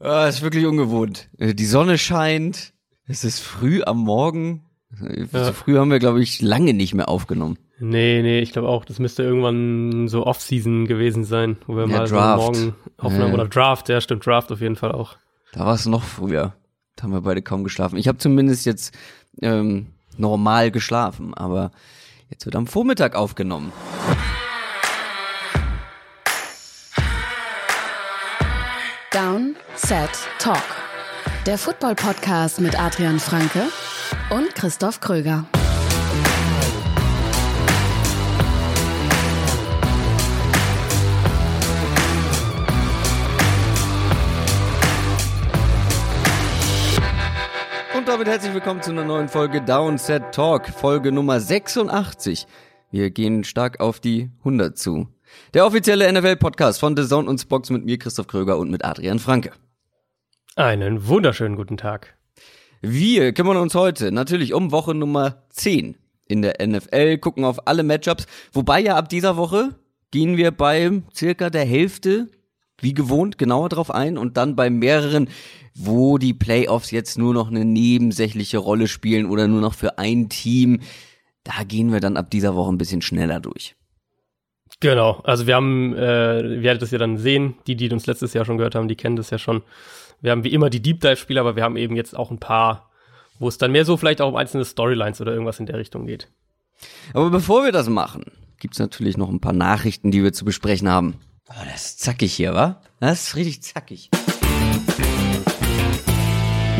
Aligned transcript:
Ah, 0.00 0.26
ist 0.28 0.42
wirklich 0.42 0.66
ungewohnt. 0.66 1.28
Äh, 1.38 1.54
die 1.54 1.66
Sonne 1.66 1.98
scheint, 1.98 2.72
es 3.06 3.24
ist 3.24 3.40
früh 3.40 3.82
am 3.82 3.98
Morgen. 3.98 4.64
Äh, 5.02 5.24
so 5.26 5.38
Ja. 5.38 5.52
früh 5.52 5.76
haben 5.76 5.90
wir, 5.90 5.98
glaube 5.98 6.22
ich, 6.22 6.40
lange 6.40 6.72
nicht 6.74 6.94
mehr 6.94 7.08
aufgenommen. 7.08 7.58
Nee, 7.80 8.22
nee, 8.22 8.40
ich 8.40 8.52
glaube 8.52 8.68
auch, 8.68 8.84
das 8.84 8.98
müsste 8.98 9.22
irgendwann 9.22 10.08
so 10.08 10.26
Off-Season 10.26 10.86
gewesen 10.86 11.24
sein, 11.24 11.56
wo 11.66 11.74
wir 11.76 11.82
Ja, 11.82 11.98
mal 11.98 12.06
Draft. 12.08 12.40
so 12.54 12.60
morgen 12.62 12.74
aufnahmen. 12.96 13.28
Ja. 13.28 13.34
Oder 13.34 13.48
Draft, 13.48 13.88
ja, 13.88 14.00
stimmt, 14.00 14.26
Draft 14.26 14.50
auf 14.50 14.60
jeden 14.60 14.76
Fall 14.76 14.92
auch. 14.92 15.16
Da 15.52 15.60
war 15.66 15.74
es 15.74 15.86
noch 15.86 16.02
früher. 16.02 16.54
Da 16.96 17.04
haben 17.04 17.12
wir 17.12 17.20
beide 17.20 17.42
kaum 17.42 17.62
geschlafen. 17.64 17.96
Ich 17.96 18.08
habe 18.08 18.18
zumindest 18.18 18.66
jetzt 18.66 18.96
ähm, 19.40 19.86
normal 20.16 20.70
geschlafen, 20.72 21.34
aber 21.34 21.70
jetzt 22.30 22.44
wird 22.46 22.56
am 22.56 22.66
Vormittag 22.66 23.14
aufgenommen. 23.14 23.72
Down, 29.12 29.47
Set, 29.78 30.10
Talk. 30.40 30.60
Der 31.46 31.56
Football-Podcast 31.56 32.60
mit 32.60 32.78
Adrian 32.78 33.20
Franke 33.20 33.62
und 34.28 34.52
Christoph 34.54 34.98
Kröger. 34.98 35.46
Und 47.96 48.08
damit 48.08 48.26
herzlich 48.26 48.52
willkommen 48.52 48.82
zu 48.82 48.90
einer 48.90 49.04
neuen 49.04 49.28
Folge 49.28 49.62
Downset 49.62 50.32
Talk, 50.32 50.68
Folge 50.68 51.12
Nummer 51.12 51.38
86. 51.38 52.46
Wir 52.90 53.10
gehen 53.10 53.44
stark 53.44 53.78
auf 53.78 54.00
die 54.00 54.30
100 54.40 54.76
zu. 54.76 55.06
Der 55.54 55.64
offizielle 55.64 56.12
NFL-Podcast 56.12 56.80
von 56.80 56.96
The 56.96 57.06
Zone 57.06 57.28
und 57.28 57.38
Spox 57.38 57.70
mit 57.70 57.84
mir, 57.84 57.96
Christoph 57.98 58.26
Kröger 58.26 58.58
und 58.58 58.70
mit 58.70 58.84
Adrian 58.84 59.20
Franke. 59.20 59.52
Einen 60.58 61.06
wunderschönen 61.06 61.54
guten 61.54 61.76
Tag. 61.76 62.16
Wir 62.80 63.32
kümmern 63.32 63.58
uns 63.58 63.76
heute 63.76 64.10
natürlich 64.10 64.54
um 64.54 64.72
Woche 64.72 64.92
Nummer 64.92 65.44
10 65.50 65.94
in 66.26 66.42
der 66.42 66.56
NFL, 66.66 67.18
gucken 67.18 67.44
auf 67.44 67.68
alle 67.68 67.84
Matchups, 67.84 68.26
wobei 68.52 68.80
ja 68.80 68.96
ab 68.96 69.08
dieser 69.08 69.36
Woche 69.36 69.76
gehen 70.10 70.36
wir 70.36 70.50
bei 70.50 70.90
circa 71.14 71.48
der 71.48 71.64
Hälfte, 71.64 72.26
wie 72.80 72.92
gewohnt, 72.92 73.38
genauer 73.38 73.68
drauf 73.68 73.92
ein 73.92 74.18
und 74.18 74.36
dann 74.36 74.56
bei 74.56 74.68
mehreren, 74.68 75.28
wo 75.76 76.18
die 76.18 76.34
Playoffs 76.34 76.90
jetzt 76.90 77.18
nur 77.18 77.34
noch 77.34 77.50
eine 77.50 77.64
nebensächliche 77.64 78.58
Rolle 78.58 78.88
spielen 78.88 79.26
oder 79.26 79.46
nur 79.46 79.60
noch 79.60 79.74
für 79.74 79.96
ein 79.98 80.28
Team. 80.28 80.80
Da 81.44 81.62
gehen 81.62 81.92
wir 81.92 82.00
dann 82.00 82.16
ab 82.16 82.32
dieser 82.32 82.56
Woche 82.56 82.72
ein 82.72 82.78
bisschen 82.78 83.00
schneller 83.00 83.38
durch. 83.38 83.76
Genau, 84.80 85.20
also 85.22 85.46
wir 85.46 85.54
haben, 85.54 85.94
äh, 85.94 86.40
ihr 86.40 86.62
werdet 86.62 86.82
das 86.82 86.90
ja 86.90 86.98
dann 86.98 87.16
sehen, 87.16 87.54
die, 87.68 87.76
die 87.76 87.90
uns 87.90 88.06
letztes 88.06 88.34
Jahr 88.34 88.44
schon 88.44 88.58
gehört 88.58 88.74
haben, 88.74 88.88
die 88.88 88.96
kennen 88.96 89.14
das 89.14 89.30
ja 89.30 89.38
schon. 89.38 89.62
Wir 90.20 90.32
haben 90.32 90.42
wie 90.42 90.52
immer 90.52 90.68
die 90.68 90.82
Deep 90.82 91.00
Dive-Spiele, 91.00 91.38
aber 91.38 91.54
wir 91.54 91.62
haben 91.62 91.76
eben 91.76 91.94
jetzt 91.94 92.16
auch 92.16 92.32
ein 92.32 92.40
paar, 92.40 92.90
wo 93.38 93.46
es 93.46 93.56
dann 93.56 93.70
mehr 93.70 93.84
so 93.84 93.96
vielleicht 93.96 94.20
auch 94.20 94.28
um 94.28 94.36
einzelne 94.36 94.64
Storylines 94.64 95.20
oder 95.20 95.32
irgendwas 95.32 95.60
in 95.60 95.66
der 95.66 95.78
Richtung 95.78 96.06
geht. 96.06 96.28
Aber 97.14 97.30
bevor 97.30 97.64
wir 97.64 97.70
das 97.70 97.88
machen, 97.88 98.24
gibt's 98.58 98.80
natürlich 98.80 99.16
noch 99.16 99.28
ein 99.28 99.40
paar 99.40 99.52
Nachrichten, 99.52 100.10
die 100.10 100.24
wir 100.24 100.32
zu 100.32 100.44
besprechen 100.44 100.88
haben. 100.88 101.14
Oh, 101.48 101.64
das 101.70 101.84
ist 101.86 102.00
zackig 102.00 102.34
hier, 102.34 102.52
wa? 102.52 102.82
Das 102.98 103.28
ist 103.28 103.36
richtig 103.36 103.62
zackig. 103.62 104.10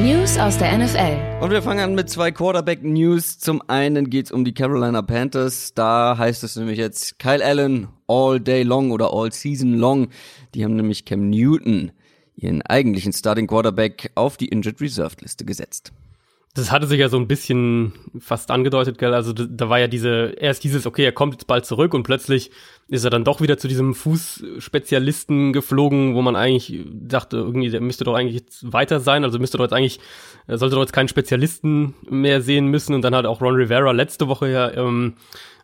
News 0.02 0.36
aus 0.39 0.58
der 0.58 0.77
NFL. 0.77 1.41
Und 1.41 1.50
wir 1.50 1.62
fangen 1.62 1.80
an 1.80 1.95
mit 1.95 2.11
zwei 2.11 2.33
Quarterback-News. 2.33 3.39
Zum 3.39 3.62
einen 3.69 4.11
geht's 4.11 4.33
um 4.33 4.45
die 4.45 4.55
Carolina 4.55 5.02
Panthers. 5.02 5.75
Da 5.75 6.19
heißt 6.19 6.42
es 6.42 6.56
nämlich 6.56 6.78
jetzt 6.78 7.20
Kyle 7.20 7.45
Allen 7.45 7.89
all 8.08 8.41
day 8.41 8.64
long 8.64 8.91
oder 8.91 9.12
all 9.12 9.30
season 9.33 9.75
long. 9.75 10.08
Die 10.55 10.64
haben 10.64 10.75
nämlich 10.75 11.05
Cam 11.05 11.30
Newton, 11.30 11.92
ihren 12.39 12.62
eigentlichen 12.62 13.12
Starting 13.12 13.47
Quarterback, 13.47 14.12
auf 14.14 14.36
die 14.36 14.48
Injured 14.48 14.81
Reserved 14.81 15.20
Liste 15.20 15.44
gesetzt. 15.44 15.92
Das 16.55 16.72
hatte 16.72 16.86
sich 16.86 16.98
ja 16.98 17.08
so 17.08 17.19
ein 17.19 17.28
bisschen 17.28 17.92
fast 18.19 18.50
angedeutet, 18.50 18.98
gell? 18.98 19.14
Also 19.14 19.33
da, 19.33 19.69
war 19.69 19.78
ja 19.78 19.86
diese, 19.86 20.34
erst 20.41 20.64
dieses, 20.64 20.86
okay, 20.86 21.05
er 21.05 21.13
kommt 21.13 21.35
jetzt 21.35 21.46
bald 21.46 21.67
zurück 21.67 21.95
und 21.95 22.02
plötzlich 22.02 22.51
ist 22.89 23.05
er 23.05 23.11
dann 23.11 23.23
doch 23.23 23.40
wieder 23.40 23.58
zu 23.58 23.68
diesem 23.68 23.95
Fußspezialisten 23.95 25.52
geflogen, 25.52 26.14
wo 26.14 26.23
man 26.23 26.36
eigentlich 26.36 26.80
dachte, 26.90 27.36
irgendwie, 27.36 27.70
der 27.70 27.80
müsste 27.80 28.05
doch 28.05 28.14
eigentlich 28.14 28.40
jetzt 28.40 28.73
weiter 28.73 28.98
sein, 28.98 29.24
also 29.24 29.39
müsste 29.39 29.58
doch 29.58 29.67
jetzt 29.67 29.74
eigentlich, 29.74 30.01
sollte 30.48 30.74
doch 30.74 30.83
jetzt 30.83 30.95
keinen 30.95 31.08
Spezialisten 31.08 31.95
mehr 32.08 32.40
sehen 32.40 32.67
müssen. 32.67 32.95
Und 32.95 33.02
dann 33.02 33.14
hat 33.14 33.27
auch 33.27 33.40
Ron 33.40 33.55
Rivera 33.55 33.92
letzte 33.92 34.27
Woche 34.27 34.48
ja 34.48 34.73
ähm, 34.73 35.14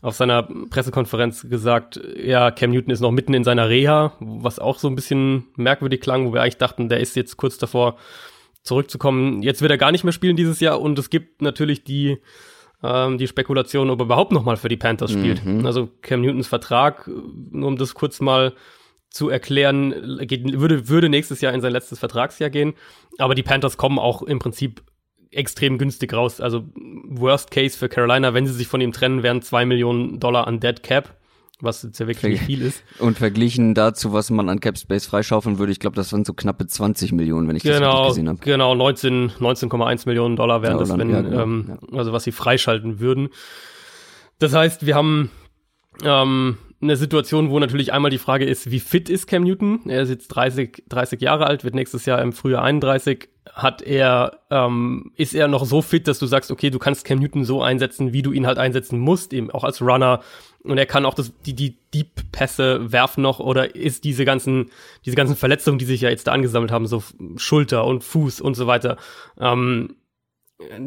auf 0.05 0.15
seiner 0.15 0.43
Pressekonferenz 0.43 1.49
gesagt, 1.49 1.99
ja, 2.17 2.51
Cam 2.51 2.71
Newton 2.71 2.91
ist 2.91 3.01
noch 3.01 3.11
mitten 3.11 3.33
in 3.33 3.43
seiner 3.43 3.71
Reha, 3.71 4.13
was 4.21 4.59
auch 4.59 4.79
so 4.79 4.87
ein 4.89 4.95
bisschen 4.95 5.47
merkwürdig 5.57 6.03
klang, 6.03 6.27
wo 6.27 6.35
wir 6.35 6.43
eigentlich 6.43 6.59
dachten, 6.59 6.91
der 6.91 7.01
ist 7.01 7.17
jetzt 7.17 7.39
kurz 7.39 7.57
davor, 7.57 7.97
zurückzukommen. 8.63 9.43
Jetzt 9.43 9.63
wird 9.63 9.71
er 9.71 9.79
gar 9.79 9.93
nicht 9.93 10.05
mehr 10.05 10.13
spielen 10.13 10.37
dieses 10.37 10.61
Jahr 10.61 10.81
und 10.81 10.99
es 10.99 11.11
gibt 11.11 11.43
natürlich 11.43 11.85
die 11.85 12.19
ähm, 12.83 13.19
die 13.19 13.27
Spekulation, 13.27 13.91
ob 13.91 14.01
er 14.01 14.05
überhaupt 14.05 14.33
noch 14.33 14.45
mal 14.45 14.57
für 14.57 14.69
die 14.69 14.77
Panthers 14.77 15.13
spielt. 15.13 15.43
Also 15.67 15.89
Cam 16.03 16.21
Newtons 16.21 16.49
Vertrag, 16.49 17.09
nur 17.51 17.69
um 17.69 17.77
das 17.77 17.95
kurz 17.95 18.21
mal 18.21 18.55
zu 19.09 19.31
erklären, 19.31 20.19
geht, 20.27 20.61
würde, 20.61 20.89
würde 20.89 21.09
nächstes 21.09 21.41
Jahr 21.41 21.55
in 21.55 21.61
sein 21.61 21.73
letztes 21.73 21.99
Vertragsjahr 21.99 22.51
gehen. 22.51 22.75
Aber 23.19 23.35
die 23.35 23.43
Panthers 23.43 23.77
kommen 23.77 23.99
auch 23.99 24.23
im 24.23 24.39
Prinzip 24.39 24.83
extrem 25.37 25.79
günstig 25.79 26.13
raus. 26.13 26.41
Also 26.41 26.65
Worst 27.07 27.51
Case 27.51 27.77
für 27.79 27.89
Carolina, 27.89 28.35
wenn 28.35 28.47
sie 28.47 28.53
sich 28.53 28.67
von 28.69 28.81
ihm 28.81 28.93
trennen, 28.93 29.23
wären 29.23 29.43
zwei 29.43 29.65
Millionen 29.65 30.21
Dollar 30.21 30.47
an 30.47 30.61
Dead 30.61 30.83
Cap, 30.83 31.17
was 31.61 31.83
jetzt 31.83 31.99
ja 32.01 32.07
wirklich 32.07 32.33
nicht 32.33 32.45
viel 32.45 32.63
ist. 32.63 32.83
Und 32.99 33.19
verglichen 33.19 33.75
dazu, 33.75 34.13
was 34.13 34.31
man 34.31 34.49
an 34.49 34.61
Cap 34.61 34.77
Space 34.79 35.07
freischaufeln 35.07 35.59
würde, 35.59 35.73
ich 35.73 35.81
glaube, 35.81 35.97
das 35.97 36.13
waren 36.13 36.25
so 36.25 36.35
knappe 36.35 36.67
20 36.67 37.13
Millionen, 37.13 37.49
wenn 37.49 37.57
ich 37.57 37.63
das 37.63 37.71
richtig 37.73 37.87
Genau, 37.89 38.09
gesehen 38.09 38.29
habe. 38.29 38.39
genau, 38.43 38.75
19, 38.75 39.31
19,1 39.41 40.07
Millionen 40.07 40.37
Dollar 40.37 40.63
wären 40.63 40.73
Ja, 40.75 40.79
das, 40.79 40.97
wenn, 40.99 41.11
ja, 41.11 41.21
genau, 41.23 41.43
ähm, 41.43 41.79
also 41.93 42.13
was 42.13 42.25
sie 42.25 42.33
freischalten 42.33 43.01
würden. 43.01 43.29
Das 44.39 44.53
heißt, 44.55 44.85
wir 44.85 44.95
haben 44.95 45.31
ähm, 46.03 46.59
eine 46.85 46.97
Situation, 46.97 47.51
wo 47.51 47.59
natürlich 47.59 47.93
einmal 47.93 48.11
die 48.11 48.19
Frage 48.19 48.45
ist, 48.45 48.71
wie 48.71 48.81
fit 48.81 49.09
ist 49.09 49.27
Cam 49.27 49.43
Newton? 49.43 49.81
Er 49.89 50.03
ist 50.03 50.11
jetzt 50.11 50.29
30, 50.29 50.85
30 50.89 51.21
Jahre 51.21 51.47
alt, 51.47 51.65
wird 51.65 51.75
nächstes 51.75 52.07
Jahr 52.07 52.23
im 52.23 52.33
Frühjahr 52.33 52.63
31. 52.63 53.29
Hat 53.53 53.83
er, 53.83 54.41
ähm, 54.51 55.13
ist 55.17 55.35
er 55.35 55.49
noch 55.49 55.65
so 55.65 55.83
fit, 55.83 56.07
dass 56.07 56.19
du 56.19 56.27
sagst, 56.27 56.51
okay, 56.51 56.71
du 56.71 56.79
kannst 56.79 57.05
Cam 57.05 57.19
Newton 57.19 57.45
so 57.45 57.63
einsetzen, 57.63 58.13
wie 58.13 58.23
du 58.23 58.33
ihn 58.33 58.47
halt 58.47 58.59
einsetzen 58.59 58.99
musst, 58.99 59.33
eben 59.33 59.51
auch 59.51 59.65
als 59.65 59.83
Runner. 59.83 60.21
Und 60.63 60.79
er 60.79 60.87
kann 60.87 61.05
auch 61.05 61.15
das, 61.15 61.33
die, 61.45 61.55
die 61.55 61.77
Deep-Pässe 61.93 62.93
werfen 62.93 63.23
noch 63.23 63.41
oder 63.41 63.75
ist 63.75 64.05
diese 64.05 64.25
ganzen, 64.25 64.71
diese 65.05 65.17
ganzen 65.17 65.37
Verletzungen, 65.37 65.79
die 65.79 65.85
sich 65.85 66.01
ja 66.01 66.11
jetzt 66.11 66.27
da 66.27 66.33
angesammelt 66.33 66.71
haben, 66.71 66.87
so 66.87 67.03
Schulter 67.37 67.85
und 67.85 68.05
Fuß 68.05 68.41
und 68.41 68.55
so 68.55 68.67
weiter, 68.67 68.97
ähm, 69.39 69.97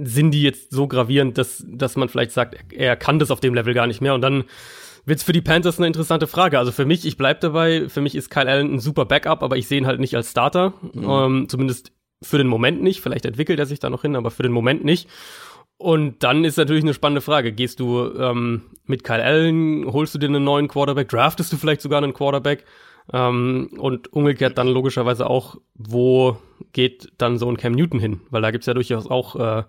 sind 0.04 0.32
die 0.32 0.42
jetzt 0.42 0.72
so 0.72 0.88
gravierend, 0.88 1.38
dass, 1.38 1.64
dass 1.68 1.96
man 1.96 2.10
vielleicht 2.10 2.32
sagt, 2.32 2.74
er 2.74 2.96
kann 2.96 3.20
das 3.20 3.32
auf 3.32 3.40
dem 3.40 3.54
Level 3.54 3.74
gar 3.74 3.88
nicht 3.88 4.02
mehr. 4.02 4.16
Und 4.16 4.22
dann 4.22 4.46
wird's 5.08 5.24
für 5.24 5.32
die 5.32 5.42
Panthers 5.42 5.80
eine 5.80 5.88
interessante 5.88 6.28
Frage. 6.28 6.60
Also 6.60 6.72
für 6.72 6.86
mich, 6.86 7.06
ich 7.06 7.18
bleib 7.18 7.40
dabei, 7.42 7.88
für 7.90 8.02
mich 8.02 8.14
ist 8.14 8.30
Kyle 8.30 8.50
Allen 8.50 8.76
ein 8.76 8.80
super 8.80 9.06
Backup, 9.06 9.42
aber 9.42 9.58
ich 9.58 9.68
sehe 9.68 9.80
ihn 9.80 9.88
halt 9.88 10.00
nicht 10.00 10.16
als 10.16 10.32
Starter. 10.32 10.74
Ähm, 11.28 11.50
zumindest 11.50 11.94
für 12.22 12.38
den 12.38 12.48
Moment 12.48 12.84
nicht. 12.84 13.02
Vielleicht 13.02 13.26
entwickelt 13.26 13.60
er 13.60 13.66
sich 13.66 13.80
da 13.80 13.90
noch 13.90 14.02
hin, 14.02 14.16
aber 14.16 14.32
für 14.32 14.44
den 14.44 14.52
Moment 14.52 14.84
nicht. 14.84 15.10
Und 15.78 16.24
dann 16.24 16.44
ist 16.44 16.58
natürlich 16.58 16.84
eine 16.84 16.94
spannende 16.94 17.22
Frage. 17.22 17.54
Gehst 17.54 17.80
du 17.80 18.12
ähm, 18.20 18.64
mit 18.86 19.04
Kyle 19.04 19.24
Allen, 19.24 19.86
holst 19.92 20.14
du 20.14 20.20
dir 20.20 20.28
einen 20.28 20.44
neuen 20.44 20.68
Quarterback, 20.68 21.08
draftest 21.08 21.54
du 21.54 21.58
vielleicht 21.58 21.82
sogar 21.82 22.04
einen 22.04 22.14
Quarterback? 22.14 22.66
Ähm, 23.14 23.70
und 23.78 24.12
umgekehrt 24.12 24.58
dann 24.58 24.68
logischerweise 24.68 25.30
auch, 25.30 25.56
wo 25.76 26.38
geht 26.74 27.14
dann 27.18 27.38
so 27.38 27.50
ein 27.50 27.56
Cam 27.56 27.74
Newton 27.74 28.00
hin? 28.00 28.22
Weil 28.30 28.42
da 28.42 28.52
gibt's 28.52 28.68
ja 28.68 28.74
durchaus 28.74 29.08
auch 29.08 29.36
äh, 29.36 29.64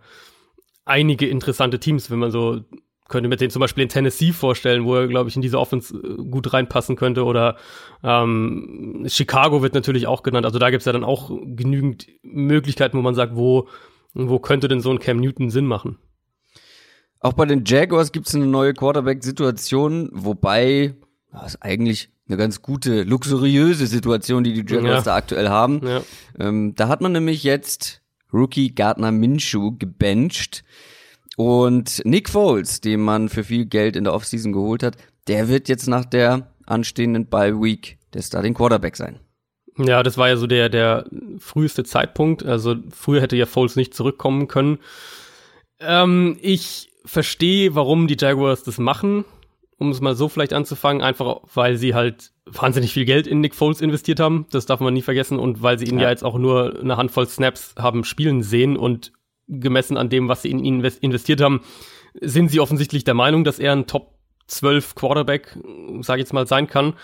einige 0.85 1.29
interessante 1.29 1.79
Teams, 1.79 2.11
wenn 2.11 2.19
man 2.19 2.33
so 2.33 2.63
könnte 3.09 3.29
mit 3.29 3.41
denen 3.41 3.51
zum 3.51 3.61
Beispiel 3.61 3.83
in 3.83 3.89
Tennessee 3.89 4.33
vorstellen, 4.33 4.85
wo 4.85 4.95
er, 4.95 5.09
glaube 5.09 5.29
ich, 5.31 5.37
in 5.37 5.43
diese 5.43 5.59
Offense 5.59 5.97
äh, 5.97 6.17
gut 6.31 6.53
reinpassen 6.53 6.95
könnte. 6.97 7.25
Oder 7.25 7.57
ähm, 8.05 9.05
Chicago 9.09 9.63
wird 9.63 9.75
natürlich 9.75 10.07
auch 10.07 10.23
genannt. 10.23 10.47
Also 10.47 10.59
da 10.59 10.71
gibt's 10.71 10.87
ja 10.87 10.93
dann 10.93 11.05
auch 11.05 11.31
genügend 11.45 12.07
Möglichkeiten, 12.23 12.97
wo 12.99 13.03
man 13.03 13.15
sagt, 13.15 13.35
wo, 13.35 13.69
wo 14.15 14.39
könnte 14.39 14.69
denn 14.69 14.81
so 14.81 14.91
ein 14.91 14.99
Cam 14.99 15.19
Newton 15.19 15.51
Sinn 15.51 15.67
machen? 15.67 15.99
Auch 17.21 17.33
bei 17.33 17.47
den 17.47 17.65
Jaguars 17.65 18.13
gibt's 18.13 18.35
eine 18.35 18.47
neue 18.47 18.75
Quarterback-Situation, 18.75 20.11
wobei 20.13 20.95
das 21.33 21.55
ist 21.55 21.63
eigentlich 21.63 22.11
eine 22.29 22.37
ganz 22.37 22.63
gute, 22.63 23.03
luxuriöse 23.03 23.87
Situation, 23.87 24.45
die 24.45 24.53
die 24.53 24.73
Jaguars 24.73 24.99
Ja. 24.99 25.13
da 25.13 25.17
aktuell 25.17 25.49
haben. 25.49 25.81
Ja. 25.87 26.03
Ähm, 26.39 26.75
da 26.75 26.89
hat 26.89 27.01
man 27.01 27.13
nämlich 27.13 27.43
jetzt 27.43 28.03
Rookie 28.33 28.75
Gardner 28.75 29.11
Minshew 29.13 29.73
gebencht 29.79 30.63
und 31.39 32.03
Nick 32.05 32.29
Foles, 32.29 32.81
den 32.81 33.01
man 33.01 33.29
für 33.29 33.45
viel 33.45 33.67
Geld 33.67 33.95
in 33.95 34.03
der 34.03 34.13
Offseason 34.13 34.53
geholt 34.53 34.83
hat, 34.83 34.97
der 35.29 35.49
wird 35.49 35.69
jetzt 35.69 35.87
nach 35.87 36.05
der 36.05 36.51
anstehenden 36.67 37.27
Bye 37.27 37.63
Week 37.63 37.97
der 38.13 38.23
Starting 38.23 38.55
Quarterback 38.55 38.97
sein. 38.97 39.21
Ja, 39.77 40.03
das 40.03 40.19
war 40.19 40.29
ja 40.29 40.37
so 40.37 40.49
der, 40.49 40.69
der 40.69 41.05
früheste 41.39 41.85
Zeitpunkt. 41.85 42.45
Also 42.45 42.75
früher 42.91 43.21
hätte 43.21 43.37
ja 43.37 43.47
Foles 43.47 43.77
nicht 43.77 43.95
zurückkommen 43.95 44.49
können. 44.49 44.79
Ähm, 45.79 46.37
ich 46.43 46.91
verstehe, 47.05 47.77
warum 47.77 48.09
die 48.09 48.17
Jaguars 48.19 48.65
das 48.65 48.79
machen. 48.79 49.25
um 49.79 49.91
es 49.91 50.01
mal 50.01 50.17
so 50.17 50.29
vielleicht 50.29 50.53
anzufangen, 50.53 51.03
einfach 51.03 51.41
weil 51.55 51.77
sie 51.77 51.95
halt 51.95 52.33
wahnsinnig 52.47 52.93
viel 52.93 53.05
Geld 53.05 53.27
in 53.27 53.41
Nick 53.41 53.55
Foles 53.55 53.81
investiert 53.81 54.21
haben, 54.21 54.47
das 54.51 54.67
darf 54.67 54.81
man 54.81 54.93
nie 54.93 55.03
vergessen, 55.03 55.39
und 55.39 55.63
weil 55.63 55.79
sie 55.79 55.87
ihn 55.87 55.99
ja, 55.99 56.05
ja 56.05 56.11
jetzt 56.11 56.25
auch 56.25 56.37
nur 56.39 56.81
eine 56.81 56.97
Handvoll 56.97 57.29
Snaps 57.29 57.75
haben 57.79 58.05
spielen 58.05 58.43
sehen 58.43 58.77
und 58.77 59.13
gemessen 59.49 59.97
an 59.97 60.09
dem, 60.09 60.29
was 60.29 60.43
sie 60.43 60.51
in 60.51 60.65
ihn 60.65 60.85
investiert 61.01 61.41
haben, 61.41 61.63
sind 62.21 62.51
sie 62.51 62.61
offensichtlich 62.61 63.05
der 63.05 63.15
Meinung, 63.15 63.45
dass 63.45 63.59
er 63.59 63.73
ein 63.73 63.87
Top 63.87 64.15
12 64.47 64.95
Quarterback, 64.95 65.59
sage 66.01 66.21
ich 66.21 66.27
jetzt 66.27 66.33
mal, 66.33 66.47
sein 66.47 66.67
kann. 66.67 66.95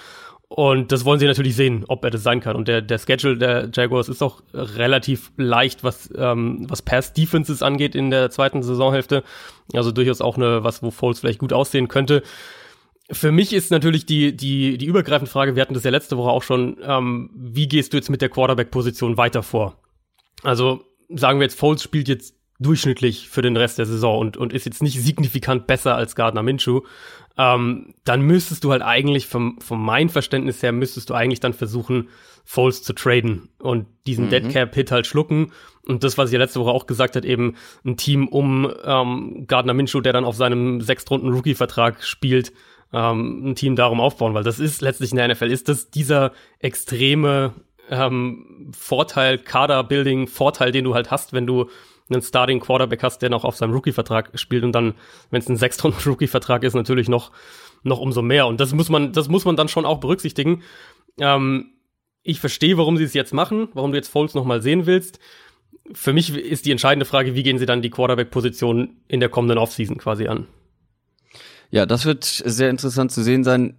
Und 0.48 0.92
das 0.92 1.04
wollen 1.04 1.18
sie 1.18 1.26
natürlich 1.26 1.56
sehen, 1.56 1.84
ob 1.88 2.04
er 2.04 2.10
das 2.10 2.22
sein 2.22 2.40
kann. 2.40 2.54
Und 2.54 2.68
der, 2.68 2.80
der 2.82 2.98
Schedule 2.98 3.38
der 3.38 3.70
Jaguars 3.72 4.08
ist 4.08 4.22
auch 4.22 4.42
relativ 4.52 5.32
leicht, 5.36 5.82
was, 5.82 6.10
ähm, 6.16 6.66
was 6.68 6.82
Pass-Defenses 6.82 7.62
angeht 7.62 7.94
in 7.94 8.10
der 8.10 8.30
zweiten 8.30 8.62
Saisonhälfte. 8.62 9.24
Also 9.72 9.90
durchaus 9.90 10.20
auch 10.20 10.36
eine, 10.36 10.62
was, 10.62 10.82
wo 10.82 10.90
Foles 10.90 11.20
vielleicht 11.20 11.38
gut 11.38 11.52
aussehen 11.52 11.88
könnte. 11.88 12.22
Für 13.10 13.32
mich 13.32 13.52
ist 13.52 13.70
natürlich 13.70 14.06
die, 14.06 14.36
die, 14.36 14.78
die 14.78 14.86
übergreifende 14.86 15.30
Frage, 15.30 15.56
wir 15.56 15.62
hatten 15.62 15.74
das 15.74 15.84
ja 15.84 15.90
letzte 15.90 16.16
Woche 16.16 16.30
auch 16.30 16.42
schon, 16.42 16.76
ähm, 16.82 17.30
wie 17.34 17.68
gehst 17.68 17.92
du 17.92 17.96
jetzt 17.96 18.10
mit 18.10 18.22
der 18.22 18.28
Quarterback-Position 18.28 19.16
weiter 19.16 19.42
vor? 19.42 19.76
Also 20.42 20.84
sagen 21.08 21.38
wir 21.38 21.44
jetzt, 21.44 21.58
Foles 21.58 21.82
spielt 21.82 22.08
jetzt 22.08 22.34
durchschnittlich 22.60 23.28
für 23.28 23.42
den 23.42 23.56
Rest 23.56 23.78
der 23.78 23.86
Saison 23.86 24.18
und, 24.18 24.36
und 24.36 24.52
ist 24.52 24.64
jetzt 24.64 24.82
nicht 24.82 25.00
signifikant 25.00 25.66
besser 25.66 25.96
als 25.96 26.14
Gardner 26.14 26.42
Minshew, 26.42 26.82
ähm, 27.36 27.94
dann 28.04 28.22
müsstest 28.22 28.62
du 28.62 28.70
halt 28.70 28.82
eigentlich 28.82 29.26
vom, 29.26 29.60
von 29.60 29.80
meinem 29.80 30.08
Verständnis 30.08 30.62
her 30.62 30.72
müsstest 30.72 31.10
du 31.10 31.14
eigentlich 31.14 31.40
dann 31.40 31.52
versuchen, 31.52 32.08
Foles 32.44 32.82
zu 32.82 32.92
traden 32.92 33.48
und 33.58 33.86
diesen 34.06 34.26
mhm. 34.26 34.30
Dead 34.30 34.48
Cap 34.50 34.74
Hit 34.74 34.92
halt 34.92 35.06
schlucken. 35.06 35.50
Und 35.86 36.04
das, 36.04 36.16
was 36.16 36.28
ich 36.28 36.34
ja 36.34 36.38
letzte 36.38 36.60
Woche 36.60 36.70
auch 36.70 36.86
gesagt 36.86 37.16
hat, 37.16 37.24
eben 37.24 37.56
ein 37.84 37.96
Team 37.96 38.28
um 38.28 38.72
ähm, 38.84 39.46
Gardner 39.46 39.74
Minshew, 39.74 40.00
der 40.00 40.12
dann 40.12 40.24
auf 40.24 40.36
seinem 40.36 40.80
sechstrunden 40.80 41.32
Rookie-Vertrag 41.32 42.04
spielt, 42.04 42.52
ähm, 42.92 43.50
ein 43.50 43.54
Team 43.56 43.76
darum 43.76 44.00
aufbauen, 44.00 44.34
weil 44.34 44.44
das 44.44 44.60
ist 44.60 44.80
letztlich 44.80 45.10
in 45.10 45.16
der 45.16 45.28
NFL 45.28 45.50
ist 45.50 45.68
das 45.68 45.90
dieser 45.90 46.32
extreme 46.60 47.52
ähm, 47.94 48.70
Vorteil, 48.76 49.38
Kader-Building, 49.38 50.26
Vorteil, 50.26 50.72
den 50.72 50.84
du 50.84 50.94
halt 50.94 51.10
hast, 51.10 51.32
wenn 51.32 51.46
du 51.46 51.68
einen 52.10 52.22
Starting 52.22 52.60
Quarterback 52.60 53.02
hast, 53.02 53.22
der 53.22 53.30
noch 53.30 53.44
auf 53.44 53.56
seinem 53.56 53.72
Rookie-Vertrag 53.72 54.38
spielt 54.38 54.64
und 54.64 54.72
dann, 54.72 54.94
wenn 55.30 55.40
es 55.40 55.48
ein 55.48 55.56
Sechstrunden-Rookie-Vertrag 55.56 56.62
ist, 56.64 56.74
natürlich 56.74 57.08
noch, 57.08 57.32
noch 57.82 57.98
umso 57.98 58.22
mehr. 58.22 58.46
Und 58.46 58.60
das 58.60 58.74
muss 58.74 58.90
man, 58.90 59.12
das 59.12 59.28
muss 59.28 59.44
man 59.44 59.56
dann 59.56 59.68
schon 59.68 59.86
auch 59.86 60.00
berücksichtigen. 60.00 60.62
Ähm, 61.18 61.70
ich 62.22 62.40
verstehe, 62.40 62.76
warum 62.76 62.96
sie 62.96 63.04
es 63.04 63.14
jetzt 63.14 63.32
machen, 63.32 63.68
warum 63.74 63.92
du 63.92 63.96
jetzt 63.96 64.08
Foles 64.08 64.34
noch 64.34 64.44
mal 64.44 64.62
sehen 64.62 64.86
willst. 64.86 65.18
Für 65.92 66.12
mich 66.12 66.34
ist 66.34 66.66
die 66.66 66.70
entscheidende 66.70 67.04
Frage, 67.06 67.34
wie 67.34 67.42
gehen 67.42 67.58
sie 67.58 67.66
dann 67.66 67.82
die 67.82 67.90
Quarterback-Position 67.90 68.96
in 69.08 69.20
der 69.20 69.28
kommenden 69.28 69.58
Offseason 69.58 69.98
quasi 69.98 70.26
an? 70.26 70.46
Ja, 71.70 71.86
das 71.86 72.04
wird 72.04 72.24
sehr 72.24 72.70
interessant 72.70 73.12
zu 73.12 73.22
sehen 73.22 73.44
sein. 73.44 73.76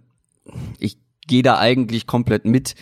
Ich 0.78 0.98
gehe 1.26 1.42
da 1.42 1.58
eigentlich 1.58 2.06
komplett 2.06 2.44
mit 2.44 2.74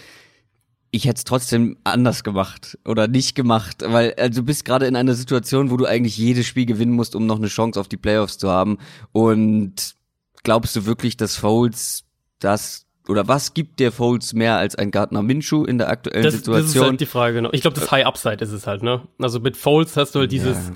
ich 0.94 1.06
hätte 1.06 1.18
es 1.18 1.24
trotzdem 1.24 1.76
anders 1.82 2.22
gemacht 2.22 2.78
oder 2.84 3.08
nicht 3.08 3.34
gemacht, 3.34 3.82
weil 3.84 4.14
also 4.14 4.42
du 4.42 4.46
bist 4.46 4.64
gerade 4.64 4.86
in 4.86 4.94
einer 4.94 5.14
Situation, 5.14 5.72
wo 5.72 5.76
du 5.76 5.86
eigentlich 5.86 6.16
jedes 6.16 6.46
Spiel 6.46 6.66
gewinnen 6.66 6.92
musst, 6.92 7.16
um 7.16 7.26
noch 7.26 7.38
eine 7.38 7.48
Chance 7.48 7.80
auf 7.80 7.88
die 7.88 7.96
Playoffs 7.96 8.38
zu 8.38 8.48
haben. 8.48 8.78
Und 9.10 9.96
glaubst 10.44 10.76
du 10.76 10.86
wirklich, 10.86 11.16
dass 11.16 11.34
Foles 11.34 12.04
das 12.38 12.86
oder 13.08 13.26
was 13.26 13.54
gibt 13.54 13.80
der 13.80 13.90
Foles 13.90 14.34
mehr 14.34 14.56
als 14.56 14.76
ein 14.76 14.92
Gardner 14.92 15.22
Minshew 15.22 15.64
in 15.64 15.78
der 15.78 15.88
aktuellen 15.88 16.22
das, 16.22 16.34
Situation? 16.34 16.64
Das 16.64 16.76
ist 16.76 16.80
halt 16.80 17.00
die 17.00 17.06
Frage. 17.06 17.34
Genau. 17.34 17.50
Ich 17.52 17.62
glaube, 17.62 17.78
das 17.78 17.90
High 17.90 18.06
Upside 18.06 18.44
ist 18.44 18.52
es 18.52 18.68
halt. 18.68 18.84
Ne? 18.84 19.02
Also 19.18 19.40
mit 19.40 19.56
Foles 19.56 19.96
hast 19.96 20.14
du 20.14 20.20
halt 20.20 20.30
dieses 20.30 20.68
ja. 20.68 20.74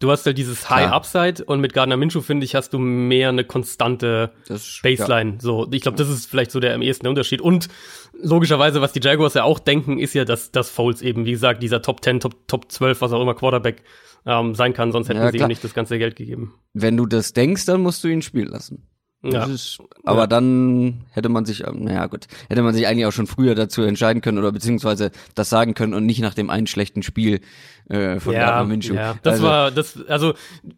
Du 0.00 0.12
hast 0.12 0.24
halt 0.26 0.38
dieses 0.38 0.70
High. 0.70 0.92
Upside 0.92 1.44
und 1.44 1.60
mit 1.60 1.72
Gardner 1.72 1.96
Minshew 1.96 2.20
finde 2.20 2.44
ich 2.44 2.54
hast 2.54 2.72
du 2.72 2.78
mehr 2.78 3.30
eine 3.30 3.42
konstante 3.42 4.30
das, 4.46 4.78
Baseline. 4.80 5.32
Ja. 5.32 5.40
So, 5.40 5.68
ich 5.72 5.82
glaube, 5.82 5.98
das 5.98 6.08
ist 6.08 6.26
vielleicht 6.26 6.52
so 6.52 6.60
der 6.60 6.74
am 6.74 6.82
ehesten 6.82 7.04
der 7.04 7.10
Unterschied. 7.10 7.40
Und 7.40 7.68
logischerweise, 8.12 8.80
was 8.80 8.92
die 8.92 9.00
Jaguars 9.02 9.34
ja 9.34 9.42
auch 9.42 9.58
denken, 9.58 9.98
ist 9.98 10.14
ja, 10.14 10.24
dass 10.24 10.52
das 10.52 10.70
Foles 10.70 11.02
eben, 11.02 11.24
wie 11.24 11.32
gesagt, 11.32 11.64
dieser 11.64 11.82
Top 11.82 12.04
10, 12.04 12.20
Top, 12.20 12.46
Top 12.46 12.70
12, 12.70 13.00
was 13.00 13.12
auch 13.12 13.20
immer 13.20 13.34
Quarterback 13.34 13.82
ähm, 14.24 14.54
sein 14.54 14.72
kann, 14.72 14.92
sonst 14.92 15.08
hätten 15.08 15.20
ja, 15.20 15.32
sie 15.32 15.38
ihm 15.38 15.48
nicht 15.48 15.64
das 15.64 15.74
ganze 15.74 15.98
Geld 15.98 16.14
gegeben. 16.14 16.54
Wenn 16.74 16.96
du 16.96 17.06
das 17.06 17.32
denkst, 17.32 17.66
dann 17.66 17.80
musst 17.80 18.04
du 18.04 18.08
ihn 18.08 18.22
spielen 18.22 18.48
lassen. 18.48 18.86
Ja. 19.22 19.46
Ist, 19.46 19.78
aber 20.04 20.20
ja. 20.20 20.26
dann 20.28 21.04
hätte 21.10 21.28
man 21.28 21.44
sich, 21.44 21.66
ähm, 21.66 21.82
naja 21.84 22.06
gut, 22.06 22.26
hätte 22.48 22.62
man 22.62 22.72
sich 22.72 22.86
eigentlich 22.86 23.04
auch 23.04 23.12
schon 23.12 23.26
früher 23.26 23.56
dazu 23.56 23.82
entscheiden 23.82 24.22
können 24.22 24.38
oder 24.38 24.52
beziehungsweise 24.52 25.10
das 25.34 25.50
sagen 25.50 25.74
können 25.74 25.92
und 25.92 26.06
nicht 26.06 26.20
nach 26.20 26.34
dem 26.34 26.50
einen 26.50 26.68
schlechten 26.68 27.02
Spiel 27.02 27.40
äh, 27.88 28.20
von 28.20 28.32
ja, 28.32 28.46
Gardner 28.46 28.64
Minshew. 28.66 28.94
Ja, 28.94 29.16
das 29.24 29.34
also, 29.34 29.46
war 29.46 29.70
das, 29.72 29.98
also 30.06 30.34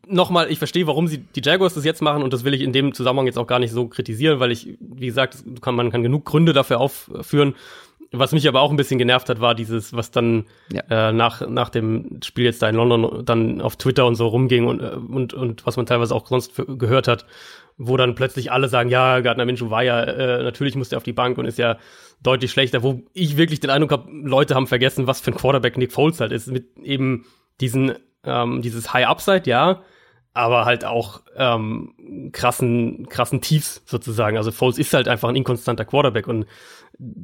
nochmal, 0.06 0.50
ich 0.50 0.56
verstehe, 0.56 0.86
warum 0.86 1.06
sie 1.06 1.18
die 1.18 1.42
Jaguars 1.44 1.74
das 1.74 1.84
jetzt 1.84 2.00
machen 2.00 2.22
und 2.22 2.32
das 2.32 2.44
will 2.44 2.54
ich 2.54 2.62
in 2.62 2.72
dem 2.72 2.94
Zusammenhang 2.94 3.26
jetzt 3.26 3.38
auch 3.38 3.46
gar 3.46 3.58
nicht 3.58 3.72
so 3.72 3.86
kritisieren, 3.88 4.40
weil 4.40 4.52
ich, 4.52 4.78
wie 4.80 5.06
gesagt, 5.06 5.44
kann, 5.60 5.74
man 5.74 5.90
kann 5.90 6.02
genug 6.02 6.24
Gründe 6.24 6.54
dafür 6.54 6.80
aufführen. 6.80 7.54
Was 8.12 8.32
mich 8.32 8.48
aber 8.48 8.60
auch 8.60 8.70
ein 8.70 8.76
bisschen 8.76 8.98
genervt 8.98 9.28
hat, 9.28 9.40
war 9.40 9.54
dieses, 9.54 9.92
was 9.92 10.10
dann 10.10 10.46
ja. 10.72 11.10
äh, 11.10 11.12
nach, 11.12 11.46
nach 11.46 11.68
dem 11.68 12.18
Spiel 12.24 12.44
jetzt 12.44 12.60
da 12.60 12.68
in 12.68 12.74
London 12.74 13.24
dann 13.24 13.60
auf 13.60 13.76
Twitter 13.76 14.04
und 14.04 14.16
so 14.16 14.26
rumging 14.26 14.66
und, 14.66 14.80
äh, 14.80 14.96
und, 14.96 15.32
und 15.32 15.64
was 15.64 15.76
man 15.76 15.86
teilweise 15.86 16.12
auch 16.14 16.26
sonst 16.26 16.50
für, 16.50 16.66
gehört 16.66 17.06
hat, 17.06 17.24
wo 17.82 17.96
dann 17.96 18.14
plötzlich 18.14 18.52
alle 18.52 18.68
sagen, 18.68 18.90
ja, 18.90 19.20
Gardner 19.20 19.46
Minshew 19.46 19.70
war 19.70 19.82
ja, 19.82 20.02
äh, 20.02 20.42
natürlich 20.42 20.76
musste 20.76 20.96
er 20.96 20.98
auf 20.98 21.02
die 21.02 21.14
Bank 21.14 21.38
und 21.38 21.46
ist 21.46 21.56
ja 21.56 21.78
deutlich 22.22 22.50
schlechter, 22.50 22.82
wo 22.82 23.00
ich 23.14 23.38
wirklich 23.38 23.58
den 23.58 23.70
Eindruck 23.70 23.92
habe, 23.92 24.10
Leute 24.12 24.54
haben 24.54 24.66
vergessen, 24.66 25.06
was 25.06 25.22
für 25.22 25.30
ein 25.30 25.36
Quarterback 25.36 25.78
Nick 25.78 25.90
Foles 25.90 26.20
halt 26.20 26.30
ist, 26.30 26.48
mit 26.48 26.76
eben 26.76 27.24
diesen, 27.62 27.94
ähm, 28.22 28.60
dieses 28.60 28.92
High 28.92 29.06
Upside, 29.06 29.48
ja, 29.48 29.82
aber 30.34 30.66
halt 30.66 30.84
auch 30.84 31.22
ähm, 31.36 32.30
krassen, 32.32 33.08
krassen 33.08 33.40
Tiefs 33.40 33.82
sozusagen. 33.86 34.36
Also 34.36 34.52
Foles 34.52 34.76
ist 34.76 34.92
halt 34.92 35.08
einfach 35.08 35.30
ein 35.30 35.36
inkonstanter 35.36 35.86
Quarterback 35.86 36.28
und 36.28 36.44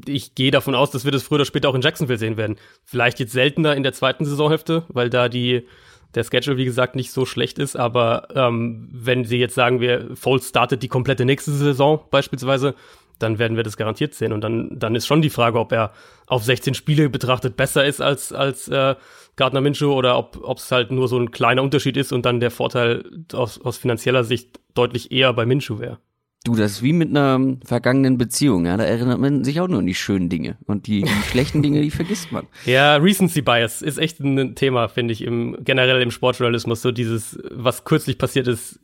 ich 0.09 0.35
gehe 0.35 0.51
davon 0.51 0.75
aus, 0.75 0.91
dass 0.91 1.05
wir 1.05 1.13
das 1.13 1.23
früher 1.23 1.37
oder 1.37 1.45
später 1.45 1.69
auch 1.69 1.75
in 1.75 1.83
Jacksonville 1.83 2.19
sehen 2.19 2.39
werden. 2.39 2.57
Vielleicht 2.83 3.21
jetzt 3.21 3.33
seltener 3.33 3.77
in 3.77 3.83
der 3.83 3.93
zweiten 3.93 4.25
Saisonhälfte, 4.25 4.85
weil 4.89 5.11
da 5.11 5.29
die 5.29 5.67
der 6.15 6.25
Schedule, 6.25 6.57
wie 6.57 6.65
gesagt, 6.65 6.97
nicht 6.97 7.13
so 7.13 7.27
schlecht 7.27 7.59
ist, 7.59 7.77
aber 7.77 8.29
ähm, 8.35 8.89
wenn 8.91 9.25
sie 9.25 9.39
jetzt 9.39 9.55
sagen, 9.55 9.81
wir 9.81 10.17
Foles 10.17 10.49
startet 10.49 10.83
die 10.83 10.89
komplette 10.89 11.25
nächste 11.25 11.51
Saison 11.53 12.05
beispielsweise, 12.11 12.75
dann 13.19 13.39
werden 13.39 13.57
wir 13.57 13.65
das 13.65 13.77
garantiert 13.77 14.15
sehen. 14.15 14.33
Und 14.33 14.43
dann, 14.43 14.79
dann 14.79 14.95
ist 14.95 15.07
schon 15.07 15.23
die 15.23 15.31
Frage, 15.31 15.59
ob 15.59 15.73
er 15.73 15.93
auf 16.27 16.45
16 16.45 16.75
Spiele 16.75 17.09
betrachtet 17.09 17.57
besser 17.57 17.85
ist 17.85 18.01
als, 18.01 18.33
als 18.33 18.69
äh, 18.69 18.95
Gardner 19.37 19.61
Minshew 19.61 19.93
oder 19.93 20.19
ob 20.19 20.59
es 20.59 20.71
halt 20.73 20.91
nur 20.91 21.09
so 21.09 21.19
ein 21.19 21.31
kleiner 21.31 21.63
Unterschied 21.63 21.97
ist 21.97 22.13
und 22.13 22.27
dann 22.27 22.41
der 22.41 22.51
Vorteil 22.51 23.05
aus, 23.33 23.61
aus 23.61 23.79
finanzieller 23.79 24.25
Sicht 24.25 24.61
deutlich 24.75 25.13
eher 25.13 25.33
bei 25.33 25.47
Minshew 25.47 25.79
wäre. 25.79 25.99
Du, 26.47 26.55
das 26.55 26.75
ist 26.75 26.83
wie 26.85 26.93
mit 26.93 27.11
einer 27.11 27.57
vergangenen 27.65 28.19
Beziehung, 28.19 28.67
ja. 28.67 28.77
Da 28.77 28.85
erinnert 28.85 29.19
man 29.19 29.43
sich 29.43 29.61
auch 29.61 29.67
nur 29.67 29.81
an 29.81 29.87
die 29.87 29.97
schönen 29.97 30.29
Dinge. 30.29 30.57
Und 30.67 30.87
die, 30.87 31.03
die 31.03 31.23
schlechten 31.29 31.61
Dinge, 31.61 31.83
die 31.83 31.91
vergisst 31.91 32.31
man. 32.31 32.47
Ja, 32.65 32.95
Recency 32.99 33.43
Bias 33.43 33.83
ist 33.83 33.99
echt 33.99 34.21
ein 34.21 34.55
Thema, 34.55 34.87
finde 34.87 35.13
ich, 35.13 35.23
im, 35.23 35.57
generell 35.65 36.01
im 36.01 36.13
Sportjournalismus. 36.13 36.83
So 36.83 36.93
dieses, 36.93 37.37
was 37.51 37.85
kürzlich 37.85 38.17
passiert 38.17 38.47
ist, 38.47 38.79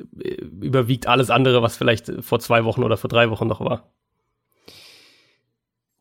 überwiegt 0.61 1.07
alles 1.07 1.31
andere, 1.31 1.63
was 1.63 1.77
vielleicht 1.77 2.11
vor 2.19 2.41
zwei 2.41 2.65
Wochen 2.65 2.83
oder 2.83 2.97
vor 2.97 3.09
drei 3.09 3.31
Wochen 3.31 3.47
noch 3.47 3.61
war. 3.61 3.93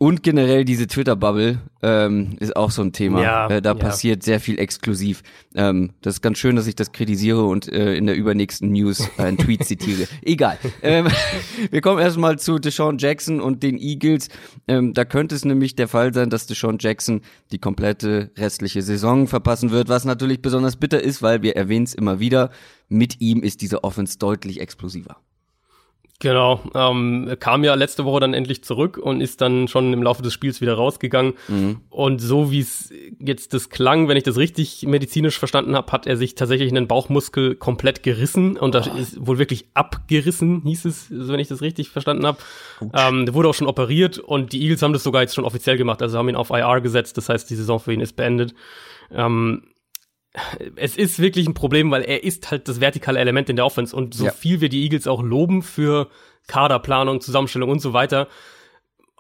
Und 0.01 0.23
generell 0.23 0.65
diese 0.65 0.87
Twitter-Bubble 0.87 1.59
ähm, 1.83 2.35
ist 2.39 2.55
auch 2.55 2.71
so 2.71 2.81
ein 2.81 2.91
Thema. 2.91 3.21
Ja, 3.21 3.47
äh, 3.51 3.61
da 3.61 3.69
ja. 3.69 3.75
passiert 3.75 4.23
sehr 4.23 4.39
viel 4.39 4.57
exklusiv. 4.57 5.21
Ähm, 5.53 5.91
das 6.01 6.15
ist 6.15 6.21
ganz 6.23 6.39
schön, 6.39 6.55
dass 6.55 6.65
ich 6.65 6.73
das 6.73 6.91
kritisiere 6.91 7.43
und 7.43 7.71
äh, 7.71 7.93
in 7.93 8.07
der 8.07 8.15
übernächsten 8.15 8.71
News 8.71 9.07
einen 9.19 9.37
Tweet 9.37 9.63
zitiere. 9.63 10.07
Egal. 10.23 10.57
Ähm, 10.81 11.07
wir 11.69 11.81
kommen 11.81 11.99
erstmal 11.99 12.39
zu 12.39 12.57
Deshaun 12.57 12.97
Jackson 12.97 13.39
und 13.39 13.61
den 13.61 13.77
Eagles. 13.77 14.29
Ähm, 14.67 14.95
da 14.95 15.05
könnte 15.05 15.35
es 15.35 15.45
nämlich 15.45 15.75
der 15.75 15.87
Fall 15.87 16.15
sein, 16.15 16.31
dass 16.31 16.47
Deshaun 16.47 16.77
Jackson 16.79 17.21
die 17.51 17.59
komplette 17.59 18.31
restliche 18.39 18.81
Saison 18.81 19.27
verpassen 19.27 19.69
wird, 19.69 19.87
was 19.87 20.03
natürlich 20.03 20.41
besonders 20.41 20.77
bitter 20.77 20.99
ist, 20.99 21.21
weil 21.21 21.43
wir 21.43 21.55
erwähnen 21.55 21.85
es 21.85 21.93
immer 21.93 22.19
wieder, 22.19 22.49
mit 22.89 23.21
ihm 23.21 23.43
ist 23.43 23.61
diese 23.61 23.83
Offense 23.83 24.17
deutlich 24.17 24.61
explosiver. 24.61 25.17
Genau, 26.21 26.61
ähm, 26.75 27.35
kam 27.39 27.63
ja 27.63 27.73
letzte 27.73 28.05
Woche 28.05 28.19
dann 28.19 28.35
endlich 28.35 28.63
zurück 28.63 28.99
und 28.99 29.21
ist 29.21 29.41
dann 29.41 29.67
schon 29.67 29.91
im 29.91 30.03
Laufe 30.03 30.21
des 30.21 30.33
Spiels 30.33 30.61
wieder 30.61 30.75
rausgegangen. 30.75 31.33
Mhm. 31.47 31.81
Und 31.89 32.21
so 32.21 32.51
wie 32.51 32.59
es 32.59 32.93
jetzt 33.19 33.55
das 33.55 33.69
klang, 33.69 34.07
wenn 34.07 34.17
ich 34.17 34.23
das 34.23 34.37
richtig 34.37 34.83
medizinisch 34.83 35.39
verstanden 35.39 35.75
habe, 35.75 35.91
hat 35.91 36.05
er 36.05 36.17
sich 36.17 36.35
tatsächlich 36.35 36.69
einen 36.69 36.87
Bauchmuskel 36.87 37.55
komplett 37.55 38.03
gerissen 38.03 38.55
und 38.55 38.75
das 38.75 38.87
oh. 38.87 38.97
ist 38.97 39.25
wohl 39.25 39.39
wirklich 39.39 39.65
abgerissen, 39.73 40.61
hieß 40.63 40.85
es, 40.85 41.07
wenn 41.09 41.39
ich 41.39 41.47
das 41.47 41.63
richtig 41.63 41.89
verstanden 41.89 42.27
habe. 42.27 42.37
Ähm, 42.93 43.25
der 43.25 43.33
wurde 43.33 43.49
auch 43.49 43.55
schon 43.55 43.65
operiert 43.65 44.19
und 44.19 44.53
die 44.53 44.61
Eagles 44.61 44.83
haben 44.83 44.93
das 44.93 45.01
sogar 45.01 45.23
jetzt 45.23 45.33
schon 45.33 45.45
offiziell 45.45 45.77
gemacht, 45.77 46.03
also 46.03 46.19
haben 46.19 46.29
ihn 46.29 46.35
auf 46.35 46.51
IR 46.51 46.81
gesetzt, 46.81 47.17
das 47.17 47.29
heißt, 47.29 47.49
die 47.49 47.55
Saison 47.55 47.79
für 47.79 47.93
ihn 47.93 47.99
ist 47.99 48.15
beendet. 48.15 48.53
Ähm, 49.11 49.63
es 50.77 50.95
ist 50.95 51.19
wirklich 51.19 51.47
ein 51.47 51.53
Problem, 51.53 51.91
weil 51.91 52.03
er 52.03 52.23
ist 52.23 52.51
halt 52.51 52.67
das 52.67 52.79
vertikale 52.79 53.19
Element 53.19 53.49
in 53.49 53.57
der 53.57 53.65
Offense 53.65 53.95
und 53.95 54.13
so 54.13 54.25
ja. 54.25 54.31
viel 54.31 54.61
wir 54.61 54.69
die 54.69 54.83
Eagles 54.83 55.07
auch 55.07 55.21
loben 55.21 55.61
für 55.61 56.07
Kaderplanung, 56.47 57.21
Zusammenstellung 57.21 57.69
und 57.69 57.79
so 57.79 57.93
weiter. 57.93 58.27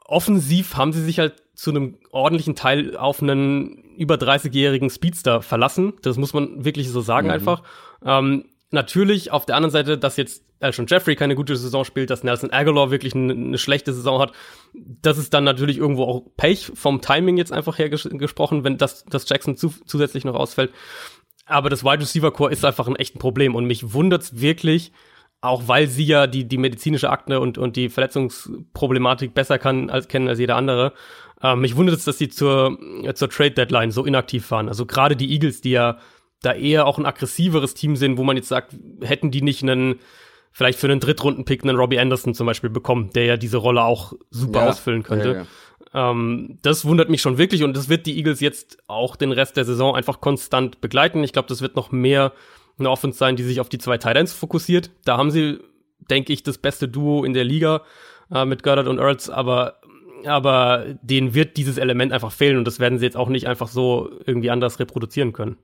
Offensiv 0.05 0.75
haben 0.75 0.93
sie 0.93 1.03
sich 1.03 1.19
halt 1.19 1.41
zu 1.53 1.69
einem 1.69 1.97
ordentlichen 2.11 2.55
Teil 2.55 2.97
auf 2.97 3.21
einen 3.21 3.95
über 3.97 4.15
30-jährigen 4.15 4.89
Speedster 4.89 5.41
verlassen. 5.41 5.93
Das 6.01 6.17
muss 6.17 6.33
man 6.33 6.65
wirklich 6.65 6.89
so 6.89 7.01
sagen 7.01 7.27
mhm. 7.27 7.33
einfach. 7.33 7.63
Ähm, 8.03 8.45
natürlich 8.71 9.31
auf 9.31 9.45
der 9.45 9.57
anderen 9.57 9.71
Seite, 9.71 9.97
dass 9.97 10.17
jetzt 10.17 10.43
Alshon 10.61 10.85
Jeffrey 10.87 11.15
keine 11.15 11.35
gute 11.35 11.55
Saison 11.55 11.83
spielt, 11.83 12.09
dass 12.09 12.23
Nelson 12.23 12.51
Aguilar 12.51 12.91
wirklich 12.91 13.15
eine, 13.15 13.33
eine, 13.33 13.57
schlechte 13.57 13.93
Saison 13.93 14.19
hat. 14.19 14.31
Das 14.73 15.17
ist 15.17 15.33
dann 15.33 15.43
natürlich 15.43 15.77
irgendwo 15.77 16.03
auch 16.03 16.23
Pech 16.37 16.71
vom 16.73 17.01
Timing 17.01 17.37
jetzt 17.37 17.51
einfach 17.51 17.77
her 17.77 17.89
ges 17.89 18.07
gesprochen, 18.11 18.63
wenn 18.63 18.77
das, 18.77 19.05
das 19.05 19.27
Jackson 19.27 19.57
zu, 19.57 19.73
zusätzlich 19.85 20.23
noch 20.23 20.35
ausfällt. 20.35 20.71
Aber 21.45 21.69
das 21.69 21.83
Wide 21.83 22.01
Receiver 22.01 22.31
Core 22.31 22.51
ist 22.51 22.63
einfach 22.63 22.87
ein 22.87 22.95
echtes 22.95 23.19
Problem 23.19 23.55
und 23.55 23.65
mich 23.65 23.93
wundert's 23.93 24.39
wirklich, 24.39 24.91
auch 25.41 25.67
weil 25.67 25.87
sie 25.87 26.05
ja 26.05 26.27
die, 26.27 26.47
die 26.47 26.57
medizinische 26.57 27.09
Akte 27.09 27.39
und, 27.39 27.57
und 27.57 27.75
die 27.75 27.89
Verletzungsproblematik 27.89 29.33
besser 29.33 29.57
kann, 29.57 29.89
als, 29.89 30.07
kennen 30.07 30.27
als 30.27 30.39
jeder 30.39 30.55
andere. 30.55 30.93
Ähm, 31.41 31.61
mich 31.61 31.75
wundert 31.75 31.97
es, 31.97 32.05
dass 32.05 32.19
sie 32.19 32.29
zur, 32.29 32.77
zur 33.15 33.29
Trade 33.29 33.51
Deadline 33.51 33.91
so 33.91 34.05
inaktiv 34.05 34.49
waren. 34.51 34.69
Also 34.69 34.85
gerade 34.85 35.15
die 35.15 35.31
Eagles, 35.31 35.61
die 35.61 35.71
ja 35.71 35.97
da 36.41 36.53
eher 36.53 36.85
auch 36.85 36.97
ein 36.97 37.05
aggressiveres 37.05 37.73
Team 37.73 37.95
sind, 37.95 38.17
wo 38.17 38.23
man 38.23 38.35
jetzt 38.35 38.49
sagt, 38.49 38.75
hätten 39.01 39.31
die 39.31 39.41
nicht 39.41 39.63
einen, 39.63 39.99
vielleicht 40.51 40.79
für 40.79 40.87
einen 40.87 40.99
Drittrunden-Pick 40.99 41.63
einen 41.63 41.77
Robbie 41.77 41.99
Anderson 41.99 42.33
zum 42.33 42.47
Beispiel 42.47 42.69
bekommen, 42.69 43.09
der 43.13 43.25
ja 43.25 43.37
diese 43.37 43.57
Rolle 43.57 43.83
auch 43.83 44.13
super 44.29 44.61
ja, 44.63 44.69
ausfüllen 44.69 45.03
könnte. 45.03 45.45
Ja. 45.93 46.11
Ähm, 46.11 46.59
das 46.61 46.85
wundert 46.85 47.09
mich 47.09 47.21
schon 47.21 47.37
wirklich 47.37 47.63
und 47.63 47.75
das 47.75 47.89
wird 47.89 48.05
die 48.05 48.17
Eagles 48.17 48.39
jetzt 48.39 48.77
auch 48.87 49.15
den 49.15 49.31
Rest 49.31 49.57
der 49.57 49.65
Saison 49.65 49.95
einfach 49.95 50.21
konstant 50.21 50.81
begleiten. 50.81 51.23
Ich 51.23 51.33
glaube, 51.33 51.49
das 51.49 51.61
wird 51.61 51.75
noch 51.75 51.91
mehr 51.91 52.33
eine 52.77 52.89
Offense 52.89 53.17
sein, 53.17 53.35
die 53.35 53.43
sich 53.43 53.59
auf 53.59 53.69
die 53.69 53.77
zwei 53.77 53.97
Titans 53.97 54.33
fokussiert. 54.33 54.91
Da 55.05 55.17
haben 55.17 55.31
sie, 55.31 55.59
denke 56.09 56.33
ich, 56.33 56.43
das 56.43 56.57
beste 56.57 56.87
Duo 56.87 57.23
in 57.23 57.33
der 57.33 57.43
Liga 57.43 57.81
äh, 58.31 58.45
mit 58.45 58.63
Goddard 58.63 58.87
und 58.87 58.99
Earls, 58.99 59.29
aber 59.29 59.77
aber 60.25 60.85
denen 61.01 61.33
wird 61.33 61.57
dieses 61.57 61.79
Element 61.79 62.13
einfach 62.13 62.31
fehlen 62.31 62.57
und 62.57 62.65
das 62.65 62.79
werden 62.79 62.99
sie 62.99 63.05
jetzt 63.05 63.17
auch 63.17 63.29
nicht 63.29 63.47
einfach 63.47 63.67
so 63.67 64.11
irgendwie 64.25 64.51
anders 64.51 64.79
reproduzieren 64.79 65.33
können. 65.33 65.57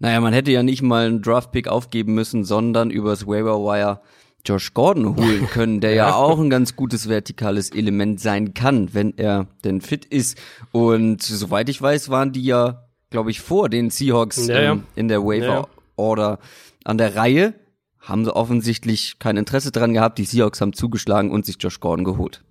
Naja, 0.00 0.20
man 0.20 0.32
hätte 0.32 0.50
ja 0.50 0.62
nicht 0.62 0.80
mal 0.82 1.06
einen 1.06 1.22
Draft-Pick 1.22 1.68
aufgeben 1.68 2.14
müssen, 2.14 2.42
sondern 2.44 2.90
übers 2.90 3.26
Waiver 3.26 3.58
Wire 3.58 4.00
Josh 4.46 4.72
Gordon 4.72 5.16
holen 5.16 5.46
können, 5.52 5.80
der 5.82 5.92
ja 5.92 6.14
auch 6.14 6.40
ein 6.40 6.48
ganz 6.48 6.74
gutes 6.74 7.08
vertikales 7.08 7.70
Element 7.70 8.18
sein 8.18 8.54
kann, 8.54 8.94
wenn 8.94 9.16
er 9.18 9.46
denn 9.62 9.82
fit 9.82 10.06
ist. 10.06 10.38
Und 10.72 11.22
soweit 11.22 11.68
ich 11.68 11.80
weiß, 11.80 12.08
waren 12.08 12.32
die 12.32 12.42
ja, 12.42 12.88
glaube 13.10 13.30
ich, 13.30 13.40
vor 13.40 13.68
den 13.68 13.90
Seahawks 13.90 14.46
ja, 14.46 14.60
ja. 14.60 14.72
Ähm, 14.72 14.84
in 14.96 15.08
der 15.08 15.22
Waiver 15.22 15.68
Order 15.96 16.38
an 16.84 16.96
der 16.96 17.14
Reihe. 17.14 17.54
Haben 17.98 18.24
sie 18.24 18.34
offensichtlich 18.34 19.18
kein 19.18 19.36
Interesse 19.36 19.70
dran 19.70 19.92
gehabt. 19.92 20.16
Die 20.16 20.24
Seahawks 20.24 20.62
haben 20.62 20.72
zugeschlagen 20.72 21.30
und 21.30 21.44
sich 21.44 21.56
Josh 21.60 21.80
Gordon 21.80 22.06
geholt. 22.06 22.42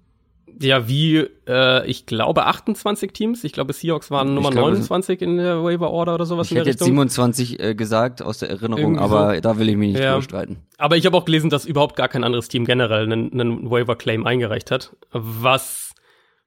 Ja, 0.61 0.89
wie, 0.89 1.25
äh, 1.47 1.87
ich 1.87 2.05
glaube 2.05 2.45
28 2.45 3.13
Teams. 3.13 3.43
Ich 3.45 3.53
glaube, 3.53 3.71
Seahawks 3.71 4.11
waren 4.11 4.33
Nummer 4.33 4.51
glaube, 4.51 4.71
29 4.71 5.21
in 5.21 5.37
der 5.37 5.63
Waiver 5.63 5.89
Order 5.89 6.15
oder 6.15 6.25
sowas. 6.25 6.51
Ich 6.51 6.57
hätte 6.57 6.69
jetzt 6.69 6.83
27 6.83 7.59
äh, 7.59 7.75
gesagt 7.75 8.21
aus 8.21 8.39
der 8.39 8.49
Erinnerung, 8.49 8.95
Irgendwie 8.95 9.03
aber 9.03 9.35
so. 9.35 9.41
da 9.41 9.57
will 9.57 9.69
ich 9.69 9.77
mich 9.77 9.93
nicht 9.93 10.03
ja. 10.03 10.21
streiten. 10.21 10.57
Aber 10.77 10.97
ich 10.97 11.05
habe 11.05 11.15
auch 11.15 11.23
gelesen, 11.23 11.49
dass 11.49 11.65
überhaupt 11.65 11.95
gar 11.95 12.09
kein 12.09 12.25
anderes 12.25 12.49
Team 12.49 12.65
generell 12.65 13.03
einen, 13.03 13.31
einen 13.31 13.71
Waiver 13.71 13.95
Claim 13.95 14.25
eingereicht 14.25 14.69
hat, 14.69 14.95
was 15.11 15.93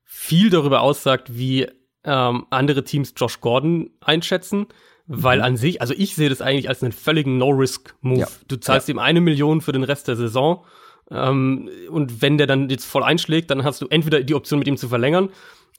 viel 0.04 0.50
darüber 0.50 0.82
aussagt, 0.82 1.38
wie 1.38 1.68
ähm, 2.04 2.46
andere 2.50 2.84
Teams 2.84 3.14
Josh 3.16 3.40
Gordon 3.40 3.90
einschätzen. 4.00 4.66
Weil 5.06 5.38
mhm. 5.38 5.44
an 5.44 5.56
sich, 5.56 5.80
also 5.80 5.94
ich 5.96 6.14
sehe 6.14 6.28
das 6.28 6.42
eigentlich 6.42 6.68
als 6.68 6.82
einen 6.82 6.92
völligen 6.92 7.38
No-Risk-Move. 7.38 8.20
Ja. 8.20 8.28
Du 8.46 8.56
zahlst 8.56 8.88
ja. 8.88 8.94
ihm 8.94 8.98
eine 8.98 9.20
Million 9.20 9.60
für 9.60 9.72
den 9.72 9.82
Rest 9.82 10.06
der 10.06 10.16
Saison. 10.16 10.64
Ähm, 11.12 11.68
und 11.90 12.22
wenn 12.22 12.38
der 12.38 12.46
dann 12.46 12.68
jetzt 12.70 12.84
voll 12.84 13.02
einschlägt, 13.02 13.50
dann 13.50 13.64
hast 13.64 13.82
du 13.82 13.86
entweder 13.88 14.22
die 14.22 14.34
Option, 14.34 14.58
mit 14.58 14.68
ihm 14.68 14.76
zu 14.76 14.88
verlängern, 14.88 15.30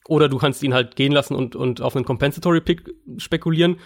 oder 0.08 0.30
du 0.30 0.38
kannst 0.38 0.64
ihn 0.64 0.74
halt 0.74 0.96
gehen 0.96 1.12
lassen 1.12 1.36
und, 1.36 1.56
und 1.56 1.82
auf 1.82 1.96
einen 1.96 2.06
Compensatory 2.06 2.62
Pick 2.62 2.94
spekulieren. 3.18 3.78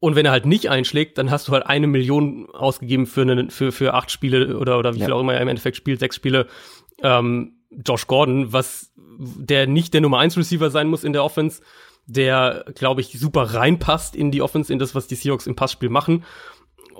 Und 0.00 0.16
wenn 0.16 0.26
er 0.26 0.32
halt 0.32 0.46
nicht 0.46 0.68
einschlägt, 0.68 1.18
dann 1.18 1.30
hast 1.30 1.46
du 1.46 1.52
halt 1.52 1.66
eine 1.66 1.86
Million 1.86 2.48
ausgegeben 2.50 3.06
für, 3.06 3.22
eine, 3.22 3.50
für, 3.50 3.70
für 3.70 3.94
acht 3.94 4.10
Spiele 4.10 4.58
oder, 4.58 4.78
oder 4.78 4.94
wie 4.94 4.98
ja. 4.98 5.04
viel 5.04 5.12
auch 5.12 5.20
immer 5.20 5.34
er 5.34 5.40
im 5.40 5.48
Endeffekt 5.48 5.76
spielt, 5.76 6.00
sechs 6.00 6.16
Spiele. 6.16 6.48
Ähm, 7.02 7.58
Josh 7.70 8.06
Gordon, 8.06 8.52
was 8.52 8.92
der 8.96 9.66
nicht 9.66 9.94
der 9.94 10.00
Nummer 10.00 10.18
eins 10.18 10.36
Receiver 10.36 10.70
sein 10.70 10.88
muss 10.88 11.04
in 11.04 11.12
der 11.12 11.22
Offense, 11.22 11.62
der, 12.06 12.64
glaube 12.74 13.00
ich, 13.00 13.18
super 13.18 13.54
reinpasst 13.54 14.16
in 14.16 14.30
die 14.30 14.42
Offense, 14.42 14.72
in 14.72 14.78
das, 14.78 14.94
was 14.94 15.06
die 15.06 15.14
Seahawks 15.14 15.46
im 15.46 15.54
Passspiel 15.54 15.88
machen. 15.88 16.24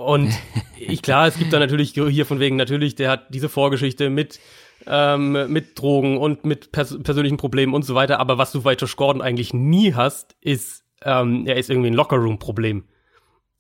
Und 0.03 0.33
ich, 0.79 1.03
klar, 1.03 1.27
es 1.27 1.39
gibt 1.39 1.53
da 1.53 1.59
natürlich 1.59 1.93
hier 1.93 2.27
von 2.27 2.41
wegen, 2.41 2.57
natürlich, 2.57 2.95
der 2.95 3.11
hat 3.11 3.35
diese 3.35 3.49
Vorgeschichte 3.49 4.11
mit, 4.11 4.41
ähm, 4.87 5.53
mit 5.53 5.79
Drogen 5.79 6.19
und 6.19 6.45
mit 6.45 6.73
pers 6.73 6.99
persönlichen 7.03 7.37
Problemen 7.37 7.75
und 7.75 7.85
so 7.85 7.95
weiter. 7.95 8.19
Aber 8.21 8.39
was 8.39 8.53
du 8.53 8.63
bei 8.63 8.75
Josh 8.75 8.97
Gordon 8.97 9.23
eigentlich 9.23 9.55
nie 9.55 9.95
hast, 9.95 10.37
ist, 10.41 10.85
ähm, 11.05 11.47
er 11.47 11.57
ist 11.57 11.71
irgendwie 11.71 11.91
ein 11.91 11.95
Lockerroom-Problem. 11.95 12.85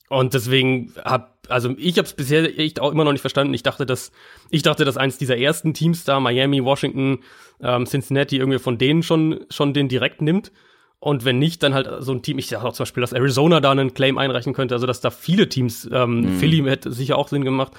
Und 0.09 0.35
deswegen 0.35 0.93
hab, 1.05 1.39
also 1.49 1.75
ich 1.79 1.97
habe 1.97 2.07
es 2.07 2.13
bisher 2.13 2.59
echt 2.59 2.81
auch 2.81 2.93
immer 2.93 3.05
noch 3.05 3.13
nicht 3.13 3.23
verstanden. 3.23 3.55
Ich 3.55 3.63
dachte, 3.63 3.87
dass 3.87 4.13
ich 4.51 4.63
dachte, 4.63 4.85
dass 4.85 4.99
eins 4.99 5.17
dieser 5.17 5.39
ersten 5.39 5.73
Teams 5.73 6.05
da, 6.05 6.21
Miami, 6.21 6.63
Washington, 6.63 7.21
ähm, 7.63 7.87
Cincinnati, 7.87 8.37
irgendwie 8.37 8.59
von 8.59 8.77
denen 8.77 9.03
schon 9.03 9.47
schon 9.49 9.73
den 9.73 9.89
direkt 9.89 10.21
nimmt. 10.21 10.53
Und 11.03 11.25
wenn 11.25 11.41
nicht, 11.41 11.65
dann 11.65 11.75
halt 11.75 11.89
so 11.99 12.13
ein 12.13 12.23
Team, 12.23 12.39
ich 12.39 12.47
sage 12.47 12.65
auch 12.65 12.75
zum 12.75 12.85
Beispiel, 12.85 13.01
dass 13.01 13.13
Arizona 13.13 13.59
da 13.59 13.73
einen 13.73 13.93
Claim 13.93 14.19
einreichen 14.19 14.53
könnte, 14.53 14.77
also 14.77 14.87
dass 14.87 15.01
da 15.01 15.11
viele 15.11 15.49
Teams, 15.49 15.91
ähm, 15.93 16.21
mhm. 16.21 16.39
Philly 16.39 16.63
hätte 16.63 16.93
sicher 16.93 17.19
auch 17.19 17.27
Sinn 17.27 17.45
gemacht, 17.45 17.73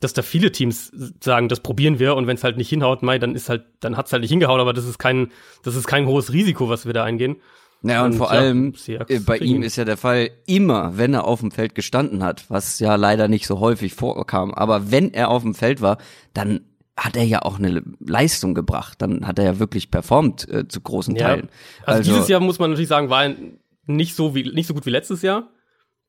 dass 0.00 0.12
da 0.12 0.20
viele 0.20 0.52
Teams 0.52 0.92
sagen, 1.24 1.48
das 1.48 1.60
probieren 1.60 1.98
wir 1.98 2.14
und 2.16 2.26
wenn 2.26 2.36
es 2.36 2.44
halt 2.44 2.58
nicht 2.58 2.68
hinhaut, 2.68 3.02
Mai, 3.02 3.18
dann 3.18 3.34
ist 3.34 3.48
halt, 3.48 3.64
dann 3.80 3.96
hat's 3.96 4.12
halt 4.12 4.20
nicht 4.20 4.30
hingehauen, 4.30 4.60
aber 4.60 4.74
das 4.74 4.84
ist 4.84 4.98
kein, 4.98 5.32
das 5.62 5.74
ist 5.74 5.86
kein 5.86 6.04
hohes 6.04 6.34
Risiko, 6.34 6.68
was 6.68 6.84
wir 6.84 6.92
da 6.92 7.02
eingehen. 7.02 7.36
Ja, 7.80 8.04
und, 8.04 8.12
und 8.12 8.18
vor 8.18 8.26
ja, 8.26 8.40
allem 8.40 8.74
äh, 8.88 9.20
bei 9.20 9.38
ihm 9.38 9.62
ist 9.62 9.76
ja 9.76 9.86
der 9.86 9.96
Fall, 9.96 10.28
immer 10.46 10.98
wenn 10.98 11.14
er 11.14 11.24
auf 11.24 11.40
dem 11.40 11.52
Feld 11.52 11.74
gestanden 11.74 12.22
hat, 12.22 12.44
was 12.50 12.78
ja 12.78 12.96
leider 12.96 13.26
nicht 13.26 13.46
so 13.46 13.58
häufig 13.58 13.94
vorkam, 13.94 14.52
aber 14.52 14.90
wenn 14.90 15.14
er 15.14 15.30
auf 15.30 15.42
dem 15.44 15.54
Feld 15.54 15.80
war, 15.80 15.96
dann 16.34 16.60
hat 16.96 17.16
er 17.16 17.24
ja 17.24 17.42
auch 17.42 17.58
eine 17.58 17.82
Leistung 18.00 18.54
gebracht. 18.54 19.02
Dann 19.02 19.26
hat 19.26 19.38
er 19.38 19.44
ja 19.44 19.58
wirklich 19.58 19.90
performt 19.90 20.48
äh, 20.48 20.66
zu 20.66 20.80
großen 20.80 21.14
ja. 21.14 21.28
Teilen. 21.28 21.48
Also, 21.84 21.98
also, 21.98 22.12
dieses 22.12 22.28
Jahr 22.28 22.40
muss 22.40 22.58
man 22.58 22.70
natürlich 22.70 22.88
sagen, 22.88 23.10
war 23.10 23.28
nicht 23.86 24.14
so 24.14 24.34
wie 24.34 24.50
nicht 24.50 24.66
so 24.66 24.74
gut 24.74 24.86
wie 24.86 24.90
letztes 24.90 25.22
Jahr. 25.22 25.50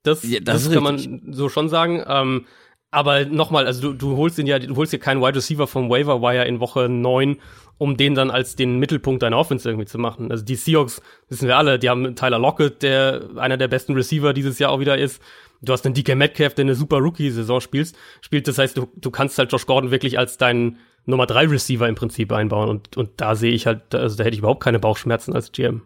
Das, 0.03 0.23
ja, 0.23 0.39
das, 0.39 0.63
das 0.63 0.73
kann 0.73 0.83
man 0.83 1.21
so 1.31 1.49
schon 1.49 1.69
sagen. 1.69 2.03
Ähm, 2.07 2.45
aber 2.89 3.25
nochmal, 3.25 3.65
also 3.65 3.91
du, 3.91 3.93
du 3.93 4.17
holst 4.17 4.39
ihn 4.39 4.47
ja, 4.47 4.59
du 4.59 4.75
holst 4.75 4.93
dir 4.93 4.99
keinen 4.99 5.21
Wide 5.21 5.35
Receiver 5.35 5.67
vom 5.67 5.89
Waiver 5.89 6.21
Wire 6.21 6.45
in 6.45 6.61
Woche 6.61 6.87
neun, 6.87 7.37
um 7.77 7.97
den 7.97 8.15
dann 8.15 8.31
als 8.31 8.55
den 8.55 8.79
Mittelpunkt 8.79 9.23
deiner 9.23 9.37
Offense 9.37 9.67
irgendwie 9.67 9.85
zu 9.85 9.97
machen. 9.97 10.31
Also 10.31 10.45
die 10.45 10.55
Seahawks, 10.55 11.01
wissen 11.27 11.47
wir 11.47 11.57
alle, 11.57 11.79
die 11.79 11.89
haben 11.89 12.15
Tyler 12.15 12.39
Lockett, 12.39 12.81
der 12.83 13.23
einer 13.35 13.57
der 13.57 13.67
besten 13.67 13.93
Receiver 13.93 14.33
dieses 14.33 14.57
Jahr 14.57 14.71
auch 14.71 14.79
wieder 14.79 14.97
ist. 14.97 15.21
Du 15.61 15.73
hast 15.73 15.85
einen 15.85 15.95
DK 15.95 16.15
Metcalf, 16.15 16.53
der 16.53 16.65
eine 16.65 16.75
super 16.75 16.97
Rookie-Saison 16.97 17.61
spielt, 17.61 17.93
spielt. 18.21 18.47
Das 18.47 18.57
heißt, 18.57 18.77
du, 18.77 18.87
du 18.95 19.11
kannst 19.11 19.37
halt 19.37 19.51
Josh 19.51 19.65
Gordon 19.65 19.91
wirklich 19.91 20.19
als 20.19 20.37
deinen 20.37 20.77
Nummer 21.05 21.25
drei 21.25 21.47
Receiver 21.47 21.87
im 21.87 21.95
Prinzip 21.95 22.31
einbauen. 22.31 22.69
Und, 22.69 22.97
und 22.97 23.09
da 23.17 23.35
sehe 23.35 23.53
ich 23.53 23.65
halt, 23.65 23.95
also 23.95 24.15
da 24.15 24.23
hätte 24.23 24.35
ich 24.35 24.39
überhaupt 24.39 24.63
keine 24.63 24.79
Bauchschmerzen 24.79 25.33
als 25.33 25.51
GM. 25.51 25.81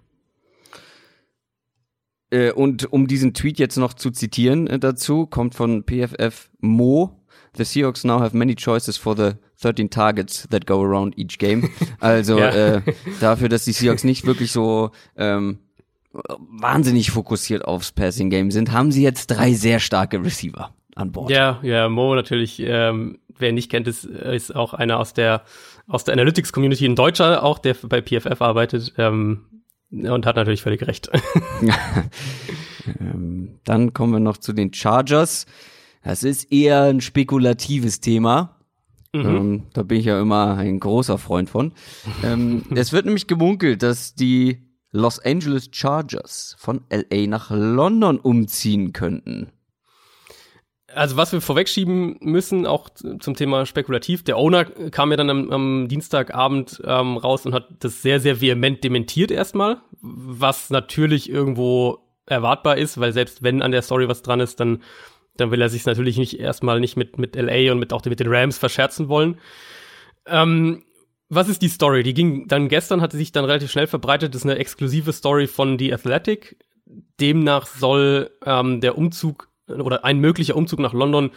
Äh, 2.31 2.51
und 2.51 2.91
um 2.91 3.07
diesen 3.07 3.33
Tweet 3.33 3.59
jetzt 3.59 3.77
noch 3.77 3.93
zu 3.93 4.11
zitieren 4.11 4.67
äh, 4.67 4.79
dazu, 4.79 5.27
kommt 5.27 5.55
von 5.55 5.83
PFF 5.83 6.49
Mo. 6.59 7.17
The 7.57 7.65
Seahawks 7.65 8.05
now 8.05 8.21
have 8.21 8.35
many 8.35 8.55
choices 8.55 8.97
for 8.97 9.15
the 9.15 9.33
13 9.61 9.89
targets 9.89 10.47
that 10.49 10.65
go 10.65 10.81
around 10.81 11.17
each 11.17 11.37
game. 11.37 11.69
Also 11.99 12.39
ja. 12.39 12.77
äh, 12.77 12.81
dafür, 13.19 13.47
dass 13.47 13.65
die 13.65 13.73
Seahawks 13.73 14.03
nicht 14.03 14.25
wirklich 14.25 14.51
so 14.51 14.91
ähm, 15.15 15.59
wahnsinnig 16.13 17.11
fokussiert 17.11 17.65
aufs 17.65 17.91
Passing 17.91 18.29
Game 18.29 18.51
sind, 18.51 18.71
haben 18.71 18.91
sie 18.91 19.03
jetzt 19.03 19.27
drei 19.27 19.53
sehr 19.53 19.79
starke 19.79 20.23
Receiver 20.23 20.73
an 20.95 21.11
Bord. 21.11 21.31
Ja, 21.31 21.59
ja, 21.63 21.89
Mo 21.89 22.15
natürlich, 22.15 22.59
ähm, 22.59 23.19
wer 23.37 23.49
ihn 23.49 23.55
nicht 23.55 23.71
kennt, 23.71 23.87
ist, 23.87 24.05
ist 24.05 24.55
auch 24.55 24.73
einer 24.73 24.99
aus 24.99 25.13
der 25.13 25.43
aus 25.87 26.03
der 26.03 26.13
Analytics 26.13 26.53
Community, 26.53 26.85
ein 26.85 26.95
Deutscher 26.95 27.43
auch, 27.43 27.59
der 27.59 27.75
bei 27.83 28.01
PFF 28.01 28.41
arbeitet 28.41 28.93
ähm, 28.97 29.45
und 29.91 30.25
hat 30.25 30.37
natürlich 30.37 30.61
völlig 30.61 30.87
recht. 30.87 31.09
ähm, 32.99 33.59
dann 33.65 33.93
kommen 33.93 34.13
wir 34.13 34.19
noch 34.19 34.37
zu 34.37 34.53
den 34.53 34.73
Chargers. 34.73 35.45
Das 36.03 36.23
ist 36.23 36.51
eher 36.51 36.83
ein 36.83 37.01
spekulatives 37.01 37.99
Thema. 37.99 38.57
Mhm. 39.13 39.25
Ähm, 39.25 39.63
da 39.73 39.83
bin 39.83 39.99
ich 39.99 40.05
ja 40.05 40.21
immer 40.21 40.55
ein 40.57 40.79
großer 40.79 41.17
Freund 41.17 41.49
von. 41.49 41.73
ähm, 42.23 42.63
es 42.73 42.93
wird 42.93 43.05
nämlich 43.05 43.27
gemunkelt, 43.27 43.83
dass 43.83 44.15
die 44.15 44.70
Los 44.91 45.19
Angeles 45.19 45.69
Chargers 45.71 46.55
von 46.59 46.81
LA 46.91 47.27
nach 47.27 47.49
London 47.49 48.19
umziehen 48.19 48.93
könnten. 48.93 49.51
Also 50.93 51.15
was 51.15 51.31
wir 51.31 51.39
vorwegschieben 51.39 52.17
müssen, 52.19 52.65
auch 52.65 52.89
zum 52.89 53.35
Thema 53.35 53.65
spekulativ, 53.65 54.23
der 54.23 54.37
Owner 54.37 54.65
kam 54.65 55.11
ja 55.11 55.17
dann 55.17 55.29
am, 55.29 55.49
am 55.51 55.87
Dienstagabend 55.87 56.81
ähm, 56.85 57.17
raus 57.17 57.45
und 57.45 57.53
hat 57.53 57.69
das 57.79 58.01
sehr, 58.01 58.19
sehr 58.19 58.41
vehement 58.41 58.83
dementiert 58.83 59.31
erstmal, 59.31 59.77
was 60.01 60.69
natürlich 60.69 61.29
irgendwo 61.29 61.99
erwartbar 62.25 62.77
ist, 62.77 62.99
weil 62.99 63.13
selbst 63.13 63.43
wenn 63.43 63.61
an 63.61 63.71
der 63.71 63.81
Story 63.81 64.07
was 64.07 64.21
dran 64.21 64.39
ist, 64.39 64.59
dann, 64.59 64.83
dann 65.37 65.51
will 65.51 65.61
er 65.61 65.69
sich 65.69 65.85
natürlich 65.85 66.17
nicht 66.17 66.39
erstmal 66.39 66.79
nicht 66.79 66.97
mit, 66.97 67.17
mit 67.17 67.35
LA 67.35 67.71
und 67.71 67.79
mit 67.79 67.93
auch 67.93 68.03
mit 68.03 68.19
den 68.19 68.33
Rams 68.33 68.57
verscherzen 68.57 69.07
wollen. 69.07 69.39
Ähm, 70.25 70.83
was 71.33 71.47
ist 71.47 71.61
die 71.61 71.69
Story? 71.69 72.03
Die 72.03 72.13
ging 72.13 72.47
dann 72.49 72.67
gestern, 72.67 72.99
hatte 72.99 73.15
sich 73.15 73.31
dann 73.31 73.45
relativ 73.45 73.71
schnell 73.71 73.87
verbreitet. 73.87 74.35
Das 74.35 74.41
ist 74.41 74.49
eine 74.49 74.59
exklusive 74.59 75.13
Story 75.13 75.47
von 75.47 75.79
The 75.79 75.93
Athletic. 75.93 76.57
Demnach 77.21 77.67
soll 77.67 78.31
ähm, 78.45 78.81
der 78.81 78.97
Umzug 78.97 79.47
oder 79.67 80.03
ein 80.03 80.19
möglicher 80.19 80.57
Umzug 80.57 80.79
nach 80.79 80.91
London 80.91 81.31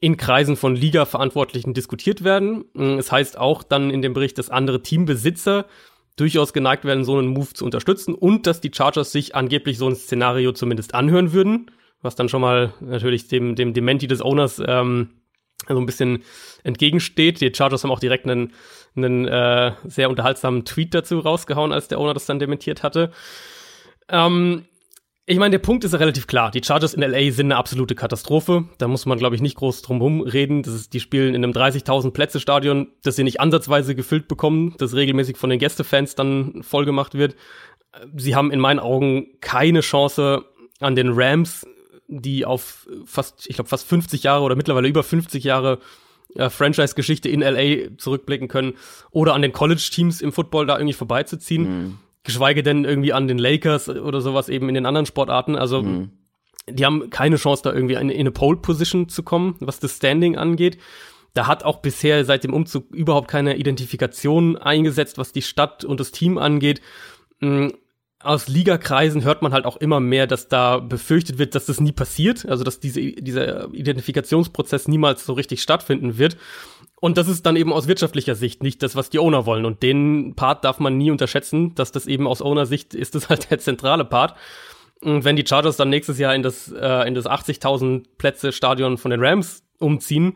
in 0.00 0.18
Kreisen 0.18 0.56
von 0.56 0.76
Liga-Verantwortlichen 0.76 1.72
diskutiert 1.72 2.22
werden. 2.22 2.66
Es 2.98 3.10
heißt 3.10 3.38
auch 3.38 3.62
dann 3.62 3.90
in 3.90 4.02
dem 4.02 4.12
Bericht, 4.12 4.36
dass 4.36 4.50
andere 4.50 4.82
Teambesitzer 4.82 5.64
durchaus 6.16 6.52
geneigt 6.52 6.84
werden, 6.84 7.04
so 7.04 7.16
einen 7.16 7.28
Move 7.28 7.54
zu 7.54 7.64
unterstützen 7.64 8.14
und 8.14 8.46
dass 8.46 8.60
die 8.60 8.70
Chargers 8.72 9.12
sich 9.12 9.34
angeblich 9.34 9.78
so 9.78 9.88
ein 9.88 9.96
Szenario 9.96 10.52
zumindest 10.52 10.94
anhören 10.94 11.32
würden, 11.32 11.70
was 12.02 12.16
dann 12.16 12.28
schon 12.28 12.42
mal 12.42 12.74
natürlich 12.80 13.28
dem, 13.28 13.54
dem 13.54 13.72
Dementi 13.72 14.08
des 14.08 14.22
Owners 14.22 14.60
ähm, 14.66 15.08
so 15.66 15.78
ein 15.78 15.86
bisschen 15.86 16.22
entgegensteht. 16.62 17.40
Die 17.40 17.52
Chargers 17.54 17.84
haben 17.84 17.90
auch 17.90 18.00
direkt 18.00 18.26
einen, 18.26 18.52
einen 18.96 19.26
äh, 19.26 19.72
sehr 19.84 20.10
unterhaltsamen 20.10 20.64
Tweet 20.64 20.94
dazu 20.94 21.18
rausgehauen, 21.18 21.72
als 21.72 21.88
der 21.88 21.98
Owner 21.98 22.14
das 22.14 22.26
dann 22.26 22.38
dementiert 22.38 22.82
hatte. 22.82 23.10
Ähm, 24.08 24.64
ich 25.30 25.38
meine, 25.38 25.50
der 25.50 25.58
Punkt 25.58 25.84
ist 25.84 25.92
ja 25.92 25.98
relativ 25.98 26.26
klar. 26.26 26.50
Die 26.50 26.64
Chargers 26.64 26.94
in 26.94 27.02
LA 27.02 27.30
sind 27.32 27.48
eine 27.48 27.56
absolute 27.56 27.94
Katastrophe. 27.94 28.64
Da 28.78 28.88
muss 28.88 29.04
man, 29.04 29.18
glaube 29.18 29.36
ich, 29.36 29.42
nicht 29.42 29.56
groß 29.56 29.82
drum 29.82 29.98
herum 29.98 30.22
reden. 30.22 30.62
Das 30.62 30.72
ist, 30.72 30.94
die 30.94 31.00
spielen 31.00 31.34
in 31.34 31.44
einem 31.44 31.52
30.000 31.52 32.12
Plätze 32.12 32.40
Stadion, 32.40 32.88
das 33.02 33.16
sie 33.16 33.24
nicht 33.24 33.38
ansatzweise 33.38 33.94
gefüllt 33.94 34.26
bekommen, 34.26 34.74
das 34.78 34.94
regelmäßig 34.94 35.36
von 35.36 35.50
den 35.50 35.58
Gästefans 35.58 36.14
dann 36.14 36.62
vollgemacht 36.62 37.12
wird. 37.12 37.36
Sie 38.16 38.34
haben 38.34 38.50
in 38.50 38.58
meinen 38.58 38.78
Augen 38.78 39.26
keine 39.42 39.80
Chance 39.80 40.46
an 40.80 40.96
den 40.96 41.10
Rams, 41.12 41.66
die 42.08 42.44
auf 42.44 42.88
fast, 43.04 43.46
ich 43.48 43.54
glaube, 43.54 43.68
fast 43.68 43.86
50 43.86 44.22
Jahre 44.22 44.42
oder 44.42 44.56
mittlerweile 44.56 44.88
über 44.88 45.02
50 45.02 45.44
Jahre 45.44 45.78
äh, 46.34 46.50
Franchise-Geschichte 46.50 47.28
in 47.28 47.40
LA 47.40 47.96
zurückblicken 47.96 48.48
können 48.48 48.74
oder 49.10 49.34
an 49.34 49.42
den 49.42 49.52
College-Teams 49.52 50.20
im 50.20 50.32
Football 50.32 50.66
da 50.66 50.76
irgendwie 50.78 50.94
vorbeizuziehen. 50.94 51.62
Mhm 51.62 51.98
geschweige 52.28 52.62
denn 52.62 52.84
irgendwie 52.84 53.14
an 53.14 53.26
den 53.26 53.38
Lakers 53.38 53.88
oder 53.88 54.20
sowas 54.20 54.50
eben 54.50 54.68
in 54.68 54.74
den 54.74 54.84
anderen 54.84 55.06
Sportarten. 55.06 55.56
Also 55.56 55.82
mhm. 55.82 56.10
die 56.68 56.84
haben 56.84 57.08
keine 57.08 57.36
Chance, 57.36 57.62
da 57.62 57.72
irgendwie 57.72 57.94
in, 57.94 58.10
in 58.10 58.20
eine 58.20 58.30
Pole-Position 58.30 59.08
zu 59.08 59.22
kommen, 59.22 59.56
was 59.60 59.80
das 59.80 59.96
Standing 59.96 60.36
angeht. 60.36 60.78
Da 61.32 61.46
hat 61.46 61.64
auch 61.64 61.78
bisher 61.78 62.26
seit 62.26 62.44
dem 62.44 62.52
Umzug 62.52 62.94
überhaupt 62.94 63.28
keine 63.28 63.56
Identifikation 63.56 64.58
eingesetzt, 64.58 65.16
was 65.16 65.32
die 65.32 65.40
Stadt 65.40 65.84
und 65.84 66.00
das 66.00 66.12
Team 66.12 66.36
angeht. 66.36 66.82
Mhm 67.40 67.72
aus 68.28 68.46
Ligakreisen 68.46 69.24
hört 69.24 69.40
man 69.40 69.52
halt 69.52 69.64
auch 69.64 69.78
immer 69.78 70.00
mehr, 70.00 70.26
dass 70.26 70.48
da 70.48 70.78
befürchtet 70.78 71.38
wird, 71.38 71.54
dass 71.54 71.66
das 71.66 71.80
nie 71.80 71.92
passiert, 71.92 72.46
also 72.46 72.62
dass 72.62 72.78
diese, 72.78 73.00
dieser 73.00 73.72
Identifikationsprozess 73.72 74.86
niemals 74.86 75.24
so 75.24 75.32
richtig 75.32 75.62
stattfinden 75.62 76.18
wird. 76.18 76.36
Und 77.00 77.16
das 77.16 77.26
ist 77.28 77.46
dann 77.46 77.56
eben 77.56 77.72
aus 77.72 77.88
wirtschaftlicher 77.88 78.34
Sicht 78.34 78.62
nicht 78.62 78.82
das, 78.82 78.96
was 78.96 79.08
die 79.08 79.18
Owner 79.18 79.46
wollen. 79.46 79.64
Und 79.64 79.82
den 79.82 80.34
Part 80.34 80.64
darf 80.64 80.78
man 80.78 80.98
nie 80.98 81.10
unterschätzen, 81.10 81.74
dass 81.74 81.90
das 81.90 82.06
eben 82.06 82.26
aus 82.26 82.42
Owner-Sicht 82.42 82.94
ist 82.94 83.14
das 83.14 83.28
halt 83.30 83.50
der 83.50 83.60
zentrale 83.60 84.04
Part. 84.04 84.34
Und 85.00 85.24
wenn 85.24 85.36
die 85.36 85.46
Chargers 85.46 85.76
dann 85.76 85.88
nächstes 85.88 86.18
Jahr 86.18 86.34
in 86.34 86.42
das, 86.42 86.70
äh, 86.70 87.08
in 87.08 87.14
das 87.14 87.26
80.000 87.26 88.04
Plätze 88.18 88.52
Stadion 88.52 88.98
von 88.98 89.10
den 89.10 89.24
Rams 89.24 89.62
umziehen, 89.78 90.34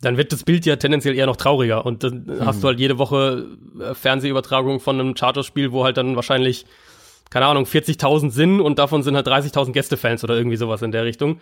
dann 0.00 0.16
wird 0.16 0.32
das 0.32 0.44
Bild 0.44 0.64
ja 0.64 0.76
tendenziell 0.76 1.14
eher 1.14 1.26
noch 1.26 1.36
trauriger. 1.36 1.84
Und 1.84 2.04
dann 2.04 2.24
mhm. 2.24 2.46
hast 2.46 2.62
du 2.62 2.68
halt 2.68 2.80
jede 2.80 2.96
Woche 2.96 3.48
äh, 3.80 3.94
Fernsehübertragung 3.94 4.80
von 4.80 4.98
einem 4.98 5.16
Chargers-Spiel, 5.16 5.72
wo 5.72 5.84
halt 5.84 5.96
dann 5.96 6.16
wahrscheinlich, 6.16 6.64
keine 7.30 7.46
Ahnung, 7.46 7.64
40.000 7.64 8.30
sind 8.30 8.60
und 8.60 8.78
davon 8.78 9.02
sind 9.02 9.16
halt 9.16 9.26
30.000 9.26 9.72
Gästefans 9.72 10.24
oder 10.24 10.36
irgendwie 10.36 10.56
sowas 10.56 10.82
in 10.82 10.92
der 10.92 11.04
Richtung. 11.04 11.40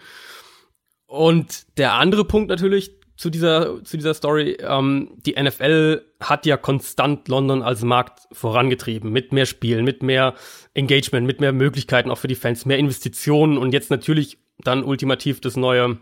Und 1.06 1.66
der 1.76 1.94
andere 1.94 2.24
Punkt 2.24 2.48
natürlich, 2.48 2.92
zu 3.16 3.30
dieser, 3.30 3.84
zu 3.84 3.96
dieser 3.96 4.14
Story. 4.14 4.56
Ähm, 4.60 5.10
die 5.24 5.40
NFL 5.40 6.02
hat 6.20 6.44
ja 6.44 6.56
konstant 6.56 7.28
London 7.28 7.62
als 7.62 7.82
Markt 7.82 8.22
vorangetrieben, 8.32 9.12
mit 9.12 9.32
mehr 9.32 9.46
Spielen, 9.46 9.84
mit 9.84 10.02
mehr 10.02 10.34
Engagement, 10.74 11.26
mit 11.26 11.40
mehr 11.40 11.52
Möglichkeiten 11.52 12.10
auch 12.10 12.18
für 12.18 12.26
die 12.26 12.34
Fans, 12.34 12.66
mehr 12.66 12.78
Investitionen 12.78 13.58
und 13.58 13.72
jetzt 13.72 13.90
natürlich 13.90 14.38
dann 14.58 14.82
ultimativ 14.82 15.40
das 15.40 15.56
neue, 15.56 15.98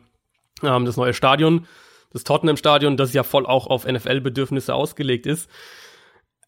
ähm, 0.62 0.84
das 0.84 0.96
neue 0.96 1.12
Stadion, 1.12 1.66
das 2.10 2.25
Tottenham-Stadion, 2.25 2.96
das 2.96 3.12
ja 3.12 3.22
voll 3.22 3.44
auch 3.44 3.66
auf 3.66 3.87
NFL-Bedürfnisse 3.87 4.75
ausgelegt 4.75 5.26
ist. 5.26 5.50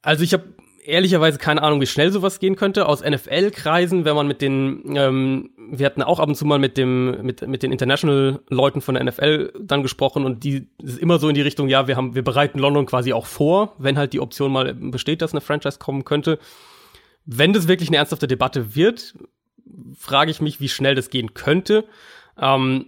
Also 0.01 0.25
ich 0.25 0.33
habe 0.33 0.55
ehrlicherweise 0.85 1.39
keine 1.39 1.63
Ahnung, 1.63 1.81
wie 1.81 1.87
schnell 1.87 2.11
sowas 2.11 2.41
gehen 2.41 2.57
könnte. 2.57 2.87
Aus 2.87 3.03
NFL-Kreisen, 3.03 4.05
wenn 4.05 4.17
man 4.17 4.27
mit 4.27 4.43
den, 4.43 4.97
ähm, 4.97 5.51
wir 5.57 5.87
hatten 5.87 6.03
auch 6.03 6.19
ab 6.19 6.29
und 6.29 6.35
zu 6.35 6.45
mal 6.45 6.59
mit 6.59 6.77
dem, 6.77 7.23
mit, 7.23 7.47
mit 7.47 7.63
den 7.63 7.73
International-Leuten 7.73 8.81
von 8.81 8.95
der 8.95 9.05
NFL 9.05 9.53
dann 9.61 9.83
gesprochen 9.83 10.25
und 10.25 10.45
die 10.45 10.69
ist 10.83 10.99
immer 10.99 11.19
so 11.19 11.29
in 11.29 11.35
die 11.35 11.43
Richtung, 11.43 11.69
ja, 11.69 11.87
wir 11.87 11.97
haben, 11.97 12.15
wir 12.15 12.25
bereiten 12.25 12.59
London 12.59 12.87
quasi 12.87 13.13
auch 13.13 13.27
vor, 13.27 13.75
wenn 13.79 13.97
halt 13.97 14.13
die 14.13 14.21
Option 14.21 14.53
mal 14.53 14.75
besteht, 14.75 15.23
dass 15.23 15.33
eine 15.33 15.41
Franchise 15.41 15.79
kommen 15.79 16.05
könnte. 16.05 16.39
Wenn 17.25 17.53
das 17.53 17.69
wirklich 17.69 17.89
eine 17.89 17.99
ernsthafte 17.99 18.27
Debatte 18.27 18.75
wird, 18.75 19.15
frage 19.97 20.31
ich 20.31 20.41
mich, 20.41 20.61
wie 20.61 20.69
schnell 20.69 20.95
das 20.95 21.11
gehen 21.11 21.35
könnte. 21.35 21.85
Ähm, 22.37 22.87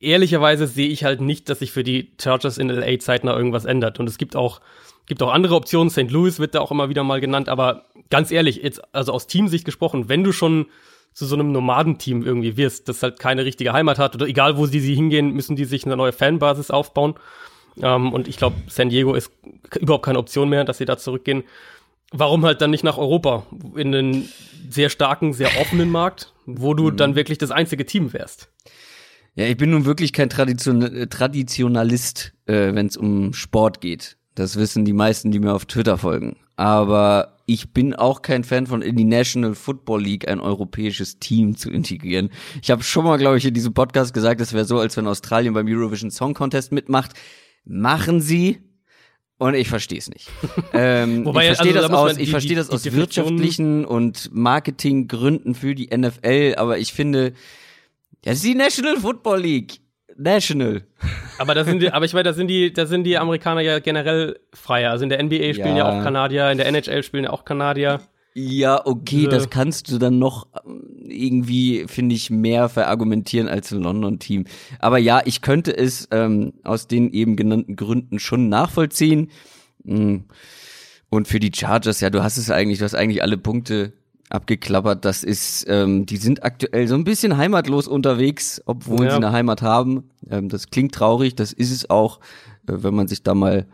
ehrlicherweise 0.00 0.66
sehe 0.66 0.88
ich 0.88 1.04
halt 1.04 1.20
nicht, 1.20 1.48
dass 1.48 1.60
sich 1.60 1.70
für 1.70 1.84
die 1.84 2.12
Chargers 2.20 2.58
in 2.58 2.68
LA 2.68 2.98
zeitnah 2.98 3.36
irgendwas 3.36 3.64
ändert. 3.64 4.00
Und 4.00 4.08
es 4.08 4.18
gibt 4.18 4.34
auch 4.34 4.60
Gibt 5.06 5.22
auch 5.22 5.32
andere 5.32 5.54
Optionen. 5.54 5.90
St. 5.90 6.10
Louis 6.10 6.38
wird 6.38 6.54
da 6.54 6.60
auch 6.60 6.70
immer 6.70 6.88
wieder 6.88 7.04
mal 7.04 7.20
genannt. 7.20 7.48
Aber 7.48 7.86
ganz 8.10 8.30
ehrlich, 8.30 8.56
jetzt, 8.56 8.82
also 8.94 9.12
aus 9.12 9.26
Teamsicht 9.26 9.64
gesprochen, 9.64 10.08
wenn 10.08 10.24
du 10.24 10.32
schon 10.32 10.66
zu 11.12 11.26
so 11.26 11.36
einem 11.36 11.52
Nomadenteam 11.52 12.24
irgendwie 12.24 12.56
wirst, 12.56 12.88
das 12.88 13.02
halt 13.02 13.20
keine 13.20 13.44
richtige 13.44 13.72
Heimat 13.72 13.98
hat 13.98 14.14
oder 14.16 14.26
egal 14.26 14.56
wo 14.56 14.66
sie, 14.66 14.80
sie 14.80 14.94
hingehen, 14.94 15.30
müssen 15.30 15.54
die 15.56 15.64
sich 15.64 15.86
eine 15.86 15.96
neue 15.96 16.12
Fanbasis 16.12 16.70
aufbauen. 16.70 17.14
Ähm, 17.80 18.12
und 18.12 18.28
ich 18.28 18.36
glaube, 18.36 18.56
San 18.68 18.88
Diego 18.88 19.14
ist 19.14 19.30
überhaupt 19.78 20.04
keine 20.04 20.18
Option 20.18 20.48
mehr, 20.48 20.64
dass 20.64 20.78
sie 20.78 20.84
da 20.84 20.98
zurückgehen. 20.98 21.44
Warum 22.12 22.44
halt 22.44 22.60
dann 22.60 22.70
nicht 22.70 22.84
nach 22.84 22.98
Europa 22.98 23.46
in 23.76 23.94
einen 23.94 24.28
sehr 24.68 24.88
starken, 24.88 25.32
sehr 25.32 25.50
offenen 25.60 25.90
Markt, 25.90 26.32
wo 26.46 26.74
du 26.74 26.90
mhm. 26.90 26.96
dann 26.96 27.14
wirklich 27.14 27.38
das 27.38 27.50
einzige 27.50 27.86
Team 27.86 28.12
wärst? 28.12 28.50
Ja, 29.36 29.46
ich 29.46 29.56
bin 29.56 29.70
nun 29.70 29.84
wirklich 29.84 30.12
kein 30.12 30.30
Tradition 30.30 31.08
Traditionalist, 31.10 32.34
äh, 32.46 32.72
wenn 32.74 32.86
es 32.86 32.96
um 32.96 33.32
Sport 33.32 33.80
geht. 33.80 34.16
Das 34.34 34.56
wissen 34.56 34.84
die 34.84 34.92
meisten, 34.92 35.30
die 35.30 35.38
mir 35.38 35.54
auf 35.54 35.66
Twitter 35.66 35.98
folgen. 35.98 36.36
Aber 36.56 37.36
ich 37.46 37.72
bin 37.72 37.94
auch 37.94 38.22
kein 38.22 38.44
Fan 38.44 38.66
von 38.66 38.82
in 38.82 38.96
die 38.96 39.04
National 39.04 39.54
Football 39.54 40.02
League 40.02 40.28
ein 40.28 40.40
europäisches 40.40 41.18
Team 41.18 41.56
zu 41.56 41.70
integrieren. 41.70 42.30
Ich 42.62 42.70
habe 42.70 42.82
schon 42.82 43.04
mal, 43.04 43.18
glaube 43.18 43.38
ich, 43.38 43.44
in 43.44 43.54
diesem 43.54 43.74
Podcast 43.74 44.14
gesagt, 44.14 44.40
es 44.40 44.52
wäre 44.52 44.64
so, 44.64 44.78
als 44.78 44.96
wenn 44.96 45.06
Australien 45.06 45.54
beim 45.54 45.66
Eurovision 45.68 46.10
Song 46.10 46.34
Contest 46.34 46.72
mitmacht. 46.72 47.12
Machen 47.64 48.20
sie, 48.20 48.60
und 49.38 49.54
ich 49.54 49.68
verstehe 49.68 49.98
es 49.98 50.08
nicht. 50.08 50.30
ähm, 50.72 51.24
Wobei, 51.24 51.50
ich 51.50 51.56
verstehe 51.56 51.76
also, 51.76 51.88
das 51.88 51.90
da 51.90 51.96
aus, 51.96 52.18
ich 52.18 52.30
verstehe 52.30 52.56
das 52.56 52.70
aus 52.70 52.84
wirtschaftlichen 52.84 53.84
und 53.84 54.30
Marketinggründen 54.32 55.54
für 55.54 55.74
die 55.74 55.94
NFL, 55.94 56.54
aber 56.56 56.78
ich 56.78 56.92
finde, 56.92 57.32
das 58.22 58.36
ist 58.36 58.44
die 58.44 58.54
National 58.54 58.96
Football 58.98 59.40
League. 59.40 59.80
National. 60.16 60.86
Aber 61.38 61.54
da 61.54 61.64
sind 61.64 61.80
die, 61.80 61.90
aber 61.90 62.04
ich 62.04 62.12
meine, 62.12 62.24
da 62.24 62.32
sind 62.32 62.48
die, 62.48 62.72
da 62.72 62.86
sind 62.86 63.04
die 63.04 63.18
Amerikaner 63.18 63.60
ja 63.60 63.78
generell 63.78 64.38
freier. 64.52 64.90
Also 64.90 65.04
in 65.04 65.10
der 65.10 65.22
NBA 65.22 65.54
spielen 65.54 65.76
ja, 65.76 65.88
ja 65.88 65.88
auch 65.88 66.02
Kanadier, 66.02 66.50
in 66.50 66.58
der 66.58 66.66
NHL 66.66 67.02
spielen 67.02 67.24
ja 67.24 67.30
auch 67.30 67.44
Kanadier. 67.44 68.00
Ja, 68.36 68.84
okay, 68.84 69.28
das 69.28 69.48
kannst 69.48 69.92
du 69.92 69.98
dann 69.98 70.18
noch 70.18 70.48
ähm, 70.66 71.06
irgendwie, 71.08 71.84
finde 71.86 72.16
ich, 72.16 72.30
mehr 72.30 72.68
verargumentieren 72.68 73.48
als 73.48 73.70
ein 73.70 73.80
London-Team. 73.80 74.46
Aber 74.80 74.98
ja, 74.98 75.22
ich 75.24 75.40
könnte 75.40 75.76
es 75.76 76.08
ähm, 76.10 76.52
aus 76.64 76.88
den 76.88 77.12
eben 77.12 77.36
genannten 77.36 77.76
Gründen 77.76 78.18
schon 78.18 78.48
nachvollziehen. 78.48 79.30
Mm. 79.84 80.16
Und 81.10 81.28
für 81.28 81.38
die 81.38 81.52
Chargers, 81.54 82.00
ja, 82.00 82.10
du 82.10 82.24
hast 82.24 82.36
es 82.36 82.50
eigentlich, 82.50 82.78
du 82.78 82.84
hast 82.84 82.96
eigentlich 82.96 83.22
alle 83.22 83.38
Punkte 83.38 83.92
abgeklappert. 84.30 85.04
Das 85.04 85.22
ist, 85.22 85.66
ähm, 85.68 86.06
die 86.06 86.16
sind 86.16 86.44
aktuell 86.44 86.88
so 86.88 86.94
ein 86.94 87.04
bisschen 87.04 87.36
heimatlos 87.36 87.88
unterwegs, 87.88 88.62
obwohl 88.66 89.04
ja. 89.04 89.10
sie 89.10 89.16
eine 89.16 89.32
Heimat 89.32 89.62
haben. 89.62 90.10
Ähm, 90.30 90.48
das 90.48 90.70
klingt 90.70 90.94
traurig, 90.94 91.34
das 91.34 91.52
ist 91.52 91.70
es 91.70 91.90
auch, 91.90 92.20
äh, 92.66 92.72
wenn 92.76 92.94
man 92.94 93.08
sich 93.08 93.22
da 93.22 93.34
mal 93.34 93.66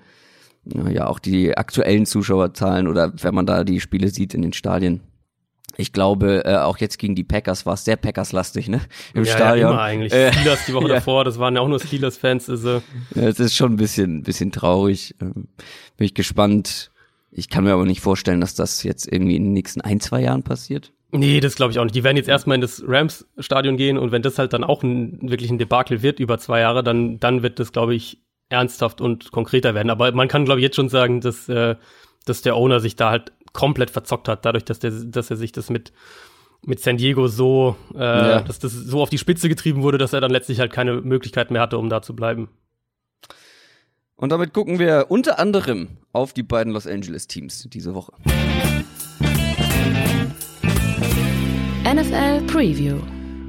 ja 0.90 1.06
auch 1.06 1.18
die 1.18 1.56
aktuellen 1.56 2.04
Zuschauerzahlen 2.04 2.86
oder 2.86 3.12
wenn 3.22 3.34
man 3.34 3.46
da 3.46 3.64
die 3.64 3.80
Spiele 3.80 4.08
sieht 4.08 4.34
in 4.34 4.42
den 4.42 4.52
Stadien. 4.52 5.00
Ich 5.76 5.92
glaube, 5.92 6.44
äh, 6.44 6.56
auch 6.56 6.78
jetzt 6.78 6.98
gegen 6.98 7.14
die 7.14 7.24
Packers 7.24 7.64
war 7.64 7.74
es 7.74 7.84
sehr 7.84 7.96
Packers-lastig, 7.96 8.68
ne? 8.68 8.80
Im 9.14 9.24
ja, 9.24 9.32
Stadion. 9.32 9.68
Ja, 9.68 9.70
immer 9.70 9.80
eigentlich. 9.80 10.12
Äh, 10.12 10.32
Steelers 10.32 10.66
die 10.66 10.74
Woche 10.74 10.88
ja. 10.88 10.94
davor, 10.96 11.24
das 11.24 11.38
waren 11.38 11.54
ja 11.54 11.62
auch 11.62 11.68
nur 11.68 11.80
Steelers-Fans. 11.80 12.50
Also. 12.50 12.82
Ja, 13.14 13.22
es 13.22 13.40
ist 13.40 13.56
schon 13.56 13.72
ein 13.72 13.76
bisschen, 13.76 14.22
bisschen 14.22 14.52
traurig. 14.52 15.14
Ähm, 15.20 15.48
bin 15.96 16.06
ich 16.06 16.14
gespannt, 16.14 16.89
ich 17.30 17.48
kann 17.48 17.64
mir 17.64 17.72
aber 17.72 17.84
nicht 17.84 18.00
vorstellen, 18.00 18.40
dass 18.40 18.54
das 18.54 18.82
jetzt 18.82 19.10
irgendwie 19.10 19.36
in 19.36 19.44
den 19.44 19.52
nächsten 19.52 19.80
ein, 19.80 20.00
zwei 20.00 20.20
Jahren 20.20 20.42
passiert. 20.42 20.92
Nee, 21.12 21.40
das 21.40 21.56
glaube 21.56 21.72
ich 21.72 21.78
auch 21.78 21.84
nicht. 21.84 21.94
Die 21.94 22.04
werden 22.04 22.16
jetzt 22.16 22.28
erstmal 22.28 22.54
in 22.54 22.60
das 22.60 22.82
Rams-Stadion 22.86 23.76
gehen 23.76 23.98
und 23.98 24.12
wenn 24.12 24.22
das 24.22 24.38
halt 24.38 24.52
dann 24.52 24.64
auch 24.64 24.82
ein, 24.82 25.18
wirklich 25.30 25.50
ein 25.50 25.58
Debakel 25.58 26.02
wird 26.02 26.20
über 26.20 26.38
zwei 26.38 26.60
Jahre, 26.60 26.84
dann, 26.84 27.18
dann 27.18 27.42
wird 27.42 27.58
das, 27.58 27.72
glaube 27.72 27.94
ich, 27.94 28.22
ernsthaft 28.48 29.00
und 29.00 29.32
konkreter 29.32 29.74
werden. 29.74 29.90
Aber 29.90 30.12
man 30.12 30.28
kann, 30.28 30.44
glaube 30.44 30.60
ich, 30.60 30.64
jetzt 30.64 30.76
schon 30.76 30.88
sagen, 30.88 31.20
dass, 31.20 31.48
äh, 31.48 31.76
dass 32.26 32.42
der 32.42 32.56
Owner 32.56 32.80
sich 32.80 32.96
da 32.96 33.10
halt 33.10 33.32
komplett 33.52 33.90
verzockt 33.90 34.28
hat, 34.28 34.44
dadurch, 34.44 34.64
dass, 34.64 34.78
der, 34.78 34.90
dass 34.90 35.30
er 35.30 35.36
sich 35.36 35.52
das 35.52 35.70
mit, 35.70 35.92
mit 36.64 36.80
San 36.80 36.96
Diego 36.96 37.26
so, 37.26 37.76
äh, 37.94 37.98
ja. 37.98 38.40
dass 38.42 38.58
das 38.58 38.72
so 38.72 39.00
auf 39.00 39.10
die 39.10 39.18
Spitze 39.18 39.48
getrieben 39.48 39.82
wurde, 39.82 39.98
dass 39.98 40.12
er 40.12 40.20
dann 40.20 40.30
letztlich 40.30 40.60
halt 40.60 40.72
keine 40.72 41.00
Möglichkeit 41.00 41.50
mehr 41.50 41.62
hatte, 41.62 41.78
um 41.78 41.88
da 41.88 42.02
zu 42.02 42.14
bleiben. 42.14 42.48
Und 44.20 44.30
damit 44.32 44.52
gucken 44.52 44.78
wir 44.78 45.06
unter 45.08 45.38
anderem 45.38 45.88
auf 46.12 46.34
die 46.34 46.42
beiden 46.42 46.72
Los 46.74 46.86
Angeles 46.86 47.26
Teams 47.26 47.66
diese 47.72 47.94
Woche. 47.94 48.12
NFL 51.84 52.42
Preview. 52.46 52.98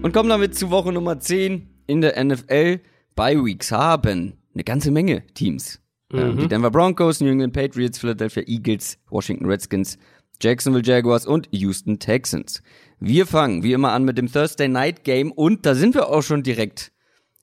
Und 0.01 0.13
kommen 0.13 0.29
damit 0.29 0.55
zu 0.55 0.69
Woche 0.71 0.91
Nummer 0.93 1.19
10 1.19 1.67
in 1.87 2.01
der 2.01 2.23
NFL. 2.23 2.79
Bye 3.15 3.43
Weeks 3.43 3.71
haben 3.71 4.33
eine 4.53 4.63
ganze 4.63 4.91
Menge 4.91 5.23
Teams. 5.33 5.79
Ähm, 6.13 6.35
Mhm. 6.35 6.39
die 6.39 6.47
Denver 6.47 6.71
Broncos, 6.71 7.19
New 7.21 7.27
England 7.29 7.53
Patriots, 7.53 7.99
Philadelphia 7.99 8.43
Eagles, 8.47 8.97
Washington 9.09 9.45
Redskins, 9.45 9.97
Jacksonville 10.41 10.83
Jaguars 10.85 11.25
und 11.25 11.47
Houston 11.51 11.99
Texans. 11.99 12.63
Wir 12.99 13.27
fangen 13.27 13.63
wie 13.63 13.73
immer 13.73 13.91
an 13.91 14.03
mit 14.05 14.17
dem 14.17 14.31
Thursday 14.31 14.67
Night 14.67 15.03
Game 15.03 15.31
und 15.31 15.65
da 15.65 15.75
sind 15.75 15.93
wir 15.95 16.07
auch 16.09 16.23
schon 16.23 16.43
direkt 16.43 16.91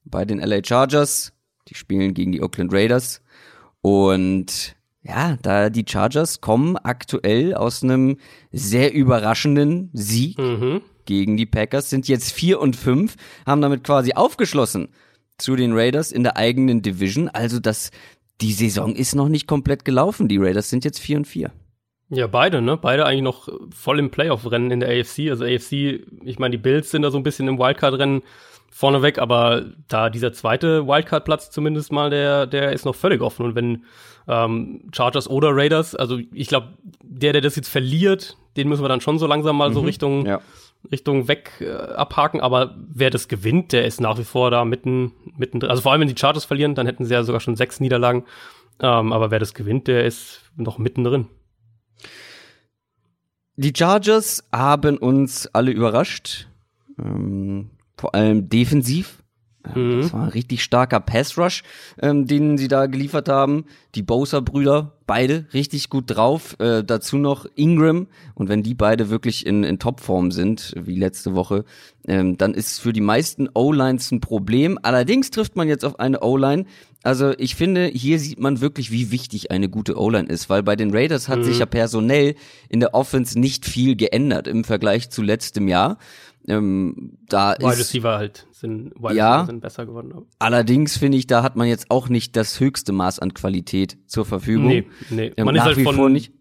bei 0.04 0.24
den 0.24 0.38
LA 0.40 0.62
Chargers. 0.64 1.32
Die 1.68 1.74
spielen 1.74 2.14
gegen 2.14 2.32
die 2.32 2.42
Oakland 2.42 2.72
Raiders 2.72 3.22
und 3.80 4.74
ja, 5.02 5.36
da 5.42 5.70
die 5.70 5.84
Chargers 5.88 6.40
kommen 6.40 6.76
aktuell 6.76 7.54
aus 7.54 7.82
einem 7.82 8.16
sehr 8.52 8.92
überraschenden 8.92 9.90
Sieg 9.92 10.38
Mhm. 10.38 10.82
gegen 11.06 11.36
die 11.36 11.46
Packers, 11.46 11.88
sind 11.88 12.08
jetzt 12.08 12.32
4 12.32 12.60
und 12.60 12.76
5, 12.76 13.16
haben 13.46 13.62
damit 13.62 13.84
quasi 13.84 14.12
aufgeschlossen 14.14 14.88
zu 15.38 15.56
den 15.56 15.72
Raiders 15.72 16.12
in 16.12 16.24
der 16.24 16.36
eigenen 16.36 16.82
Division. 16.82 17.28
Also 17.28 17.60
das, 17.60 17.90
die 18.40 18.52
Saison 18.52 18.94
ist 18.96 19.14
noch 19.14 19.28
nicht 19.28 19.46
komplett 19.46 19.84
gelaufen. 19.84 20.28
Die 20.28 20.36
Raiders 20.36 20.68
sind 20.68 20.84
jetzt 20.84 20.98
4 20.98 21.18
und 21.18 21.26
4. 21.26 21.50
Ja, 22.10 22.26
beide, 22.26 22.60
ne? 22.60 22.76
Beide 22.76 23.06
eigentlich 23.06 23.22
noch 23.22 23.48
voll 23.74 23.98
im 23.98 24.10
Playoff-Rennen 24.10 24.70
in 24.70 24.80
der 24.80 24.88
AFC. 24.88 25.30
Also 25.30 25.44
AFC, 25.44 26.04
ich 26.24 26.38
meine, 26.38 26.52
die 26.52 26.62
Bills 26.62 26.90
sind 26.90 27.02
da 27.02 27.10
so 27.10 27.18
ein 27.18 27.22
bisschen 27.22 27.48
im 27.48 27.58
Wildcard-Rennen 27.58 28.22
vorneweg, 28.70 29.18
aber 29.18 29.64
da 29.88 30.10
dieser 30.10 30.32
zweite 30.32 30.86
Wildcard-Platz 30.86 31.50
zumindest 31.50 31.92
mal, 31.92 32.10
der, 32.10 32.46
der 32.46 32.72
ist 32.72 32.84
noch 32.84 32.94
völlig 32.94 33.20
offen. 33.20 33.44
Und 33.44 33.54
wenn 33.54 33.84
ähm, 34.28 34.88
Chargers 34.92 35.28
oder 35.28 35.50
Raiders, 35.54 35.94
also 35.94 36.18
ich 36.32 36.48
glaube, 36.48 36.68
der, 37.02 37.32
der 37.32 37.42
das 37.42 37.56
jetzt 37.56 37.68
verliert, 37.68 38.36
den 38.56 38.68
müssen 38.68 38.82
wir 38.84 38.88
dann 38.88 39.00
schon 39.00 39.18
so 39.18 39.26
langsam 39.26 39.56
mal 39.56 39.72
so 39.72 39.80
Richtung, 39.80 40.26
Ja. 40.26 40.40
Richtung 40.92 41.28
weg 41.28 41.52
äh, 41.60 41.70
abhaken. 41.70 42.40
Aber 42.40 42.76
wer 42.88 43.10
das 43.10 43.28
gewinnt, 43.28 43.72
der 43.72 43.84
ist 43.86 44.00
nach 44.00 44.18
wie 44.18 44.24
vor 44.24 44.50
da 44.50 44.64
mitten, 44.64 45.12
mitten 45.36 45.60
drin. 45.60 45.70
Also 45.70 45.82
vor 45.82 45.92
allem, 45.92 46.02
wenn 46.02 46.08
die 46.08 46.18
Chargers 46.18 46.44
verlieren, 46.44 46.74
dann 46.74 46.86
hätten 46.86 47.04
sie 47.04 47.14
ja 47.14 47.24
sogar 47.24 47.40
schon 47.40 47.56
sechs 47.56 47.80
Niederlagen. 47.80 48.24
Ähm, 48.80 49.12
aber 49.12 49.30
wer 49.30 49.38
das 49.38 49.54
gewinnt, 49.54 49.88
der 49.88 50.04
ist 50.04 50.42
noch 50.56 50.78
mittendrin. 50.78 51.26
Die 53.56 53.72
Chargers 53.76 54.48
haben 54.52 54.98
uns 54.98 55.48
alle 55.48 55.72
überrascht. 55.72 56.46
Ähm, 56.98 57.70
vor 57.98 58.14
allem 58.14 58.48
defensiv. 58.48 59.18
Mhm. 59.74 60.00
Das 60.00 60.12
war 60.12 60.22
ein 60.22 60.28
richtig 60.28 60.62
starker 60.62 61.00
Pass-Rush, 61.00 61.62
ähm, 62.00 62.26
den 62.26 62.58
sie 62.58 62.68
da 62.68 62.86
geliefert 62.86 63.28
haben. 63.28 63.64
Die 63.94 64.02
Bosa-Brüder, 64.02 64.98
beide 65.06 65.46
richtig 65.52 65.90
gut 65.90 66.04
drauf. 66.06 66.56
Äh, 66.60 66.84
dazu 66.84 67.18
noch 67.18 67.46
Ingram. 67.56 68.06
Und 68.34 68.48
wenn 68.48 68.62
die 68.62 68.74
beide 68.74 69.10
wirklich 69.10 69.46
in, 69.46 69.64
in 69.64 69.78
Topform 69.78 70.30
sind, 70.30 70.74
wie 70.76 70.98
letzte 70.98 71.34
Woche, 71.34 71.64
ähm, 72.06 72.38
dann 72.38 72.54
ist 72.54 72.80
für 72.80 72.92
die 72.92 73.00
meisten 73.00 73.48
O-Lines 73.52 74.10
ein 74.12 74.20
Problem. 74.20 74.78
Allerdings 74.82 75.30
trifft 75.30 75.56
man 75.56 75.68
jetzt 75.68 75.84
auf 75.84 75.98
eine 75.98 76.20
O-Line. 76.20 76.64
Also 77.02 77.32
ich 77.38 77.54
finde, 77.54 77.86
hier 77.86 78.18
sieht 78.18 78.40
man 78.40 78.60
wirklich, 78.60 78.90
wie 78.90 79.10
wichtig 79.12 79.50
eine 79.50 79.68
gute 79.68 79.98
O-Line 79.98 80.28
ist, 80.28 80.50
weil 80.50 80.62
bei 80.62 80.74
den 80.74 80.94
Raiders 80.94 81.28
hat 81.28 81.44
sich 81.44 81.60
ja 81.60 81.66
personell 81.66 82.34
in 82.68 82.80
der 82.80 82.92
Offense 82.92 83.38
nicht 83.38 83.66
viel 83.66 83.94
geändert 83.94 84.48
im 84.48 84.64
Vergleich 84.64 85.08
zu 85.08 85.22
letztem 85.22 85.68
Jahr. 85.68 85.98
Ähm, 86.48 87.18
da 87.28 87.54
Wide 87.58 87.68
ist 87.72 87.78
Receiver 87.80 88.16
halt 88.16 88.46
sind, 88.52 88.92
Wide 88.98 89.14
Ja. 89.14 89.44
Sind 89.46 89.60
besser 89.60 89.86
geworden. 89.86 90.12
Allerdings 90.38 90.96
finde 90.96 91.18
ich, 91.18 91.26
da 91.26 91.42
hat 91.42 91.56
man 91.56 91.68
jetzt 91.68 91.90
auch 91.90 92.08
nicht 92.08 92.34
das 92.36 92.58
höchste 92.60 92.92
Maß 92.92 93.18
an 93.18 93.34
Qualität 93.34 93.98
zur 94.06 94.24
Verfügung. 94.24 94.66
Nee, 94.68 94.86
nee. 95.10 95.32
Ähm, 95.36 95.44
Man 95.44 95.54
ist 95.56 95.62
halt 95.62 95.80
von, 95.80 96.12
nicht. 96.12 96.32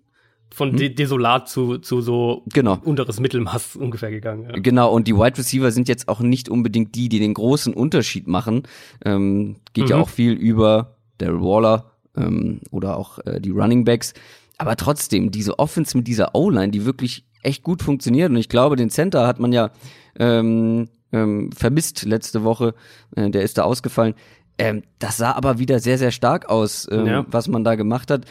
von 0.51 0.75
de 0.77 0.89
desolat 0.89 1.49
zu, 1.49 1.77
zu 1.79 2.01
so 2.01 2.43
Genau. 2.53 2.77
unteres 2.83 3.19
Mittelmaß 3.19 3.75
ungefähr 3.79 4.09
gegangen. 4.11 4.45
Ja. 4.49 4.59
Genau, 4.59 4.93
und 4.93 5.07
die 5.07 5.15
Wide 5.15 5.37
Receiver 5.37 5.71
sind 5.71 5.87
jetzt 5.89 6.07
auch 6.07 6.21
nicht 6.21 6.47
unbedingt 6.49 6.95
die, 6.95 7.09
die 7.09 7.19
den 7.19 7.33
großen 7.33 7.73
Unterschied 7.73 8.27
machen. 8.27 8.63
Ähm, 9.03 9.57
geht 9.73 9.89
ja 9.89 9.97
Mhm. 9.97 10.01
auch 10.03 10.09
viel 10.09 10.33
über 10.33 10.95
Daryl 11.17 11.41
Waller 11.41 11.91
ähm, 12.15 12.61
oder 12.71 12.97
auch 12.97 13.19
äh, 13.25 13.41
die 13.41 13.51
Running 13.51 13.83
Backs. 13.83 14.13
Aber 14.57 14.75
trotzdem, 14.75 15.29
diese 15.31 15.59
Offense 15.59 15.95
mit 15.97 16.07
dieser 16.07 16.33
O-Line, 16.33 16.69
die 16.69 16.85
wirklich 16.85 17.25
echt 17.47 17.63
gut 17.63 17.81
funktioniert. 17.81 18.29
Und 18.29 18.37
ich 18.37 18.49
glaube, 18.49 18.75
den 18.75 18.89
Center 18.89 19.25
hat 19.25 19.39
man 19.39 19.51
ja 19.53 19.71
ähm, 20.19 20.89
ähm, 21.11 21.51
vermisst 21.51 22.03
letzte 22.05 22.43
Woche. 22.43 22.73
Äh, 23.15 23.29
der 23.31 23.41
ist 23.43 23.57
da 23.57 23.63
ausgefallen. 23.63 24.13
Ähm, 24.57 24.83
das 24.99 25.17
sah 25.17 25.31
aber 25.33 25.59
wieder 25.59 25.79
sehr, 25.79 25.97
sehr 25.97 26.11
stark 26.11 26.49
aus, 26.49 26.87
ähm, 26.91 27.05
Ja. 27.05 27.25
was 27.29 27.47
man 27.47 27.63
da 27.63 27.75
gemacht 27.75 28.11
hat. 28.11 28.25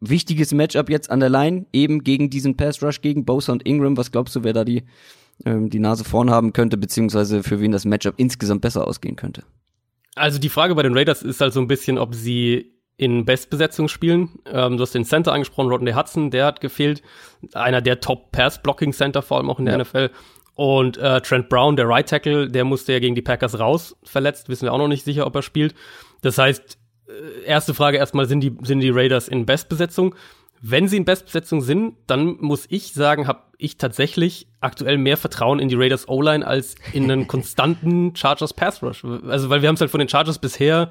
Wichtiges 0.00 0.52
Matchup 0.52 0.90
jetzt 0.90 1.10
an 1.10 1.20
der 1.20 1.30
Line, 1.30 1.66
eben 1.72 2.02
gegen 2.02 2.28
diesen 2.28 2.56
Pass 2.56 2.82
Rush, 2.82 3.00
gegen 3.02 3.24
Bosa 3.24 3.52
und 3.52 3.66
Ingram. 3.66 3.96
Was 3.96 4.10
glaubst 4.10 4.34
du, 4.36 4.42
wer 4.44 4.52
da 4.52 4.64
die, 4.64 4.82
ähm, 5.44 5.70
die 5.70 5.78
Nase 5.78 6.04
vorn 6.04 6.30
haben 6.30 6.52
könnte, 6.52 6.76
beziehungsweise 6.76 7.42
für 7.42 7.60
wen 7.60 7.72
das 7.72 7.84
Matchup 7.84 8.14
insgesamt 8.16 8.60
besser 8.62 8.86
ausgehen 8.86 9.16
könnte? 9.16 9.44
Also 10.14 10.38
die 10.38 10.48
Frage 10.50 10.74
bei 10.74 10.82
den 10.82 10.92
Raiders 10.96 11.22
ist 11.22 11.40
halt 11.40 11.52
so 11.54 11.60
ein 11.60 11.68
bisschen, 11.68 11.96
ob 11.98 12.14
sie 12.14 12.71
in 12.96 13.24
Bestbesetzung 13.24 13.88
spielen. 13.88 14.28
Ähm, 14.46 14.76
du 14.76 14.82
hast 14.82 14.94
den 14.94 15.04
Center 15.04 15.32
angesprochen, 15.32 15.68
Rodney 15.70 15.92
Hudson, 15.92 16.30
der 16.30 16.46
hat 16.46 16.60
gefehlt. 16.60 17.02
Einer 17.54 17.80
der 17.80 18.00
Top-Pass-Blocking-Center, 18.00 19.22
vor 19.22 19.38
allem 19.38 19.50
auch 19.50 19.58
in 19.58 19.64
der 19.66 19.76
Ja. 19.76 19.82
NFL. 19.82 20.10
Und 20.54 20.98
äh, 20.98 21.20
Trent 21.22 21.48
Brown, 21.48 21.76
der 21.76 21.88
Right 21.88 22.08
Tackle, 22.08 22.48
der 22.48 22.64
musste 22.64 22.92
ja 22.92 22.98
gegen 22.98 23.14
die 23.14 23.22
Packers 23.22 23.58
raus, 23.58 23.96
verletzt, 24.04 24.48
wissen 24.48 24.66
wir 24.66 24.72
auch 24.72 24.78
noch 24.78 24.88
nicht 24.88 25.04
sicher, 25.04 25.26
ob 25.26 25.34
er 25.34 25.42
spielt. 25.42 25.74
Das 26.20 26.36
heißt, 26.38 26.78
äh, 27.08 27.44
erste 27.46 27.72
Frage 27.74 27.96
erstmal, 27.96 28.26
sind 28.26 28.40
die, 28.40 28.54
sind 28.62 28.80
die 28.80 28.90
Raiders 28.90 29.28
in 29.28 29.46
Bestbesetzung? 29.46 30.14
Wenn 30.60 30.86
sie 30.86 30.98
in 30.98 31.04
Bestbesetzung 31.04 31.60
sind, 31.62 31.96
dann 32.06 32.36
muss 32.38 32.66
ich 32.68 32.92
sagen, 32.92 33.26
habe 33.26 33.40
ich 33.58 33.78
tatsächlich 33.78 34.46
aktuell 34.60 34.98
mehr 34.98 35.16
Vertrauen 35.16 35.58
in 35.58 35.68
die 35.68 35.74
Raiders 35.74 36.06
O-Line 36.08 36.46
als 36.46 36.76
in 36.92 37.10
einen 37.10 37.26
konstanten 37.28 38.14
Chargers 38.14 38.52
Pass 38.52 38.82
Rush. 38.82 39.04
Also, 39.04 39.48
weil 39.50 39.62
wir 39.62 39.68
haben 39.68 39.74
es 39.74 39.80
halt 39.80 39.90
von 39.90 39.98
den 39.98 40.08
Chargers 40.08 40.38
bisher 40.38 40.90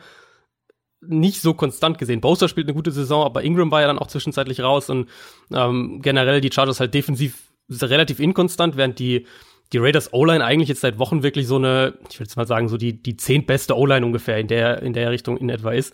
nicht 1.01 1.41
so 1.41 1.53
konstant 1.53 1.97
gesehen. 1.97 2.21
Bosa 2.21 2.47
spielt 2.47 2.67
eine 2.67 2.75
gute 2.75 2.91
Saison, 2.91 3.25
aber 3.25 3.43
Ingram 3.43 3.71
war 3.71 3.81
ja 3.81 3.87
dann 3.87 3.99
auch 3.99 4.07
zwischenzeitlich 4.07 4.61
raus 4.61 4.89
und 4.89 5.09
ähm, 5.51 5.99
generell 6.01 6.41
die 6.41 6.51
Chargers 6.51 6.79
halt 6.79 6.93
defensiv 6.93 7.51
relativ 7.69 8.19
inkonstant, 8.19 8.77
während 8.77 8.99
die 8.99 9.25
die 9.73 9.77
Raiders 9.77 10.13
O-Line 10.13 10.43
eigentlich 10.43 10.67
jetzt 10.67 10.81
seit 10.81 10.99
Wochen 10.99 11.23
wirklich 11.23 11.47
so 11.47 11.55
eine, 11.55 11.93
ich 12.09 12.19
würde 12.19 12.27
jetzt 12.27 12.35
mal 12.35 12.45
sagen, 12.45 12.67
so 12.67 12.77
die 12.77 13.01
die 13.01 13.15
zehntbeste 13.15 13.77
O-Line 13.77 14.05
ungefähr 14.05 14.37
in 14.37 14.47
der 14.47 14.81
in 14.81 14.93
der 14.93 15.11
Richtung 15.11 15.37
in 15.37 15.49
etwa 15.49 15.71
ist. 15.71 15.93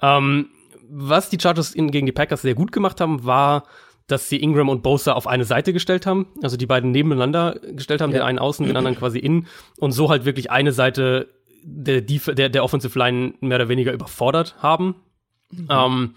Ähm, 0.00 0.48
was 0.88 1.30
die 1.30 1.38
Chargers 1.40 1.74
in, 1.74 1.90
gegen 1.90 2.06
die 2.06 2.12
Packers 2.12 2.42
sehr 2.42 2.54
gut 2.54 2.72
gemacht 2.72 3.00
haben, 3.00 3.24
war, 3.24 3.64
dass 4.08 4.28
sie 4.28 4.42
Ingram 4.42 4.68
und 4.68 4.82
Bosa 4.82 5.12
auf 5.12 5.26
eine 5.26 5.44
Seite 5.44 5.72
gestellt 5.72 6.06
haben, 6.06 6.26
also 6.42 6.56
die 6.56 6.66
beiden 6.66 6.90
nebeneinander 6.90 7.60
gestellt 7.72 8.00
haben, 8.00 8.12
den 8.12 8.22
einen 8.22 8.38
außen, 8.38 8.66
den 8.66 8.76
anderen 8.76 8.96
quasi 8.98 9.18
innen 9.18 9.46
und 9.78 9.92
so 9.92 10.10
halt 10.10 10.24
wirklich 10.24 10.50
eine 10.50 10.72
Seite 10.72 11.28
der, 11.62 12.00
der, 12.00 12.48
der 12.48 12.64
Offensive 12.64 12.98
Line 12.98 13.34
mehr 13.40 13.56
oder 13.56 13.68
weniger 13.68 13.92
überfordert 13.92 14.56
haben. 14.58 14.96
Ähm, 15.68 16.14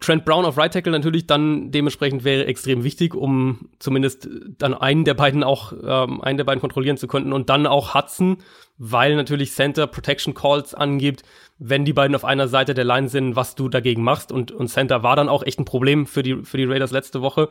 Trent 0.00 0.24
Brown 0.24 0.44
auf 0.44 0.58
Right 0.58 0.72
Tackle 0.72 0.92
natürlich 0.92 1.26
dann 1.26 1.70
dementsprechend 1.70 2.24
wäre 2.24 2.46
extrem 2.46 2.84
wichtig, 2.84 3.14
um 3.14 3.70
zumindest 3.78 4.28
dann 4.58 4.74
einen 4.74 5.04
der 5.04 5.14
beiden 5.14 5.42
auch, 5.42 5.72
ähm, 5.72 6.20
einen 6.20 6.36
der 6.36 6.44
beiden 6.44 6.60
kontrollieren 6.60 6.96
zu 6.96 7.08
können 7.08 7.32
und 7.32 7.48
dann 7.50 7.66
auch 7.66 7.94
Hudson, 7.94 8.38
weil 8.78 9.16
natürlich 9.16 9.52
Center 9.52 9.86
Protection 9.86 10.34
Calls 10.34 10.74
angibt, 10.74 11.22
wenn 11.58 11.84
die 11.84 11.92
beiden 11.92 12.14
auf 12.14 12.24
einer 12.24 12.48
Seite 12.48 12.74
der 12.74 12.84
Line 12.84 13.08
sind, 13.08 13.36
was 13.36 13.54
du 13.54 13.68
dagegen 13.68 14.02
machst 14.02 14.32
und, 14.32 14.52
und 14.52 14.68
Center 14.68 15.02
war 15.02 15.16
dann 15.16 15.28
auch 15.28 15.42
echt 15.42 15.58
ein 15.58 15.64
Problem 15.64 16.06
für 16.06 16.22
die, 16.22 16.42
für 16.44 16.56
die 16.56 16.64
Raiders 16.64 16.90
letzte 16.90 17.22
Woche. 17.22 17.48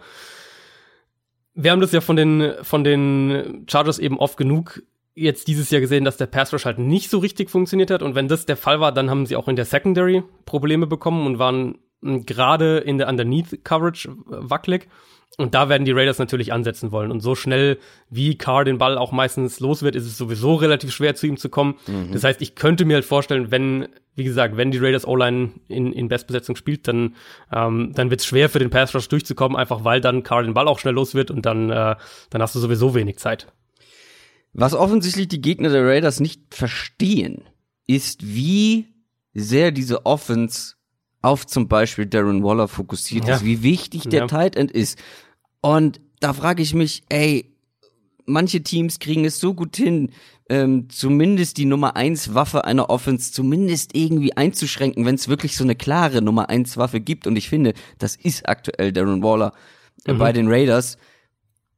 Wir 1.53 1.71
haben 1.71 1.81
das 1.81 1.91
ja 1.91 2.01
von 2.01 2.15
den, 2.15 2.53
von 2.61 2.83
den 2.83 3.65
Chargers 3.69 3.99
eben 3.99 4.17
oft 4.17 4.37
genug 4.37 4.81
jetzt 5.13 5.47
dieses 5.47 5.69
Jahr 5.69 5.81
gesehen, 5.81 6.05
dass 6.05 6.17
der 6.17 6.25
Pass 6.27 6.53
Rush 6.53 6.65
halt 6.65 6.79
nicht 6.79 7.09
so 7.09 7.19
richtig 7.19 7.49
funktioniert 7.49 7.91
hat. 7.91 8.01
Und 8.01 8.15
wenn 8.15 8.27
das 8.27 8.45
der 8.45 8.57
Fall 8.57 8.79
war, 8.79 8.91
dann 8.91 9.09
haben 9.09 9.25
sie 9.25 9.35
auch 9.35 9.47
in 9.47 9.55
der 9.55 9.65
Secondary 9.65 10.23
Probleme 10.45 10.87
bekommen 10.87 11.25
und 11.25 11.39
waren 11.39 11.79
mh, 12.01 12.21
gerade 12.25 12.77
in 12.77 12.97
der 12.97 13.09
Underneath 13.09 13.63
Coverage 13.63 14.09
äh, 14.09 14.13
wackelig. 14.29 14.87
Und 15.37 15.55
da 15.55 15.69
werden 15.69 15.85
die 15.85 15.93
Raiders 15.93 16.19
natürlich 16.19 16.51
ansetzen 16.51 16.91
wollen. 16.91 17.09
Und 17.09 17.21
so 17.21 17.35
schnell 17.35 17.77
wie 18.09 18.37
Carr 18.37 18.65
den 18.65 18.77
Ball 18.77 18.97
auch 18.97 19.13
meistens 19.13 19.61
los 19.61 19.81
wird, 19.81 19.95
ist 19.95 20.05
es 20.05 20.17
sowieso 20.17 20.55
relativ 20.55 20.91
schwer 20.91 21.15
zu 21.15 21.25
ihm 21.25 21.37
zu 21.37 21.47
kommen. 21.47 21.75
Das 22.11 22.25
heißt, 22.25 22.41
ich 22.41 22.53
könnte 22.53 22.83
mir 22.83 22.95
halt 22.95 23.05
vorstellen, 23.05 23.49
wenn, 23.49 23.87
wie 24.15 24.25
gesagt, 24.25 24.57
wenn 24.57 24.71
die 24.71 24.77
Raiders 24.77 25.07
O-Line 25.07 25.51
in, 25.69 25.93
in 25.93 26.09
Bestbesetzung 26.09 26.57
spielt, 26.57 26.85
dann, 26.89 27.15
ähm, 27.49 27.93
dann 27.95 28.09
wird 28.09 28.19
es 28.19 28.25
schwer 28.25 28.49
für 28.49 28.59
den 28.59 28.71
Pass 28.71 28.93
Rush 28.93 29.07
durchzukommen, 29.07 29.57
einfach 29.57 29.85
weil 29.85 30.01
dann 30.01 30.23
Carr 30.23 30.43
den 30.43 30.53
Ball 30.53 30.67
auch 30.67 30.79
schnell 30.79 30.95
los 30.95 31.15
wird 31.15 31.31
und 31.31 31.45
dann, 31.45 31.69
äh, 31.69 31.95
dann 32.29 32.41
hast 32.41 32.53
du 32.53 32.59
sowieso 32.59 32.93
wenig 32.93 33.17
Zeit. 33.17 33.47
Was 34.53 34.73
offensichtlich 34.73 35.27
die 35.29 35.41
Gegner 35.41 35.69
der 35.69 35.85
Raiders 35.85 36.19
nicht 36.19 36.41
verstehen, 36.53 37.43
ist, 37.87 38.25
wie 38.25 38.87
sehr 39.33 39.71
diese 39.71 40.05
Offense 40.05 40.75
auf 41.21 41.45
zum 41.47 41.67
Beispiel 41.67 42.05
Darren 42.05 42.43
Waller 42.43 42.67
fokussiert 42.67 43.27
Ja. 43.27 43.35
ist, 43.35 43.45
wie 43.45 43.63
wichtig 43.63 44.03
der 44.03 44.21
Ja. 44.21 44.27
Tight 44.27 44.55
End 44.55 44.71
ist. 44.71 44.97
Und 45.61 46.01
da 46.19 46.33
frage 46.33 46.61
ich 46.63 46.73
mich, 46.73 47.03
ey, 47.09 47.45
manche 48.25 48.61
Teams 48.63 48.99
kriegen 48.99 49.23
es 49.25 49.39
so 49.39 49.53
gut 49.53 49.75
hin, 49.77 50.11
ähm, 50.49 50.89
zumindest 50.89 51.57
die 51.57 51.65
Nummer 51.65 51.95
eins 51.95 52.33
Waffe 52.33 52.65
einer 52.65 52.89
Offense 52.89 53.31
zumindest 53.31 53.95
irgendwie 53.95 54.35
einzuschränken, 54.35 55.05
wenn 55.05 55.15
es 55.15 55.27
wirklich 55.29 55.55
so 55.55 55.63
eine 55.63 55.75
klare 55.75 56.21
Nummer 56.21 56.49
eins 56.49 56.75
Waffe 56.75 56.99
gibt. 56.99 57.25
Und 57.25 57.35
ich 57.37 57.47
finde, 57.49 57.73
das 57.99 58.15
ist 58.17 58.49
aktuell 58.49 58.91
Darren 58.91 59.23
Waller 59.23 59.53
äh, 60.05 60.13
Mhm. 60.13 60.17
bei 60.17 60.33
den 60.33 60.47
Raiders. 60.49 60.97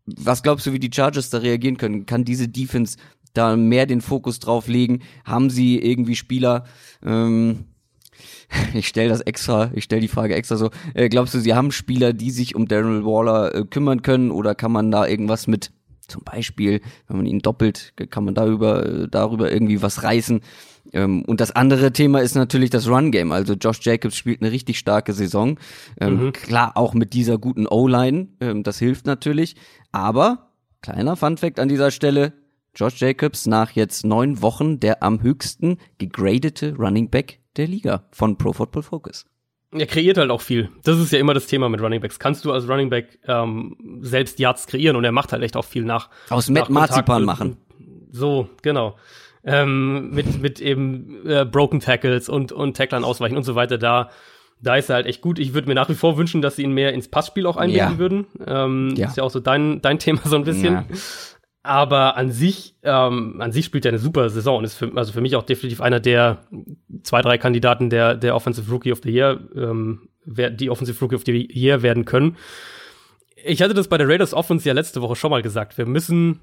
Was 0.05 0.43
glaubst 0.43 0.65
du, 0.65 0.73
wie 0.73 0.79
die 0.79 0.91
Chargers 0.93 1.29
da 1.29 1.39
reagieren 1.39 1.77
können? 1.77 2.05
Kann 2.05 2.25
diese 2.25 2.47
Defense 2.47 2.97
da 3.33 3.55
mehr 3.55 3.85
den 3.85 4.01
Fokus 4.01 4.39
drauf 4.39 4.67
legen? 4.67 5.01
Haben 5.23 5.49
sie 5.49 5.79
irgendwie 5.79 6.15
Spieler, 6.15 6.65
ähm, 7.03 7.65
ich 8.73 8.87
stelle 8.87 9.09
das 9.09 9.21
extra, 9.21 9.71
ich 9.73 9.85
stelle 9.85 10.01
die 10.01 10.07
Frage 10.07 10.35
extra 10.35 10.55
so, 10.57 10.69
äh, 10.93 11.09
glaubst 11.09 11.33
du, 11.33 11.39
sie 11.39 11.53
haben 11.53 11.71
Spieler, 11.71 12.13
die 12.13 12.31
sich 12.31 12.55
um 12.55 12.67
Daryl 12.67 13.05
Waller 13.05 13.55
äh, 13.55 13.65
kümmern 13.65 14.01
können 14.01 14.31
oder 14.31 14.55
kann 14.55 14.71
man 14.71 14.91
da 14.91 15.07
irgendwas 15.07 15.47
mit, 15.47 15.71
zum 16.07 16.23
Beispiel, 16.23 16.81
wenn 17.07 17.17
man 17.17 17.25
ihn 17.25 17.39
doppelt, 17.39 17.93
kann 18.09 18.25
man 18.25 18.35
darüber, 18.35 18.85
äh, 18.85 19.07
darüber 19.09 19.51
irgendwie 19.51 19.81
was 19.81 20.03
reißen? 20.03 20.41
Ähm, 20.91 21.23
und 21.25 21.39
das 21.39 21.51
andere 21.51 21.93
Thema 21.93 22.21
ist 22.21 22.35
natürlich 22.35 22.69
das 22.69 22.87
Run-Game. 22.87 23.31
Also 23.31 23.53
Josh 23.53 23.79
Jacobs 23.81 24.15
spielt 24.15 24.41
eine 24.41 24.51
richtig 24.51 24.77
starke 24.77 25.13
Saison. 25.13 25.59
Ähm, 25.99 26.25
mhm. 26.25 26.33
Klar, 26.33 26.75
auch 26.75 26.93
mit 26.93 27.13
dieser 27.13 27.37
guten 27.37 27.67
O-Line, 27.67 28.27
ähm, 28.39 28.63
das 28.63 28.79
hilft 28.79 29.05
natürlich. 29.05 29.55
Aber, 29.91 30.51
kleiner 30.81 31.15
Fun-Fact 31.15 31.59
an 31.59 31.69
dieser 31.69 31.91
Stelle, 31.91 32.33
Josh 32.75 32.99
Jacobs 32.99 33.45
nach 33.45 33.71
jetzt 33.71 34.03
neun 34.03 34.41
Wochen 34.41 34.79
der 34.79 35.03
am 35.03 35.21
höchsten 35.21 35.77
gegradete 35.99 36.75
Running 36.75 37.09
Back 37.09 37.39
der 37.55 37.67
Liga 37.67 38.03
von 38.11 38.37
Pro 38.37 38.51
Football 38.51 38.83
Focus. 38.83 39.25
Er 39.71 39.87
kreiert 39.87 40.17
halt 40.17 40.29
auch 40.29 40.41
viel. 40.41 40.69
Das 40.83 40.99
ist 40.99 41.11
ja 41.11 41.19
immer 41.19 41.33
das 41.33 41.47
Thema 41.47 41.67
mit 41.69 41.81
Running 41.81 42.01
Backs. 42.01 42.19
Kannst 42.19 42.45
du 42.45 42.51
als 42.51 42.67
Running 42.67 42.89
Back 42.89 43.19
ähm, 43.27 43.99
selbst 44.01 44.39
Yards 44.39 44.67
kreieren 44.67 44.95
und 44.95 45.03
er 45.03 45.11
macht 45.11 45.31
halt 45.31 45.41
echt 45.43 45.55
auch 45.55 45.65
viel 45.65 45.83
nach. 45.83 46.09
Aus 46.29 46.49
Matt 46.49 46.69
Marzipan 46.69 47.23
machen. 47.23 47.57
So, 48.11 48.49
genau. 48.61 48.95
Ähm, 49.45 50.11
mit, 50.11 50.41
mit 50.41 50.61
eben 50.61 51.27
äh, 51.27 51.45
Broken 51.45 51.81
Tackles 51.81 52.29
und, 52.29 52.51
und 52.53 52.77
Tacklern 52.77 53.03
ausweichen 53.03 53.35
und 53.35 53.43
so 53.43 53.55
weiter. 53.55 53.77
Da, 53.77 54.09
da 54.61 54.77
ist 54.77 54.89
er 54.89 54.95
halt 54.95 55.05
echt 55.05 55.21
gut. 55.21 55.37
Ich 55.37 55.53
würde 55.53 55.67
mir 55.67 55.75
nach 55.75 55.89
wie 55.89 55.95
vor 55.95 56.17
wünschen, 56.17 56.41
dass 56.41 56.55
sie 56.55 56.63
ihn 56.63 56.71
mehr 56.71 56.93
ins 56.93 57.09
Passspiel 57.09 57.45
auch 57.45 57.57
einbinden 57.57 57.93
ja. 57.93 57.97
würden. 57.97 58.25
Ähm, 58.47 58.93
ja. 58.95 59.07
Ist 59.07 59.17
ja 59.17 59.23
auch 59.23 59.31
so 59.31 59.41
dein, 59.41 59.81
dein 59.81 59.99
Thema 59.99 60.21
so 60.23 60.37
ein 60.37 60.45
bisschen. 60.45 60.73
Ja. 60.73 60.85
Aber 61.65 62.17
an 62.17 62.31
sich, 62.31 62.75
ähm, 62.83 63.39
an 63.39 63.53
sich 63.53 63.65
spielt 63.65 63.85
er 63.85 63.89
eine 63.89 63.99
super 63.99 64.29
Saison 64.29 64.57
und 64.57 64.63
ist 64.65 64.75
für, 64.75 64.91
also 64.95 65.13
für 65.13 65.21
mich 65.21 65.37
auch 65.37 65.43
definitiv 65.43 65.79
einer 65.79 66.01
der 66.01 66.39
zwei, 67.03 67.21
drei 67.21 67.37
Kandidaten 67.37 67.89
der, 67.89 68.15
der 68.15 68.35
Offensive 68.35 68.69
Rookie 68.69 68.91
of 68.91 68.99
the 69.03 69.11
Year, 69.11 69.39
ähm, 69.55 70.09
die 70.25 70.69
Offensive 70.69 70.99
Rookie 70.99 71.15
of 71.15 71.23
the 71.25 71.47
Year 71.51 71.81
werden 71.81 72.03
können. 72.03 72.35
Ich 73.45 73.61
hatte 73.61 73.73
das 73.73 73.87
bei 73.87 73.97
der 73.97 74.07
Raiders 74.07 74.33
Offense 74.33 74.67
ja 74.67 74.73
letzte 74.73 75.01
Woche 75.01 75.15
schon 75.15 75.31
mal 75.31 75.41
gesagt. 75.41 75.77
Wir 75.77 75.85
müssen 75.85 76.41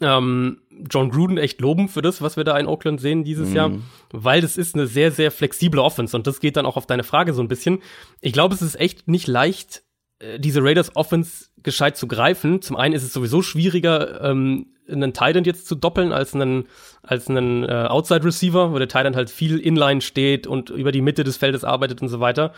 ähm, 0.00 0.60
John 0.90 1.10
Gruden 1.10 1.38
echt 1.38 1.60
loben 1.60 1.88
für 1.88 2.02
das, 2.02 2.22
was 2.22 2.36
wir 2.36 2.44
da 2.44 2.58
in 2.58 2.66
Oakland 2.66 3.00
sehen 3.00 3.24
dieses 3.24 3.50
mhm. 3.50 3.56
Jahr, 3.56 3.70
weil 4.12 4.40
das 4.40 4.56
ist 4.56 4.74
eine 4.74 4.86
sehr, 4.86 5.12
sehr 5.12 5.30
flexible 5.30 5.80
Offense 5.80 6.16
und 6.16 6.26
das 6.26 6.40
geht 6.40 6.56
dann 6.56 6.66
auch 6.66 6.76
auf 6.76 6.86
deine 6.86 7.04
Frage 7.04 7.34
so 7.34 7.42
ein 7.42 7.48
bisschen. 7.48 7.80
Ich 8.20 8.32
glaube, 8.32 8.54
es 8.54 8.62
ist 8.62 8.80
echt 8.80 9.08
nicht 9.08 9.26
leicht, 9.26 9.82
äh, 10.18 10.38
diese 10.38 10.62
Raiders 10.62 10.96
Offense 10.96 11.46
gescheit 11.62 11.96
zu 11.96 12.06
greifen. 12.06 12.62
Zum 12.62 12.76
einen 12.76 12.94
ist 12.94 13.02
es 13.02 13.12
sowieso 13.12 13.42
schwieriger, 13.42 14.22
ähm, 14.22 14.68
einen 14.88 15.12
Titan 15.12 15.44
jetzt 15.44 15.68
zu 15.68 15.74
doppeln 15.74 16.12
als 16.12 16.34
einen, 16.34 16.66
als 17.02 17.28
einen 17.28 17.64
äh, 17.64 17.86
Outside 17.88 18.24
Receiver, 18.24 18.72
wo 18.72 18.78
der 18.78 18.88
Titan 18.88 19.14
halt 19.14 19.30
viel 19.30 19.58
inline 19.58 20.00
steht 20.00 20.46
und 20.46 20.70
über 20.70 20.92
die 20.92 21.02
Mitte 21.02 21.24
des 21.24 21.36
Feldes 21.36 21.64
arbeitet 21.64 22.02
und 22.02 22.08
so 22.08 22.20
weiter. 22.20 22.52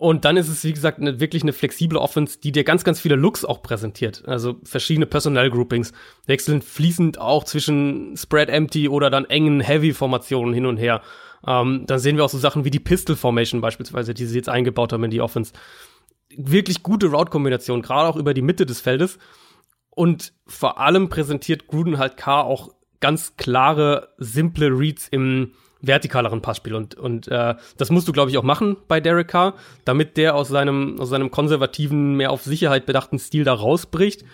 Und 0.00 0.24
dann 0.24 0.36
ist 0.36 0.48
es, 0.48 0.64
wie 0.64 0.72
gesagt, 0.72 0.98
eine, 0.98 1.20
wirklich 1.20 1.42
eine 1.42 1.52
flexible 1.52 1.98
Offense, 1.98 2.40
die 2.40 2.52
dir 2.52 2.64
ganz, 2.64 2.84
ganz 2.84 3.00
viele 3.00 3.16
Looks 3.16 3.44
auch 3.44 3.62
präsentiert. 3.62 4.22
Also 4.26 4.56
verschiedene 4.64 5.06
Personal-Groupings, 5.06 5.92
wechseln 6.26 6.62
fließend 6.62 7.18
auch 7.18 7.44
zwischen 7.44 8.16
Spread 8.16 8.48
Empty 8.48 8.88
oder 8.88 9.10
dann 9.10 9.26
engen 9.26 9.60
Heavy-Formationen 9.60 10.54
hin 10.54 10.66
und 10.66 10.78
her. 10.78 11.02
Ähm, 11.46 11.84
dann 11.86 11.98
sehen 11.98 12.16
wir 12.16 12.24
auch 12.24 12.30
so 12.30 12.38
Sachen 12.38 12.64
wie 12.64 12.70
die 12.70 12.80
Pistol 12.80 13.14
Formation 13.14 13.60
beispielsweise, 13.60 14.14
die 14.14 14.24
sie 14.24 14.36
jetzt 14.36 14.48
eingebaut 14.48 14.92
haben 14.92 15.04
in 15.04 15.10
die 15.10 15.20
Offense 15.20 15.52
wirklich 16.36 16.82
gute 16.82 17.08
Route-Kombination, 17.08 17.82
gerade 17.82 18.08
auch 18.08 18.16
über 18.16 18.34
die 18.34 18.42
Mitte 18.42 18.66
des 18.66 18.80
Feldes. 18.80 19.18
Und 19.90 20.32
vor 20.46 20.78
allem 20.78 21.08
präsentiert 21.08 21.66
Gruden 21.66 21.98
halt 21.98 22.16
K 22.16 22.40
auch 22.40 22.70
ganz 23.00 23.36
klare, 23.36 24.14
simple 24.18 24.68
Reads 24.68 25.08
im 25.08 25.52
vertikaleren 25.82 26.42
Passspiel. 26.42 26.74
Und, 26.74 26.94
und 26.94 27.28
äh, 27.28 27.54
das 27.76 27.90
musst 27.90 28.08
du, 28.08 28.12
glaube 28.12 28.30
ich, 28.30 28.38
auch 28.38 28.42
machen 28.42 28.76
bei 28.88 29.00
Derek 29.00 29.28
Carr, 29.28 29.54
damit 29.84 30.16
der 30.16 30.34
aus 30.34 30.48
seinem, 30.48 31.00
aus 31.00 31.08
seinem 31.08 31.30
konservativen, 31.30 32.16
mehr 32.16 32.30
auf 32.30 32.42
Sicherheit 32.42 32.86
bedachten 32.86 33.18
Stil 33.18 33.44
da 33.44 33.54
rausbricht. 33.54 34.24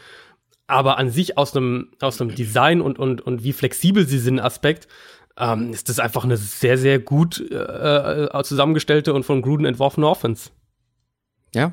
Aber 0.67 0.99
an 0.99 1.11
sich 1.11 1.39
aus 1.39 1.57
einem, 1.57 1.89
aus 2.01 2.21
einem 2.21 2.35
Design 2.35 2.81
und, 2.81 2.99
und, 2.99 3.21
und 3.21 3.45
wie 3.45 3.53
flexibel 3.53 4.07
sie 4.07 4.19
sind 4.19 4.41
Aspekt, 4.41 4.89
ähm, 5.39 5.71
ist 5.71 5.89
das 5.89 6.01
einfach 6.01 6.25
eine 6.25 6.37
sehr, 6.37 6.79
sehr 6.79 6.99
gut 6.99 7.41
äh, 7.51 7.55
äh 7.55 8.43
zusammengestellte 8.43 9.15
und 9.15 9.25
von 9.25 9.43
Gruden 9.43 9.67
entworfene 9.67 10.09
Offense. 10.09 10.51
Ja, 11.55 11.73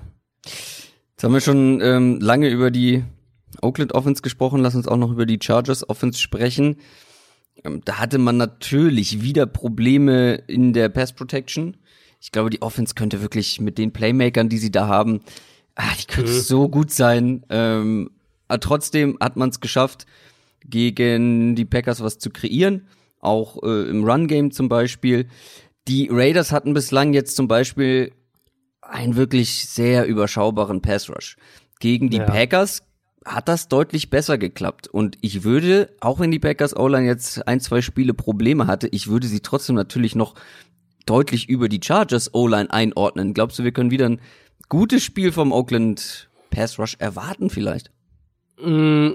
Jetzt 1.24 1.24
haben 1.24 1.34
wir 1.34 1.42
schon 1.42 1.80
ähm, 1.82 2.20
lange 2.20 2.50
über 2.50 2.70
die 2.70 3.04
Oakland 3.62 3.94
Offense 3.94 4.22
gesprochen. 4.22 4.62
Lass 4.62 4.76
uns 4.76 4.90
auch 4.90 4.98
noch 4.98 5.12
über 5.12 5.26
die 5.26 5.40
Chargers 5.42 5.88
Offense 5.88 6.20
sprechen. 6.20 6.78
Ähm, 7.63 7.82
da 7.86 8.00
hatte 8.00 8.18
man 8.18 8.38
natürlich 8.38 9.22
wieder 9.22 9.46
Probleme 9.46 10.36
in 10.48 10.74
der 10.74 10.89
Pass 10.89 11.13
Protection. 11.13 11.78
Ich 12.20 12.32
glaube, 12.32 12.50
die 12.50 12.62
Offense 12.62 12.96
könnte 12.96 13.22
wirklich 13.22 13.60
mit 13.60 13.78
den 13.78 13.92
Playmakern, 13.92 14.50
die 14.50 14.58
sie 14.58 14.72
da 14.72 14.88
haben, 14.88 15.22
ah, 15.76 15.94
die 16.00 16.06
könnte 16.06 16.32
mhm. 16.32 16.39
so 16.39 16.70
gut 16.70 16.92
sein. 16.92 17.46
Ähm, 17.50 18.12
aber 18.48 18.60
trotzdem 18.60 19.18
hat 19.20 19.36
man 19.36 19.50
es 19.50 19.60
geschafft, 19.60 20.06
gegen 20.66 21.56
die 21.56 21.66
Packers 21.66 22.02
was 22.02 22.20
zu 22.20 22.30
kreieren. 22.30 22.88
Auch 23.20 23.62
äh, 23.63 23.89
im 23.89 24.04
Run-Game 24.04 24.52
zum 24.52 24.70
Beispiel. 24.70 25.28
Die 25.88 26.10
Raiders 26.12 26.52
hatten 26.52 26.74
bislang 26.74 27.13
jetzt 27.13 27.36
zum 27.36 27.48
Beispiel 27.48 28.13
einen 28.82 29.16
wirklich 29.16 29.66
sehr 29.66 30.06
überschaubaren 30.06 30.82
Pass 30.82 31.10
Rush. 31.10 31.38
Gegen 31.80 32.10
die 32.10 32.18
ja. 32.18 32.26
Packers 32.26 32.84
hat 33.26 33.48
das 33.48 33.68
deutlich 33.68 34.10
besser 34.10 34.38
geklappt. 34.38 34.88
Und 34.88 35.18
ich 35.22 35.44
würde, 35.44 35.90
auch 36.00 36.20
wenn 36.20 36.32
die 36.32 36.40
Packers 36.40 36.76
O-Line 36.76 37.06
jetzt 37.06 37.48
ein, 37.48 37.60
zwei 37.60 37.82
Spiele 37.82 38.14
Probleme 38.14 38.68
hatte, 38.68 38.88
ich 38.88 39.08
würde 39.08 39.28
sie 39.28 39.40
trotzdem 39.40 39.76
natürlich 39.76 40.16
noch 40.16 40.36
deutlich 41.06 41.50
über 41.50 41.70
die 41.70 41.80
Chargers 41.84 42.34
O-Line 42.34 42.72
einordnen. 42.72 43.34
Glaubst 43.34 43.60
du, 43.60 43.64
wir 43.64 43.72
können 43.72 43.92
wieder 43.92 44.08
ein 44.08 44.22
gutes 44.70 45.04
Spiel 45.04 45.32
vom 45.32 45.52
Oakland 45.52 46.30
Pass 46.50 46.80
Rush 46.80 46.96
erwarten 47.00 47.50
vielleicht? 47.50 47.92
Mm, 48.62 49.12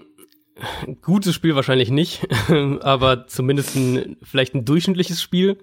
gutes 1.03 1.35
Spiel 1.35 1.55
wahrscheinlich 1.55 1.91
nicht, 1.91 2.27
aber 2.81 3.27
zumindest 3.27 3.77
ein, 3.77 4.17
vielleicht 4.23 4.55
ein 4.55 4.65
durchschnittliches 4.65 5.23
Spiel. 5.23 5.59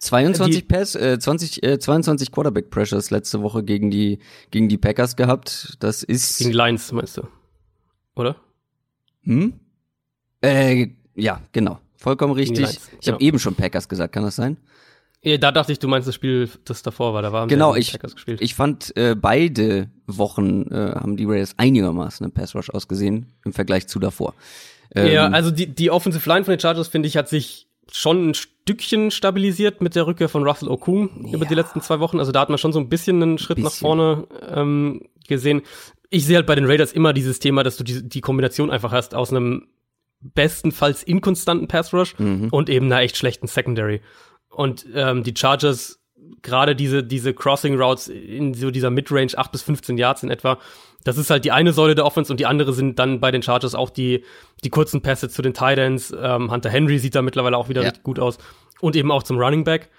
22 0.00 0.60
die, 0.60 0.62
Pass, 0.62 0.94
äh, 0.94 1.18
20, 1.18 1.62
äh, 1.64 1.78
22 1.78 2.30
Quarterback 2.30 2.70
Pressures 2.70 3.10
letzte 3.10 3.42
Woche 3.42 3.64
gegen 3.64 3.90
die, 3.90 4.20
gegen 4.52 4.68
die 4.68 4.78
Packers 4.78 5.16
gehabt. 5.16 5.76
Das 5.80 6.04
ist. 6.04 6.38
Gegen 6.38 6.52
Lions, 6.52 6.92
meinst 6.92 7.16
du? 7.16 7.22
Oder? 8.18 8.36
Hm? 9.22 9.54
Äh, 10.40 10.88
ja, 11.14 11.40
genau. 11.52 11.78
Vollkommen 11.96 12.32
richtig. 12.32 12.78
Ich 13.00 13.08
habe 13.08 13.20
eben 13.22 13.38
schon 13.38 13.54
Packers 13.54 13.88
gesagt, 13.88 14.12
kann 14.12 14.22
das 14.22 14.36
sein? 14.36 14.56
Da 15.22 15.50
dachte 15.50 15.72
ich, 15.72 15.80
du 15.80 15.88
meinst 15.88 16.06
das 16.06 16.14
Spiel, 16.14 16.48
das 16.64 16.82
davor 16.82 17.12
war. 17.12 17.22
Da 17.22 17.32
waren 17.32 17.48
genau, 17.48 17.74
ich, 17.74 17.90
Packers 17.90 18.14
gespielt. 18.14 18.40
ich 18.40 18.54
fand 18.54 18.96
äh, 18.96 19.16
beide 19.16 19.90
Wochen 20.06 20.62
äh, 20.70 20.92
haben 20.94 21.16
die 21.16 21.24
Raiders 21.24 21.54
einigermaßen 21.56 22.24
im 22.24 22.30
Pass 22.30 22.54
Rush 22.54 22.70
ausgesehen 22.70 23.26
im 23.44 23.52
Vergleich 23.52 23.88
zu 23.88 23.98
davor. 23.98 24.34
Ähm, 24.94 25.12
ja, 25.12 25.28
also 25.28 25.50
die, 25.50 25.66
die 25.66 25.90
Offensive 25.90 26.26
Line 26.28 26.44
von 26.44 26.52
den 26.52 26.60
Chargers, 26.60 26.86
finde 26.86 27.08
ich, 27.08 27.16
hat 27.16 27.28
sich 27.28 27.66
schon 27.90 28.30
ein 28.30 28.34
Stückchen 28.34 29.10
stabilisiert 29.10 29.80
mit 29.80 29.96
der 29.96 30.06
Rückkehr 30.06 30.28
von 30.28 30.44
Russell 30.44 30.68
Okung 30.68 31.26
ja. 31.26 31.34
über 31.34 31.46
die 31.46 31.54
letzten 31.54 31.80
zwei 31.80 31.98
Wochen. 31.98 32.20
Also 32.20 32.30
da 32.30 32.40
hat 32.40 32.48
man 32.48 32.58
schon 32.58 32.72
so 32.72 32.78
ein 32.78 32.88
bisschen 32.88 33.20
einen 33.20 33.38
Schritt 33.38 33.56
bisschen. 33.56 33.64
nach 33.64 33.74
vorne 33.74 34.26
ähm, 34.54 35.08
gesehen. 35.26 35.62
Ich 36.10 36.24
sehe 36.26 36.36
halt 36.36 36.46
bei 36.46 36.54
den 36.54 36.66
Raiders 36.66 36.92
immer 36.92 37.12
dieses 37.12 37.38
Thema, 37.38 37.62
dass 37.62 37.76
du 37.76 37.84
die, 37.84 38.08
die 38.08 38.20
Kombination 38.20 38.70
einfach 38.70 38.92
hast 38.92 39.14
aus 39.14 39.30
einem 39.30 39.68
bestenfalls 40.20 41.02
inkonstanten 41.02 41.68
Pass 41.68 41.92
Rush 41.92 42.18
mhm. 42.18 42.48
und 42.50 42.68
eben 42.68 42.86
einer 42.86 43.02
echt 43.02 43.16
schlechten 43.16 43.46
Secondary. 43.46 44.00
Und 44.48 44.86
ähm, 44.94 45.22
die 45.22 45.34
Chargers 45.36 45.98
gerade 46.42 46.76
diese 46.76 47.02
diese 47.02 47.32
Crossing 47.34 47.80
Routes 47.80 48.08
in 48.08 48.54
so 48.54 48.70
dieser 48.70 48.90
Midrange 48.90 49.32
8 49.36 49.52
bis 49.52 49.62
15 49.62 49.98
Yards 49.98 50.22
in 50.22 50.30
etwa, 50.30 50.58
das 51.04 51.16
ist 51.16 51.30
halt 51.30 51.44
die 51.44 51.52
eine 51.52 51.72
Säule 51.72 51.94
der 51.94 52.04
Offense 52.04 52.32
und 52.32 52.40
die 52.40 52.46
andere 52.46 52.72
sind 52.72 52.98
dann 52.98 53.20
bei 53.20 53.30
den 53.30 53.42
Chargers 53.42 53.74
auch 53.74 53.90
die, 53.90 54.24
die 54.64 54.70
kurzen 54.70 55.00
Pässe 55.00 55.28
zu 55.28 55.42
den 55.42 55.54
Titans. 55.54 56.14
Ähm, 56.18 56.50
Hunter 56.50 56.70
Henry 56.70 56.98
sieht 56.98 57.14
da 57.14 57.22
mittlerweile 57.22 57.56
auch 57.56 57.68
wieder 57.68 57.82
ja. 57.82 57.92
gut 58.02 58.18
aus. 58.18 58.38
Und 58.80 58.96
eben 58.96 59.10
auch 59.10 59.22
zum 59.22 59.38
Running 59.38 59.64
Back. 59.64 59.90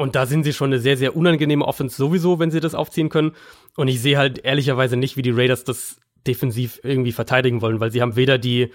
Und 0.00 0.16
da 0.16 0.24
sind 0.24 0.44
sie 0.44 0.54
schon 0.54 0.70
eine 0.70 0.78
sehr, 0.78 0.96
sehr 0.96 1.14
unangenehme 1.14 1.62
Offense 1.62 1.94
sowieso, 1.94 2.38
wenn 2.38 2.50
sie 2.50 2.60
das 2.60 2.74
aufziehen 2.74 3.10
können. 3.10 3.32
Und 3.76 3.88
ich 3.88 4.00
sehe 4.00 4.16
halt 4.16 4.38
ehrlicherweise 4.38 4.96
nicht, 4.96 5.18
wie 5.18 5.22
die 5.22 5.30
Raiders 5.30 5.62
das 5.62 6.00
defensiv 6.26 6.80
irgendwie 6.82 7.12
verteidigen 7.12 7.60
wollen, 7.60 7.80
weil 7.80 7.92
sie 7.92 8.00
haben 8.00 8.16
weder 8.16 8.38
die, 8.38 8.70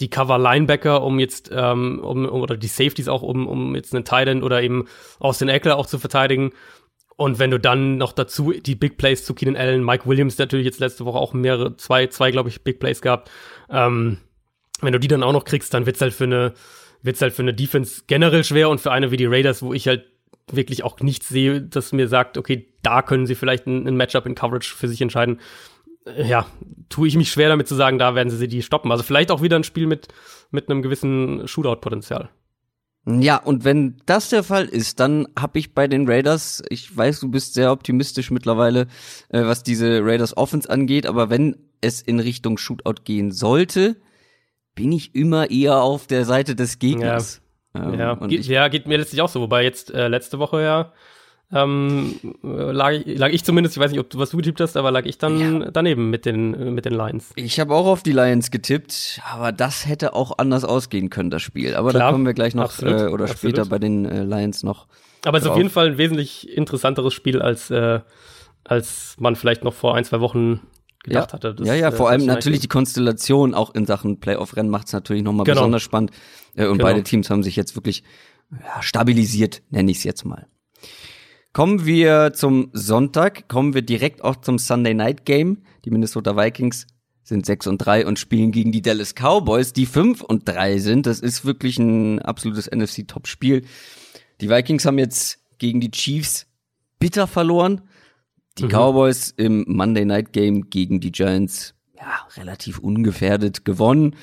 die 0.00 0.10
Cover-Linebacker, 0.10 1.02
um 1.02 1.18
jetzt, 1.18 1.50
ähm, 1.50 2.00
um, 2.00 2.26
oder 2.26 2.58
die 2.58 2.66
Safeties 2.66 3.08
auch, 3.08 3.22
um, 3.22 3.48
um 3.48 3.74
jetzt 3.74 3.94
einen 3.94 4.04
Titan 4.04 4.42
oder 4.42 4.62
eben 4.62 4.84
Austin 5.18 5.48
Eckler 5.48 5.78
auch 5.78 5.86
zu 5.86 5.98
verteidigen. 5.98 6.52
Und 7.16 7.38
wenn 7.38 7.50
du 7.50 7.58
dann 7.58 7.96
noch 7.96 8.12
dazu 8.12 8.52
die 8.52 8.74
Big 8.74 8.98
Plays 8.98 9.24
zu 9.24 9.32
Keenan 9.32 9.56
Allen, 9.56 9.82
Mike 9.82 10.06
Williams 10.06 10.36
natürlich 10.36 10.66
jetzt 10.66 10.80
letzte 10.80 11.06
Woche 11.06 11.16
auch 11.16 11.32
mehrere, 11.32 11.78
zwei, 11.78 12.08
zwei, 12.08 12.30
glaube 12.30 12.50
ich, 12.50 12.64
Big 12.64 12.80
Plays 12.80 13.00
gehabt. 13.00 13.30
Ähm, 13.70 14.18
wenn 14.82 14.92
du 14.92 15.00
die 15.00 15.08
dann 15.08 15.22
auch 15.22 15.32
noch 15.32 15.46
kriegst, 15.46 15.72
dann 15.72 15.86
wird's 15.86 16.02
halt 16.02 16.12
für 16.12 16.24
eine, 16.24 16.52
wird's 17.00 17.22
halt 17.22 17.32
für 17.32 17.40
eine 17.40 17.54
Defense 17.54 18.02
generell 18.06 18.44
schwer 18.44 18.68
und 18.68 18.78
für 18.78 18.92
eine 18.92 19.10
wie 19.10 19.16
die 19.16 19.24
Raiders, 19.24 19.62
wo 19.62 19.72
ich 19.72 19.88
halt 19.88 20.04
wirklich 20.50 20.84
auch 20.84 21.00
nichts 21.00 21.28
sehe, 21.28 21.60
das 21.60 21.92
mir 21.92 22.08
sagt, 22.08 22.38
okay, 22.38 22.72
da 22.82 23.02
können 23.02 23.26
sie 23.26 23.34
vielleicht 23.34 23.66
ein, 23.66 23.86
ein 23.86 23.96
Matchup 23.96 24.26
in 24.26 24.34
Coverage 24.34 24.74
für 24.74 24.88
sich 24.88 25.00
entscheiden. 25.00 25.40
ja, 26.16 26.46
tue 26.88 27.08
ich 27.08 27.16
mich 27.16 27.30
schwer 27.30 27.48
damit 27.48 27.66
zu 27.66 27.74
sagen, 27.74 27.98
da 27.98 28.14
werden 28.14 28.30
sie 28.30 28.48
die 28.48 28.62
stoppen. 28.62 28.92
Also 28.92 29.02
vielleicht 29.02 29.30
auch 29.30 29.42
wieder 29.42 29.56
ein 29.56 29.64
Spiel 29.64 29.86
mit, 29.86 30.08
mit 30.50 30.70
einem 30.70 30.82
gewissen 30.82 31.48
Shootout-Potenzial. 31.48 32.30
Ja, 33.08 33.36
und 33.36 33.64
wenn 33.64 33.98
das 34.06 34.30
der 34.30 34.42
Fall 34.42 34.64
ist, 34.64 34.98
dann 34.98 35.28
habe 35.38 35.60
ich 35.60 35.74
bei 35.74 35.86
den 35.86 36.08
Raiders, 36.08 36.62
ich 36.70 36.96
weiß, 36.96 37.20
du 37.20 37.30
bist 37.30 37.54
sehr 37.54 37.70
optimistisch 37.70 38.32
mittlerweile, 38.32 38.88
äh, 39.28 39.42
was 39.42 39.62
diese 39.62 40.04
Raiders 40.04 40.36
Offense 40.36 40.68
angeht, 40.68 41.06
aber 41.06 41.30
wenn 41.30 41.56
es 41.80 42.02
in 42.02 42.18
Richtung 42.18 42.58
Shootout 42.58 43.02
gehen 43.04 43.30
sollte, 43.30 43.96
bin 44.74 44.90
ich 44.90 45.14
immer 45.14 45.50
eher 45.50 45.82
auf 45.82 46.08
der 46.08 46.24
Seite 46.24 46.56
des 46.56 46.80
Gegners. 46.80 47.36
Ja, 47.36 47.45
ähm, 47.76 47.98
ja. 47.98 48.14
Ge 48.14 48.40
ja 48.40 48.68
geht 48.68 48.86
mir 48.86 48.98
letztlich 48.98 49.22
auch 49.22 49.28
so, 49.28 49.40
wobei 49.40 49.64
jetzt 49.64 49.92
äh, 49.92 50.08
letzte 50.08 50.38
Woche 50.38 50.62
ja 50.62 50.92
ähm, 51.52 52.18
lag, 52.42 52.90
ich, 52.90 53.18
lag 53.18 53.30
ich 53.30 53.44
zumindest, 53.44 53.76
ich 53.76 53.80
weiß 53.80 53.92
nicht, 53.92 54.00
ob 54.00 54.10
du 54.10 54.18
was 54.18 54.30
du 54.30 54.36
getippt 54.38 54.60
hast, 54.60 54.76
aber 54.76 54.90
lag 54.90 55.04
ich 55.04 55.18
dann 55.18 55.60
ja. 55.62 55.70
daneben 55.70 56.10
mit 56.10 56.26
den, 56.26 56.74
mit 56.74 56.84
den 56.84 56.94
Lions. 56.94 57.30
Ich 57.36 57.60
habe 57.60 57.72
auch 57.72 57.86
auf 57.86 58.02
die 58.02 58.12
Lions 58.12 58.50
getippt, 58.50 59.20
aber 59.32 59.52
das 59.52 59.86
hätte 59.86 60.14
auch 60.14 60.38
anders 60.38 60.64
ausgehen 60.64 61.08
können, 61.08 61.30
das 61.30 61.42
Spiel. 61.42 61.76
Aber 61.76 61.90
Klar, 61.90 62.08
da 62.08 62.12
kommen 62.12 62.26
wir 62.26 62.34
gleich 62.34 62.56
noch 62.56 62.82
äh, 62.82 63.06
oder 63.06 63.24
absolut. 63.24 63.38
später 63.38 63.66
bei 63.66 63.78
den 63.78 64.06
äh, 64.06 64.24
Lions 64.24 64.64
noch. 64.64 64.86
Aber 65.24 65.38
es 65.38 65.44
ist 65.44 65.50
auf 65.50 65.56
jeden 65.56 65.70
Fall 65.70 65.86
ein 65.86 65.98
wesentlich 65.98 66.52
interessanteres 66.56 67.14
Spiel, 67.14 67.40
als, 67.40 67.70
äh, 67.70 68.00
als 68.64 69.14
man 69.20 69.36
vielleicht 69.36 69.62
noch 69.62 69.74
vor 69.74 69.94
ein, 69.94 70.04
zwei 70.04 70.20
Wochen 70.20 70.60
gedacht 71.04 71.30
ja. 71.30 71.32
hatte. 71.34 71.54
Das, 71.54 71.66
ja, 71.66 71.74
ja, 71.74 71.90
vor 71.92 72.08
äh, 72.08 72.14
allem 72.14 72.26
natürlich 72.26 72.60
die 72.60 72.68
Konstellation 72.68 73.54
auch 73.54 73.72
in 73.72 73.86
Sachen 73.86 74.18
Playoff-Rennen 74.18 74.70
macht 74.70 74.88
es 74.88 74.92
natürlich 74.92 75.22
nochmal 75.22 75.44
genau. 75.44 75.60
besonders 75.60 75.82
spannend. 75.82 76.10
Äh, 76.56 76.66
und 76.66 76.78
genau. 76.78 76.90
beide 76.90 77.02
Teams 77.02 77.30
haben 77.30 77.42
sich 77.42 77.56
jetzt 77.56 77.76
wirklich 77.76 78.02
ja, 78.50 78.82
stabilisiert, 78.82 79.62
nenne 79.70 79.90
ich 79.90 79.98
es 79.98 80.04
jetzt 80.04 80.24
mal. 80.24 80.46
Kommen 81.52 81.86
wir 81.86 82.32
zum 82.34 82.68
Sonntag, 82.72 83.48
kommen 83.48 83.72
wir 83.72 83.82
direkt 83.82 84.22
auch 84.22 84.36
zum 84.36 84.58
Sunday 84.58 84.92
Night 84.92 85.24
Game. 85.24 85.62
Die 85.84 85.90
Minnesota 85.90 86.36
Vikings 86.36 86.86
sind 87.22 87.46
6 87.46 87.66
und 87.68 87.78
3 87.78 88.06
und 88.06 88.18
spielen 88.18 88.52
gegen 88.52 88.72
die 88.72 88.82
Dallas 88.82 89.14
Cowboys, 89.14 89.72
die 89.72 89.86
5 89.86 90.20
und 90.20 90.46
3 90.46 90.78
sind. 90.78 91.06
Das 91.06 91.20
ist 91.20 91.44
wirklich 91.44 91.78
ein 91.78 92.20
absolutes 92.20 92.70
NFC-Top-Spiel. 92.70 93.64
Die 94.40 94.50
Vikings 94.50 94.84
haben 94.84 94.98
jetzt 94.98 95.40
gegen 95.58 95.80
die 95.80 95.90
Chiefs 95.90 96.46
bitter 96.98 97.26
verloren. 97.26 97.80
Die 98.58 98.64
mhm. 98.64 98.68
Cowboys 98.68 99.32
im 99.36 99.64
Monday 99.66 100.04
Night 100.04 100.32
Game 100.32 100.70
gegen 100.70 101.00
die 101.00 101.10
Giants, 101.10 101.74
ja, 101.96 102.26
relativ 102.36 102.78
ungefährdet 102.78 103.64
gewonnen. 103.64 104.14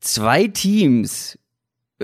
Zwei 0.00 0.46
Teams, 0.46 1.38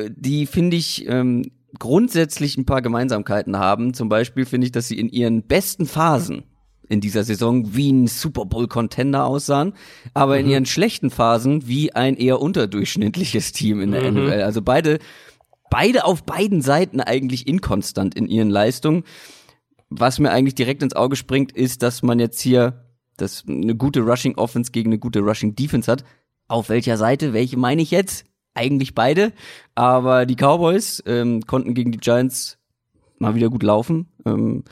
die 0.08 0.46
finde 0.46 0.76
ich 0.76 1.08
ähm, 1.08 1.50
grundsätzlich 1.78 2.56
ein 2.56 2.66
paar 2.66 2.82
Gemeinsamkeiten 2.82 3.58
haben. 3.58 3.94
Zum 3.94 4.08
Beispiel 4.08 4.44
finde 4.44 4.66
ich, 4.66 4.72
dass 4.72 4.88
sie 4.88 4.98
in 4.98 5.08
ihren 5.08 5.42
besten 5.42 5.86
Phasen 5.86 6.44
in 6.88 7.00
dieser 7.00 7.24
Saison 7.24 7.74
wie 7.74 7.90
ein 7.90 8.06
Super 8.06 8.44
Bowl 8.44 8.68
Contender 8.68 9.26
aussahen, 9.26 9.72
aber 10.14 10.34
mhm. 10.34 10.40
in 10.40 10.50
ihren 10.50 10.66
schlechten 10.66 11.10
Phasen 11.10 11.66
wie 11.66 11.92
ein 11.92 12.16
eher 12.16 12.40
unterdurchschnittliches 12.40 13.52
Team 13.52 13.80
in 13.80 13.90
der 13.90 14.10
mhm. 14.10 14.26
NFL. 14.26 14.42
Also 14.42 14.62
beide, 14.62 14.98
beide 15.70 16.04
auf 16.04 16.24
beiden 16.24 16.62
Seiten 16.62 17.00
eigentlich 17.00 17.48
inkonstant 17.48 18.14
in 18.14 18.28
ihren 18.28 18.50
Leistungen. 18.50 19.02
Was 19.88 20.18
mir 20.18 20.30
eigentlich 20.30 20.54
direkt 20.54 20.82
ins 20.82 20.94
Auge 20.94 21.16
springt, 21.16 21.52
ist, 21.52 21.82
dass 21.82 22.02
man 22.02 22.18
jetzt 22.18 22.40
hier 22.40 22.84
das 23.16 23.44
eine 23.48 23.74
gute 23.74 24.00
Rushing 24.00 24.36
Offense 24.36 24.70
gegen 24.70 24.90
eine 24.90 24.98
gute 24.98 25.20
Rushing 25.20 25.54
Defense 25.54 25.90
hat. 25.90 26.04
Auf 26.48 26.68
welcher 26.68 26.96
Seite? 26.96 27.32
Welche 27.32 27.56
meine 27.56 27.82
ich 27.82 27.90
jetzt? 27.90 28.24
Eigentlich 28.56 28.94
beide. 28.94 29.32
Aber 29.74 30.26
die 30.26 30.36
Cowboys 30.36 31.02
ähm, 31.06 31.42
konnten 31.42 31.74
gegen 31.74 31.92
die 31.92 31.98
Giants 31.98 32.58
mal 33.18 33.34
wieder 33.34 33.50
gut 33.50 33.62
laufen. 33.62 34.08
Ähm, 34.24 34.64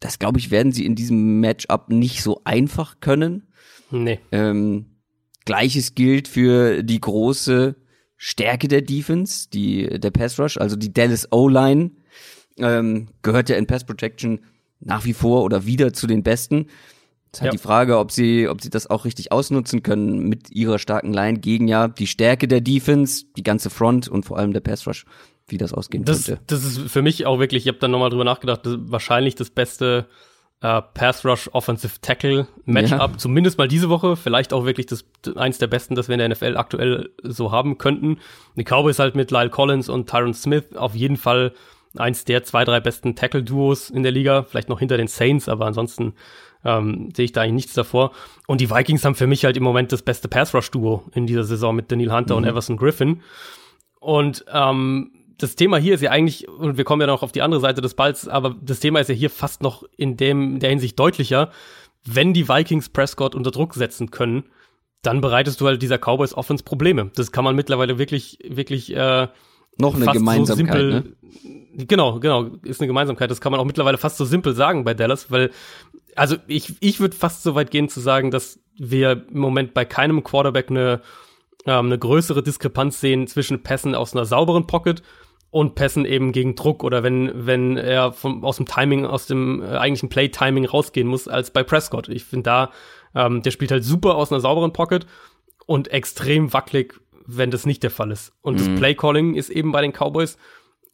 das 0.00 0.18
glaube 0.18 0.38
ich, 0.38 0.50
werden 0.50 0.72
sie 0.72 0.86
in 0.86 0.94
diesem 0.94 1.40
Matchup 1.40 1.88
nicht 1.88 2.22
so 2.22 2.40
einfach 2.44 3.00
können. 3.00 3.48
Nee. 3.90 4.20
Ähm, 4.32 4.86
Gleiches 5.44 5.94
gilt 5.94 6.28
für 6.28 6.82
die 6.82 7.00
große 7.00 7.76
Stärke 8.16 8.68
der 8.68 8.82
Defense, 8.82 9.48
die 9.50 9.88
der 9.98 10.10
Pass 10.10 10.38
Rush, 10.38 10.58
also 10.58 10.76
die 10.76 10.92
Dallas 10.92 11.30
O-Line 11.32 11.92
ähm, 12.58 13.08
gehört 13.22 13.48
ja 13.48 13.56
in 13.56 13.66
Pass 13.66 13.84
Protection 13.84 14.40
nach 14.80 15.04
wie 15.04 15.12
vor 15.12 15.44
oder 15.44 15.66
wieder 15.66 15.92
zu 15.92 16.06
den 16.06 16.22
Besten. 16.22 16.66
Ist 17.32 17.42
halt 17.42 17.52
ja. 17.52 17.58
die 17.58 17.62
Frage, 17.62 17.98
ob 17.98 18.10
sie, 18.10 18.48
ob 18.48 18.62
sie 18.62 18.70
das 18.70 18.88
auch 18.88 19.04
richtig 19.04 19.32
ausnutzen 19.32 19.82
können 19.82 20.28
mit 20.28 20.50
ihrer 20.50 20.78
starken 20.78 21.12
Line 21.12 21.38
gegen 21.38 21.68
ja 21.68 21.88
die 21.88 22.06
Stärke 22.06 22.48
der 22.48 22.60
Defense, 22.60 23.26
die 23.36 23.42
ganze 23.42 23.68
Front 23.70 24.08
und 24.08 24.24
vor 24.24 24.38
allem 24.38 24.52
der 24.52 24.60
Pass 24.60 24.86
Rush, 24.86 25.04
wie 25.46 25.58
das 25.58 25.74
ausgehen 25.74 26.04
das, 26.04 26.24
könnte. 26.24 26.42
Das 26.46 26.64
ist 26.64 26.90
für 26.90 27.02
mich 27.02 27.26
auch 27.26 27.38
wirklich, 27.38 27.64
ich 27.64 27.68
habe 27.68 27.78
dann 27.78 27.90
nochmal 27.90 28.10
drüber 28.10 28.24
nachgedacht, 28.24 28.64
das 28.64 28.76
wahrscheinlich 28.80 29.34
das 29.34 29.50
beste 29.50 30.06
äh, 30.62 30.82
Pass 30.94 31.24
Rush 31.24 31.50
Offensive 31.52 32.00
Tackle 32.00 32.48
Matchup, 32.64 32.98
ja. 32.98 33.18
zumindest 33.18 33.58
mal 33.58 33.68
diese 33.68 33.90
Woche, 33.90 34.16
vielleicht 34.16 34.52
auch 34.52 34.64
wirklich 34.64 34.86
das 34.86 35.04
eins 35.36 35.58
der 35.58 35.66
besten, 35.66 35.94
das 35.94 36.08
wir 36.08 36.14
in 36.14 36.20
der 36.20 36.30
NFL 36.30 36.56
aktuell 36.56 37.10
so 37.22 37.52
haben 37.52 37.76
könnten. 37.78 38.18
Die 38.56 38.64
Cowboys 38.64 38.98
halt 38.98 39.14
mit 39.14 39.30
Lyle 39.30 39.50
Collins 39.50 39.88
und 39.88 40.08
Tyron 40.08 40.34
Smith 40.34 40.74
auf 40.74 40.94
jeden 40.94 41.16
Fall 41.16 41.52
eins 41.96 42.24
der 42.24 42.42
zwei, 42.44 42.64
drei 42.64 42.80
besten 42.80 43.14
Tackle-Duos 43.14 43.90
in 43.90 44.02
der 44.02 44.12
Liga, 44.12 44.42
vielleicht 44.42 44.68
noch 44.68 44.78
hinter 44.78 44.96
den 44.96 45.08
Saints, 45.08 45.48
aber 45.48 45.66
ansonsten 45.66 46.14
ähm, 46.64 47.10
sehe 47.14 47.26
ich 47.26 47.32
da 47.32 47.42
eigentlich 47.42 47.54
nichts 47.54 47.74
davor. 47.74 48.12
Und 48.46 48.60
die 48.60 48.70
Vikings 48.70 49.04
haben 49.04 49.14
für 49.14 49.26
mich 49.26 49.44
halt 49.44 49.56
im 49.56 49.62
Moment 49.62 49.92
das 49.92 50.02
beste 50.02 50.28
Pass-Rush-Duo 50.28 51.04
in 51.14 51.26
dieser 51.26 51.44
Saison 51.44 51.74
mit 51.74 51.90
Daniel 51.90 52.12
Hunter 52.12 52.34
mhm. 52.34 52.42
und 52.42 52.48
Everson 52.48 52.76
Griffin. 52.76 53.22
Und 54.00 54.44
ähm, 54.52 55.12
das 55.38 55.54
Thema 55.54 55.76
hier 55.78 55.94
ist 55.94 56.02
ja 56.02 56.10
eigentlich, 56.10 56.48
und 56.48 56.76
wir 56.76 56.84
kommen 56.84 57.00
ja 57.00 57.06
noch 57.06 57.22
auf 57.22 57.32
die 57.32 57.42
andere 57.42 57.60
Seite 57.60 57.80
des 57.80 57.94
Balls, 57.94 58.28
aber 58.28 58.56
das 58.60 58.80
Thema 58.80 59.00
ist 59.00 59.08
ja 59.08 59.14
hier 59.14 59.30
fast 59.30 59.62
noch 59.62 59.84
in 59.96 60.16
dem, 60.16 60.54
in 60.54 60.60
der 60.60 60.70
Hinsicht 60.70 60.98
deutlicher. 60.98 61.50
Wenn 62.04 62.32
die 62.32 62.48
Vikings 62.48 62.88
Prescott 62.88 63.34
unter 63.34 63.50
Druck 63.50 63.74
setzen 63.74 64.10
können, 64.10 64.44
dann 65.02 65.20
bereitest 65.20 65.60
du 65.60 65.66
halt 65.66 65.80
dieser 65.80 65.98
Cowboys 65.98 66.34
Offense 66.34 66.64
Probleme. 66.64 67.10
Das 67.14 67.30
kann 67.30 67.44
man 67.44 67.54
mittlerweile 67.54 67.98
wirklich, 67.98 68.38
wirklich 68.44 68.94
äh, 68.94 69.28
noch 69.78 69.94
eine 69.94 70.06
Gemeinsamkeit, 70.06 70.46
so 70.46 70.54
simpel, 70.54 70.90
ne? 70.90 71.04
Genau, 71.86 72.18
genau, 72.18 72.50
ist 72.64 72.80
eine 72.80 72.88
Gemeinsamkeit. 72.88 73.30
Das 73.30 73.40
kann 73.40 73.52
man 73.52 73.60
auch 73.60 73.64
mittlerweile 73.64 73.98
fast 73.98 74.16
so 74.16 74.24
simpel 74.24 74.54
sagen 74.54 74.84
bei 74.84 74.94
Dallas, 74.94 75.30
weil 75.30 75.50
also 76.16 76.36
ich, 76.48 76.74
ich 76.80 76.98
würde 76.98 77.16
fast 77.16 77.44
so 77.44 77.54
weit 77.54 77.70
gehen 77.70 77.88
zu 77.88 78.00
sagen, 78.00 78.32
dass 78.32 78.58
wir 78.76 79.26
im 79.30 79.38
Moment 79.38 79.74
bei 79.74 79.84
keinem 79.84 80.24
Quarterback 80.24 80.70
eine, 80.70 81.00
ähm, 81.66 81.86
eine 81.86 81.98
größere 81.98 82.42
Diskrepanz 82.42 83.00
sehen 83.00 83.28
zwischen 83.28 83.62
Pässen 83.62 83.94
aus 83.94 84.14
einer 84.14 84.24
sauberen 84.24 84.66
Pocket 84.66 85.02
und 85.50 85.76
Pässen 85.76 86.04
eben 86.04 86.32
gegen 86.32 86.56
Druck 86.56 86.82
oder 86.82 87.04
wenn, 87.04 87.46
wenn 87.46 87.76
er 87.76 88.12
vom, 88.12 88.44
aus 88.44 88.56
dem 88.56 88.66
Timing, 88.66 89.06
aus 89.06 89.26
dem 89.26 89.62
äh, 89.62 89.76
eigentlichen 89.76 90.08
Play-Timing 90.08 90.66
rausgehen 90.66 91.06
muss, 91.06 91.28
als 91.28 91.52
bei 91.52 91.62
Prescott. 91.62 92.08
Ich 92.08 92.24
finde 92.24 92.42
da, 92.42 92.70
ähm, 93.14 93.42
der 93.42 93.52
spielt 93.52 93.70
halt 93.70 93.84
super 93.84 94.16
aus 94.16 94.32
einer 94.32 94.40
sauberen 94.40 94.72
Pocket 94.72 95.06
und 95.66 95.88
extrem 95.88 96.52
wackelig, 96.52 97.00
wenn 97.24 97.52
das 97.52 97.66
nicht 97.66 97.84
der 97.84 97.90
Fall 97.90 98.10
ist. 98.10 98.32
Und 98.42 98.54
mhm. 98.54 98.58
das 98.58 98.80
Play-Calling 98.80 99.34
ist 99.36 99.50
eben 99.50 99.70
bei 99.70 99.80
den 99.80 99.92
Cowboys 99.92 100.36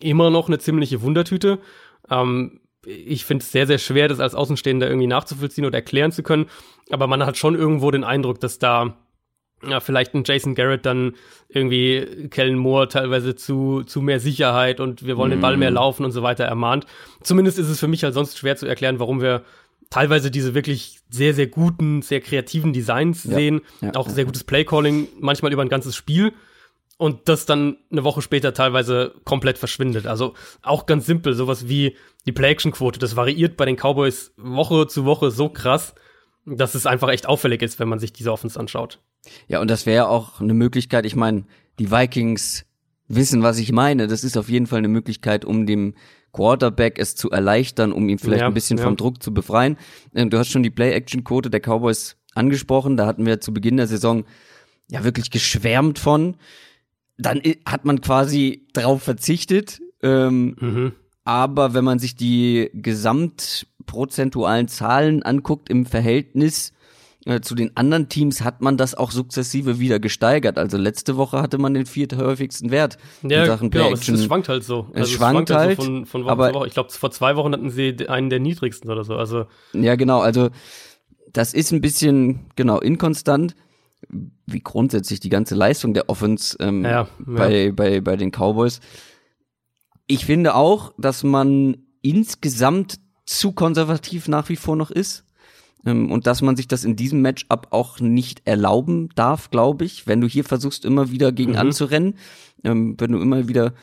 immer 0.00 0.30
noch 0.30 0.48
eine 0.48 0.58
ziemliche 0.58 1.02
Wundertüte. 1.02 1.58
Ähm, 2.10 2.60
ich 2.86 3.24
finde 3.24 3.42
es 3.42 3.52
sehr, 3.52 3.66
sehr 3.66 3.78
schwer, 3.78 4.08
das 4.08 4.20
als 4.20 4.34
Außenstehender 4.34 4.88
irgendwie 4.88 5.06
nachzuvollziehen 5.06 5.64
oder 5.64 5.78
erklären 5.78 6.12
zu 6.12 6.22
können. 6.22 6.46
Aber 6.90 7.06
man 7.06 7.24
hat 7.24 7.36
schon 7.36 7.54
irgendwo 7.54 7.90
den 7.90 8.04
Eindruck, 8.04 8.40
dass 8.40 8.58
da 8.58 8.96
ja, 9.66 9.80
vielleicht 9.80 10.14
ein 10.14 10.24
Jason 10.26 10.54
Garrett 10.54 10.84
dann 10.84 11.14
irgendwie 11.48 12.28
Kellen 12.30 12.58
Moore 12.58 12.88
teilweise 12.88 13.34
zu, 13.34 13.82
zu 13.84 14.02
mehr 14.02 14.20
Sicherheit 14.20 14.80
und 14.80 15.06
wir 15.06 15.16
wollen 15.16 15.30
mm. 15.30 15.36
den 15.36 15.40
Ball 15.40 15.56
mehr 15.56 15.70
mhm. 15.70 15.76
laufen 15.76 16.04
und 16.04 16.12
so 16.12 16.22
weiter 16.22 16.44
ermahnt. 16.44 16.86
Zumindest 17.22 17.58
ist 17.58 17.68
es 17.68 17.80
für 17.80 17.88
mich 17.88 18.04
halt 18.04 18.12
sonst 18.12 18.36
schwer 18.36 18.56
zu 18.56 18.66
erklären, 18.66 18.98
warum 18.98 19.22
wir 19.22 19.42
teilweise 19.88 20.30
diese 20.30 20.54
wirklich 20.54 20.98
sehr, 21.08 21.32
sehr 21.32 21.46
guten, 21.46 22.02
sehr 22.02 22.20
kreativen 22.20 22.72
Designs 22.72 23.24
ja, 23.24 23.34
sehen. 23.34 23.60
Ja, 23.80 23.94
auch 23.94 24.08
sehr 24.08 24.24
gutes 24.24 24.44
Playcalling, 24.44 25.08
manchmal 25.18 25.52
über 25.52 25.62
ein 25.62 25.68
ganzes 25.68 25.96
Spiel 25.96 26.32
und 26.96 27.28
das 27.28 27.46
dann 27.46 27.76
eine 27.90 28.04
Woche 28.04 28.22
später 28.22 28.54
teilweise 28.54 29.14
komplett 29.24 29.58
verschwindet. 29.58 30.06
Also 30.06 30.34
auch 30.62 30.86
ganz 30.86 31.06
simpel, 31.06 31.34
sowas 31.34 31.68
wie 31.68 31.96
die 32.26 32.32
Play-Action-Quote, 32.32 32.98
das 32.98 33.16
variiert 33.16 33.56
bei 33.56 33.64
den 33.64 33.76
Cowboys 33.76 34.32
Woche 34.36 34.86
zu 34.86 35.04
Woche 35.04 35.30
so 35.30 35.48
krass, 35.48 35.94
dass 36.46 36.74
es 36.74 36.86
einfach 36.86 37.08
echt 37.08 37.26
auffällig 37.26 37.62
ist, 37.62 37.78
wenn 37.78 37.88
man 37.88 37.98
sich 37.98 38.12
diese 38.12 38.32
Offense 38.32 38.58
anschaut. 38.58 39.00
Ja, 39.48 39.60
und 39.60 39.70
das 39.70 39.86
wäre 39.86 40.08
auch 40.08 40.40
eine 40.40 40.54
Möglichkeit, 40.54 41.06
ich 41.06 41.16
meine, 41.16 41.44
die 41.78 41.90
Vikings 41.90 42.66
wissen, 43.08 43.42
was 43.42 43.58
ich 43.58 43.72
meine. 43.72 44.06
Das 44.06 44.24
ist 44.24 44.36
auf 44.36 44.48
jeden 44.48 44.66
Fall 44.66 44.78
eine 44.78 44.88
Möglichkeit, 44.88 45.44
um 45.44 45.66
dem 45.66 45.94
Quarterback 46.32 46.98
es 46.98 47.16
zu 47.16 47.30
erleichtern, 47.30 47.92
um 47.92 48.08
ihn 48.08 48.18
vielleicht 48.18 48.40
ja, 48.42 48.46
ein 48.46 48.54
bisschen 48.54 48.78
ja. 48.78 48.84
vom 48.84 48.96
Druck 48.96 49.22
zu 49.22 49.32
befreien. 49.32 49.76
Ähm, 50.14 50.30
du 50.30 50.38
hast 50.38 50.48
schon 50.48 50.62
die 50.62 50.70
Play-Action-Quote 50.70 51.50
der 51.50 51.60
Cowboys 51.60 52.16
angesprochen. 52.34 52.96
Da 52.96 53.06
hatten 53.06 53.26
wir 53.26 53.40
zu 53.40 53.52
Beginn 53.52 53.76
der 53.76 53.86
Saison 53.86 54.24
ja 54.90 55.04
wirklich 55.04 55.30
geschwärmt 55.30 55.98
von 55.98 56.36
dann 57.18 57.40
hat 57.66 57.84
man 57.84 58.00
quasi 58.00 58.66
drauf 58.72 59.02
verzichtet. 59.02 59.80
Ähm, 60.02 60.56
mhm. 60.60 60.92
Aber 61.24 61.74
wenn 61.74 61.84
man 61.84 61.98
sich 61.98 62.16
die 62.16 62.70
gesamtprozentualen 62.74 64.68
Zahlen 64.68 65.22
anguckt 65.22 65.70
im 65.70 65.86
Verhältnis 65.86 66.72
äh, 67.24 67.40
zu 67.40 67.54
den 67.54 67.74
anderen 67.76 68.10
Teams, 68.10 68.42
hat 68.42 68.60
man 68.60 68.76
das 68.76 68.94
auch 68.94 69.10
sukzessive 69.10 69.78
wieder 69.78 69.98
gesteigert. 69.98 70.58
Also 70.58 70.76
letzte 70.76 71.16
Woche 71.16 71.40
hatte 71.40 71.56
man 71.56 71.72
den 71.72 71.86
vierthäufigsten 71.86 72.70
Wert 72.70 72.98
ja, 73.22 73.40
in 73.40 73.46
Sachen 73.46 73.70
genau, 73.70 73.92
es, 73.92 74.06
es, 74.06 74.24
schwankt 74.24 74.50
halt 74.50 74.64
so. 74.64 74.88
Also 74.92 75.04
es, 75.04 75.10
schwankt, 75.10 75.48
es 75.48 75.48
schwankt 75.48 75.50
halt, 75.50 75.68
halt 75.68 75.76
von, 75.76 76.04
von 76.04 76.24
Woche 76.24 76.32
aber, 76.32 76.48
zu 76.48 76.54
Woche. 76.56 76.66
Ich 76.66 76.74
glaube, 76.74 76.90
vor 76.90 77.10
zwei 77.10 77.36
Wochen 77.36 77.52
hatten 77.52 77.70
sie 77.70 78.08
einen 78.08 78.28
der 78.28 78.40
niedrigsten 78.40 78.90
oder 78.90 79.04
so. 79.04 79.16
Also 79.16 79.46
ja, 79.72 79.96
genau. 79.96 80.20
Also 80.20 80.50
das 81.32 81.54
ist 81.54 81.72
ein 81.72 81.80
bisschen, 81.80 82.46
genau, 82.56 82.78
inkonstant, 82.78 83.56
wie 84.46 84.60
grundsätzlich 84.60 85.20
die 85.20 85.28
ganze 85.30 85.54
Leistung 85.54 85.94
der 85.94 86.08
Offense 86.08 86.56
ähm, 86.60 86.84
Ja, 86.84 86.90
ja. 86.90 87.08
bei, 87.18 87.72
bei, 87.72 88.00
bei 88.00 88.16
den 88.16 88.30
Cowboys. 88.30 88.80
Ich 90.06 90.26
finde 90.26 90.54
auch, 90.54 90.92
dass 90.98 91.22
man 91.24 91.76
insgesamt 92.02 92.98
zu 93.26 93.52
konservativ 93.52 94.28
nach 94.28 94.48
wie 94.48 94.56
vor 94.56 94.76
noch 94.76 94.90
ist. 94.90 95.24
Ähm, 95.86 96.10
und 96.10 96.26
dass 96.26 96.42
man 96.42 96.56
sich 96.56 96.68
das 96.68 96.84
in 96.84 96.96
diesem 96.96 97.22
Matchup 97.22 97.68
auch 97.70 98.00
nicht 98.00 98.42
erlauben 98.46 99.08
darf, 99.14 99.50
glaube 99.50 99.84
ich, 99.84 100.06
wenn 100.06 100.20
du 100.20 100.26
hier 100.28 100.44
versuchst, 100.44 100.84
immer 100.84 101.10
wieder 101.10 101.32
gegen 101.32 101.52
Mhm. 101.52 101.58
anzurennen, 101.58 102.14
ähm, 102.64 102.96
wenn 102.98 103.12
du 103.12 103.18
immer 103.18 103.48
wieder 103.48 103.74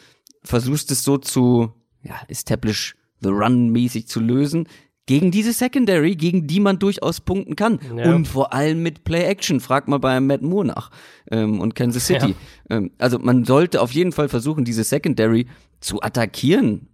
versuchst, 0.43 0.91
es 0.91 1.03
so 1.03 1.17
zu 1.17 1.71
ja, 2.03 2.15
establish 2.27 2.95
the 3.21 3.29
run 3.29 3.69
mäßig 3.69 4.07
zu 4.07 4.19
lösen, 4.19 4.67
gegen 5.05 5.31
diese 5.31 5.53
Secondary, 5.53 6.15
gegen 6.15 6.47
die 6.47 6.59
man 6.59 6.79
durchaus 6.79 7.21
punkten 7.21 7.55
kann. 7.55 7.79
Ja. 7.95 8.13
Und 8.13 8.27
vor 8.27 8.53
allem 8.53 8.83
mit 8.83 9.03
Play-Action. 9.03 9.59
Frag 9.59 9.87
mal 9.87 9.97
bei 9.97 10.19
Matt 10.19 10.41
Moore 10.41 10.65
nach 10.65 10.91
ähm, 11.31 11.59
und 11.59 11.75
Kansas 11.75 12.05
City. 12.05 12.35
Ähm, 12.69 12.91
also 12.97 13.19
man 13.19 13.45
sollte 13.45 13.81
auf 13.81 13.91
jeden 13.91 14.11
Fall 14.11 14.29
versuchen, 14.29 14.63
diese 14.63 14.83
Secondary 14.83 15.47
zu 15.79 16.01
attackieren. 16.01 16.87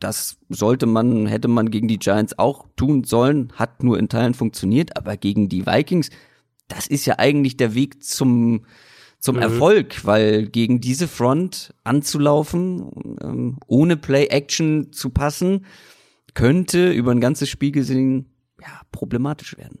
Das 0.00 0.38
sollte 0.48 0.86
man, 0.86 1.26
hätte 1.26 1.48
man 1.48 1.70
gegen 1.70 1.88
die 1.88 1.98
Giants 1.98 2.38
auch 2.38 2.66
tun 2.76 3.04
sollen, 3.04 3.52
hat 3.54 3.82
nur 3.82 3.98
in 3.98 4.08
Teilen 4.08 4.34
funktioniert, 4.34 4.96
aber 4.96 5.16
gegen 5.16 5.48
die 5.48 5.66
Vikings, 5.66 6.10
das 6.68 6.86
ist 6.86 7.06
ja 7.06 7.18
eigentlich 7.18 7.56
der 7.56 7.74
Weg 7.74 8.02
zum, 8.02 8.64
zum 9.18 9.38
Erfolg, 9.38 10.04
weil 10.04 10.46
gegen 10.46 10.80
diese 10.80 11.08
Front 11.08 11.74
anzulaufen, 11.84 13.18
ähm, 13.22 13.58
ohne 13.66 13.96
Play-Action 13.96 14.92
zu 14.92 15.10
passen, 15.10 15.64
könnte 16.34 16.90
über 16.90 17.12
ein 17.12 17.20
ganzes 17.20 17.48
Spiel 17.48 17.72
gesehen 17.72 18.32
ja, 18.60 18.80
problematisch 18.92 19.56
werden. 19.56 19.78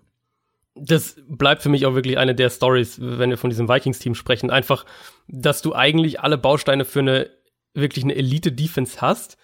das 0.74 1.16
bleibt 1.28 1.62
für 1.62 1.68
mich 1.68 1.86
auch 1.86 1.94
wirklich 1.94 2.18
eine 2.18 2.34
der 2.34 2.50
Stories, 2.50 2.98
wenn 3.00 3.30
wir 3.30 3.38
von 3.38 3.50
diesem 3.50 3.68
Vikings-Team 3.68 4.14
sprechen. 4.14 4.50
Einfach, 4.50 4.84
dass 5.28 5.62
du 5.62 5.74
eigentlich 5.74 6.20
alle 6.20 6.38
Bausteine 6.38 6.84
für 6.84 7.00
eine 7.00 7.30
wirklich 7.74 8.04
eine 8.04 8.14
Elite-Defense 8.14 9.00
hast. 9.00 9.38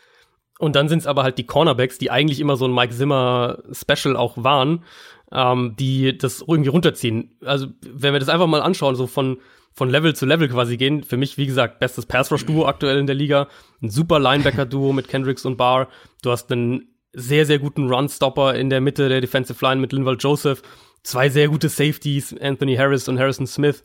Und 0.59 0.75
dann 0.75 0.89
sind 0.89 0.99
es 0.99 1.07
aber 1.07 1.23
halt 1.23 1.39
die 1.39 1.47
Cornerbacks, 1.47 1.99
die 1.99 2.11
eigentlich 2.11 2.41
immer 2.41 2.57
so 2.57 2.65
ein 2.65 2.75
Mike 2.75 2.95
Zimmer-Special 2.95 4.17
auch 4.17 4.43
waren, 4.43 4.83
ähm, 5.31 5.77
die 5.79 6.19
das 6.19 6.41
irgendwie 6.47 6.71
runterziehen. 6.71 7.37
Also, 7.45 7.69
wenn 7.81 8.13
wir 8.13 8.21
das 8.21 8.29
einfach 8.29 8.49
mal 8.49 8.63
anschauen, 8.63 8.97
so 8.97 9.07
von, 9.07 9.39
von 9.73 9.89
Level 9.89 10.17
zu 10.17 10.27
Level 10.27 10.49
quasi 10.49 10.77
gehen, 10.77 11.05
für 11.05 11.17
mich, 11.17 11.39
wie 11.39 11.47
gesagt, 11.47 11.79
bestes 11.79 12.07
Pass-Rush-Duo 12.07 12.67
aktuell 12.67 12.99
in 12.99 13.07
der 13.07 13.15
Liga, 13.15 13.47
ein 13.81 13.91
super 13.91 14.19
Linebacker-Duo 14.19 14.93
mit 14.93 15.09
Kendricks 15.09 15.45
und 15.45 15.57
Barr. 15.57 15.89
Du 16.23 16.33
hast 16.33 16.51
einen 16.51 16.98
sehr, 17.19 17.47
sehr 17.47 17.59
guten 17.59 17.89
Run-Stopper 17.89 18.55
in 18.55 18.71
der 18.71 18.81
Mitte 18.81 19.09
der 19.09 19.21
Defensive 19.21 19.65
Line 19.65 19.81
mit 19.81 19.93
Linval 19.93 20.17
Joseph. 20.19 20.63
Zwei 21.03 21.29
sehr 21.29 21.49
gute 21.49 21.69
Safeties, 21.69 22.37
Anthony 22.41 22.77
Harris 22.77 23.09
und 23.09 23.19
Harrison 23.19 23.47
Smith. 23.47 23.83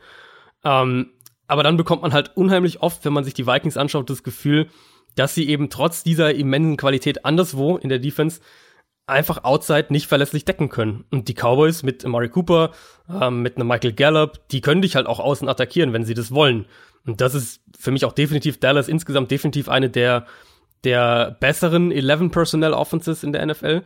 Ähm, 0.64 1.12
aber 1.48 1.64
dann 1.64 1.78
bekommt 1.78 2.02
man 2.02 2.14
halt 2.14 2.36
unheimlich 2.36 2.82
oft, 2.82 3.04
wenn 3.06 3.14
man 3.14 3.24
sich 3.24 3.34
die 3.34 3.46
Vikings 3.46 3.78
anschaut, 3.78 4.10
das 4.10 4.24
Gefühl, 4.24 4.68
dass 5.16 5.36
sie 5.36 5.48
eben 5.48 5.70
trotz 5.70 6.04
dieser 6.04 6.34
immensen 6.34 6.78
Qualität 6.78 7.26
anderswo 7.26 7.78
in 7.78 7.90
der 7.90 8.00
Defense 8.00 8.42
einfach 9.06 9.44
outside 9.44 9.88
nicht 9.90 10.08
verlässlich 10.08 10.46
decken 10.46 10.70
können. 10.70 11.04
Und 11.12 11.28
die 11.28 11.34
Cowboys 11.34 11.84
mit 11.84 12.06
Amari 12.06 12.30
Cooper, 12.30 12.72
ähm, 13.10 13.42
mit 13.42 13.58
einem 13.58 13.68
Michael 13.68 13.94
Gallup, 13.94 14.48
die 14.50 14.62
können 14.62 14.82
dich 14.82 14.96
halt 14.96 15.08
auch 15.08 15.20
außen 15.20 15.50
attackieren, 15.50 15.94
wenn 15.94 16.06
sie 16.06 16.14
das 16.14 16.32
wollen. 16.32 16.66
Und 17.06 17.20
das 17.20 17.36
ist 17.36 17.62
für 17.78 17.92
mich 17.92 18.06
auch 18.06 18.14
definitiv 18.14 18.60
Dallas 18.60 18.88
insgesamt 18.88 19.30
definitiv 19.30 19.68
eine 19.68 19.90
der, 19.90 20.26
der 20.84 21.38
besseren 21.40 21.92
11 21.92 22.32
Personnel 22.32 22.74
Offenses 22.74 23.24
in 23.24 23.34
der 23.34 23.46
NFL. 23.46 23.82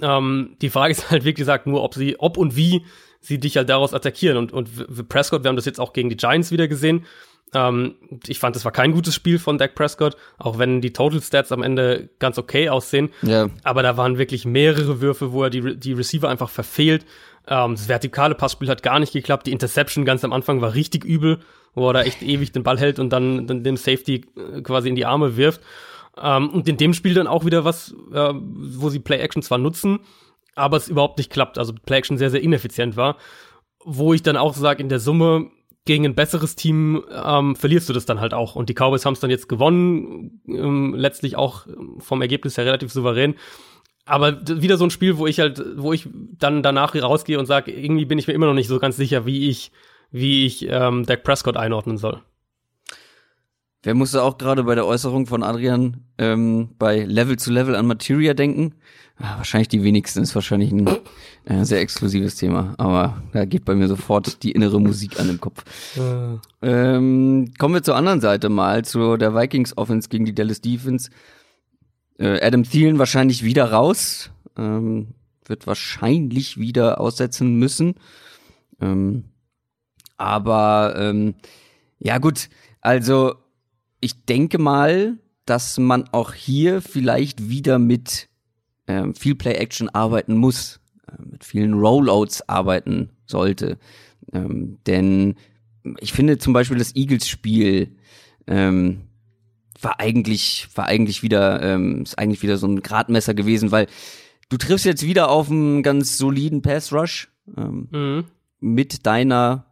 Ähm, 0.00 0.56
die 0.60 0.70
Frage 0.70 0.92
ist 0.92 1.10
halt, 1.10 1.24
wie 1.24 1.34
gesagt, 1.34 1.66
nur, 1.66 1.82
ob 1.82 1.94
sie, 1.94 2.18
ob 2.18 2.36
und 2.36 2.56
wie 2.56 2.84
sie 3.20 3.38
dich 3.38 3.56
halt 3.56 3.68
daraus 3.68 3.94
attackieren. 3.94 4.36
Und, 4.36 4.52
und 4.52 5.08
Prescott, 5.08 5.44
wir 5.44 5.48
haben 5.48 5.56
das 5.56 5.64
jetzt 5.64 5.80
auch 5.80 5.92
gegen 5.92 6.08
die 6.08 6.16
Giants 6.16 6.50
wieder 6.50 6.68
gesehen. 6.68 7.06
Ähm, 7.54 7.96
ich 8.26 8.38
fand, 8.38 8.56
das 8.56 8.64
war 8.64 8.72
kein 8.72 8.92
gutes 8.92 9.14
Spiel 9.14 9.38
von 9.38 9.58
Dak 9.58 9.74
Prescott, 9.74 10.16
auch 10.38 10.58
wenn 10.58 10.80
die 10.80 10.92
Total 10.92 11.20
Stats 11.20 11.52
am 11.52 11.62
Ende 11.62 12.08
ganz 12.18 12.38
okay 12.38 12.68
aussehen. 12.68 13.10
Ja. 13.22 13.48
Aber 13.62 13.82
da 13.82 13.96
waren 13.96 14.18
wirklich 14.18 14.44
mehrere 14.44 15.00
Würfe, 15.00 15.32
wo 15.32 15.44
er 15.44 15.50
die, 15.50 15.76
die 15.76 15.92
Receiver 15.92 16.28
einfach 16.28 16.48
verfehlt. 16.48 17.04
Ähm, 17.46 17.72
das 17.72 17.88
vertikale 17.88 18.34
Passspiel 18.34 18.68
hat 18.68 18.82
gar 18.82 18.98
nicht 18.98 19.12
geklappt. 19.12 19.46
Die 19.46 19.52
Interception 19.52 20.04
ganz 20.04 20.24
am 20.24 20.32
Anfang 20.32 20.60
war 20.60 20.74
richtig 20.74 21.04
übel, 21.04 21.40
wo 21.74 21.88
er 21.90 21.92
da 21.92 22.02
echt 22.02 22.22
ewig 22.22 22.52
den 22.52 22.62
Ball 22.62 22.78
hält 22.78 22.98
und 22.98 23.10
dann, 23.10 23.46
dann 23.46 23.62
dem 23.62 23.76
Safety 23.76 24.24
äh, 24.36 24.62
quasi 24.62 24.88
in 24.88 24.96
die 24.96 25.06
Arme 25.06 25.36
wirft. 25.36 25.60
Ähm, 26.20 26.50
und 26.50 26.68
in 26.68 26.76
dem 26.76 26.94
Spiel 26.94 27.14
dann 27.14 27.26
auch 27.26 27.44
wieder 27.44 27.64
was, 27.64 27.94
äh, 28.12 28.32
wo 28.34 28.90
sie 28.90 29.00
Play-Action 29.00 29.42
zwar 29.42 29.58
nutzen, 29.58 30.00
aber 30.54 30.76
es 30.76 30.88
überhaupt 30.88 31.18
nicht 31.18 31.30
klappt. 31.30 31.58
Also 31.58 31.72
Play-Action 31.72 32.18
sehr, 32.18 32.30
sehr 32.30 32.42
ineffizient 32.42 32.96
war. 32.96 33.16
Wo 33.84 34.14
ich 34.14 34.22
dann 34.22 34.36
auch 34.36 34.54
sage, 34.54 34.82
in 34.82 34.88
der 34.88 35.00
Summe 35.00 35.50
gegen 35.84 36.04
ein 36.04 36.14
besseres 36.14 36.54
Team 36.54 37.04
ähm, 37.10 37.56
verlierst 37.56 37.88
du 37.88 37.92
das 37.92 38.06
dann 38.06 38.20
halt 38.20 38.34
auch. 38.34 38.54
Und 38.54 38.68
die 38.68 38.74
Cowboys 38.74 39.04
haben 39.04 39.14
es 39.14 39.20
dann 39.20 39.30
jetzt 39.30 39.48
gewonnen, 39.48 40.42
ähm, 40.46 40.94
letztlich 40.94 41.36
auch 41.36 41.66
ähm, 41.66 41.96
vom 41.98 42.22
Ergebnis 42.22 42.56
her 42.56 42.66
relativ 42.66 42.92
souverän. 42.92 43.34
Aber 44.04 44.40
wieder 44.46 44.76
so 44.76 44.84
ein 44.84 44.90
Spiel, 44.90 45.16
wo 45.16 45.26
ich 45.26 45.40
halt, 45.40 45.62
wo 45.76 45.92
ich 45.92 46.08
dann 46.12 46.62
danach 46.62 46.94
rausgehe 46.94 47.38
und 47.38 47.46
sage, 47.46 47.72
irgendwie 47.72 48.04
bin 48.04 48.18
ich 48.18 48.26
mir 48.26 48.34
immer 48.34 48.46
noch 48.46 48.54
nicht 48.54 48.68
so 48.68 48.78
ganz 48.78 48.96
sicher, 48.96 49.26
wie 49.26 49.48
ich, 49.48 49.70
wie 50.10 50.44
ich 50.44 50.66
ähm, 50.68 51.04
Dak 51.06 51.22
Prescott 51.22 51.56
einordnen 51.56 51.98
soll. 51.98 52.20
Wer 53.84 53.94
musste 53.94 54.22
auch 54.22 54.38
gerade 54.38 54.62
bei 54.62 54.76
der 54.76 54.86
Äußerung 54.86 55.26
von 55.26 55.42
Adrian 55.42 56.04
ähm, 56.16 56.70
bei 56.78 57.00
Level 57.02 57.36
zu 57.36 57.50
Level 57.50 57.74
an 57.74 57.86
Materia 57.86 58.32
denken? 58.32 58.74
Ah, 59.18 59.38
wahrscheinlich 59.38 59.68
die 59.68 59.82
wenigsten, 59.82 60.22
ist 60.22 60.34
wahrscheinlich 60.34 60.70
ein 60.70 60.88
äh, 61.44 61.64
sehr 61.64 61.80
exklusives 61.80 62.36
Thema, 62.36 62.74
aber 62.78 63.22
da 63.32 63.44
geht 63.44 63.64
bei 63.64 63.74
mir 63.74 63.88
sofort 63.88 64.42
die 64.42 64.52
innere 64.52 64.80
Musik 64.80 65.18
an 65.18 65.28
im 65.28 65.40
Kopf. 65.40 65.64
Ähm, 66.62 67.52
kommen 67.58 67.74
wir 67.74 67.82
zur 67.82 67.96
anderen 67.96 68.20
Seite 68.20 68.48
mal, 68.48 68.84
zu 68.84 69.16
der 69.16 69.34
Vikings 69.34 69.76
Offense 69.76 70.08
gegen 70.08 70.24
die 70.24 70.34
Dallas 70.34 70.60
Defense. 70.60 71.10
Äh, 72.18 72.40
Adam 72.40 72.62
Thielen 72.62 72.98
wahrscheinlich 72.98 73.44
wieder 73.44 73.70
raus, 73.72 74.30
ähm, 74.56 75.14
wird 75.44 75.66
wahrscheinlich 75.66 76.56
wieder 76.56 77.00
aussetzen 77.00 77.56
müssen. 77.56 77.94
Ähm, 78.80 79.24
aber 80.16 80.94
ähm, 80.96 81.34
ja 81.98 82.18
gut, 82.18 82.48
also 82.80 83.41
ich 84.02 84.24
denke 84.26 84.58
mal, 84.58 85.18
dass 85.46 85.78
man 85.78 86.04
auch 86.12 86.34
hier 86.34 86.82
vielleicht 86.82 87.48
wieder 87.48 87.78
mit 87.78 88.28
ähm, 88.86 89.14
viel 89.14 89.34
Play-Action 89.34 89.88
arbeiten 89.88 90.36
muss, 90.36 90.80
äh, 91.08 91.22
mit 91.24 91.44
vielen 91.44 91.72
Rollouts 91.74 92.48
arbeiten 92.48 93.10
sollte. 93.26 93.78
Ähm, 94.32 94.78
denn 94.86 95.36
ich 96.00 96.12
finde 96.12 96.38
zum 96.38 96.52
Beispiel 96.52 96.78
das 96.78 96.94
Eagles-Spiel 96.94 97.96
ähm, 98.46 99.02
war 99.80 99.98
eigentlich 99.98 100.68
war 100.74 100.86
eigentlich 100.86 101.22
wieder 101.22 101.62
ähm, 101.62 102.02
ist 102.02 102.18
eigentlich 102.18 102.42
wieder 102.42 102.56
so 102.56 102.66
ein 102.68 102.82
Gradmesser 102.82 103.34
gewesen, 103.34 103.72
weil 103.72 103.86
du 104.48 104.56
triffst 104.56 104.84
jetzt 104.84 105.04
wieder 105.04 105.30
auf 105.30 105.50
einen 105.50 105.82
ganz 105.82 106.18
soliden 106.18 106.62
Pass 106.62 106.92
Rush 106.92 107.32
ähm, 107.56 107.88
Mhm. 107.90 108.24
mit 108.60 109.06
deiner 109.06 109.66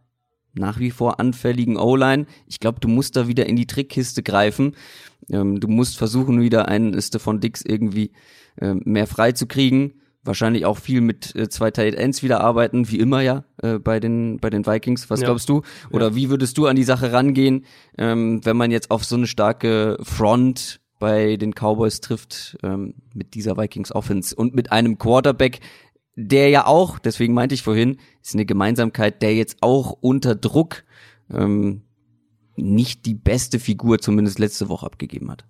nach 0.54 0.78
wie 0.78 0.90
vor 0.90 1.20
anfälligen 1.20 1.76
O-Line. 1.76 2.26
Ich 2.46 2.60
glaube, 2.60 2.80
du 2.80 2.88
musst 2.88 3.16
da 3.16 3.28
wieder 3.28 3.46
in 3.46 3.56
die 3.56 3.66
Trickkiste 3.66 4.22
greifen. 4.22 4.74
Ähm, 5.30 5.60
du 5.60 5.68
musst 5.68 5.96
versuchen, 5.98 6.40
wieder 6.40 6.68
einen 6.68 7.00
Stefan 7.00 7.40
Dix 7.40 7.62
irgendwie 7.62 8.10
ähm, 8.60 8.82
mehr 8.84 9.06
frei 9.06 9.32
zu 9.32 9.46
kriegen. 9.46 9.94
Wahrscheinlich 10.22 10.66
auch 10.66 10.76
viel 10.76 11.00
mit 11.00 11.34
äh, 11.34 11.48
zwei 11.48 11.70
Tight 11.70 11.94
Ends 11.94 12.22
wieder 12.22 12.42
arbeiten, 12.42 12.90
wie 12.90 12.98
immer 12.98 13.22
ja 13.22 13.44
äh, 13.62 13.78
bei 13.78 14.00
den 14.00 14.38
bei 14.38 14.50
den 14.50 14.66
Vikings. 14.66 15.08
Was 15.08 15.20
Ja. 15.20 15.26
glaubst 15.26 15.48
du? 15.48 15.62
Oder 15.92 16.14
wie 16.14 16.28
würdest 16.28 16.58
du 16.58 16.66
an 16.66 16.76
die 16.76 16.84
Sache 16.84 17.12
rangehen, 17.12 17.64
ähm, 17.96 18.44
wenn 18.44 18.56
man 18.56 18.70
jetzt 18.70 18.90
auf 18.90 19.04
so 19.04 19.16
eine 19.16 19.26
starke 19.26 19.96
Front 20.02 20.80
bei 20.98 21.36
den 21.36 21.54
Cowboys 21.54 22.02
trifft 22.02 22.58
ähm, 22.62 22.94
mit 23.14 23.32
dieser 23.32 23.56
Vikings 23.56 23.92
Offense 23.92 24.36
und 24.36 24.54
mit 24.54 24.70
einem 24.70 24.98
Quarterback, 24.98 25.60
der 26.26 26.48
ja 26.48 26.66
auch, 26.66 26.98
deswegen 26.98 27.34
meinte 27.34 27.54
ich 27.54 27.62
vorhin, 27.62 27.98
ist 28.22 28.34
eine 28.34 28.46
Gemeinsamkeit, 28.46 29.22
der 29.22 29.34
jetzt 29.34 29.58
auch 29.60 29.92
unter 30.00 30.34
Druck 30.34 30.84
ähm, 31.32 31.82
nicht 32.56 33.06
die 33.06 33.14
beste 33.14 33.58
Figur 33.58 33.98
zumindest 33.98 34.38
letzte 34.38 34.68
Woche 34.68 34.86
abgegeben 34.86 35.30
hat. 35.30 35.44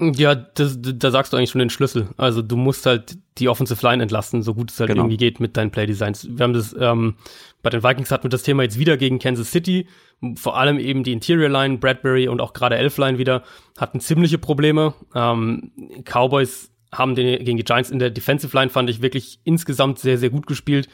Ja, 0.00 0.34
das, 0.34 0.78
da 0.80 1.10
sagst 1.12 1.32
du 1.32 1.36
eigentlich 1.36 1.50
schon 1.50 1.60
den 1.60 1.70
Schlüssel. 1.70 2.08
Also 2.16 2.42
du 2.42 2.56
musst 2.56 2.86
halt 2.86 3.18
die 3.38 3.48
Offensive 3.48 3.86
Line 3.86 4.02
entlasten, 4.02 4.42
so 4.42 4.52
gut 4.54 4.72
es 4.72 4.80
halt 4.80 4.88
Genau. 4.88 5.02
irgendwie 5.02 5.16
geht 5.16 5.38
mit 5.38 5.56
deinen 5.56 5.70
Playdesigns. 5.70 6.26
Wir 6.28 6.42
haben 6.42 6.54
das, 6.54 6.74
ähm, 6.78 7.14
bei 7.62 7.70
den 7.70 7.84
Vikings 7.84 8.10
hatten 8.10 8.24
wir 8.24 8.30
das 8.30 8.42
Thema 8.42 8.64
jetzt 8.64 8.78
wieder 8.78 8.96
gegen 8.96 9.20
Kansas 9.20 9.52
City. 9.52 9.86
Vor 10.34 10.56
allem 10.56 10.78
eben 10.80 11.04
die 11.04 11.12
Interior 11.12 11.48
Line, 11.48 11.78
Bradbury 11.78 12.26
und 12.26 12.40
auch 12.40 12.52
gerade 12.52 12.76
Elf 12.76 12.96
Line 12.98 13.18
wieder 13.18 13.44
hatten 13.78 14.00
ziemliche 14.00 14.38
Probleme. 14.38 14.94
Ähm, 15.14 15.70
Cowboys 16.04 16.71
haben 16.92 17.14
den, 17.14 17.44
gegen 17.44 17.56
die 17.56 17.64
Giants 17.64 17.90
in 17.90 17.98
der 17.98 18.10
Defensive 18.10 18.56
Line, 18.56 18.70
fand 18.70 18.90
ich 18.90 19.02
wirklich 19.02 19.40
insgesamt 19.44 19.98
sehr, 19.98 20.18
sehr 20.18 20.30
gut 20.30 20.46
gespielt. 20.46 20.88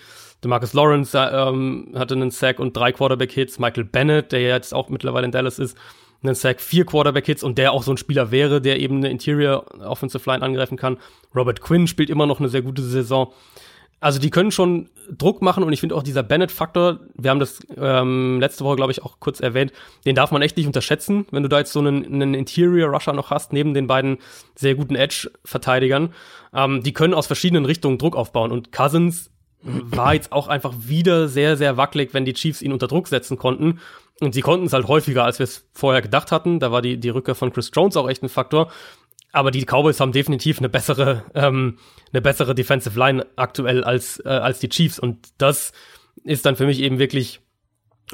DeMarcus 0.44 0.72
Lawrence 0.72 1.18
äh, 1.18 1.48
ähm, 1.48 1.92
hatte 1.96 2.14
einen 2.14 2.30
Sack 2.30 2.60
und 2.60 2.76
drei 2.76 2.92
Quarterback-Hits. 2.92 3.58
Michael 3.58 3.84
Bennett, 3.84 4.32
der 4.32 4.42
jetzt 4.42 4.72
auch 4.72 4.88
mittlerweile 4.88 5.26
in 5.26 5.32
Dallas 5.32 5.58
ist, 5.58 5.76
einen 6.22 6.34
Sack, 6.34 6.60
vier 6.60 6.84
Quarterback-Hits 6.84 7.42
und 7.42 7.58
der 7.58 7.72
auch 7.72 7.82
so 7.82 7.92
ein 7.92 7.96
Spieler 7.96 8.30
wäre, 8.30 8.60
der 8.60 8.78
eben 8.78 8.98
eine 8.98 9.10
Interior 9.10 9.64
Offensive 9.84 10.28
Line 10.30 10.42
angreifen 10.42 10.76
kann. 10.76 10.98
Robert 11.34 11.60
Quinn 11.60 11.86
spielt 11.86 12.10
immer 12.10 12.26
noch 12.26 12.38
eine 12.38 12.48
sehr 12.48 12.62
gute 12.62 12.82
Saison. 12.82 13.32
Also 14.00 14.20
die 14.20 14.30
können 14.30 14.52
schon 14.52 14.90
Druck 15.10 15.42
machen 15.42 15.64
und 15.64 15.72
ich 15.72 15.80
finde 15.80 15.96
auch 15.96 16.02
dieser 16.02 16.22
Bennett-Faktor, 16.22 17.00
wir 17.14 17.30
haben 17.30 17.40
das 17.40 17.60
ähm, 17.76 18.38
letzte 18.40 18.64
Woche, 18.64 18.76
glaube 18.76 18.92
ich, 18.92 19.02
auch 19.02 19.18
kurz 19.18 19.40
erwähnt, 19.40 19.72
den 20.06 20.14
darf 20.14 20.30
man 20.30 20.42
echt 20.42 20.56
nicht 20.56 20.66
unterschätzen, 20.66 21.26
wenn 21.30 21.42
du 21.42 21.48
da 21.48 21.58
jetzt 21.58 21.72
so 21.72 21.80
einen, 21.80 22.04
einen 22.04 22.34
Interior-Rusher 22.34 23.12
noch 23.12 23.30
hast, 23.30 23.52
neben 23.52 23.74
den 23.74 23.86
beiden 23.86 24.18
sehr 24.54 24.74
guten 24.74 24.94
Edge-Verteidigern. 24.94 26.14
Ähm, 26.54 26.82
die 26.82 26.92
können 26.92 27.14
aus 27.14 27.26
verschiedenen 27.26 27.64
Richtungen 27.64 27.98
Druck 27.98 28.16
aufbauen 28.16 28.52
und 28.52 28.70
Cousins 28.70 29.30
war 29.62 30.14
jetzt 30.14 30.32
auch 30.32 30.48
einfach 30.48 30.72
wieder 30.78 31.28
sehr, 31.28 31.56
sehr 31.56 31.76
wackelig, 31.76 32.14
wenn 32.14 32.24
die 32.24 32.34
Chiefs 32.34 32.62
ihn 32.62 32.72
unter 32.72 32.86
Druck 32.86 33.08
setzen 33.08 33.38
konnten. 33.38 33.80
Und 34.20 34.34
sie 34.34 34.40
konnten 34.40 34.66
es 34.66 34.72
halt 34.72 34.88
häufiger, 34.88 35.24
als 35.24 35.38
wir 35.38 35.44
es 35.44 35.68
vorher 35.72 36.02
gedacht 36.02 36.32
hatten. 36.32 36.58
Da 36.58 36.72
war 36.72 36.82
die, 36.82 36.98
die 36.98 37.08
Rückkehr 37.08 37.34
von 37.34 37.52
Chris 37.52 37.70
Jones 37.74 37.96
auch 37.96 38.08
echt 38.08 38.22
ein 38.22 38.28
Faktor. 38.28 38.70
Aber 39.32 39.50
die 39.50 39.64
Cowboys 39.64 40.00
haben 40.00 40.12
definitiv 40.12 40.58
eine 40.58 40.68
bessere, 40.68 41.24
ähm, 41.34 41.78
eine 42.12 42.22
bessere 42.22 42.54
Defensive 42.54 42.98
Line 42.98 43.26
aktuell 43.36 43.84
als, 43.84 44.22
äh, 44.24 44.28
als 44.28 44.58
die 44.58 44.68
Chiefs. 44.68 44.98
Und 44.98 45.28
das 45.38 45.72
ist 46.24 46.46
dann 46.46 46.56
für 46.56 46.66
mich 46.66 46.80
eben 46.80 46.98
wirklich 46.98 47.40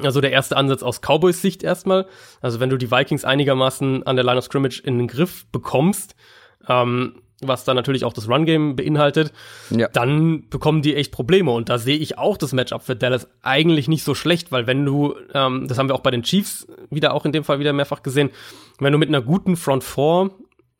also 0.01 0.19
der 0.19 0.31
erste 0.31 0.57
Ansatz 0.57 0.83
aus 0.83 0.99
Cowboys 1.01 1.41
Sicht 1.41 1.63
erstmal. 1.63 2.05
Also 2.41 2.59
wenn 2.59 2.69
du 2.69 2.77
die 2.77 2.91
Vikings 2.91 3.23
einigermaßen 3.23 4.03
an 4.03 4.15
der 4.15 4.25
Line 4.25 4.37
of 4.37 4.45
Scrimmage 4.45 4.81
in 4.83 4.97
den 4.97 5.07
Griff 5.07 5.45
bekommst, 5.51 6.15
ähm, 6.67 7.21
was 7.41 7.63
dann 7.65 7.75
natürlich 7.75 8.05
auch 8.05 8.13
das 8.13 8.29
Run-Game 8.29 8.75
beinhaltet, 8.75 9.33
ja. 9.69 9.87
dann 9.89 10.47
bekommen 10.49 10.81
die 10.81 10.95
echt 10.95 11.11
Probleme. 11.11 11.51
Und 11.51 11.69
da 11.69 11.77
sehe 11.77 11.97
ich 11.97 12.17
auch 12.17 12.37
das 12.37 12.53
Matchup 12.53 12.83
für 12.83 12.95
Dallas 12.95 13.27
eigentlich 13.41 13.87
nicht 13.87 14.03
so 14.03 14.15
schlecht, 14.15 14.51
weil 14.51 14.67
wenn 14.67 14.85
du, 14.85 15.15
ähm, 15.33 15.67
das 15.67 15.77
haben 15.77 15.89
wir 15.89 15.95
auch 15.95 16.01
bei 16.01 16.11
den 16.11 16.23
Chiefs 16.23 16.67
wieder 16.89 17.13
auch 17.13 17.25
in 17.25 17.31
dem 17.31 17.43
Fall 17.43 17.59
wieder 17.59 17.73
mehrfach 17.73 18.03
gesehen, 18.03 18.31
wenn 18.79 18.93
du 18.93 18.99
mit 18.99 19.09
einer 19.09 19.21
guten 19.21 19.57
Front 19.57 19.83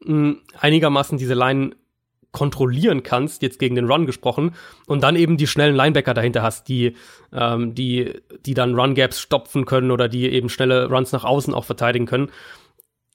4 0.05 0.35
einigermaßen 0.59 1.17
diese 1.17 1.33
Line 1.33 1.71
kontrollieren 2.35 3.01
kannst, 3.01 3.41
jetzt 3.41 3.59
gegen 3.59 3.75
den 3.75 3.89
Run 3.89 4.05
gesprochen, 4.05 4.51
und 4.87 5.01
dann 5.01 5.15
eben 5.15 5.37
die 5.37 5.47
schnellen 5.47 5.73
Linebacker 5.73 6.13
dahinter 6.13 6.43
hast, 6.43 6.67
die, 6.67 6.95
ähm, 7.31 7.73
die, 7.73 8.13
die 8.45 8.53
dann 8.53 8.75
Run-Gaps 8.77 9.21
stopfen 9.21 9.65
können 9.65 9.89
oder 9.89 10.09
die 10.09 10.29
eben 10.29 10.49
schnelle 10.49 10.89
Runs 10.89 11.13
nach 11.13 11.23
außen 11.23 11.53
auch 11.53 11.63
verteidigen 11.63 12.05
können, 12.05 12.29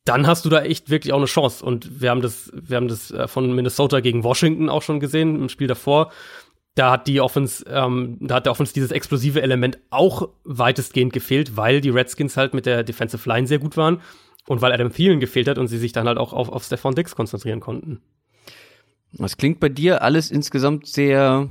dann 0.07 0.27
hast 0.27 0.47
du 0.47 0.49
da 0.49 0.63
echt 0.63 0.89
wirklich 0.89 1.13
auch 1.13 1.19
eine 1.19 1.27
Chance. 1.27 1.63
Und 1.63 2.01
wir 2.01 2.09
haben 2.09 2.23
das, 2.23 2.51
wir 2.55 2.79
haben 2.79 2.89
das 2.89 3.11
äh, 3.11 3.29
von 3.29 3.55
Minnesota 3.55 4.01
gegen 4.01 4.25
Washington 4.25 4.71
auch 4.71 4.83
schon 4.83 5.01
gesehen, 5.01 5.37
im 5.37 5.51
Spiel 5.51 5.69
davor. 5.69 6.11
Da 6.75 6.93
hat 6.93 7.07
die 7.07 7.21
Offense, 7.21 7.65
ähm, 7.69 8.17
da 8.21 8.37
hat 8.37 8.47
der 8.47 8.53
Offense 8.53 8.73
dieses 8.73 8.91
explosive 8.91 9.43
Element 9.43 9.79
auch 9.91 10.31
weitestgehend 10.45 11.13
gefehlt, 11.13 11.59
weil 11.59 11.83
die 11.83 11.91
Redskins 11.91 12.39
halt 12.39 12.55
mit 12.55 12.65
der 12.65 12.85
Defensive 12.85 13.29
Line 13.29 13.47
sehr 13.47 13.59
gut 13.59 13.77
waren 13.77 14.01
und 14.47 14.63
weil 14.63 14.73
Adam 14.73 14.93
Thielen 14.93 15.21
gefehlt 15.21 15.49
hat 15.49 15.59
und 15.59 15.69
sie 15.69 15.79
sich 15.79 15.93
dann 15.93 16.07
halt 16.07 16.19
auch 16.19 16.33
auf, 16.33 16.49
auf 16.49 16.65
Stefan 16.65 16.95
Dix 16.95 17.15
konzentrieren 17.15 17.61
konnten. 17.61 18.01
Das 19.13 19.37
klingt 19.37 19.61
bei 19.61 19.69
dir 19.69 20.03
alles 20.03 20.31
insgesamt 20.31 20.87
sehr, 20.87 21.49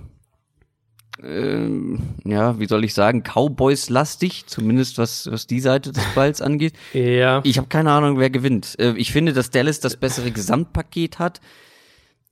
ähm, 1.21 1.99
ja, 2.23 2.57
wie 2.59 2.67
soll 2.67 2.85
ich 2.85 2.93
sagen, 2.93 3.23
Cowboys-lastig, 3.23 4.45
zumindest 4.47 4.97
was, 4.97 5.29
was 5.29 5.45
die 5.45 5.59
Seite 5.59 5.91
des 5.91 6.03
Balls 6.15 6.41
angeht. 6.41 6.73
ja. 6.93 7.41
Ich 7.43 7.57
habe 7.57 7.67
keine 7.67 7.91
Ahnung, 7.91 8.17
wer 8.17 8.29
gewinnt. 8.29 8.79
Äh, 8.79 8.93
ich 8.95 9.11
finde, 9.11 9.33
dass 9.33 9.49
Dallas 9.49 9.79
das 9.79 9.97
bessere 9.97 10.31
Gesamtpaket 10.31 11.19
hat. 11.19 11.41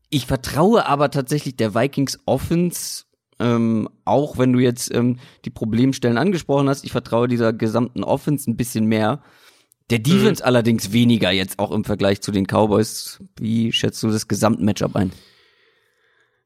Ich 0.10 0.26
vertraue 0.26 0.86
aber 0.86 1.12
tatsächlich 1.12 1.58
der 1.58 1.76
Vikings 1.76 2.20
Offense, 2.26 3.04
ähm, 3.40 3.90
auch 4.06 4.38
wenn 4.38 4.54
du 4.54 4.60
jetzt 4.60 4.94
ähm, 4.94 5.20
die 5.44 5.50
Problemstellen 5.50 6.18
angesprochen 6.18 6.70
hast, 6.70 6.86
ich 6.86 6.92
vertraue 6.94 7.28
dieser 7.28 7.52
gesamten 7.52 8.04
Offense 8.04 8.50
ein 8.50 8.56
bisschen 8.56 8.86
mehr. 8.86 9.22
Der 9.90 10.00
Defense 10.00 10.44
mhm. 10.44 10.48
allerdings 10.48 10.92
weniger 10.92 11.32
jetzt 11.32 11.60
auch 11.60 11.72
im 11.72 11.84
Vergleich 11.84 12.22
zu 12.22 12.32
den 12.32 12.46
Cowboys. 12.46 13.20
Wie 13.40 13.72
schätzt 13.72 14.04
du 14.04 14.10
das 14.10 14.28
Gesamtmatchup 14.28 14.96
ein? 14.96 15.12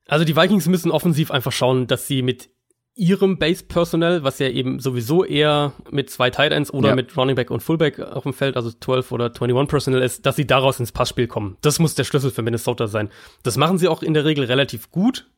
Also 0.08 0.26
die 0.26 0.36
Vikings 0.36 0.68
müssen 0.68 0.92
offensiv 0.92 1.32
einfach 1.32 1.52
schauen, 1.52 1.88
dass 1.88 2.08
sie 2.08 2.22
mit 2.22 2.50
ihrem 2.96 3.38
Base-Personal, 3.38 4.24
was 4.24 4.40
ja 4.40 4.50
eben 4.50 4.80
sowieso 4.80 5.24
eher 5.24 5.74
mit 5.90 6.10
zwei 6.10 6.30
Tight 6.30 6.52
Ends 6.52 6.72
oder 6.72 6.90
ja. 6.90 6.96
mit 6.96 7.16
Running 7.16 7.36
Back 7.36 7.50
und 7.50 7.64
Fullback 7.64 8.00
auf 8.00 8.24
dem 8.24 8.34
Feld, 8.34 8.58
also 8.58 8.70
12 8.70 9.12
oder 9.12 9.26
21 9.28 9.70
Personal 9.70 10.02
ist, 10.02 10.26
dass 10.26 10.36
sie 10.36 10.46
daraus 10.46 10.80
ins 10.80 10.92
Passspiel 10.92 11.28
kommen. 11.28 11.58
Das 11.62 11.80
muss 11.80 11.96
der 11.96 12.04
Schlüssel 12.04 12.32
für 12.32 12.42
Minnesota 12.42 12.88
sein. 12.88 13.10
Das 13.44 13.58
machen 13.58 13.78
sie 13.78 13.88
auch 13.88 14.04
in 14.04 14.14
der 14.14 14.26
Regel 14.26 14.44
relativ 14.44 14.92
gut. 14.92 15.32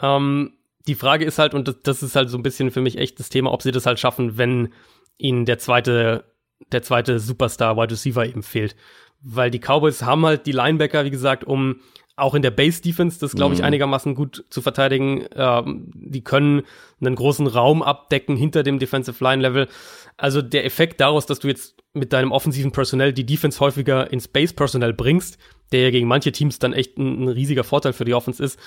Ähm, 0.00 0.52
die 0.86 0.94
Frage 0.94 1.24
ist 1.24 1.38
halt, 1.38 1.52
und 1.52 1.66
das, 1.68 1.76
das 1.82 2.02
ist 2.02 2.16
halt 2.16 2.30
so 2.30 2.38
ein 2.38 2.42
bisschen 2.42 2.70
für 2.70 2.80
mich 2.80 2.96
echt 2.96 3.18
das 3.18 3.28
Thema, 3.28 3.52
ob 3.52 3.62
sie 3.62 3.72
das 3.72 3.86
halt 3.86 3.98
schaffen, 3.98 4.38
wenn 4.38 4.72
ihnen 5.18 5.44
der 5.44 5.58
zweite 5.58 6.24
der 6.72 6.82
zweite 6.82 7.18
Superstar 7.18 7.76
Wide 7.76 7.92
Receiver 7.92 8.26
eben 8.26 8.42
fehlt. 8.42 8.76
Weil 9.22 9.50
die 9.50 9.58
Cowboys 9.58 10.02
haben 10.02 10.24
halt 10.24 10.46
die 10.46 10.52
Linebacker, 10.52 11.04
wie 11.04 11.10
gesagt, 11.10 11.44
um 11.44 11.80
auch 12.16 12.34
in 12.34 12.42
der 12.42 12.50
Base 12.50 12.82
Defense 12.82 13.18
das, 13.18 13.34
glaube 13.34 13.54
ich, 13.54 13.60
mhm. 13.60 13.66
einigermaßen 13.66 14.14
gut 14.14 14.44
zu 14.50 14.62
verteidigen. 14.62 15.26
Ähm, 15.34 15.90
die 15.94 16.22
können 16.22 16.62
einen 17.00 17.14
großen 17.14 17.46
Raum 17.46 17.82
abdecken 17.82 18.36
hinter 18.36 18.62
dem 18.62 18.78
Defensive 18.78 19.22
Line 19.22 19.42
Level. 19.42 19.68
Also 20.16 20.42
der 20.42 20.64
Effekt 20.64 21.00
daraus, 21.00 21.26
dass 21.26 21.38
du 21.38 21.48
jetzt 21.48 21.76
mit 21.92 22.12
deinem 22.12 22.32
offensiven 22.32 22.72
Personell 22.72 23.12
die 23.12 23.26
Defense 23.26 23.58
häufiger 23.60 24.12
ins 24.12 24.28
Base 24.28 24.54
Personell 24.54 24.92
bringst, 24.92 25.38
der 25.72 25.82
ja 25.82 25.90
gegen 25.90 26.08
manche 26.08 26.30
Teams 26.30 26.58
dann 26.58 26.72
echt 26.72 26.98
ein, 26.98 27.24
ein 27.24 27.28
riesiger 27.28 27.64
Vorteil 27.64 27.92
für 27.92 28.04
die 28.04 28.14
Offense 28.14 28.42
ist, 28.42 28.58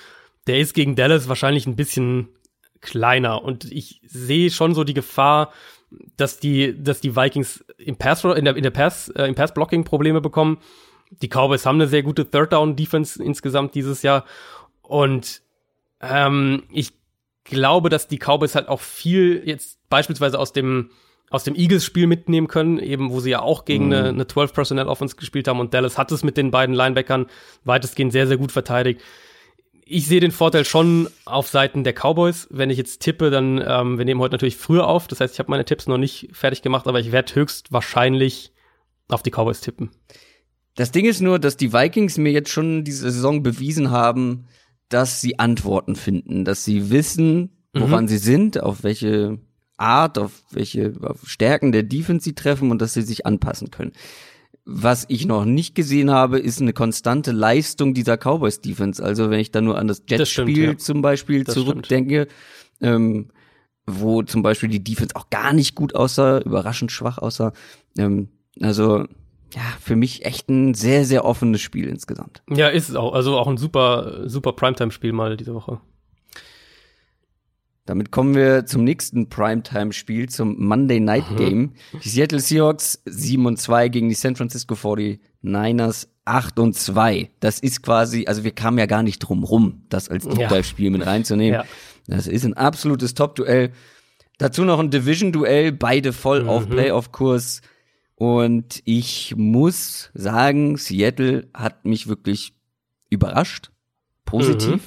der 0.47 0.59
ist 0.59 0.73
gegen 0.73 0.95
Dallas 0.95 1.29
wahrscheinlich 1.29 1.67
ein 1.67 1.75
bisschen 1.75 2.29
kleiner. 2.81 3.43
Und 3.43 3.71
ich 3.71 4.01
sehe 4.03 4.51
schon 4.51 4.73
so 4.73 4.83
die 4.83 4.93
Gefahr, 4.93 5.53
dass 6.17 6.39
die, 6.39 6.81
dass 6.81 7.01
die 7.01 7.15
Vikings 7.15 7.63
im 7.77 7.95
Pass, 7.95 8.23
in 8.23 8.45
der, 8.45 8.55
in 8.55 8.63
der 8.63 8.71
Pass, 8.71 9.09
äh, 9.09 9.25
im 9.25 9.35
Pass-Blocking 9.35 9.83
Probleme 9.83 10.21
bekommen. 10.21 10.57
Die 11.09 11.27
Cowboys 11.27 11.65
haben 11.65 11.75
eine 11.75 11.87
sehr 11.87 12.03
gute 12.03 12.29
Third-Down-Defense 12.29 13.23
insgesamt 13.23 13.75
dieses 13.75 14.01
Jahr. 14.01 14.25
Und 14.81 15.41
ähm, 16.01 16.63
ich 16.69 16.93
glaube, 17.43 17.89
dass 17.89 18.07
die 18.07 18.17
Cowboys 18.17 18.55
halt 18.55 18.67
auch 18.67 18.79
viel 18.79 19.43
jetzt 19.45 19.79
beispielsweise 19.89 20.39
aus 20.39 20.53
dem 20.53 20.89
aus 21.29 21.43
dem 21.43 21.55
Eagles-Spiel 21.55 22.05
mitnehmen 22.05 22.47
können, 22.47 22.77
eben 22.77 23.09
wo 23.09 23.19
sie 23.19 23.31
ja 23.31 23.41
auch 23.41 23.65
gegen 23.65 23.87
mhm. 23.87 23.93
eine, 23.93 24.09
eine 24.09 24.23
12-Personnel-Offense 24.25 25.15
gespielt 25.15 25.47
haben 25.47 25.59
und 25.59 25.73
Dallas 25.73 25.97
hat 25.97 26.11
es 26.11 26.23
mit 26.23 26.37
den 26.37 26.51
beiden 26.51 26.75
Linebackern 26.75 27.25
weitestgehend 27.63 28.11
sehr, 28.11 28.27
sehr 28.27 28.37
gut 28.37 28.51
verteidigt 28.51 29.01
ich 29.85 30.07
sehe 30.07 30.19
den 30.19 30.31
Vorteil 30.31 30.65
schon 30.65 31.09
auf 31.25 31.47
Seiten 31.47 31.83
der 31.83 31.93
Cowboys. 31.93 32.47
Wenn 32.49 32.69
ich 32.69 32.77
jetzt 32.77 33.01
tippe, 33.01 33.29
dann, 33.29 33.63
ähm, 33.65 33.97
wir 33.97 34.05
nehmen 34.05 34.21
heute 34.21 34.33
natürlich 34.33 34.57
früher 34.57 34.87
auf. 34.87 35.07
Das 35.07 35.19
heißt, 35.19 35.33
ich 35.33 35.39
habe 35.39 35.51
meine 35.51 35.65
Tipps 35.65 35.87
noch 35.87 35.97
nicht 35.97 36.29
fertig 36.31 36.61
gemacht, 36.61 36.87
aber 36.87 36.99
ich 36.99 37.11
werde 37.11 37.35
höchstwahrscheinlich 37.35 38.53
auf 39.09 39.23
die 39.23 39.31
Cowboys 39.31 39.61
tippen. 39.61 39.91
Das 40.75 40.91
Ding 40.91 41.05
ist 41.05 41.21
nur, 41.21 41.39
dass 41.39 41.57
die 41.57 41.73
Vikings 41.73 42.17
mir 42.17 42.31
jetzt 42.31 42.49
schon 42.49 42.83
diese 42.83 43.11
Saison 43.11 43.43
bewiesen 43.43 43.91
haben, 43.91 44.47
dass 44.89 45.21
sie 45.21 45.39
Antworten 45.39 45.95
finden, 45.95 46.45
dass 46.45 46.65
sie 46.65 46.89
wissen, 46.89 47.51
woran 47.73 48.05
mhm. 48.05 48.07
sie 48.07 48.17
sind, 48.17 48.61
auf 48.61 48.83
welche 48.83 49.39
Art, 49.77 50.17
auf 50.17 50.43
welche 50.51 50.93
auf 51.01 51.27
Stärken 51.27 51.71
der 51.71 51.83
Defense 51.83 52.23
sie 52.23 52.33
treffen 52.33 52.71
und 52.71 52.81
dass 52.81 52.93
sie 52.93 53.01
sich 53.01 53.25
anpassen 53.25 53.71
können. 53.71 53.91
Was 54.65 55.05
ich 55.09 55.25
noch 55.25 55.43
nicht 55.43 55.75
gesehen 55.75 56.09
habe, 56.09 56.39
ist 56.39 56.61
eine 56.61 56.71
konstante 56.71 57.31
Leistung 57.31 57.93
dieser 57.93 58.17
Cowboys 58.17 58.61
Defense. 58.61 59.03
Also 59.03 59.29
wenn 59.29 59.39
ich 59.39 59.51
da 59.51 59.59
nur 59.59 59.77
an 59.77 59.87
das 59.87 60.03
Jets-Spiel 60.07 60.63
ja. 60.63 60.77
zum 60.77 61.01
Beispiel 61.01 61.43
das 61.43 61.55
zurückdenke, 61.55 62.27
ähm, 62.79 63.29
wo 63.85 64.23
zum 64.23 64.41
Beispiel 64.41 64.69
die 64.69 64.83
Defense 64.83 65.15
auch 65.15 65.29
gar 65.29 65.51
nicht 65.51 65.75
gut 65.75 65.95
aussah, 65.95 66.39
überraschend 66.39 66.93
schwach 66.93 67.17
aussah. 67.17 67.51
Ähm, 67.97 68.29
also 68.61 69.05
ja, 69.53 69.61
für 69.81 69.95
mich 69.95 70.25
echt 70.25 70.49
ein 70.49 70.73
sehr, 70.73 71.05
sehr 71.05 71.25
offenes 71.25 71.61
Spiel 71.61 71.87
insgesamt. 71.87 72.41
Ja, 72.49 72.69
ist 72.69 72.89
es 72.89 72.95
auch. 72.95 73.13
Also 73.13 73.37
auch 73.37 73.47
ein 73.47 73.57
super, 73.57 74.27
super 74.27 74.53
Primetime-Spiel 74.53 75.11
mal 75.11 75.37
diese 75.37 75.53
Woche. 75.53 75.79
Damit 77.85 78.11
kommen 78.11 78.33
wir 78.33 78.65
zum 78.65 78.85
nächsten 78.85 79.27
Primetime-Spiel, 79.27 80.29
zum 80.29 80.57
Monday 80.65 81.01
Night 81.01 81.29
mhm. 81.31 81.35
Game. 81.35 81.71
Die 82.03 82.09
Seattle 82.09 82.39
Seahawks 82.39 83.01
7 83.05 83.45
und 83.45 83.57
2 83.57 83.89
gegen 83.89 84.07
die 84.07 84.15
San 84.15 84.37
Francisco 84.37 84.75
49ers 84.75 86.07
8 86.25 86.59
und 86.59 86.75
2. 86.75 87.29
Das 87.41 87.59
ist 87.59 87.83
quasi, 87.83 88.25
also 88.25 88.45
wir 88.45 88.51
kamen 88.51 88.77
ja 88.77 88.85
gar 88.85 89.03
nicht 89.03 89.19
drum 89.19 89.43
rum, 89.43 89.83
das 89.89 90.07
als 90.07 90.23
Top-Dive-Spiel 90.23 90.91
mit 90.91 91.05
reinzunehmen. 91.05 91.61
Ja. 91.61 91.65
Das 92.07 92.27
ist 92.27 92.45
ein 92.45 92.53
absolutes 92.53 93.15
Top-Duell. 93.15 93.71
Dazu 94.37 94.63
noch 94.63 94.79
ein 94.79 94.89
Division-Duell, 94.89 95.73
beide 95.73 96.13
voll 96.13 96.43
mhm. 96.43 96.49
auf 96.49 96.69
Playoff-Kurs. 96.69 97.61
Und 98.15 98.81
ich 98.85 99.35
muss 99.35 100.09
sagen, 100.13 100.77
Seattle 100.77 101.49
hat 101.53 101.85
mich 101.85 102.07
wirklich 102.07 102.53
überrascht. 103.09 103.71
Positiv. 104.23 104.71
Mhm. 104.71 104.81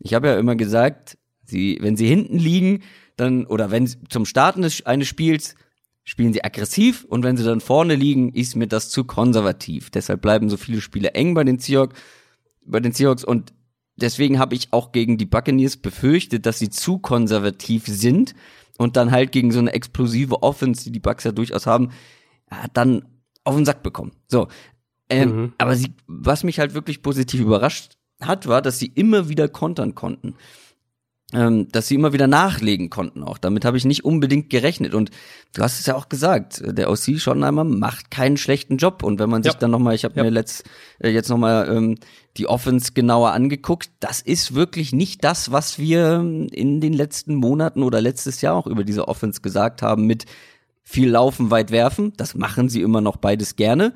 Ich 0.00 0.14
habe 0.14 0.28
ja 0.28 0.38
immer 0.38 0.56
gesagt, 0.56 1.16
Sie, 1.52 1.78
wenn 1.80 1.96
sie 1.96 2.08
hinten 2.08 2.38
liegen, 2.38 2.82
dann, 3.16 3.46
oder 3.46 3.70
wenn 3.70 3.86
zum 4.08 4.26
Starten 4.26 4.62
des, 4.62 4.84
eines 4.84 5.06
Spiels 5.06 5.54
spielen 6.04 6.32
sie 6.32 6.42
aggressiv 6.42 7.04
und 7.04 7.22
wenn 7.22 7.36
sie 7.36 7.44
dann 7.44 7.60
vorne 7.60 7.94
liegen, 7.94 8.32
ist 8.32 8.56
mir 8.56 8.66
das 8.66 8.90
zu 8.90 9.04
konservativ. 9.04 9.90
Deshalb 9.90 10.20
bleiben 10.22 10.50
so 10.50 10.56
viele 10.56 10.80
Spiele 10.80 11.14
eng 11.14 11.34
bei 11.34 11.44
den 11.44 11.58
Seahawks, 11.58 11.98
bei 12.64 12.80
den 12.80 12.92
Seahawks 12.92 13.22
und 13.22 13.52
deswegen 13.96 14.38
habe 14.38 14.54
ich 14.54 14.72
auch 14.72 14.90
gegen 14.90 15.18
die 15.18 15.26
Buccaneers 15.26 15.76
befürchtet, 15.76 16.46
dass 16.46 16.58
sie 16.58 16.70
zu 16.70 16.98
konservativ 16.98 17.84
sind 17.86 18.34
und 18.78 18.96
dann 18.96 19.12
halt 19.12 19.30
gegen 19.30 19.52
so 19.52 19.60
eine 19.60 19.72
explosive 19.72 20.42
Offense, 20.42 20.84
die 20.84 20.92
die 20.92 21.00
Bucks 21.00 21.24
ja 21.24 21.30
durchaus 21.32 21.66
haben, 21.66 21.90
dann 22.74 23.04
auf 23.44 23.54
den 23.54 23.64
Sack 23.64 23.82
bekommen. 23.82 24.12
So, 24.26 24.48
ähm, 25.08 25.36
mhm. 25.36 25.52
aber 25.58 25.76
sie, 25.76 25.92
was 26.06 26.42
mich 26.42 26.58
halt 26.58 26.74
wirklich 26.74 27.02
positiv 27.02 27.40
überrascht 27.40 27.96
hat, 28.20 28.46
war, 28.46 28.62
dass 28.62 28.78
sie 28.78 28.86
immer 28.86 29.28
wieder 29.28 29.48
kontern 29.48 29.94
konnten. 29.94 30.34
Ähm, 31.32 31.68
dass 31.72 31.88
sie 31.88 31.94
immer 31.94 32.12
wieder 32.12 32.26
nachlegen 32.26 32.90
konnten 32.90 33.22
auch. 33.22 33.38
Damit 33.38 33.64
habe 33.64 33.76
ich 33.76 33.84
nicht 33.84 34.04
unbedingt 34.04 34.50
gerechnet. 34.50 34.94
Und 34.94 35.10
du 35.54 35.62
hast 35.62 35.80
es 35.80 35.86
ja 35.86 35.94
auch 35.94 36.08
gesagt, 36.08 36.62
der 36.64 36.90
OC 36.90 37.18
Schottenheimer 37.18 37.64
macht 37.64 38.10
keinen 38.10 38.36
schlechten 38.36 38.76
Job. 38.76 39.02
Und 39.02 39.18
wenn 39.18 39.30
man 39.30 39.42
sich 39.42 39.52
Ja. 39.54 39.58
dann 39.58 39.70
nochmal, 39.70 39.94
ich 39.94 40.04
habe 40.04 40.14
Ja. 40.16 40.24
mir 40.24 40.30
letzt, 40.30 40.64
äh, 40.98 41.10
jetzt 41.10 41.28
nochmal 41.30 41.68
ähm, 41.68 41.96
die 42.36 42.46
Offense 42.48 42.92
genauer 42.92 43.32
angeguckt, 43.32 43.90
das 44.00 44.20
ist 44.20 44.54
wirklich 44.54 44.92
nicht 44.92 45.24
das, 45.24 45.52
was 45.52 45.78
wir 45.78 46.16
in 46.52 46.80
den 46.80 46.92
letzten 46.92 47.34
Monaten 47.34 47.82
oder 47.82 48.00
letztes 48.00 48.40
Jahr 48.40 48.54
auch 48.54 48.66
über 48.66 48.84
diese 48.84 49.08
Offense 49.08 49.40
gesagt 49.40 49.82
haben 49.82 50.06
mit 50.06 50.26
viel 50.84 51.10
laufen, 51.10 51.50
weit 51.50 51.70
werfen. 51.70 52.12
Das 52.16 52.34
machen 52.34 52.68
sie 52.68 52.82
immer 52.82 53.00
noch 53.00 53.16
beides 53.16 53.56
gerne. 53.56 53.94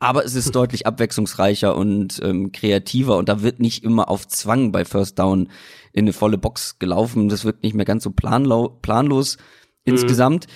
Aber 0.00 0.24
es 0.24 0.34
ist 0.34 0.52
deutlich 0.56 0.86
abwechslungsreicher 0.86 1.76
und 1.76 2.20
ähm, 2.24 2.50
kreativer 2.50 3.16
und 3.16 3.28
da 3.28 3.42
wird 3.42 3.60
nicht 3.60 3.84
immer 3.84 4.08
auf 4.08 4.26
Zwang 4.26 4.72
bei 4.72 4.84
First 4.84 5.18
Down 5.18 5.48
in 5.92 6.04
eine 6.04 6.12
volle 6.12 6.38
Box 6.38 6.78
gelaufen. 6.80 7.28
Das 7.28 7.44
wirkt 7.44 7.62
nicht 7.62 7.74
mehr 7.74 7.84
ganz 7.84 8.02
so 8.02 8.10
planlo 8.10 8.70
planlos 8.82 9.36
insgesamt. 9.84 10.46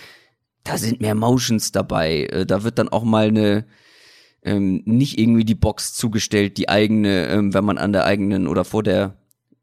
Da 0.64 0.78
sind 0.78 1.00
mehr 1.00 1.14
Motions 1.14 1.70
dabei. 1.70 2.24
Äh, 2.24 2.46
Da 2.46 2.64
wird 2.64 2.78
dann 2.78 2.88
auch 2.88 3.04
mal 3.04 3.28
eine 3.28 3.66
ähm, 4.42 4.82
nicht 4.84 5.18
irgendwie 5.18 5.44
die 5.44 5.54
Box 5.54 5.94
zugestellt, 5.94 6.58
die 6.58 6.68
eigene, 6.68 7.28
ähm, 7.28 7.54
wenn 7.54 7.64
man 7.64 7.78
an 7.78 7.92
der 7.92 8.04
eigenen 8.04 8.46
oder 8.46 8.64
vor 8.64 8.82
der 8.82 9.16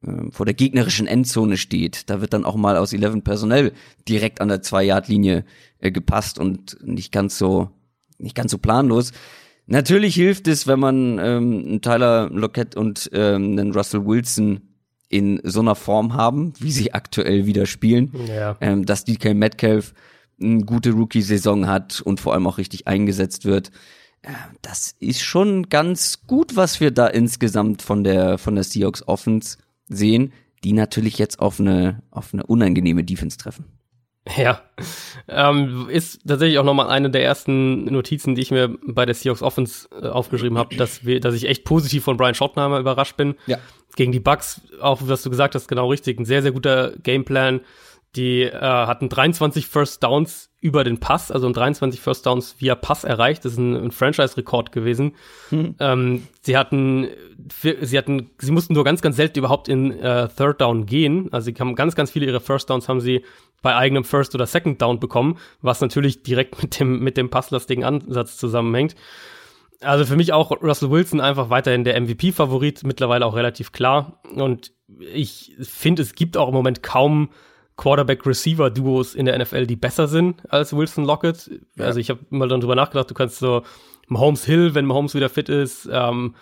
ähm, 0.04 0.32
vor 0.32 0.46
der 0.46 0.56
gegnerischen 0.56 1.08
Endzone 1.08 1.58
steht. 1.58 2.10
Da 2.10 2.22
wird 2.22 2.34
dann 2.34 2.46
auch 2.46 2.56
mal 2.56 2.78
aus 2.78 2.94
11 2.94 3.24
Personell 3.24 3.74
direkt 4.08 4.42
an 4.42 4.48
der 4.48 4.64
2-Yard-Linie 4.64 5.46
äh, 5.80 5.92
gepasst 5.92 6.40
und 6.40 6.78
nicht 6.84 7.12
ganz 7.12 7.38
so 7.38 7.70
nicht 8.18 8.36
ganz 8.36 8.52
so 8.52 8.58
planlos. 8.58 9.12
Natürlich 9.72 10.16
hilft 10.16 10.48
es, 10.50 10.68
wenn 10.68 10.80
man 10.80 11.18
ähm, 11.18 11.64
einen 11.66 11.82
Tyler 11.82 12.30
Lockett 12.30 12.76
und 12.76 13.10
ähm, 13.14 13.58
einen 13.58 13.72
Russell 13.74 14.06
Wilson 14.06 14.60
in 15.08 15.40
so 15.44 15.62
einer 15.62 15.76
Form 15.76 16.14
haben, 16.14 16.52
wie 16.60 16.72
sie 16.72 16.94
aktuell 16.94 17.46
wieder 17.46 17.66
spielen, 17.66 18.12
Ja. 18.28 18.58
ähm, 18.60 18.86
dass 18.86 19.06
DK 19.06 19.34
Metcalf 19.34 19.94
eine 20.42 20.64
gute 20.66 20.92
Rookie-Saison 20.92 21.68
hat 21.68 22.02
und 22.02 22.20
vor 22.20 22.34
allem 22.34 22.48
auch 22.48 22.58
richtig 22.58 22.88
eingesetzt 22.88 23.46
wird. 23.46 23.72
Äh, 24.24 24.32
Das 24.62 24.96
ist 25.00 25.22
schon 25.22 25.70
ganz 25.70 26.24
gut, 26.28 26.56
was 26.58 26.80
wir 26.82 26.92
da 26.92 27.08
insgesamt 27.08 27.82
von 27.82 28.04
der 28.04 28.38
von 28.38 28.56
der 28.56 28.64
Seahawks 28.66 29.08
Offense 29.08 29.58
sehen, 29.88 30.34
die 30.66 30.74
natürlich 30.74 31.18
jetzt 31.18 31.40
auf 31.40 31.60
eine 31.62 32.02
auf 32.12 32.34
eine 32.34 32.46
unangenehme 32.46 33.04
Defense 33.06 33.38
treffen. 33.38 33.66
Ja, 34.38 34.62
ähm, 35.28 35.88
ist 35.90 36.28
tatsächlich 36.28 36.60
auch 36.60 36.64
nochmal 36.64 36.90
eine 36.90 37.10
der 37.10 37.24
ersten 37.24 37.86
Notizen, 37.86 38.36
die 38.36 38.44
ich 38.44 38.52
mir 38.52 38.78
bei 38.86 39.06
der 39.06 39.16
Seahawks 39.16 39.42
Offense 39.42 39.90
äh, 40.00 40.08
aufgeschrieben 40.08 40.60
habe, 40.60 40.76
dass 40.76 41.06
wir, 41.06 41.20
dass 41.20 41.34
ich 41.34 41.48
echt 41.48 41.64
positiv 41.64 42.04
von 42.04 42.18
Brian 42.18 42.36
Schottenheimer 42.36 42.80
überrascht 42.80 43.18
bin. 43.18 43.36
Ja. 43.48 43.58
Gegen 43.96 44.12
die 44.12 44.20
Bucks, 44.20 44.62
auch 44.80 45.00
was 45.04 45.24
du 45.24 45.32
gesagt 45.32 45.56
hast, 45.56 45.68
genau 45.68 45.90
richtig, 45.90 46.20
ein 46.20 46.26
sehr, 46.26 46.44
sehr 46.44 46.52
guter 46.52 46.94
Gameplan. 47.04 47.62
Die 48.16 48.44
äh, 48.44 48.60
hatten 48.60 49.08
23 49.08 49.68
First 49.68 50.04
Downs 50.04 50.50
über 50.60 50.84
den 50.84 51.00
Pass, 51.00 51.32
also 51.32 51.50
23 51.50 52.00
First 52.02 52.26
Downs 52.26 52.56
via 52.60 52.76
Pass 52.76 53.06
erreicht. 53.06 53.46
Das 53.46 53.54
ist 53.54 53.58
ein, 53.58 53.76
ein 53.76 53.92
Franchise-Rekord 53.92 54.74
gewesen. 54.74 55.16
Ähm, 55.80 56.28
sie 56.42 56.58
hatten, 56.58 57.08
sie 57.60 57.98
hatten, 57.98 58.30
sie 58.38 58.52
mussten 58.52 58.74
nur 58.74 58.84
ganz, 58.84 59.02
ganz 59.02 59.16
selten 59.16 59.40
überhaupt 59.40 59.70
in 59.70 59.98
äh, 59.98 60.28
Third 60.28 60.60
Down 60.60 60.86
gehen. 60.86 61.30
Also 61.32 61.46
sie 61.46 61.56
haben 61.58 61.74
ganz, 61.76 61.96
ganz 61.96 62.12
viele 62.12 62.26
ihrer 62.26 62.42
First 62.42 62.70
Downs 62.70 62.90
haben 62.90 63.00
sie 63.00 63.24
bei 63.62 63.76
eigenem 63.76 64.04
First 64.04 64.36
oder 64.36 64.46
Second 64.46 64.82
Down 64.82 65.00
bekommen, 65.00 65.38
was 65.62 65.80
natürlich 65.80 66.22
direkt 66.22 66.62
mit 66.62 66.80
dem 66.80 67.00
mit 67.00 67.16
dem 67.16 67.30
passlastigen 67.30 67.86
Ansatz 67.86 68.38
zusammenhängt. 68.38 68.96
Also 69.80 70.06
für 70.06 70.16
mich 70.16 70.32
auch 70.32 70.52
Russell 70.62 70.92
Wilson 70.92 71.22
einfach 71.22 71.50
weiterhin 71.50 71.84
der 71.84 72.00
MVP-Favorit, 72.00 72.84
mittlerweile 72.84 73.26
auch 73.26 73.36
relativ 73.36 73.72
klar. 73.72 74.22
Und 74.36 74.74
ich 75.00 75.56
finde, 75.60 76.04
es 76.04 76.14
gibt 76.14 76.38
auch 76.38 76.50
im 76.50 76.54
Moment 76.54 76.84
kaum 76.84 77.30
Quarterback-Receiver-Duos 77.82 79.16
in 79.16 79.26
der 79.26 79.38
NFL, 79.40 79.66
die 79.66 79.76
besser 79.76 80.08
sind 80.08 80.44
als 80.52 80.72
Wilson 80.76 81.04
Lockett. 81.04 81.50
Also 81.80 82.00
ich 82.00 82.12
habe 82.12 82.20
mal 82.30 82.48
dann 82.48 82.62
drüber 82.62 82.76
nachgedacht, 82.76 83.10
du 83.10 83.16
kannst 83.16 83.40
so 83.40 83.64
Mahomes 84.08 84.46
Hill, 84.46 84.76
wenn 84.76 84.86
Mahomes 84.86 85.16
wieder 85.16 85.30
fit 85.30 85.50
ist, 85.50 85.90
ähm, 85.92 86.36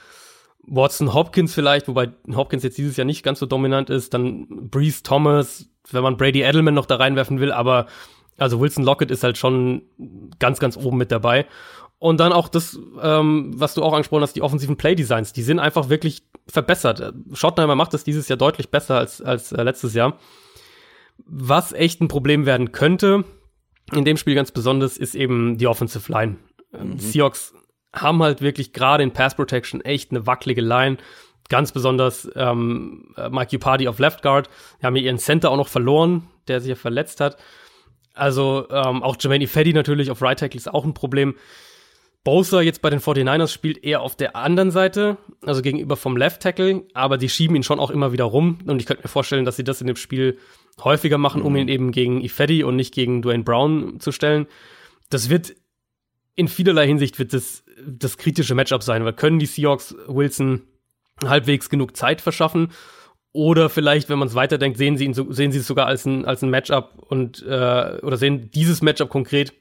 Watson 0.67 1.13
Hopkins 1.13 1.53
vielleicht, 1.53 1.87
wobei 1.87 2.09
Hopkins 2.35 2.63
jetzt 2.63 2.77
dieses 2.77 2.97
Jahr 2.97 3.05
nicht 3.05 3.23
ganz 3.23 3.39
so 3.39 3.45
dominant 3.45 3.89
ist, 3.89 4.13
dann 4.13 4.47
Breeze 4.69 5.01
Thomas, 5.01 5.69
wenn 5.89 6.03
man 6.03 6.17
Brady 6.17 6.41
Edelman 6.41 6.73
noch 6.73 6.85
da 6.85 6.97
reinwerfen 6.97 7.39
will, 7.39 7.53
aber 7.53 7.87
also 8.37 8.59
Wilson 8.59 8.83
Lockett 8.83 9.09
ist 9.09 9.23
halt 9.23 9.37
schon 9.37 9.83
ganz, 10.39 10.59
ganz 10.59 10.75
oben 10.75 10.97
mit 10.97 11.11
dabei. 11.11 11.45
Und 11.99 12.19
dann 12.19 12.33
auch 12.33 12.49
das, 12.49 12.79
ähm, 13.01 13.51
was 13.55 13.73
du 13.73 13.83
auch 13.83 13.93
angesprochen 13.93 14.23
hast, 14.23 14.35
die 14.35 14.41
offensiven 14.41 14.77
Playdesigns, 14.77 15.33
die 15.33 15.43
sind 15.43 15.59
einfach 15.59 15.89
wirklich 15.89 16.23
verbessert. 16.47 17.13
Schottenheimer 17.33 17.75
macht 17.75 17.93
das 17.93 18.03
dieses 18.03 18.27
Jahr 18.27 18.37
deutlich 18.37 18.69
besser 18.71 18.97
als, 18.97 19.21
als 19.21 19.51
äh, 19.51 19.63
letztes 19.63 19.93
Jahr. 19.93 20.17
Was 21.25 21.73
echt 21.73 22.01
ein 22.01 22.07
Problem 22.07 22.45
werden 22.45 22.71
könnte, 22.71 23.23
in 23.93 24.05
dem 24.05 24.17
Spiel 24.17 24.35
ganz 24.35 24.51
besonders, 24.51 24.97
ist 24.97 25.15
eben 25.15 25.57
die 25.57 25.67
Offensive 25.67 26.11
Line. 26.11 26.37
Ähm, 26.73 26.99
Seahawks 26.99 27.53
haben 27.93 28.21
halt 28.21 28.41
wirklich 28.41 28.73
gerade 28.73 29.03
in 29.03 29.11
Pass 29.11 29.35
Protection 29.35 29.81
echt 29.81 30.11
eine 30.11 30.27
wackelige 30.27 30.61
Line. 30.61 30.97
Ganz 31.49 31.71
besonders 31.71 32.29
ähm, 32.35 33.13
äh, 33.17 33.29
Mike 33.29 33.55
Upardi 33.55 33.87
auf 33.87 33.97
Left 33.97 34.21
Guard. 34.21 34.49
Die 34.81 34.85
haben 34.85 34.95
hier 34.95 35.05
ihren 35.05 35.17
Center 35.17 35.49
auch 35.49 35.57
noch 35.57 35.67
verloren, 35.67 36.27
der 36.47 36.61
sich 36.61 36.69
ja 36.69 36.75
verletzt 36.75 37.19
hat. 37.19 37.37
Also 38.13 38.67
ähm, 38.69 39.01
auch 39.01 39.15
Jermaine 39.19 39.45
Ifedi 39.45 39.73
natürlich 39.73 40.11
auf 40.11 40.21
Right 40.21 40.37
Tackle 40.37 40.57
ist 40.57 40.71
auch 40.71 40.85
ein 40.85 40.93
Problem. 40.93 41.35
Bosa 42.23 42.61
jetzt 42.61 42.81
bei 42.81 42.89
den 42.89 42.99
49ers 42.99 43.47
spielt 43.47 43.83
eher 43.83 44.01
auf 44.01 44.15
der 44.15 44.35
anderen 44.35 44.71
Seite, 44.71 45.17
also 45.41 45.61
gegenüber 45.61 45.95
vom 45.95 46.17
Left 46.17 46.41
Tackle, 46.41 46.83
aber 46.93 47.17
die 47.17 47.29
schieben 47.29 47.55
ihn 47.55 47.63
schon 47.63 47.79
auch 47.79 47.89
immer 47.89 48.11
wieder 48.11 48.25
rum 48.25 48.59
und 48.67 48.81
ich 48.81 48.85
könnte 48.85 49.03
mir 49.03 49.09
vorstellen, 49.09 49.45
dass 49.45 49.55
sie 49.55 49.63
das 49.63 49.79
in 49.79 49.87
dem 49.87 49.95
Spiel 49.95 50.37
häufiger 50.83 51.17
machen, 51.17 51.41
um 51.41 51.55
ihn 51.55 51.67
eben 51.67 51.91
gegen 51.91 52.21
Ifedi 52.21 52.63
und 52.63 52.75
nicht 52.75 52.93
gegen 52.93 53.21
Dwayne 53.21 53.43
Brown 53.43 53.99
zu 53.99 54.11
stellen. 54.11 54.47
Das 55.09 55.29
wird 55.29 55.55
in 56.35 56.47
vielerlei 56.47 56.87
Hinsicht 56.87 57.19
wird 57.19 57.33
das 57.33 57.63
das 57.85 58.17
kritische 58.17 58.55
Matchup 58.55 58.83
sein, 58.83 59.05
weil 59.05 59.13
können 59.13 59.39
die 59.39 59.45
Seahawks 59.45 59.95
Wilson 60.07 60.63
halbwegs 61.23 61.69
genug 61.69 61.95
Zeit 61.95 62.21
verschaffen 62.21 62.69
oder 63.31 63.69
vielleicht, 63.69 64.09
wenn 64.09 64.19
man 64.19 64.27
es 64.27 64.35
weiterdenkt, 64.35 64.77
sehen 64.77 64.97
sie 64.97 65.05
ihn 65.05 65.13
so, 65.13 65.31
sehen 65.31 65.51
sie 65.51 65.59
es 65.59 65.67
sogar 65.67 65.87
als 65.87 66.05
ein 66.05 66.25
als 66.25 66.41
ein 66.41 66.49
Matchup 66.49 66.93
und 66.97 67.43
äh, 67.43 67.99
oder 68.01 68.17
sehen 68.17 68.49
dieses 68.51 68.81
Matchup 68.81 69.09
konkret 69.09 69.53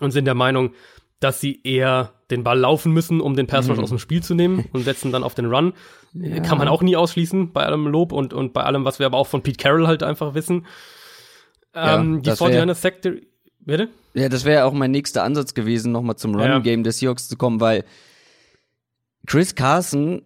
und 0.00 0.10
sind 0.10 0.24
der 0.24 0.34
Meinung, 0.34 0.74
dass 1.20 1.40
sie 1.40 1.60
eher 1.62 2.13
den 2.30 2.42
Ball 2.42 2.58
laufen 2.58 2.92
müssen, 2.92 3.20
um 3.20 3.36
den 3.36 3.46
Pass 3.46 3.68
Rush 3.68 3.78
aus 3.78 3.90
dem 3.90 3.98
Spiel 3.98 4.22
zu 4.22 4.34
nehmen 4.34 4.64
und 4.72 4.82
setzen 4.84 5.12
dann 5.12 5.22
auf 5.22 5.34
den 5.34 5.46
Run. 5.46 5.74
Kann 6.44 6.58
man 6.58 6.68
auch 6.68 6.80
nie 6.82 6.96
ausschließen 6.96 7.52
bei 7.52 7.64
allem 7.64 7.86
Lob 7.86 8.12
und, 8.12 8.32
und 8.32 8.52
bei 8.52 8.62
allem, 8.62 8.84
was 8.84 8.98
wir 8.98 9.06
aber 9.06 9.18
auch 9.18 9.26
von 9.26 9.42
Pete 9.42 9.62
Carroll 9.62 9.86
halt 9.86 10.02
einfach 10.02 10.34
wissen. 10.34 10.66
Ja, 11.74 11.98
Ähm, 12.00 12.22
die 12.22 12.30
das 12.30 12.40
wär- 12.40 12.64
49ers 12.64 12.74
Sector, 12.74 13.12
bitte? 13.60 13.88
Ja, 14.14 14.28
das 14.28 14.44
wäre 14.44 14.64
auch 14.64 14.72
mein 14.72 14.92
nächster 14.92 15.24
Ansatz 15.24 15.54
gewesen, 15.54 15.90
nochmal 15.92 16.16
zum 16.16 16.38
Ja. 16.38 16.54
Run-Game 16.54 16.84
des 16.84 16.98
Seahawks 17.00 17.28
zu 17.28 17.36
kommen, 17.36 17.60
weil 17.60 17.84
Chris 19.26 19.54
Carson, 19.54 20.22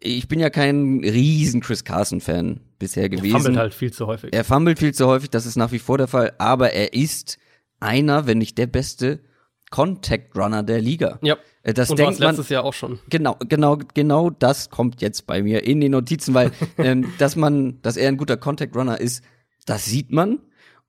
ich 0.00 0.28
bin 0.28 0.40
ja 0.40 0.50
kein 0.50 1.00
riesen 1.02 1.60
Chris 1.60 1.84
Carson-Fan 1.84 2.60
bisher 2.78 3.08
gewesen. 3.08 3.38
Fummelt 3.40 3.56
halt 3.56 3.74
viel 3.74 3.92
zu 3.92 4.06
häufig. 4.06 4.32
Er 4.34 4.44
fummelt 4.44 4.78
viel 4.78 4.92
zu 4.94 5.06
häufig, 5.06 5.30
das 5.30 5.46
ist 5.46 5.56
nach 5.56 5.72
wie 5.72 5.78
vor 5.78 5.98
der 5.98 6.08
Fall, 6.08 6.32
aber 6.38 6.72
er 6.72 6.92
ist 6.94 7.38
einer, 7.80 8.26
wenn 8.26 8.38
nicht 8.38 8.58
der 8.58 8.66
beste 8.66 9.20
Contact 9.76 10.34
Runner 10.38 10.62
der 10.62 10.80
Liga. 10.80 11.18
ja. 11.20 11.36
Äh, 11.62 11.74
Das 11.74 11.90
und 11.90 11.98
denkt 11.98 12.18
man, 12.18 12.30
letztes 12.30 12.48
Jahr 12.48 12.64
auch 12.64 12.72
schon. 12.72 12.98
Genau, 13.10 13.36
genau, 13.46 13.76
genau 13.92 14.30
das 14.30 14.70
kommt 14.70 15.02
jetzt 15.02 15.26
bei 15.26 15.42
mir 15.42 15.64
in 15.64 15.82
den 15.82 15.92
Notizen, 15.92 16.32
weil 16.32 16.50
ähm, 16.78 17.12
dass 17.18 17.36
man, 17.36 17.82
dass 17.82 17.98
er 17.98 18.08
ein 18.08 18.16
guter 18.16 18.38
Contact 18.38 18.74
Runner 18.74 18.98
ist, 18.98 19.22
das 19.66 19.84
sieht 19.84 20.12
man. 20.12 20.38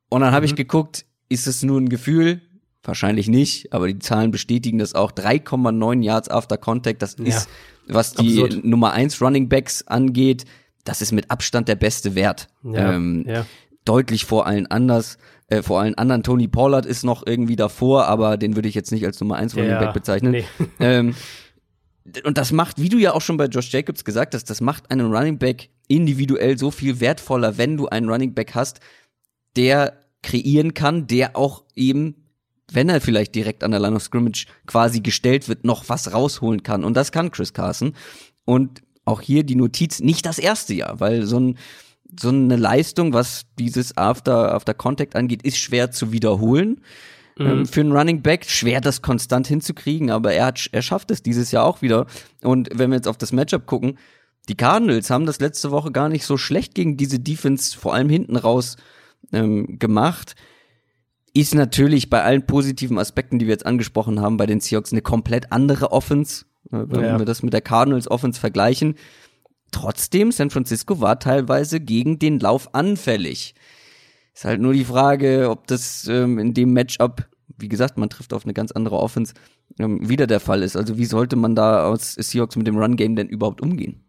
Und 0.08 0.22
dann 0.22 0.32
habe 0.32 0.46
ich 0.46 0.56
geguckt, 0.56 1.06
ist 1.28 1.48
es 1.48 1.64
nur 1.64 1.82
ein 1.82 1.90
Gefühl? 1.90 2.42
Wahrscheinlich 2.82 3.28
nicht, 3.28 3.74
aber 3.74 3.88
die 3.88 4.00
Zahlen 4.00 4.32
bestätigen 4.32 4.78
das 4.78 4.96
auch. 4.96 5.12
3,9 5.12 6.02
Yards 6.02 6.30
after 6.30 6.58
Contact, 6.58 7.02
das 7.02 7.16
ist, 7.16 7.50
was 7.88 8.14
die 8.14 8.42
Absurd. 8.42 8.64
Nummer 8.64 8.94
1 8.94 9.22
Running 9.22 9.50
Backs 9.50 9.86
angeht, 9.86 10.46
das 10.86 11.02
ist 11.02 11.12
mit 11.12 11.30
Abstand 11.30 11.68
der 11.68 11.76
beste 11.76 12.16
Wert. 12.16 12.48
Ja, 12.64 12.94
ähm, 12.94 13.26
ja. 13.28 13.46
Deutlich 13.84 14.24
vor 14.24 14.48
allen 14.48 14.68
anders, 14.68 15.18
äh, 15.50 15.62
vor 15.62 15.80
allen 15.82 15.96
anderen. 15.96 16.24
Tony 16.24 16.48
Pollard 16.48 16.86
ist 16.86 17.04
noch 17.04 17.26
irgendwie 17.26 17.56
davor, 17.56 18.06
aber 18.08 18.38
den 18.38 18.56
würde 18.56 18.68
ich 18.70 18.76
jetzt 18.76 18.92
nicht 18.92 19.06
als 19.06 19.20
Nummer 19.20 19.36
1 19.38 19.56
Running 19.56 19.70
Ja, 19.72 19.80
Back 19.80 19.94
bezeichnen. 19.94 20.32
nee. 20.32 20.46
Ähm, 20.80 21.16
und 22.24 22.38
das 22.38 22.54
macht, 22.54 22.82
wie 22.82 22.88
du 22.90 22.98
ja 22.98 23.14
auch 23.14 23.22
schon 23.22 23.36
bei 23.36 23.48
Josh 23.48 23.72
Jacobs 23.72 24.06
gesagt 24.06 24.34
hast, 24.34 24.50
das 24.50 24.62
macht 24.62 24.92
einen 24.92 25.14
Running 25.14 25.38
Back 25.38 25.70
individuell 25.90 26.58
so 26.58 26.72
viel 26.72 27.02
wertvoller, 27.02 27.58
wenn 27.58 27.76
du 27.76 27.88
einen 27.88 28.10
Running 28.10 28.34
Back 28.34 28.56
hast, 28.56 28.80
der 29.58 30.00
kreieren 30.24 30.74
kann, 30.74 31.08
der 31.08 31.36
auch 31.36 31.64
eben, 31.76 32.16
wenn 32.72 32.88
er 32.90 33.02
vielleicht 33.02 33.36
direkt 33.36 33.64
an 33.64 33.72
der 33.72 33.80
Line 33.82 33.96
of 33.96 34.04
Scrimmage 34.04 34.46
quasi 34.68 35.02
gestellt 35.02 35.50
wird, 35.50 35.66
noch 35.66 35.90
was 35.90 36.14
rausholen 36.14 36.64
kann. 36.64 36.84
Und 36.86 36.96
das 36.96 37.12
kann 37.12 37.32
Chris 37.32 37.54
Carson. 37.54 37.94
Und 38.46 38.82
auch 39.04 39.22
hier 39.22 39.44
die 39.44 39.56
Notiz, 39.56 40.00
nicht 40.00 40.26
das 40.26 40.40
erste 40.40 40.74
Jahr, 40.74 41.00
weil 41.00 41.26
so 41.26 41.40
ein 41.40 41.58
so 42.20 42.30
eine 42.30 42.56
Leistung, 42.56 43.14
was 43.14 43.46
dieses 43.60 43.96
After, 43.98 44.54
After 44.54 44.74
Contact 44.74 45.16
angeht, 45.16 45.44
ist 45.44 45.58
schwer 45.58 45.92
zu 45.92 46.12
wiederholen. 46.12 46.82
Ähm, 47.40 47.68
für 47.68 47.82
einen 47.82 47.92
Running 47.92 48.22
Back 48.24 48.46
schwer, 48.50 48.82
das 48.82 49.02
konstant 49.04 49.48
hinzukriegen, 49.48 50.10
aber 50.10 50.34
er, 50.34 50.48
hat, 50.48 50.70
er 50.72 50.82
schafft 50.82 51.12
es 51.12 51.22
dieses 51.22 51.52
Jahr 51.52 51.66
auch 51.66 51.82
wieder. 51.84 52.08
Und 52.42 52.70
wenn 52.74 52.90
wir 52.90 52.96
jetzt 52.96 53.08
auf 53.08 53.18
das 53.18 53.32
Matchup 53.32 53.68
gucken, 53.68 53.98
die 54.50 54.56
Cardinals 54.56 55.10
haben 55.10 55.26
das 55.26 55.40
letzte 55.40 55.72
Woche 55.72 55.92
gar 55.92 56.10
nicht 56.10 56.26
so 56.26 56.38
schlecht 56.38 56.74
gegen 56.74 56.98
diese 56.98 57.20
Defense, 57.20 57.78
vor 57.78 57.94
allem 57.94 58.10
hinten 58.10 58.38
raus, 58.38 58.78
ähm, 59.34 59.78
gemacht. 59.78 60.36
Ist 61.34 61.54
natürlich 61.54 62.10
bei 62.10 62.24
allen 62.24 62.48
positiven 62.48 62.98
Aspekten, 62.98 63.38
die 63.38 63.46
wir 63.46 63.52
jetzt 63.54 63.66
angesprochen 63.66 64.22
haben, 64.22 64.38
bei 64.38 64.46
den 64.48 64.60
Seahawks 64.60 64.92
eine 64.92 65.02
komplett 65.02 65.52
andere 65.52 65.92
Offense, 65.92 66.46
äh, 66.72 66.78
wenn 66.88 67.04
Ja. 67.04 67.20
wir 67.20 67.26
das 67.26 67.44
mit 67.44 67.54
der 67.54 67.62
Cardinals 67.62 68.10
Offense 68.10 68.40
vergleichen. 68.40 68.96
Trotzdem, 69.72 70.32
San 70.32 70.50
Francisco 70.50 71.02
war 71.02 71.20
teilweise 71.20 71.80
gegen 71.80 72.20
den 72.20 72.40
Lauf 72.40 72.74
anfällig. 72.74 73.54
Ist 74.34 74.46
halt 74.46 74.62
nur 74.62 74.74
die 74.74 74.86
Frage, 74.86 75.50
ob 75.50 75.68
das 75.68 76.08
ähm, 76.08 76.40
in 76.40 76.54
dem 76.54 76.72
Matchup, 76.74 77.26
wie 77.58 77.70
gesagt, 77.70 77.98
man 77.98 78.10
trifft 78.10 78.34
auf 78.34 78.46
eine 78.46 78.54
ganz 78.54 78.72
andere 78.72 78.98
Offense, 78.98 79.34
ähm, 79.80 80.08
wieder 80.08 80.28
der 80.28 80.40
Fall 80.40 80.64
ist. 80.64 80.76
Also 80.76 80.98
wie 80.98 81.06
sollte 81.06 81.36
man 81.36 81.56
da 81.56 81.86
aus 81.86 82.14
Seahawks 82.14 82.56
mit 82.56 82.68
dem 82.68 82.78
Run-Game 82.78 83.16
denn 83.16 83.30
überhaupt 83.30 83.62
umgehen? 83.62 84.04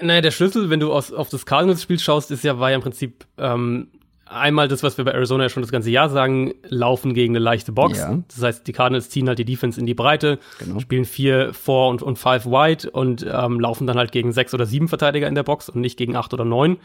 Naja, 0.00 0.20
der 0.20 0.30
Schlüssel, 0.30 0.70
wenn 0.70 0.80
du 0.80 0.92
aus, 0.92 1.12
auf 1.12 1.28
das 1.28 1.46
Cardinals-Spiel 1.46 1.98
schaust, 1.98 2.30
ist 2.30 2.44
ja, 2.44 2.58
war 2.58 2.70
ja 2.70 2.76
im 2.76 2.82
Prinzip 2.82 3.26
ähm, 3.38 3.88
einmal 4.32 4.68
das, 4.68 4.82
was 4.82 4.98
wir 4.98 5.04
bei 5.04 5.12
Arizona 5.12 5.44
ja 5.44 5.48
schon 5.48 5.62
das 5.62 5.70
ganze 5.72 5.90
Jahr 5.90 6.08
sagen, 6.10 6.54
laufen 6.68 7.14
gegen 7.14 7.32
eine 7.36 7.42
leichte 7.44 7.72
Box. 7.72 7.98
Ja. 7.98 8.18
Das 8.28 8.42
heißt, 8.42 8.66
die 8.66 8.72
Cardinals 8.72 9.10
ziehen 9.10 9.28
halt 9.28 9.38
die 9.38 9.44
Defense 9.44 9.78
in 9.78 9.86
die 9.86 9.94
Breite, 9.94 10.38
Genau. 10.58 10.80
spielen 10.80 11.04
vier, 11.04 11.52
four 11.54 11.88
und, 11.88 12.02
und 12.02 12.18
five 12.18 12.46
wide 12.46 12.90
und 12.90 13.26
ähm, 13.30 13.60
laufen 13.60 13.86
dann 13.86 13.96
halt 13.98 14.12
gegen 14.12 14.32
sechs 14.32 14.52
oder 14.54 14.66
sieben 14.66 14.88
Verteidiger 14.88 15.28
in 15.28 15.34
der 15.34 15.42
Box 15.42 15.68
und 15.68 15.80
nicht 15.80 15.96
gegen 15.96 16.16
acht 16.16 16.32
oder 16.34 16.44
neun. 16.44 16.78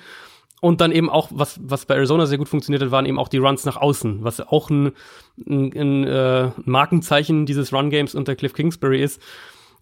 Und 0.60 0.82
dann 0.82 0.91
eben 0.91 1.10
auch, 1.10 1.30
was, 1.32 1.60
was 1.62 1.86
bei 1.86 1.93
Arizona 1.95 2.26
sehr 2.26 2.39
gut 2.39 2.50
funktioniert 2.50 2.82
hat, 2.82 2.89
waren 2.89 3.06
eben 3.06 3.20
auch 3.20 3.28
die 3.28 3.38
Runs 3.38 3.64
nach 3.66 3.78
außen, 3.78 4.24
was 4.24 4.41
auch 4.41 4.72
ein, 4.72 4.91
ein, 5.48 5.72
ein 5.76 6.04
äh, 6.06 6.50
Markenzeichen 6.66 7.45
dieses 7.45 7.72
Run-Games 7.72 8.16
unter 8.16 8.36
Cliff 8.36 8.54
Kingsbury 8.54 9.04
ist. 9.04 9.22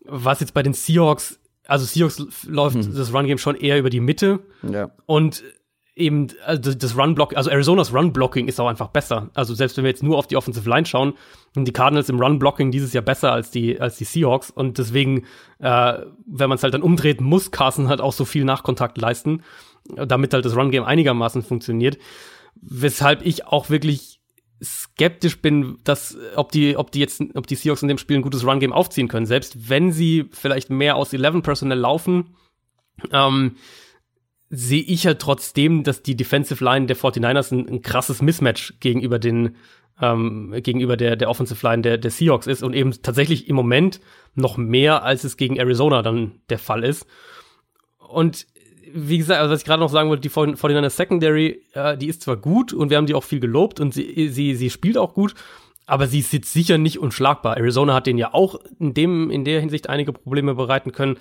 Was 0.03 0.41
jetzt 0.41 0.53
bei 0.53 0.63
den 0.63 0.73
Seahawks, 0.73 1.39
also 1.65 1.85
Seahawks 1.85 2.45
läuft 2.45 2.77
das 2.93 3.13
Run-Game 3.13 3.37
schon 3.37 3.55
eher 3.55 3.79
über 3.79 3.89
die 3.89 4.01
Mitte 4.01 4.39
Ja. 4.69 4.91
und 5.05 5.43
eben 5.95 6.27
also 6.45 6.73
das 6.73 6.97
Run-Block, 6.97 7.35
also 7.37 7.49
Arizonas 7.49 7.93
Run-Blocking 7.93 8.47
ist 8.47 8.59
auch 8.59 8.67
einfach 8.67 8.89
besser. 8.89 9.29
Also 9.33 9.53
selbst 9.53 9.77
wenn 9.77 9.85
wir 9.85 9.91
jetzt 9.91 10.03
nur 10.03 10.17
auf 10.17 10.27
die 10.27 10.35
Offensive 10.35 10.69
Line 10.69 10.85
schauen, 10.85 11.13
sind 11.53 11.67
die 11.67 11.73
Cardinals 11.73 12.09
im 12.09 12.19
Run-Blocking 12.19 12.71
dieses 12.71 12.91
Jahr 12.91 13.03
besser 13.03 13.31
als 13.31 13.49
die, 13.49 13.79
als 13.79 13.97
die 13.97 14.03
Seahawks 14.03 14.51
und 14.51 14.77
deswegen, 14.77 15.25
äh, 15.59 15.93
wenn 16.27 16.49
man 16.49 16.57
es 16.57 16.63
halt 16.63 16.73
dann 16.73 16.81
umdreht, 16.81 17.21
muss 17.21 17.51
Carson 17.51 17.87
halt 17.87 18.01
auch 18.01 18.13
so 18.13 18.25
viel 18.25 18.43
Nachkontakt 18.43 18.97
leisten, 18.97 19.43
damit 19.95 20.33
halt 20.33 20.43
das 20.43 20.55
Run-Game 20.55 20.83
einigermaßen 20.83 21.43
funktioniert. 21.43 21.97
Weshalb 22.55 23.25
ich 23.25 23.47
auch 23.47 23.69
wirklich 23.69 24.19
skeptisch 24.63 25.41
bin, 25.41 25.77
dass 25.83 26.17
ob 26.35 26.51
die 26.51 26.77
ob 26.77 26.91
die 26.91 26.99
jetzt 26.99 27.21
ob 27.35 27.45
die 27.45 27.55
Seahawks 27.55 27.81
in 27.81 27.89
dem 27.89 27.97
Spiel 27.97 28.17
ein 28.17 28.21
gutes 28.21 28.45
Run 28.45 28.59
Game 28.59 28.71
aufziehen 28.71 29.09
können, 29.09 29.25
selbst 29.25 29.69
wenn 29.69 29.91
sie 29.91 30.29
vielleicht 30.31 30.69
mehr 30.69 30.95
aus 30.95 31.11
11 31.11 31.43
Personnel 31.43 31.77
laufen, 31.77 32.35
ähm, 33.11 33.57
sehe 34.49 34.81
ich 34.81 35.03
ja 35.03 35.15
trotzdem, 35.15 35.83
dass 35.83 36.03
die 36.03 36.15
Defensive 36.15 36.63
Line 36.63 36.85
der 36.85 36.97
49ers 36.97 37.51
ein, 37.51 37.67
ein 37.67 37.81
krasses 37.81 38.21
Mismatch 38.21 38.75
gegenüber 38.79 39.19
den 39.19 39.55
ähm, 40.01 40.53
gegenüber 40.61 40.97
der 40.97 41.15
der 41.15 41.29
Offensive 41.29 41.65
Line 41.65 41.81
der 41.81 41.97
der 41.97 42.11
Seahawks 42.11 42.47
ist 42.47 42.63
und 42.63 42.73
eben 42.73 42.91
tatsächlich 43.01 43.47
im 43.47 43.55
Moment 43.55 44.01
noch 44.33 44.57
mehr 44.57 45.03
als 45.03 45.23
es 45.23 45.37
gegen 45.37 45.57
Arizona 45.57 46.01
dann 46.01 46.33
der 46.49 46.59
Fall 46.59 46.83
ist. 46.83 47.07
Und 47.97 48.45
wie 48.93 49.17
gesagt, 49.17 49.41
also 49.41 49.53
was 49.53 49.61
ich 49.61 49.65
gerade 49.65 49.81
noch 49.81 49.89
sagen 49.89 50.09
wollte, 50.09 50.21
die 50.21 50.29
49ers 50.29 50.89
Secondary, 50.89 51.61
äh, 51.73 51.97
die 51.97 52.07
ist 52.07 52.21
zwar 52.21 52.37
gut 52.37 52.71
und 52.71 52.89
wir 52.89 52.97
haben 52.97 53.07
die 53.07 53.13
auch 53.13 53.23
viel 53.23 53.39
gelobt 53.39 53.79
und 53.79 53.93
sie, 53.93 54.29
sie, 54.29 54.55
sie 54.55 54.69
spielt 54.69 54.97
auch 54.97 55.13
gut, 55.13 55.35
aber 55.85 56.07
sie 56.07 56.19
ist 56.19 56.31
jetzt 56.33 56.53
sicher 56.53 56.77
nicht 56.77 56.99
unschlagbar. 56.99 57.57
Arizona 57.57 57.93
hat 57.93 58.07
denen 58.07 58.19
ja 58.19 58.33
auch 58.33 58.59
in 58.79 58.93
dem, 58.93 59.29
in 59.29 59.43
der 59.43 59.59
Hinsicht 59.59 59.89
einige 59.89 60.13
Probleme 60.13 60.55
bereiten 60.55 60.91
können. 60.91 61.17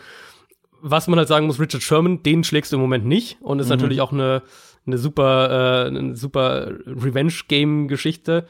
Was 0.87 1.09
man 1.09 1.19
halt 1.19 1.29
sagen 1.29 1.47
muss, 1.47 1.59
Richard 1.59 1.83
Sherman, 1.83 2.23
den 2.23 2.45
schlägst 2.45 2.71
du 2.71 2.77
im 2.77 2.83
Moment 2.83 3.07
nicht 3.07 3.39
und 3.41 3.59
ist 3.59 3.71
natürlich 3.71 4.03
auch 4.03 4.13
eine, 4.13 4.43
eine 4.87 4.99
super, 4.99 5.87
äh, 5.87 5.89
eine 5.89 6.15
super 6.15 6.73
Revenge-Game-Geschichte. 6.87 8.47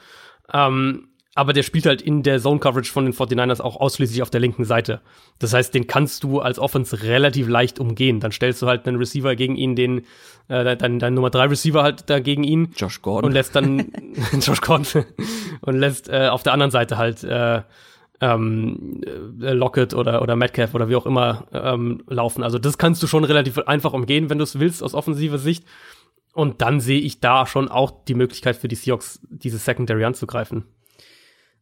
Ähm, 0.52 1.10
aber 1.36 1.52
der 1.52 1.62
spielt 1.62 1.86
halt 1.86 2.02
in 2.02 2.22
der 2.22 2.40
Zone-Coverage 2.40 2.90
von 2.90 3.04
den 3.04 3.14
49ers 3.14 3.60
auch 3.60 3.76
ausschließlich 3.76 4.22
auf 4.22 4.30
der 4.30 4.40
linken 4.40 4.64
Seite. 4.64 5.00
Das 5.38 5.52
heißt, 5.52 5.74
den 5.74 5.86
kannst 5.86 6.22
du 6.24 6.40
als 6.40 6.58
Offense 6.58 7.02
relativ 7.02 7.48
leicht 7.48 7.80
umgehen. 7.80 8.20
Dann 8.20 8.32
stellst 8.32 8.62
du 8.62 8.66
halt 8.66 8.86
einen 8.86 8.96
Receiver 8.96 9.34
gegen 9.34 9.56
ihn, 9.56 9.74
den, 9.74 9.98
äh, 10.48 10.76
dein, 10.76 10.98
dein 10.98 11.14
Nummer 11.14 11.30
3 11.30 11.46
Receiver 11.46 11.82
halt 11.82 12.08
da 12.08 12.20
gegen 12.20 12.44
ihn 12.44 12.70
Josh 12.76 13.02
Gordon. 13.02 13.28
und 13.28 13.32
lässt 13.32 13.54
dann 13.56 13.92
Josh 14.40 14.60
Gordon 14.60 15.04
und 15.60 15.76
lässt 15.76 16.08
äh, 16.08 16.28
auf 16.28 16.42
der 16.42 16.52
anderen 16.52 16.70
Seite 16.70 16.98
halt 16.98 17.24
äh, 17.24 17.62
ähm, 18.20 19.00
äh, 19.40 19.52
Lockett 19.52 19.94
oder 19.94 20.22
oder 20.22 20.36
Metcalf 20.36 20.74
oder 20.74 20.88
wie 20.88 20.96
auch 20.96 21.06
immer 21.06 21.46
ähm, 21.52 22.02
laufen. 22.08 22.42
Also 22.42 22.58
das 22.58 22.78
kannst 22.78 23.02
du 23.02 23.06
schon 23.06 23.24
relativ 23.24 23.58
einfach 23.58 23.92
umgehen, 23.92 24.30
wenn 24.30 24.38
du 24.38 24.44
es 24.44 24.58
willst 24.58 24.82
aus 24.82 24.94
offensiver 24.94 25.38
Sicht. 25.38 25.64
Und 26.32 26.62
dann 26.62 26.80
sehe 26.80 27.00
ich 27.00 27.20
da 27.20 27.46
schon 27.46 27.68
auch 27.68 28.04
die 28.06 28.14
Möglichkeit 28.14 28.56
für 28.56 28.68
die 28.68 28.74
Seahawks, 28.74 29.20
diese 29.28 29.58
Secondary 29.58 30.04
anzugreifen. 30.04 30.64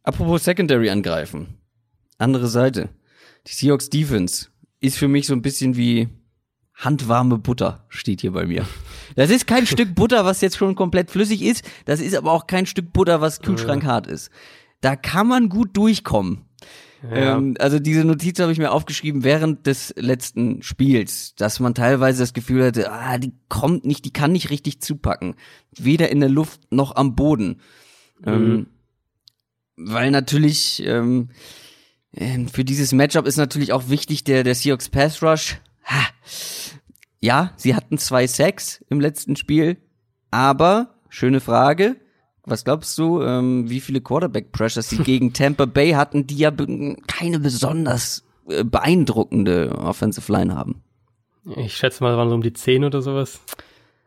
Apropos 0.03 0.43
Secondary 0.43 0.89
angreifen. 0.89 1.57
Andere 2.17 2.47
Seite. 2.47 2.89
Die 3.47 3.53
Seahawks 3.53 3.89
Defense 3.89 4.47
ist 4.79 4.97
für 4.97 5.07
mich 5.07 5.27
so 5.27 5.33
ein 5.33 5.41
bisschen 5.41 5.77
wie 5.77 6.09
handwarme 6.75 7.37
Butter, 7.37 7.85
steht 7.89 8.21
hier 8.21 8.31
bei 8.31 8.45
mir. 8.45 8.65
Das 9.15 9.29
ist 9.29 9.47
kein 9.47 9.67
Stück 9.67 9.95
Butter, 9.95 10.25
was 10.25 10.41
jetzt 10.41 10.57
schon 10.57 10.75
komplett 10.75 11.11
flüssig 11.11 11.41
ist. 11.41 11.63
Das 11.85 11.99
ist 11.99 12.15
aber 12.15 12.31
auch 12.31 12.47
kein 12.47 12.65
Stück 12.65 12.91
Butter, 12.93 13.21
was 13.21 13.41
kühlschrankhart 13.41 14.07
ist. 14.07 14.31
Da 14.83 14.97
kann 14.97 15.27
man 15.27 15.47
gut 15.47 15.77
durchkommen. 15.77 16.41
Ja. 17.03 17.37
Ähm, 17.37 17.55
also 17.57 17.79
diese 17.79 18.03
Notiz 18.03 18.37
habe 18.39 18.51
ich 18.51 18.57
mir 18.57 18.73
aufgeschrieben 18.73 19.23
während 19.23 19.65
des 19.65 19.93
letzten 19.95 20.61
Spiels, 20.61 21.35
dass 21.35 21.61
man 21.61 21.73
teilweise 21.73 22.21
das 22.21 22.33
Gefühl 22.33 22.65
hatte, 22.65 22.91
ah, 22.91 23.17
die 23.17 23.31
kommt 23.47 23.85
nicht, 23.85 24.03
die 24.03 24.11
kann 24.11 24.33
nicht 24.33 24.49
richtig 24.49 24.81
zupacken. 24.81 25.35
Weder 25.71 26.09
in 26.09 26.19
der 26.19 26.27
Luft 26.27 26.69
noch 26.69 26.97
am 26.97 27.15
Boden. 27.15 27.61
Ähm, 28.25 28.67
weil 29.77 30.11
natürlich 30.11 30.83
ähm, 30.85 31.29
ähm, 32.13 32.49
für 32.49 32.65
dieses 32.65 32.91
Matchup 32.91 33.25
ist 33.25 33.37
natürlich 33.37 33.71
auch 33.71 33.87
wichtig 33.87 34.25
der, 34.25 34.43
der 34.43 34.53
Seahawks 34.53 34.89
Pass 34.89 35.23
Rush. 35.23 35.61
Ha. 35.85 36.07
Ja, 37.21 37.53
sie 37.55 37.73
hatten 37.73 37.97
zwei 37.97 38.27
Sacks 38.27 38.83
im 38.89 38.99
letzten 38.99 39.37
Spiel, 39.37 39.77
aber, 40.29 40.99
schöne 41.07 41.39
Frage, 41.39 41.95
was 42.45 42.65
glaubst 42.65 42.97
du, 42.97 43.21
ähm, 43.21 43.69
wie 43.69 43.79
viele 43.79 44.01
Quarterback 44.01 44.51
Pressures 44.51 44.89
sie 44.89 44.97
gegen 44.97 45.33
Tampa 45.33 45.65
Bay 45.65 45.91
hatten, 45.91 46.27
die 46.27 46.37
ja 46.37 46.51
keine 47.07 47.39
besonders 47.39 48.23
äh, 48.47 48.63
beeindruckende 48.63 49.71
Offensive 49.77 50.31
Line 50.31 50.53
haben? 50.55 50.83
Ich 51.57 51.75
schätze 51.75 52.03
mal, 52.03 52.15
waren 52.17 52.29
so 52.29 52.35
um 52.35 52.41
die 52.41 52.53
10 52.53 52.83
oder 52.83 53.01
sowas. 53.01 53.41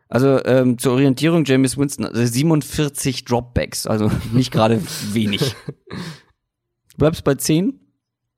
Also 0.09 0.43
ähm, 0.45 0.77
zur 0.77 0.93
Orientierung, 0.93 1.43
James 1.45 1.77
Winston, 1.77 2.05
also 2.05 2.25
47 2.25 3.25
Dropbacks, 3.25 3.85
also 3.85 4.09
nicht 4.31 4.51
gerade 4.51 4.81
wenig. 5.11 5.55
Du 5.87 6.97
bleibst 6.97 7.23
bei 7.23 7.35
10? 7.35 7.79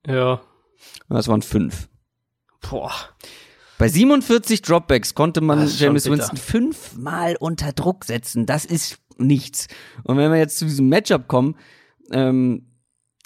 Ja. 0.07 0.41
Das 1.09 1.27
waren 1.27 1.41
fünf. 1.41 1.89
Boah. 2.61 2.91
Bei 3.77 3.87
47 3.87 4.61
Dropbacks 4.61 5.15
konnte 5.15 5.41
man 5.41 5.65
James. 5.67 6.09
Winston 6.09 6.37
fünfmal 6.37 7.37
unter 7.39 7.71
Druck 7.71 8.03
setzen. 8.03 8.45
Das 8.45 8.65
ist 8.65 8.99
nichts. 9.19 9.67
Und 10.03 10.17
wenn 10.17 10.31
wir 10.31 10.39
jetzt 10.39 10.57
zu 10.57 10.65
diesem 10.65 10.89
Matchup 10.89 11.27
kommen, 11.27 11.55
ähm, 12.11 12.65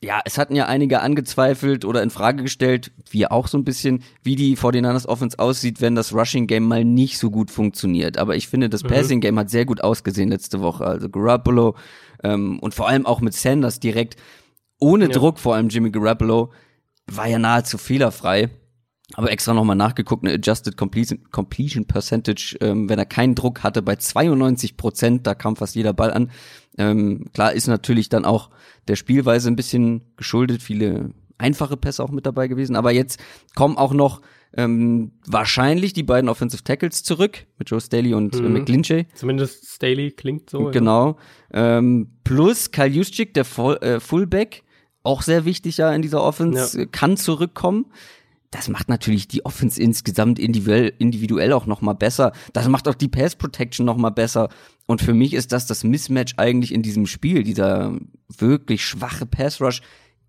ja, 0.01 0.19
es 0.25 0.37
hatten 0.37 0.55
ja 0.55 0.65
einige 0.65 0.99
angezweifelt 0.99 1.85
oder 1.85 2.03
in 2.03 2.09
Frage 2.09 2.43
gestellt, 2.43 2.91
wir 3.09 3.31
auch 3.31 3.47
so 3.47 3.57
ein 3.57 3.63
bisschen, 3.63 4.03
wie 4.21 4.35
die 4.35 4.57
49ers 4.57 5.07
Offense 5.07 5.39
aussieht, 5.39 5.79
wenn 5.79 5.95
das 5.95 6.13
Rushing 6.13 6.45
Game 6.45 6.65
mal 6.65 6.83
nicht 6.83 7.17
so 7.17 7.31
gut 7.31 7.49
funktioniert. 7.49 8.17
Aber 8.17 8.35
ich 8.35 8.49
finde, 8.49 8.69
das 8.69 8.83
Passing 8.83 9.21
Game 9.21 9.39
hat 9.39 9.49
sehr 9.49 9.65
gut 9.65 9.81
ausgesehen 9.81 10.29
letzte 10.29 10.59
Woche. 10.59 10.85
Also 10.85 11.07
Garoppolo 11.07 11.75
ähm, 12.21 12.59
und 12.59 12.73
vor 12.73 12.89
allem 12.89 13.05
auch 13.05 13.21
mit 13.21 13.33
Sanders 13.33 13.79
direkt 13.79 14.17
ohne 14.77 15.05
Ja. 15.05 15.11
Druck, 15.11 15.39
vor 15.39 15.55
allem 15.55 15.69
Jimmy 15.69 15.89
Garoppolo, 15.89 16.51
war 17.07 17.27
ja 17.27 17.39
nahezu 17.39 17.77
fehlerfrei. 17.77 18.49
Aber 19.15 19.31
extra 19.31 19.53
nochmal 19.53 19.75
nachgeguckt, 19.75 20.25
eine 20.25 20.33
Adjusted 20.35 20.77
Completion, 20.77 21.29
Completion 21.31 21.85
Percentage, 21.85 22.57
ähm, 22.61 22.89
wenn 22.89 22.97
er 22.97 23.05
keinen 23.05 23.35
Druck 23.35 23.61
hatte, 23.63 23.81
bei 23.81 23.95
92 23.97 24.77
Prozent, 24.77 25.27
da 25.27 25.35
kam 25.35 25.55
fast 25.55 25.75
jeder 25.75 25.93
Ball 25.93 26.11
an. 26.11 26.31
Ähm, 26.77 27.25
klar 27.33 27.53
ist 27.53 27.67
natürlich 27.67 28.09
dann 28.09 28.25
auch 28.25 28.49
der 28.87 28.95
Spielweise 28.95 29.49
ein 29.49 29.55
bisschen 29.55 30.01
geschuldet, 30.15 30.63
viele 30.63 31.11
einfache 31.37 31.77
Pässe 31.77 32.03
auch 32.03 32.11
mit 32.11 32.25
dabei 32.25 32.47
gewesen. 32.47 32.75
Aber 32.75 32.91
jetzt 32.91 33.19
kommen 33.55 33.77
auch 33.77 33.93
noch 33.93 34.21
ähm, 34.55 35.11
wahrscheinlich 35.27 35.93
die 35.93 36.03
beiden 36.03 36.29
Offensive 36.29 36.63
Tackles 36.63 37.03
zurück, 37.03 37.45
mit 37.57 37.69
Joe 37.69 37.81
Staley 37.81 38.13
und 38.13 38.35
äh, 38.35 38.41
Mhm. 38.41 38.53
McGlinchey. 38.53 39.07
Zumindest 39.15 39.67
Staley 39.67 40.11
klingt 40.11 40.49
so. 40.49 40.65
ja. 40.65 40.71
Genau. 40.71 41.17
Ähm, 41.51 42.07
plus 42.23 42.71
Kyle 42.71 42.87
Juszczyk, 42.87 43.33
der 43.33 43.45
Full, 43.45 43.77
äh, 43.81 43.99
Fullback, 43.99 44.63
auch 45.03 45.21
sehr 45.23 45.43
wichtig 45.45 45.77
ja 45.77 45.91
in 45.93 46.01
dieser 46.01 46.23
Offense, 46.23 46.77
Ja. 46.77 46.83
äh, 46.83 46.87
kann 46.87 47.17
zurückkommen. 47.17 47.87
Das 48.53 48.69
macht 48.69 48.87
natürlich 48.87 49.27
die 49.27 49.43
Offense 49.47 49.81
insgesamt 49.81 50.37
individuell, 50.37 50.93
individuell 50.99 51.53
auch 51.53 51.65
noch 51.65 51.81
mal 51.81 51.93
besser. 51.93 52.33
Das 52.53 52.67
macht 52.67 52.87
auch 52.87 52.93
die 52.93 53.07
Pass 53.07 53.35
Protection 53.35 53.83
noch 53.83 53.97
mal 53.97 54.11
besser. 54.11 54.49
Und 54.85 55.01
für 55.01 55.15
mich 55.15 55.33
ist 55.33 55.51
das 55.51 55.65
das 55.65 55.83
Mismatch 55.83 56.35
eigentlich 56.37 56.71
in 56.71 56.83
diesem 56.83 57.07
Spiel, 57.07 57.41
dieser 57.41 57.97
wirklich 58.37 58.85
schwache 58.85 59.25
Pass 59.25 59.59
Rush 59.59 59.81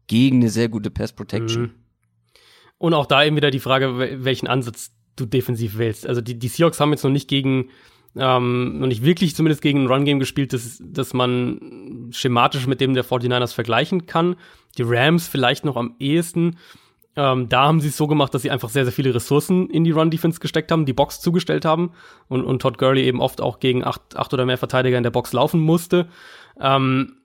gegen 0.06 0.36
eine 0.36 0.48
sehr 0.48 0.70
gute 0.70 0.90
Pass 0.90 1.12
Protection. 1.12 1.62
Mhm. 1.62 1.70
Und 2.78 2.94
auch 2.94 3.04
da 3.04 3.24
eben 3.24 3.36
wieder 3.36 3.50
die 3.50 3.60
Frage, 3.60 3.98
wel- 3.98 4.24
welchen 4.24 4.46
Ansatz 4.46 4.92
du 5.16 5.26
defensiv 5.26 5.76
wählst. 5.76 6.06
Also 6.06 6.22
die, 6.22 6.38
die 6.38 6.48
Seahawks 6.48 6.80
haben 6.80 6.92
jetzt 6.92 7.04
noch 7.04 7.10
nicht 7.10 7.28
gegen, 7.28 7.68
ähm, 8.16 8.78
noch 8.78 8.86
nicht 8.86 9.04
wirklich 9.04 9.36
zumindest 9.36 9.60
gegen 9.60 9.82
ein 9.82 9.86
Run-Game 9.86 10.18
gespielt, 10.18 10.54
das, 10.54 10.82
das 10.82 11.12
man 11.12 12.08
schematisch 12.10 12.66
mit 12.66 12.80
dem 12.80 12.94
der 12.94 13.04
49ers 13.04 13.52
vergleichen 13.52 14.06
kann. 14.06 14.36
Die 14.78 14.82
Rams 14.82 15.28
vielleicht 15.28 15.66
noch 15.66 15.76
am 15.76 15.94
ehesten. 15.98 16.56
Ähm, 17.16 17.48
da 17.48 17.62
haben 17.62 17.80
sie 17.80 17.88
es 17.88 17.96
so 17.96 18.06
gemacht, 18.06 18.34
dass 18.34 18.42
sie 18.42 18.50
einfach 18.50 18.68
sehr, 18.68 18.84
sehr 18.84 18.92
viele 18.92 19.14
Ressourcen 19.14 19.70
in 19.70 19.84
die 19.84 19.92
Run-Defense 19.92 20.40
gesteckt 20.40 20.72
haben, 20.72 20.84
die 20.84 20.92
Box 20.92 21.20
zugestellt 21.20 21.64
haben 21.64 21.92
und, 22.28 22.44
und 22.44 22.60
Todd 22.60 22.78
Gurley 22.78 23.04
eben 23.04 23.20
oft 23.20 23.40
auch 23.40 23.60
gegen 23.60 23.84
acht, 23.84 24.16
acht 24.16 24.34
oder 24.34 24.46
mehr 24.46 24.58
Verteidiger 24.58 24.96
in 24.96 25.04
der 25.04 25.10
Box 25.10 25.32
laufen 25.32 25.60
musste. 25.60 26.08
Ähm, 26.60 27.18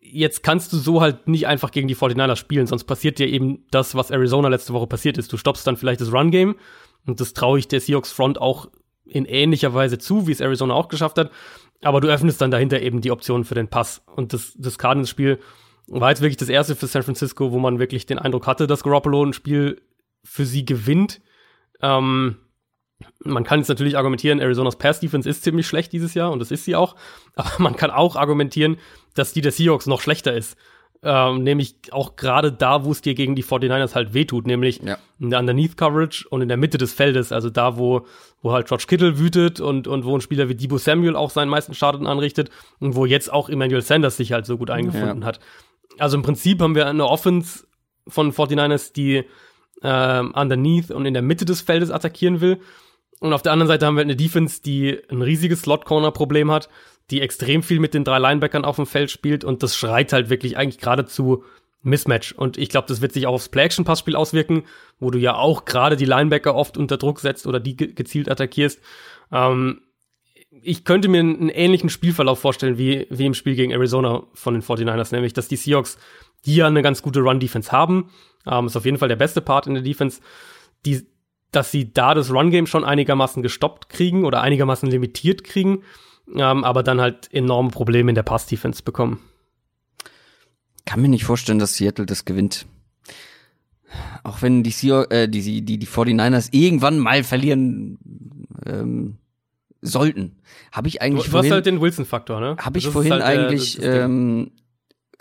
jetzt 0.00 0.42
kannst 0.42 0.72
du 0.72 0.76
so 0.76 1.00
halt 1.00 1.26
nicht 1.26 1.46
einfach 1.46 1.70
gegen 1.70 1.88
die 1.88 1.96
49ers 1.96 2.36
spielen, 2.36 2.66
sonst 2.66 2.84
passiert 2.84 3.18
dir 3.18 3.26
eben 3.26 3.64
das, 3.70 3.94
was 3.94 4.10
Arizona 4.10 4.48
letzte 4.48 4.72
Woche 4.72 4.86
passiert 4.86 5.18
ist. 5.18 5.32
Du 5.32 5.36
stoppst 5.36 5.66
dann 5.66 5.76
vielleicht 5.76 6.00
das 6.00 6.12
Run-Game 6.12 6.54
und 7.06 7.20
das 7.20 7.34
traue 7.34 7.58
ich 7.58 7.68
der 7.68 7.80
Seahawks 7.80 8.12
Front 8.12 8.40
auch 8.40 8.68
in 9.06 9.24
ähnlicher 9.24 9.74
Weise 9.74 9.98
zu, 9.98 10.26
wie 10.26 10.32
es 10.32 10.40
Arizona 10.40 10.74
auch 10.74 10.88
geschafft 10.88 11.18
hat. 11.18 11.30
Aber 11.82 12.00
du 12.00 12.08
öffnest 12.08 12.40
dann 12.40 12.50
dahinter 12.50 12.80
eben 12.80 13.00
die 13.00 13.10
Optionen 13.10 13.44
für 13.44 13.54
den 13.54 13.68
Pass. 13.68 14.02
Und 14.14 14.32
das, 14.32 14.52
das 14.56 14.78
Cardinals-Spiel 14.78 15.38
war 15.88 16.10
jetzt 16.10 16.20
wirklich 16.20 16.36
das 16.36 16.48
erste 16.48 16.76
für 16.76 16.86
San 16.86 17.02
Francisco, 17.02 17.52
wo 17.52 17.58
man 17.58 17.78
wirklich 17.78 18.06
den 18.06 18.18
Eindruck 18.18 18.46
hatte, 18.46 18.66
dass 18.66 18.82
Garoppolo 18.82 19.24
ein 19.24 19.32
Spiel 19.32 19.80
für 20.22 20.44
sie 20.44 20.64
gewinnt. 20.64 21.20
Ähm, 21.80 22.36
man 23.24 23.44
kann 23.44 23.60
jetzt 23.60 23.68
natürlich 23.68 23.96
argumentieren, 23.96 24.40
Arizonas 24.40 24.76
Pass 24.76 25.00
Defense 25.00 25.28
ist 25.28 25.44
ziemlich 25.44 25.66
schlecht 25.66 25.92
dieses 25.92 26.14
Jahr 26.14 26.32
und 26.32 26.40
das 26.40 26.50
ist 26.50 26.64
sie 26.64 26.76
auch. 26.76 26.96
Aber 27.34 27.50
man 27.58 27.76
kann 27.76 27.90
auch 27.90 28.16
argumentieren, 28.16 28.76
dass 29.14 29.32
die 29.32 29.40
der 29.40 29.52
Seahawks 29.52 29.86
noch 29.86 30.00
schlechter 30.00 30.34
ist. 30.34 30.56
Ähm, 31.00 31.44
nämlich 31.44 31.76
auch 31.92 32.16
gerade 32.16 32.50
da, 32.50 32.84
wo 32.84 32.90
es 32.90 33.00
dir 33.00 33.14
gegen 33.14 33.36
die 33.36 33.44
49ers 33.44 33.94
halt 33.94 34.14
wehtut, 34.14 34.48
nämlich 34.48 34.82
ja. 34.82 34.98
in 35.20 35.30
der 35.30 35.38
Underneath 35.38 35.76
Coverage 35.76 36.26
und 36.28 36.42
in 36.42 36.48
der 36.48 36.56
Mitte 36.56 36.76
des 36.76 36.92
Feldes, 36.92 37.30
also 37.30 37.50
da, 37.50 37.78
wo, 37.78 38.04
wo 38.42 38.50
halt 38.50 38.66
George 38.66 38.86
Kittle 38.88 39.16
wütet 39.16 39.60
und, 39.60 39.86
und 39.86 40.04
wo 40.04 40.16
ein 40.16 40.20
Spieler 40.20 40.48
wie 40.48 40.56
Debo 40.56 40.76
Samuel 40.76 41.14
auch 41.14 41.30
seinen 41.30 41.50
meisten 41.50 41.72
Schaden 41.72 42.08
anrichtet 42.08 42.50
und 42.80 42.96
wo 42.96 43.06
jetzt 43.06 43.32
auch 43.32 43.48
Emmanuel 43.48 43.82
Sanders 43.82 44.16
sich 44.16 44.32
halt 44.32 44.44
so 44.44 44.58
gut 44.58 44.70
eingefunden 44.70 45.20
ja. 45.20 45.26
hat 45.26 45.38
also 45.98 46.16
im 46.16 46.22
Prinzip 46.22 46.60
haben 46.60 46.74
wir 46.74 46.86
eine 46.86 47.06
Offense 47.06 47.66
von 48.06 48.32
49ers, 48.32 48.92
die 48.92 49.24
ähm, 49.82 50.32
underneath 50.34 50.90
und 50.90 51.06
in 51.06 51.14
der 51.14 51.22
Mitte 51.22 51.44
des 51.44 51.60
Feldes 51.60 51.90
attackieren 51.90 52.40
will. 52.40 52.60
Und 53.20 53.32
auf 53.32 53.42
der 53.42 53.52
anderen 53.52 53.68
Seite 53.68 53.86
haben 53.86 53.96
wir 53.96 54.02
eine 54.02 54.16
Defense, 54.16 54.62
die 54.62 54.98
ein 55.10 55.22
riesiges 55.22 55.62
Slot-Corner-Problem 55.62 56.50
hat, 56.50 56.68
die 57.10 57.20
extrem 57.20 57.62
viel 57.62 57.80
mit 57.80 57.94
den 57.94 58.04
drei 58.04 58.18
Linebackern 58.18 58.64
auf 58.64 58.76
dem 58.76 58.86
Feld 58.86 59.10
spielt 59.10 59.44
und 59.44 59.62
das 59.62 59.76
schreit 59.76 60.12
halt 60.12 60.30
wirklich 60.30 60.56
eigentlich 60.56 60.78
geradezu 60.78 61.44
Mismatch. 61.82 62.32
Und 62.32 62.58
ich 62.58 62.68
glaube, 62.68 62.88
das 62.88 63.00
wird 63.00 63.12
sich 63.12 63.26
auch 63.26 63.34
aufs 63.34 63.48
Play-Action-Passspiel 63.48 64.16
auswirken, 64.16 64.64
wo 64.98 65.10
du 65.10 65.18
ja 65.18 65.36
auch 65.36 65.64
gerade 65.64 65.96
die 65.96 66.04
Linebacker 66.04 66.54
oft 66.54 66.76
unter 66.76 66.96
Druck 66.96 67.20
setzt 67.20 67.46
oder 67.46 67.60
die 67.60 67.76
ge 67.76 67.92
gezielt 67.92 68.30
attackierst. 68.30 68.80
Ähm, 69.32 69.80
ich 70.50 70.84
könnte 70.84 71.08
mir 71.08 71.20
einen 71.20 71.48
ähnlichen 71.48 71.90
Spielverlauf 71.90 72.40
vorstellen 72.40 72.78
wie, 72.78 73.06
wie 73.10 73.26
im 73.26 73.34
Spiel 73.34 73.54
gegen 73.54 73.72
Arizona 73.72 74.24
von 74.34 74.54
den 74.54 74.62
49ers, 74.62 75.12
nämlich, 75.12 75.32
dass 75.32 75.48
die 75.48 75.56
Seahawks, 75.56 75.98
die 76.46 76.56
ja 76.56 76.66
eine 76.66 76.82
ganz 76.82 77.02
gute 77.02 77.20
Run-Defense 77.20 77.72
haben, 77.72 78.10
ähm, 78.46 78.66
ist 78.66 78.76
auf 78.76 78.84
jeden 78.84 78.98
Fall 78.98 79.08
der 79.08 79.16
beste 79.16 79.40
Part 79.40 79.66
in 79.66 79.74
der 79.74 79.82
Defense, 79.82 80.20
die, 80.86 81.06
dass 81.52 81.70
sie 81.70 81.92
da 81.92 82.14
das 82.14 82.30
Run-Game 82.30 82.66
schon 82.66 82.84
einigermaßen 82.84 83.42
gestoppt 83.42 83.88
kriegen 83.88 84.24
oder 84.24 84.40
einigermaßen 84.40 84.88
limitiert 84.88 85.44
kriegen, 85.44 85.82
ähm, 86.34 86.64
aber 86.64 86.82
dann 86.82 87.00
halt 87.00 87.32
enorme 87.32 87.70
Probleme 87.70 88.10
in 88.10 88.14
der 88.14 88.22
Pass-Defense 88.22 88.82
bekommen. 88.82 89.20
Kann 90.86 91.02
mir 91.02 91.08
nicht 91.08 91.24
vorstellen, 91.24 91.58
dass 91.58 91.74
Seattle 91.74 92.06
das 92.06 92.24
gewinnt. 92.24 92.66
Auch 94.22 94.42
wenn 94.42 94.62
die, 94.62 94.70
Seahawks, 94.70 95.10
äh, 95.10 95.28
die, 95.28 95.62
die, 95.62 95.78
die 95.78 95.86
49ers 95.86 96.48
irgendwann 96.52 96.98
mal 96.98 97.24
verlieren, 97.24 97.98
ähm, 98.64 99.18
sollten. 99.80 100.36
Habe 100.72 100.88
ich 100.88 101.02
eigentlich 101.02 101.24
du, 101.24 101.30
vorhin, 101.30 101.50
du 101.50 101.54
hast 101.54 101.56
halt 101.56 101.66
den 101.66 101.80
Wilson-Faktor, 101.80 102.40
ne? 102.40 102.56
Habe 102.58 102.78
ich 102.78 102.84
das 102.84 102.92
vorhin 102.92 103.12
halt, 103.12 103.22
eigentlich 103.22 103.82
äh, 103.82 104.00
ähm, 104.04 104.52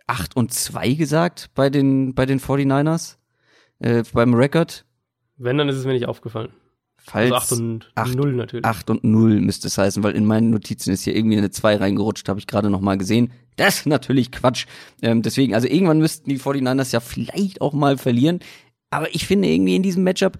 8 0.07 0.35
und 0.35 0.53
2 0.53 0.93
gesagt 0.93 1.49
bei 1.53 1.69
den, 1.69 2.13
bei 2.15 2.25
den 2.25 2.39
49ers? 2.39 3.17
Äh, 3.79 4.03
beim 4.13 4.33
Record? 4.33 4.85
Wenn, 5.37 5.57
dann 5.57 5.69
ist 5.69 5.75
es 5.75 5.85
mir 5.85 5.93
nicht 5.93 6.07
aufgefallen. 6.07 6.49
Falls 6.97 7.31
also 7.31 7.55
8 7.55 7.61
und 7.61 7.91
8, 7.95 8.15
0 8.15 8.33
natürlich. 8.33 8.65
8 8.65 8.89
und 8.89 9.03
0 9.03 9.39
müsste 9.39 9.67
es 9.67 9.77
heißen, 9.77 10.03
weil 10.03 10.15
in 10.15 10.25
meinen 10.25 10.49
Notizen 10.49 10.91
ist 10.91 11.03
hier 11.03 11.15
irgendwie 11.15 11.37
eine 11.37 11.51
2 11.51 11.77
reingerutscht, 11.77 12.27
habe 12.27 12.39
ich 12.39 12.47
gerade 12.47 12.69
noch 12.69 12.81
mal 12.81 12.97
gesehen. 12.97 13.31
Das 13.55 13.79
ist 13.79 13.85
natürlich 13.85 14.31
Quatsch. 14.31 14.65
Ähm, 15.01 15.21
deswegen, 15.21 15.53
also 15.53 15.67
irgendwann 15.67 15.99
müssten 15.99 16.29
die 16.29 16.39
49ers 16.39 16.93
ja 16.93 16.99
vielleicht 16.99 17.61
auch 17.61 17.73
mal 17.73 17.97
verlieren. 17.97 18.39
Aber 18.89 19.13
ich 19.13 19.27
finde 19.27 19.47
irgendwie 19.47 19.75
in 19.75 19.83
diesem 19.83 20.03
Matchup, 20.03 20.37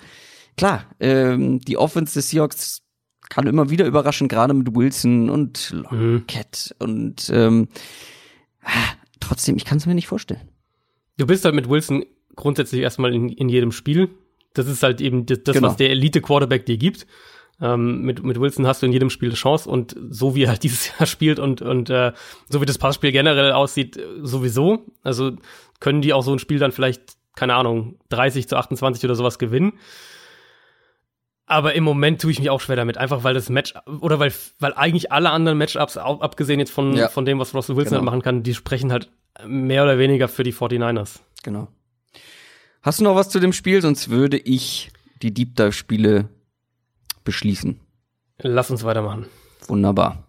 klar, 0.55 0.86
ähm, 0.99 1.59
die 1.59 1.78
Offense 1.78 2.15
des 2.15 2.30
Seahawks 2.30 2.82
kann 3.30 3.47
immer 3.47 3.69
wieder 3.69 3.86
überraschen, 3.86 4.28
gerade 4.28 4.53
mit 4.53 4.75
Wilson 4.75 5.30
und 5.30 5.71
Lockett 5.71 6.75
mhm. 6.80 6.86
und 6.86 7.30
ähm, 7.34 7.67
trotzdem, 9.19 9.57
ich 9.57 9.65
kann 9.65 9.78
es 9.78 9.86
mir 9.86 9.95
nicht 9.95 10.07
vorstellen. 10.07 10.41
Du 11.17 11.25
bist 11.25 11.45
halt 11.45 11.55
mit 11.55 11.69
Wilson 11.69 12.05
grundsätzlich 12.36 12.82
erstmal 12.82 13.13
in, 13.13 13.30
in 13.30 13.49
jedem 13.49 13.71
Spiel. 13.71 14.09
Das 14.53 14.67
ist 14.67 14.84
halt 14.84 15.01
eben 15.01 15.25
das, 15.25 15.43
das 15.43 15.55
genau. 15.55 15.69
was 15.69 15.78
der 15.78 15.89
Elite-Quarterback 15.89 16.65
dir 16.65 16.78
gibt. 16.78 17.07
Ähm, 17.59 18.03
mit, 18.03 18.23
mit 18.23 18.39
Wilson 18.39 18.67
hast 18.67 18.84
du 18.84 18.86
in 18.86 18.93
jedem 18.93 19.09
Spiel 19.09 19.30
eine 19.30 19.36
Chance 19.36 19.67
und 19.67 19.95
so 20.09 20.36
wie 20.36 20.43
er 20.43 20.49
halt 20.49 20.63
dieses 20.63 20.97
Jahr 20.97 21.07
spielt 21.07 21.39
und, 21.39 21.61
und 21.61 21.89
äh, 21.89 22.13
so 22.47 22.61
wie 22.61 22.65
das 22.65 22.78
Passspiel 22.78 23.11
generell 23.11 23.51
aussieht, 23.51 23.99
sowieso. 24.21 24.86
Also 25.03 25.32
können 25.80 26.01
die 26.01 26.13
auch 26.13 26.23
so 26.23 26.32
ein 26.32 26.39
Spiel 26.39 26.59
dann 26.59 26.71
vielleicht, 26.71 27.17
keine 27.36 27.55
Ahnung, 27.55 27.99
30 28.09 28.47
zu 28.47 28.57
28 28.57 29.03
oder 29.03 29.15
sowas 29.15 29.39
gewinnen. 29.39 29.73
Aber 31.49 31.73
im 31.75 31.83
Moment 31.85 32.21
tue 32.21 32.29
ich 32.31 32.39
mich 32.39 32.49
auch 32.49 32.59
schwer 32.59 32.75
damit, 32.75 32.97
einfach 32.97 33.23
weil 33.23 33.33
das 33.33 33.49
Match 33.49 33.73
oder 34.01 34.19
weil 34.19 34.33
weil 34.59 34.73
eigentlich 34.73 35.13
alle 35.13 35.29
anderen 35.29 35.57
Matchups, 35.57 35.97
abgesehen 35.97 36.59
jetzt 36.59 36.71
von 36.71 36.93
ja. 36.93 37.07
von 37.07 37.25
dem, 37.25 37.39
was 37.39 37.55
Russell 37.55 37.77
Wilson 37.77 37.91
genau. 37.91 37.99
halt 37.99 38.05
machen 38.05 38.21
kann, 38.21 38.43
die 38.43 38.53
sprechen 38.53 38.91
halt 38.91 39.09
mehr 39.45 39.83
oder 39.83 39.97
weniger 39.97 40.27
für 40.27 40.43
die 40.43 40.53
49ers. 40.53 41.21
Genau. 41.43 41.69
Hast 42.81 42.99
du 42.99 43.05
noch 43.05 43.15
was 43.15 43.29
zu 43.29 43.39
dem 43.39 43.53
Spiel? 43.53 43.81
Sonst 43.81 44.09
würde 44.09 44.37
ich 44.37 44.91
die 45.21 45.33
Deep 45.33 45.55
Dive 45.55 45.71
Spiele 45.71 46.29
beschließen. 47.23 47.79
Lass 48.39 48.69
uns 48.69 48.83
weitermachen. 48.83 49.25
Wunderbar. 49.67 50.23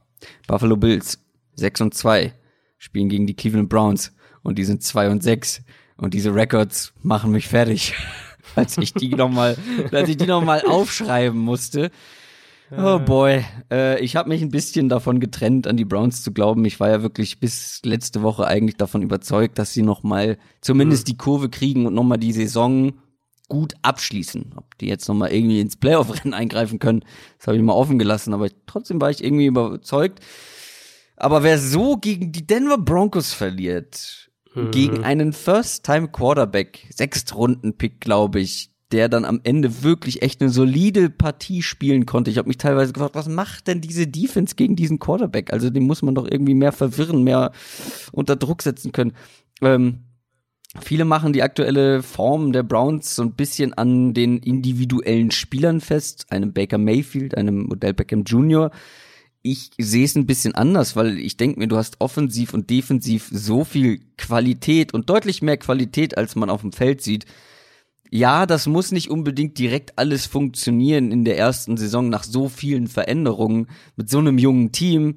Buffalo 0.46 0.76
Bills 0.76 1.22
6 1.56 1.80
und 1.82 1.94
2 1.94 2.32
spielen 2.78 3.08
gegen 3.08 3.26
die 3.26 3.34
Cleveland 3.34 3.68
Browns 3.68 4.14
und 4.42 4.58
die 4.58 4.64
sind 4.64 4.82
2 4.82 5.10
und 5.10 5.22
6 5.22 5.62
und 5.96 6.14
diese 6.14 6.34
Records 6.34 6.92
machen 7.02 7.32
mich 7.32 7.48
fertig. 7.48 7.94
als 8.58 8.78
ich 8.78 8.92
die 8.92 9.10
nochmal, 9.10 9.56
als 9.92 10.08
ich 10.08 10.16
die 10.16 10.26
noch 10.26 10.42
mal 10.42 10.62
aufschreiben 10.62 11.38
musste. 11.38 11.90
Oh 12.76 12.98
boy, 12.98 13.44
äh, 13.70 13.98
ich 14.00 14.14
habe 14.14 14.28
mich 14.28 14.42
ein 14.42 14.50
bisschen 14.50 14.90
davon 14.90 15.20
getrennt, 15.20 15.66
an 15.66 15.78
die 15.78 15.86
Browns 15.86 16.22
zu 16.22 16.32
glauben. 16.32 16.66
Ich 16.66 16.78
war 16.80 16.90
ja 16.90 17.02
wirklich 17.02 17.40
bis 17.40 17.80
letzte 17.82 18.22
Woche 18.22 18.46
eigentlich 18.46 18.76
davon 18.76 19.00
überzeugt, 19.00 19.58
dass 19.58 19.72
sie 19.72 19.80
noch 19.82 20.02
mal 20.02 20.36
zumindest 20.60 21.06
mhm. 21.06 21.12
die 21.12 21.16
Kurve 21.16 21.48
kriegen 21.48 21.86
und 21.86 21.94
noch 21.94 22.04
mal 22.04 22.18
die 22.18 22.32
Saison 22.32 22.92
gut 23.48 23.72
abschließen. 23.80 24.52
Ob 24.56 24.76
die 24.76 24.86
jetzt 24.86 25.08
noch 25.08 25.14
mal 25.14 25.32
irgendwie 25.32 25.60
ins 25.60 25.76
Playoff-Rennen 25.76 26.34
eingreifen 26.34 26.78
können, 26.78 27.04
das 27.38 27.46
habe 27.46 27.56
ich 27.56 27.62
mal 27.62 27.72
offen 27.72 27.98
gelassen. 27.98 28.34
Aber 28.34 28.48
trotzdem 28.66 29.00
war 29.00 29.10
ich 29.10 29.24
irgendwie 29.24 29.46
überzeugt. 29.46 30.20
Aber 31.16 31.42
wer 31.42 31.58
so 31.58 31.96
gegen 31.96 32.32
die 32.32 32.46
Denver 32.46 32.78
Broncos 32.78 33.32
verliert, 33.32 34.27
mhm. 34.54 34.70
gegen 34.70 35.04
einen 35.04 35.32
First-Time-Quarterback, 35.32 36.88
Sechstrunden-Pick, 36.90 38.00
glaube 38.00 38.40
ich, 38.40 38.70
der 38.92 39.08
dann 39.08 39.24
am 39.24 39.40
Ende 39.44 39.82
wirklich 39.82 40.22
echt 40.22 40.40
eine 40.40 40.50
solide 40.50 41.10
Partie 41.10 41.62
spielen 41.62 42.06
konnte. 42.06 42.30
Ich 42.30 42.38
habe 42.38 42.48
mich 42.48 42.56
teilweise 42.56 42.92
gefragt, 42.92 43.14
was 43.14 43.28
macht 43.28 43.66
denn 43.66 43.80
diese 43.80 44.06
Defense 44.06 44.54
gegen 44.54 44.76
diesen 44.76 44.98
Quarterback? 44.98 45.52
Also 45.52 45.68
den 45.68 45.84
muss 45.84 46.02
man 46.02 46.14
doch 46.14 46.26
irgendwie 46.26 46.54
mehr 46.54 46.72
verwirren, 46.72 47.22
mehr 47.22 47.52
unter 48.12 48.36
Druck 48.36 48.62
setzen 48.62 48.92
können. 48.92 49.12
Ähm, 49.60 50.04
viele 50.80 51.04
machen 51.04 51.34
die 51.34 51.42
aktuelle 51.42 52.02
Form 52.02 52.52
der 52.52 52.62
Browns 52.62 53.14
so 53.14 53.22
ein 53.22 53.34
bisschen 53.34 53.74
an 53.74 54.14
den 54.14 54.38
individuellen 54.38 55.30
Spielern 55.32 55.82
fest, 55.82 56.26
einem 56.30 56.54
Baker 56.54 56.78
Mayfield, 56.78 57.36
einem 57.36 57.70
Odell 57.70 57.94
Beckham 57.94 58.24
Jr., 58.24 58.70
ich 59.42 59.70
sehe 59.78 60.04
es 60.04 60.16
ein 60.16 60.26
bisschen 60.26 60.54
anders, 60.54 60.96
weil 60.96 61.18
ich 61.18 61.36
denke 61.36 61.58
mir, 61.58 61.68
du 61.68 61.76
hast 61.76 62.00
offensiv 62.00 62.54
und 62.54 62.70
defensiv 62.70 63.28
so 63.32 63.64
viel 63.64 64.00
Qualität 64.16 64.92
und 64.94 65.08
deutlich 65.08 65.42
mehr 65.42 65.56
Qualität, 65.56 66.18
als 66.18 66.36
man 66.36 66.50
auf 66.50 66.62
dem 66.62 66.72
Feld 66.72 67.02
sieht. 67.02 67.24
Ja, 68.10 68.46
das 68.46 68.66
muss 68.66 68.90
nicht 68.90 69.10
unbedingt 69.10 69.58
direkt 69.58 69.98
alles 69.98 70.26
funktionieren 70.26 71.12
in 71.12 71.24
der 71.24 71.38
ersten 71.38 71.76
Saison 71.76 72.08
nach 72.08 72.24
so 72.24 72.48
vielen 72.48 72.88
Veränderungen 72.88 73.68
mit 73.96 74.08
so 74.08 74.18
einem 74.18 74.38
jungen 74.38 74.72
Team. 74.72 75.16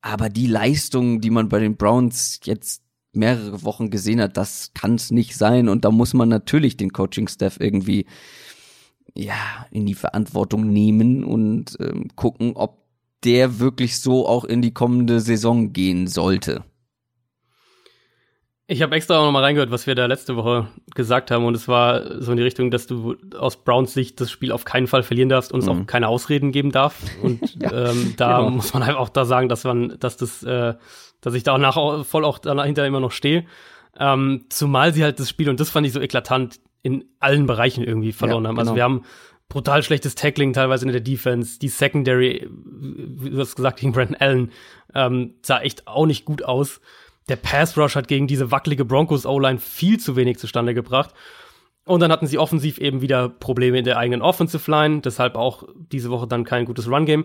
Aber 0.00 0.28
die 0.28 0.46
Leistung, 0.46 1.20
die 1.20 1.30
man 1.30 1.48
bei 1.48 1.58
den 1.58 1.76
Browns 1.76 2.40
jetzt 2.44 2.82
mehrere 3.12 3.62
Wochen 3.64 3.90
gesehen 3.90 4.20
hat, 4.20 4.36
das 4.36 4.72
kann 4.74 4.94
es 4.94 5.10
nicht 5.10 5.36
sein. 5.36 5.68
Und 5.68 5.84
da 5.84 5.90
muss 5.90 6.14
man 6.14 6.28
natürlich 6.28 6.76
den 6.76 6.92
Coaching-Staff 6.92 7.58
irgendwie 7.60 8.06
ja 9.14 9.66
in 9.70 9.84
die 9.84 9.94
Verantwortung 9.94 10.72
nehmen 10.72 11.24
und 11.24 11.76
ähm, 11.80 12.08
gucken, 12.16 12.52
ob 12.54 12.81
der 13.24 13.58
wirklich 13.58 14.00
so 14.00 14.26
auch 14.26 14.44
in 14.44 14.62
die 14.62 14.74
kommende 14.74 15.20
Saison 15.20 15.72
gehen 15.72 16.06
sollte. 16.06 16.64
Ich 18.68 18.80
habe 18.80 18.94
extra 18.94 19.18
auch 19.18 19.24
noch 19.26 19.32
mal 19.32 19.42
reingehört, 19.42 19.70
was 19.70 19.86
wir 19.86 19.94
da 19.94 20.06
letzte 20.06 20.36
Woche 20.36 20.68
gesagt 20.94 21.30
haben 21.30 21.44
und 21.44 21.54
es 21.54 21.68
war 21.68 22.22
so 22.22 22.30
in 22.30 22.38
die 22.38 22.42
Richtung, 22.42 22.70
dass 22.70 22.86
du 22.86 23.16
aus 23.36 23.62
Browns 23.62 23.92
Sicht 23.92 24.20
das 24.20 24.30
Spiel 24.30 24.50
auf 24.50 24.64
keinen 24.64 24.86
Fall 24.86 25.02
verlieren 25.02 25.28
darfst 25.28 25.52
und 25.52 25.60
es 25.60 25.66
mhm. 25.66 25.82
auch 25.82 25.86
keine 25.86 26.08
Ausreden 26.08 26.52
geben 26.52 26.70
darf 26.70 26.96
und 27.22 27.40
ja, 27.62 27.90
ähm, 27.90 28.14
da 28.16 28.38
genau. 28.38 28.50
muss 28.50 28.72
man 28.72 28.82
einfach 28.82 29.00
auch 29.00 29.10
da 29.10 29.24
sagen, 29.24 29.50
dass 29.50 29.64
man, 29.64 29.98
dass 29.98 30.16
das, 30.16 30.42
äh, 30.42 30.74
dass 31.20 31.34
ich 31.34 31.42
da 31.42 31.52
auch 31.54 31.58
nach 31.58 32.06
voll 32.06 32.24
auch 32.24 32.38
dahinter 32.38 32.86
immer 32.86 33.00
noch 33.00 33.12
stehe. 33.12 33.44
Ähm, 33.98 34.46
zumal 34.48 34.94
sie 34.94 35.04
halt 35.04 35.20
das 35.20 35.28
Spiel 35.28 35.50
und 35.50 35.60
das 35.60 35.68
fand 35.68 35.86
ich 35.86 35.92
so 35.92 36.00
eklatant 36.00 36.58
in 36.82 37.04
allen 37.20 37.46
Bereichen 37.46 37.84
irgendwie 37.84 38.12
verloren 38.12 38.44
ja, 38.44 38.48
haben. 38.48 38.58
Also 38.58 38.72
genau. 38.72 38.76
wir 38.76 38.84
haben 38.84 39.02
brutal 39.52 39.82
schlechtes 39.82 40.14
Tackling 40.14 40.52
teilweise 40.52 40.86
in 40.86 40.92
der 40.92 41.00
Defense, 41.00 41.58
die 41.58 41.68
Secondary, 41.68 42.48
wie 42.50 43.30
du 43.30 43.38
hast 43.38 43.54
gesagt, 43.54 43.80
gegen 43.80 43.92
Brandon 43.92 44.16
Allen 44.16 44.52
ähm, 44.94 45.34
sah 45.42 45.60
echt 45.60 45.86
auch 45.86 46.06
nicht 46.06 46.24
gut 46.24 46.42
aus 46.42 46.80
der 47.28 47.36
Pass 47.36 47.76
Rush 47.76 47.96
hat 47.96 48.08
gegen 48.08 48.26
diese 48.26 48.50
wackelige 48.50 48.84
Broncos 48.84 49.26
O-Line 49.26 49.58
viel 49.58 49.98
zu 49.98 50.16
wenig 50.16 50.38
zustande 50.38 50.74
gebracht. 50.74 51.14
Und 51.84 52.00
dann 52.00 52.12
hatten 52.12 52.28
sie 52.28 52.38
offensiv 52.38 52.78
eben 52.78 53.00
wieder 53.00 53.28
Probleme 53.28 53.78
in 53.78 53.84
der 53.84 53.98
eigenen 53.98 54.22
Offensive 54.22 54.70
Line, 54.70 55.00
deshalb 55.00 55.34
auch 55.34 55.64
diese 55.74 56.10
Woche 56.10 56.28
dann 56.28 56.44
kein 56.44 56.64
gutes 56.64 56.88
Run 56.88 57.06
Game. 57.06 57.24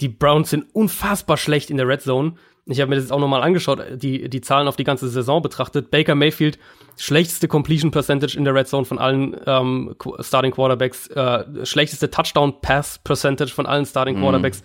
Die 0.00 0.08
Browns 0.08 0.50
sind 0.50 0.66
unfassbar 0.74 1.36
schlecht 1.36 1.70
in 1.70 1.76
der 1.76 1.86
Red 1.86 2.02
Zone. 2.02 2.34
Ich 2.70 2.80
habe 2.80 2.90
mir 2.90 2.96
das 2.96 3.04
jetzt 3.04 3.12
auch 3.12 3.18
nochmal 3.18 3.42
angeschaut, 3.42 3.82
die, 3.94 4.28
die 4.28 4.40
Zahlen 4.42 4.68
auf 4.68 4.76
die 4.76 4.84
ganze 4.84 5.08
Saison 5.08 5.40
betrachtet. 5.40 5.90
Baker 5.90 6.14
Mayfield, 6.14 6.58
schlechteste 6.98 7.48
Completion 7.48 7.90
Percentage 7.90 8.36
in 8.36 8.44
der 8.44 8.54
Red 8.54 8.68
Zone 8.68 8.84
von 8.84 8.98
allen 8.98 9.34
ähm, 9.46 9.96
Starting 10.20 10.52
Quarterbacks, 10.52 11.06
äh, 11.08 11.64
schlechteste 11.64 12.10
Touchdown 12.10 12.60
Pass 12.60 12.98
Percentage 12.98 13.52
von 13.52 13.64
allen 13.64 13.86
Starting 13.86 14.18
mm. 14.18 14.20
Quarterbacks. 14.20 14.62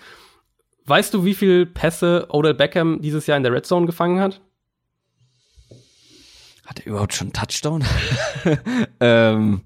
Weißt 0.86 1.14
du, 1.14 1.24
wie 1.24 1.34
viel 1.34 1.66
Pässe 1.66 2.28
Odell 2.30 2.54
Beckham 2.54 3.02
dieses 3.02 3.26
Jahr 3.26 3.38
in 3.38 3.44
der 3.44 3.54
Red 3.54 3.66
Zone 3.66 3.86
gefangen 3.86 4.20
hat? 4.20 4.42
Hat 6.66 6.82
er 6.82 6.88
überhaupt 6.88 7.14
schon 7.14 7.32
Touchdown? 7.32 7.86
ähm, 9.00 9.62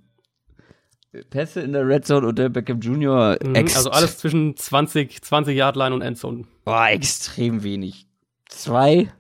Pässe 1.32 1.62
in 1.62 1.74
der 1.74 1.88
Red 1.88 2.06
Zone 2.06 2.36
der 2.36 2.50
Beckham 2.50 2.82
Jr. 2.82 3.38
Mhm, 3.44 3.56
also 3.56 3.90
alles 3.90 4.20
zwischen 4.20 4.56
20, 4.56 5.24
20 5.24 5.58
Yard 5.58 5.76
Line 5.76 5.96
und 5.96 6.04
Endzone. 6.04 6.46
Boah, 6.66 6.90
extrem 6.90 7.64
wenig. 7.64 8.07
Zwei? 8.50 9.12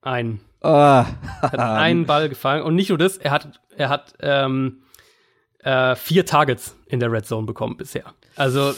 Ein. 0.00 0.40
Oh. 0.62 0.68
hat 0.68 1.58
einen 1.58 2.06
Ball 2.06 2.28
gefangen 2.28 2.62
und 2.62 2.74
nicht 2.74 2.90
nur 2.90 2.98
das, 2.98 3.18
er 3.18 3.32
hat, 3.32 3.60
er 3.76 3.88
hat 3.88 4.14
ähm, 4.20 4.82
äh, 5.58 5.96
vier 5.96 6.24
Targets 6.24 6.76
in 6.86 7.00
der 7.00 7.10
Red 7.10 7.26
Zone 7.26 7.46
bekommen 7.46 7.76
bisher. 7.76 8.14
Also 8.36 8.72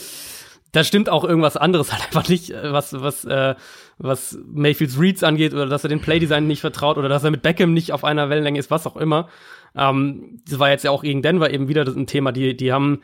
da 0.71 0.83
stimmt 0.83 1.09
auch 1.09 1.23
irgendwas 1.23 1.57
anderes 1.57 1.91
halt 1.93 2.03
einfach 2.03 2.27
nicht, 2.27 2.51
äh, 2.51 2.71
was, 2.71 2.93
was, 2.93 3.25
äh, 3.25 3.55
was 3.97 4.37
Mayfields 4.45 4.99
Reads 4.99 5.23
angeht 5.23 5.53
oder 5.53 5.67
dass 5.67 5.83
er 5.83 5.89
den 5.89 6.01
Playdesign 6.01 6.47
nicht 6.47 6.61
vertraut 6.61 6.97
oder 6.97 7.09
dass 7.09 7.23
er 7.23 7.31
mit 7.31 7.41
Beckham 7.41 7.73
nicht 7.73 7.91
auf 7.91 8.03
einer 8.03 8.29
Wellenlänge 8.29 8.59
ist, 8.59 8.71
was 8.71 8.87
auch 8.87 8.97
immer. 8.97 9.29
Ähm, 9.75 10.41
das 10.47 10.59
war 10.59 10.69
jetzt 10.69 10.83
ja 10.83 10.91
auch 10.91 11.03
gegen 11.03 11.21
Denver 11.21 11.51
eben 11.51 11.67
wieder 11.67 11.85
ein 11.85 12.07
Thema. 12.07 12.31
Die, 12.31 12.55
die 12.55 12.73
haben 12.73 13.01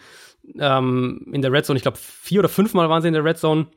ähm, 0.60 1.26
in 1.32 1.42
der 1.42 1.52
Red 1.52 1.66
Zone, 1.66 1.78
ich 1.78 1.84
glaube, 1.84 1.98
vier 1.98 2.40
oder 2.40 2.50
fünfmal 2.50 2.90
waren 2.90 3.02
sie 3.02 3.08
in 3.08 3.14
der 3.14 3.24
Red 3.24 3.38
Zone, 3.38 3.68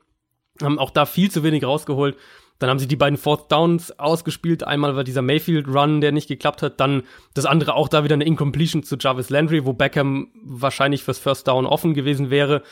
haben 0.63 0.79
auch 0.79 0.91
da 0.91 1.07
viel 1.07 1.31
zu 1.31 1.43
wenig 1.43 1.65
rausgeholt. 1.65 2.17
Dann 2.59 2.71
haben 2.71 2.79
sie 2.79 2.89
die 2.89 2.97
beiden 2.97 3.19
Fourth 3.19 3.51
Downs 3.51 3.99
ausgespielt. 3.99 4.65
Einmal 4.65 4.97
war 4.97 5.05
dieser 5.05 5.23
Mayfield 5.23 5.67
Run, 5.69 6.01
der 6.01 6.13
nicht 6.13 6.29
geklappt 6.29 6.63
hat. 6.63 6.81
Dann 6.81 7.03
das 7.35 7.47
andere 7.47 7.75
auch 7.75 7.89
da 7.89 8.05
wieder 8.05 8.15
eine 8.15 8.25
Incompletion 8.25 8.85
zu 8.85 8.97
Jarvis 8.97 9.31
Landry, 9.31 9.65
wo 9.65 9.73
Beckham 9.73 10.29
wahrscheinlich 10.43 11.03
fürs 11.03 11.19
First 11.19 11.49
Down 11.49 11.67
offen 11.67 11.95
gewesen 11.95 12.31
wäre. 12.31 12.63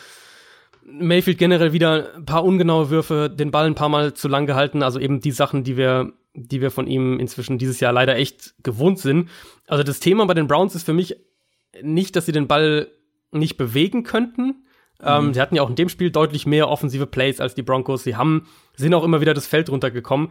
Mayfield 0.85 1.39
generell 1.39 1.73
wieder 1.73 2.15
ein 2.17 2.25
paar 2.25 2.45
ungenaue 2.45 2.91
Würfe, 2.91 3.31
den 3.31 3.51
Ball 3.51 3.67
ein 3.67 3.75
paar 3.75 3.89
Mal 3.89 4.15
zu 4.15 4.29
lang 4.29 4.47
gehalten, 4.47 4.83
also 4.83 4.99
eben 4.99 5.21
die 5.21 5.31
Sachen, 5.31 5.65
die 5.65 5.77
wir, 5.77 6.13
die 6.35 6.61
wir 6.61 6.71
von 6.71 6.87
ihm 6.87 7.21
inzwischen 7.21 7.59
dieses 7.59 7.81
Jahr 7.81 7.93
leider 7.93 8.17
echt 8.17 8.55
gewohnt 8.63 8.99
sind. 8.99 9.29
Also 9.67 9.85
das 9.85 10.01
Thema 10.01 10.27
bei 10.27 10.35
den 10.35 10.49
Browns 10.49 10.75
ist 10.75 10.85
für 10.85 10.93
mich 10.93 11.17
nicht, 11.83 12.17
dass 12.17 12.27
sie 12.27 12.33
den 12.33 12.49
Ball 12.49 12.89
nicht 13.31 13.57
bewegen 13.57 14.03
könnten. 14.03 14.62
Ähm, 15.03 15.23
mhm. 15.23 15.27
Ähm, 15.29 15.35
sie 15.35 15.41
hatten 15.41 15.57
ja 15.57 15.63
auch 15.63 15.71
in 15.71 15.77
dem 15.77 15.89
Spiel 15.89 16.11
deutlich 16.11 16.47
mehr 16.47 16.69
offensive 16.69 17.07
Plays 17.07 17.41
als 17.41 17.55
die 17.55 17.63
Broncos. 17.63 18.05
Sie 18.05 18.17
haben, 18.17 18.47
sind 18.77 18.95
auch 18.95 19.05
immer 19.05 19.21
wieder 19.21 19.35
das 19.35 19.47
Feld 19.47 19.71
runtergekommen. 19.71 20.31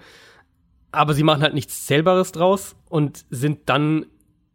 Aber 0.92 1.14
sie 1.14 1.24
machen 1.24 1.42
halt 1.42 1.54
nichts 1.54 1.86
Zählbares 1.86 2.32
draus 2.32 2.76
und 2.90 3.26
sind 3.30 3.70
dann 3.70 4.06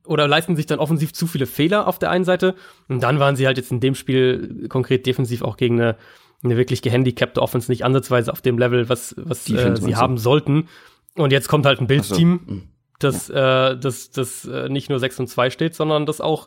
oder 0.06 0.28
leisten 0.28 0.56
sich 0.56 0.66
dann 0.66 0.78
offensiv 0.78 1.12
zu 1.12 1.26
viele 1.26 1.46
Fehler 1.46 1.88
auf 1.88 1.98
der 1.98 2.10
einen 2.10 2.24
Seite. 2.24 2.54
Und 2.88 3.02
dann 3.02 3.18
waren 3.18 3.36
sie 3.36 3.46
halt 3.46 3.56
jetzt 3.56 3.72
in 3.72 3.80
dem 3.80 3.94
Spiel 3.94 4.68
konkret 4.68 5.06
defensiv 5.06 5.42
auch 5.42 5.56
gegen 5.56 5.80
eine, 5.80 5.96
eine 6.44 6.56
wirklich 6.56 6.82
gehandicapte 6.82 7.42
Offense 7.42 7.70
nicht 7.70 7.84
ansatzweise 7.84 8.32
auf 8.32 8.40
dem 8.40 8.58
Level, 8.58 8.88
was, 8.88 9.14
was 9.18 9.48
äh, 9.50 9.76
sie 9.76 9.96
haben 9.96 10.18
sollten. 10.18 10.68
Und 11.16 11.32
jetzt 11.32 11.48
kommt 11.48 11.66
halt 11.66 11.80
ein 11.80 11.86
Bills-Team, 11.86 12.40
so. 12.44 12.52
Hm. 12.52 12.62
das, 12.98 13.28
ja. 13.28 13.70
äh, 13.70 13.78
das, 13.78 14.10
das 14.10 14.44
äh, 14.44 14.68
nicht 14.68 14.90
nur 14.90 14.98
6 14.98 15.20
und 15.20 15.26
2 15.28 15.50
steht, 15.50 15.74
sondern 15.74 16.06
das 16.06 16.20
auch 16.20 16.46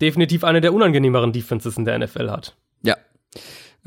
definitiv 0.00 0.44
eine 0.44 0.60
der 0.60 0.74
unangenehmeren 0.74 1.32
Defenses 1.32 1.76
in 1.76 1.84
der 1.84 1.98
NFL 1.98 2.30
hat. 2.30 2.56
Ja. 2.82 2.96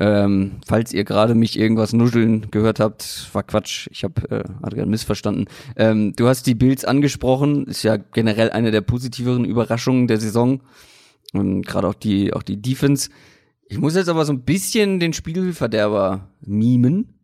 Ähm, 0.00 0.60
falls 0.66 0.94
ihr 0.94 1.04
gerade 1.04 1.34
mich 1.34 1.58
irgendwas 1.58 1.92
nuscheln 1.92 2.50
gehört 2.50 2.80
habt, 2.80 3.28
war 3.34 3.42
Quatsch. 3.42 3.86
Ich 3.90 4.02
habe 4.02 4.30
äh, 4.30 4.44
Adrian 4.62 4.88
missverstanden. 4.88 5.44
Ähm, 5.76 6.14
du 6.16 6.26
hast 6.26 6.46
die 6.46 6.54
Bills 6.54 6.86
angesprochen, 6.86 7.66
ist 7.66 7.82
ja 7.82 7.98
generell 7.98 8.50
eine 8.50 8.70
der 8.70 8.80
positiveren 8.80 9.44
Überraschungen 9.44 10.06
der 10.06 10.18
Saison 10.18 10.62
und 11.34 11.66
gerade 11.66 11.86
auch 11.86 11.94
die 11.94 12.32
auch 12.32 12.42
die 12.42 12.62
Defense. 12.62 13.10
Ich 13.68 13.78
muss 13.78 13.94
jetzt 13.94 14.08
aber 14.08 14.24
so 14.24 14.32
ein 14.32 14.42
bisschen 14.42 15.00
den 15.00 15.12
Spielverderber 15.12 16.30
mimen. 16.40 17.20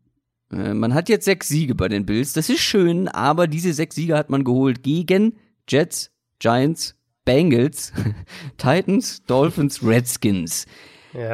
Äh, 0.53 0.75
man 0.75 0.93
hat 0.93 1.09
jetzt 1.09 1.25
sechs 1.25 1.49
Siege 1.49 1.75
bei 1.75 1.89
den 1.89 2.05
Bills, 2.05 2.35
das 2.35 2.51
ist 2.51 2.61
schön, 2.61 3.09
aber 3.09 3.47
diese 3.47 3.73
sechs 3.73 3.95
Siege 3.95 4.19
hat 4.19 4.29
man 4.29 4.45
geholt 4.45 4.83
gegen 4.83 5.39
Jets, 5.67 6.11
Giants, 6.41 6.95
Bengals, 7.25 7.95
Titans, 8.59 9.25
Dolphins, 9.25 9.83
Redskins. 9.83 10.67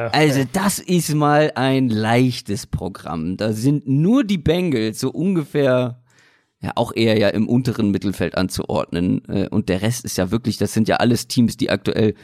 Also 0.09 0.43
das 0.51 0.79
ist 0.79 1.13
mal 1.13 1.51
ein 1.55 1.89
leichtes 1.89 2.67
Programm. 2.67 3.37
Da 3.37 3.53
sind 3.53 3.87
nur 3.87 4.23
die 4.23 4.37
Bengals 4.37 4.99
so 4.99 5.09
ungefähr 5.09 6.03
ja 6.61 6.71
auch 6.75 6.93
eher 6.95 7.17
ja 7.17 7.27
im 7.27 7.47
unteren 7.47 7.91
Mittelfeld 7.91 8.35
anzuordnen 8.37 9.21
äh, 9.27 9.49
und 9.49 9.67
der 9.69 9.81
Rest 9.81 10.05
ist 10.05 10.17
ja 10.17 10.31
wirklich, 10.31 10.57
das 10.57 10.73
sind 10.73 10.87
ja 10.87 10.95
alles 10.95 11.27
Teams, 11.27 11.57
die 11.57 11.69
aktuell 11.69 12.15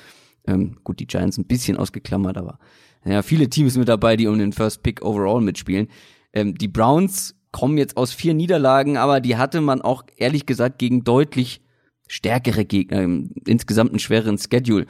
ähm, 0.47 0.77
gut 0.83 0.99
die 0.99 1.07
Giants 1.07 1.37
ein 1.37 1.45
bisschen 1.45 1.75
ausgeklammert, 1.77 2.37
aber 2.37 2.57
ja 3.05 3.21
viele 3.21 3.49
Teams 3.49 3.77
mit 3.77 3.89
dabei, 3.89 4.15
die 4.15 4.27
um 4.27 4.39
den 4.39 4.53
First 4.53 4.81
Pick 4.81 5.03
overall 5.03 5.41
mitspielen. 5.41 5.89
Ähm, 6.31 6.55
die 6.55 6.69
Browns 6.69 7.35
kommen 7.51 7.77
jetzt 7.77 7.97
aus 7.97 8.13
vier 8.13 8.33
Niederlagen, 8.33 8.95
aber 8.95 9.19
die 9.19 9.35
hatte 9.35 9.59
man 9.59 9.81
auch 9.81 10.03
ehrlich 10.15 10.45
gesagt 10.45 10.79
gegen 10.79 11.03
deutlich 11.03 11.61
stärkere 12.07 12.65
Gegner, 12.65 13.01
insgesamt 13.45 13.91
einen 13.91 13.99
schwereren 13.99 14.37
Schedule 14.37 14.85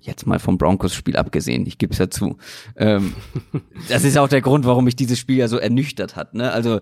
jetzt 0.00 0.26
mal 0.26 0.38
vom 0.38 0.58
Broncos-Spiel 0.58 1.16
abgesehen, 1.16 1.66
ich 1.66 1.78
gebe 1.78 1.92
es 1.92 1.98
ja 1.98 2.10
zu. 2.10 2.36
Ähm, 2.76 3.14
das 3.88 4.04
ist 4.04 4.18
auch 4.18 4.28
der 4.28 4.40
Grund, 4.40 4.64
warum 4.64 4.84
mich 4.84 4.96
dieses 4.96 5.18
Spiel 5.18 5.36
ja 5.36 5.48
so 5.48 5.58
ernüchtert 5.58 6.16
hat. 6.16 6.34
Ne? 6.34 6.50
Also 6.50 6.80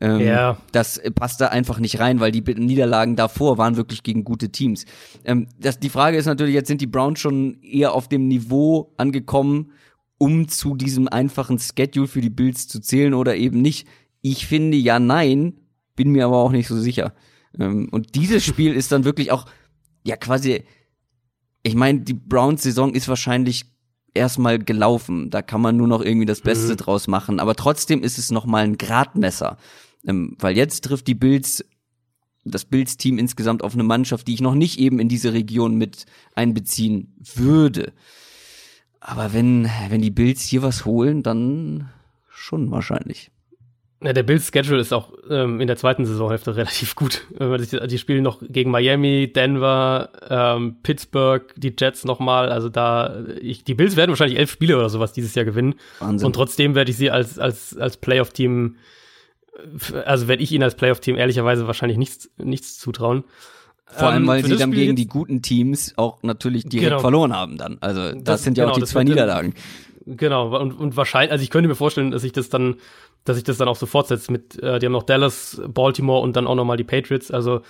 ähm, 0.00 0.20
ja. 0.20 0.56
das 0.72 1.00
passt 1.14 1.40
da 1.40 1.48
einfach 1.48 1.78
nicht 1.78 2.00
rein, 2.00 2.20
weil 2.20 2.32
die 2.32 2.42
Niederlagen 2.54 3.16
davor 3.16 3.58
waren 3.58 3.76
wirklich 3.76 4.02
gegen 4.02 4.24
gute 4.24 4.50
Teams. 4.50 4.86
Ähm, 5.24 5.48
das, 5.58 5.78
die 5.78 5.90
Frage 5.90 6.16
ist 6.16 6.26
natürlich, 6.26 6.54
jetzt 6.54 6.68
sind 6.68 6.80
die 6.80 6.86
Browns 6.86 7.20
schon 7.20 7.60
eher 7.62 7.92
auf 7.92 8.08
dem 8.08 8.28
Niveau 8.28 8.94
angekommen, 8.96 9.72
um 10.18 10.48
zu 10.48 10.76
diesem 10.76 11.08
einfachen 11.08 11.58
Schedule 11.58 12.06
für 12.06 12.20
die 12.20 12.30
Bills 12.30 12.68
zu 12.68 12.80
zählen 12.80 13.12
oder 13.12 13.36
eben 13.36 13.60
nicht. 13.60 13.86
Ich 14.22 14.46
finde 14.46 14.76
ja 14.76 14.98
nein, 14.98 15.54
bin 15.96 16.10
mir 16.10 16.26
aber 16.26 16.38
auch 16.38 16.52
nicht 16.52 16.68
so 16.68 16.78
sicher. 16.78 17.12
Ähm, 17.58 17.88
und 17.90 18.14
dieses 18.14 18.44
Spiel 18.44 18.72
ist 18.72 18.92
dann 18.92 19.04
wirklich 19.04 19.30
auch 19.30 19.46
ja 20.04 20.16
quasi 20.16 20.64
ich 21.62 21.74
meine, 21.74 22.00
die 22.00 22.14
Browns-Saison 22.14 22.94
ist 22.94 23.08
wahrscheinlich 23.08 23.66
erstmal 24.14 24.58
gelaufen. 24.58 25.30
Da 25.30 25.42
kann 25.42 25.60
man 25.60 25.76
nur 25.76 25.88
noch 25.88 26.02
irgendwie 26.02 26.26
das 26.26 26.40
Beste 26.40 26.72
mhm. 26.72 26.76
draus 26.76 27.08
machen. 27.08 27.40
Aber 27.40 27.54
trotzdem 27.54 28.02
ist 28.02 28.18
es 28.18 28.30
nochmal 28.30 28.64
ein 28.64 28.78
Gradmesser. 28.78 29.56
Ähm, 30.06 30.36
weil 30.38 30.56
jetzt 30.56 30.84
trifft 30.84 31.06
die 31.06 31.14
Bills, 31.14 31.64
das 32.44 32.64
Bills-Team 32.64 33.18
insgesamt 33.18 33.62
auf 33.62 33.74
eine 33.74 33.84
Mannschaft, 33.84 34.26
die 34.26 34.34
ich 34.34 34.40
noch 34.40 34.54
nicht 34.54 34.78
eben 34.78 34.98
in 34.98 35.08
diese 35.08 35.32
Region 35.32 35.76
mit 35.76 36.06
einbeziehen 36.34 37.16
würde. 37.34 37.92
Aber 39.00 39.32
wenn, 39.32 39.68
wenn 39.88 40.02
die 40.02 40.10
Bills 40.10 40.42
hier 40.42 40.62
was 40.62 40.84
holen, 40.84 41.22
dann 41.22 41.90
schon 42.28 42.70
wahrscheinlich. 42.70 43.31
Ja, 44.04 44.12
der 44.12 44.24
Bills 44.24 44.50
Schedule 44.52 44.80
ist 44.80 44.92
auch 44.92 45.12
ähm, 45.30 45.60
in 45.60 45.68
der 45.68 45.76
zweiten 45.76 46.04
Saisonhälfte 46.04 46.56
relativ 46.56 46.96
gut. 46.96 47.24
die 47.38 47.98
spielen 47.98 48.24
noch 48.24 48.42
gegen 48.42 48.70
Miami, 48.70 49.32
Denver, 49.32 50.10
ähm, 50.28 50.76
Pittsburgh, 50.82 51.42
die 51.56 51.72
Jets 51.78 52.04
nochmal. 52.04 52.50
Also 52.50 52.68
da, 52.68 53.24
ich, 53.40 53.62
die 53.62 53.74
Bills 53.74 53.94
werden 53.94 54.10
wahrscheinlich 54.10 54.38
elf 54.38 54.50
Spiele 54.50 54.76
oder 54.76 54.88
sowas 54.88 55.12
dieses 55.12 55.34
Jahr 55.34 55.44
gewinnen. 55.44 55.74
Wahnsinn. 56.00 56.26
Und 56.26 56.32
trotzdem 56.32 56.74
werde 56.74 56.90
ich 56.90 56.96
sie 56.96 57.10
als, 57.10 57.38
als, 57.38 57.76
als 57.76 57.96
Playoff-Team, 57.96 58.76
also 60.04 60.26
werde 60.26 60.42
ich 60.42 60.50
ihnen 60.50 60.64
als 60.64 60.74
Playoff-Team 60.74 61.16
ehrlicherweise 61.16 61.68
wahrscheinlich 61.68 61.98
nichts, 61.98 62.28
nichts 62.38 62.78
zutrauen. 62.78 63.22
Vor 63.86 64.08
allem, 64.08 64.22
ähm, 64.22 64.28
weil 64.28 64.40
ähm, 64.40 64.46
sie 64.46 64.56
dann 64.56 64.72
Spiel 64.72 64.84
gegen 64.84 64.96
die 64.96 65.06
guten 65.06 65.42
Teams 65.42 65.94
auch 65.96 66.22
natürlich 66.22 66.64
direkt 66.64 66.90
genau. 66.90 67.00
verloren 67.00 67.36
haben 67.36 67.56
dann. 67.58 67.76
Also 67.80 68.12
das, 68.12 68.24
das 68.24 68.42
sind 68.44 68.58
ja 68.58 68.64
genau, 68.64 68.74
auch 68.74 68.78
die 68.78 68.84
zwei 68.84 69.04
Niederlagen. 69.04 69.54
Genau, 70.06 70.58
und, 70.58 70.72
und 70.72 70.96
wahrscheinlich, 70.96 71.30
also 71.30 71.44
ich 71.44 71.50
könnte 71.50 71.68
mir 71.68 71.76
vorstellen, 71.76 72.10
dass 72.10 72.24
ich 72.24 72.32
das 72.32 72.48
dann 72.48 72.76
dass 73.24 73.36
sich 73.36 73.44
das 73.44 73.58
dann 73.58 73.68
auch 73.68 73.76
so 73.76 73.86
fortsetzt 73.86 74.30
mit, 74.30 74.60
äh, 74.62 74.78
die 74.78 74.86
haben 74.86 74.92
noch 74.92 75.04
Dallas, 75.04 75.60
Baltimore 75.68 76.20
und 76.20 76.36
dann 76.36 76.46
auch 76.46 76.54
nochmal 76.54 76.76
die 76.76 76.84
Patriots. 76.84 77.30
Also 77.30 77.62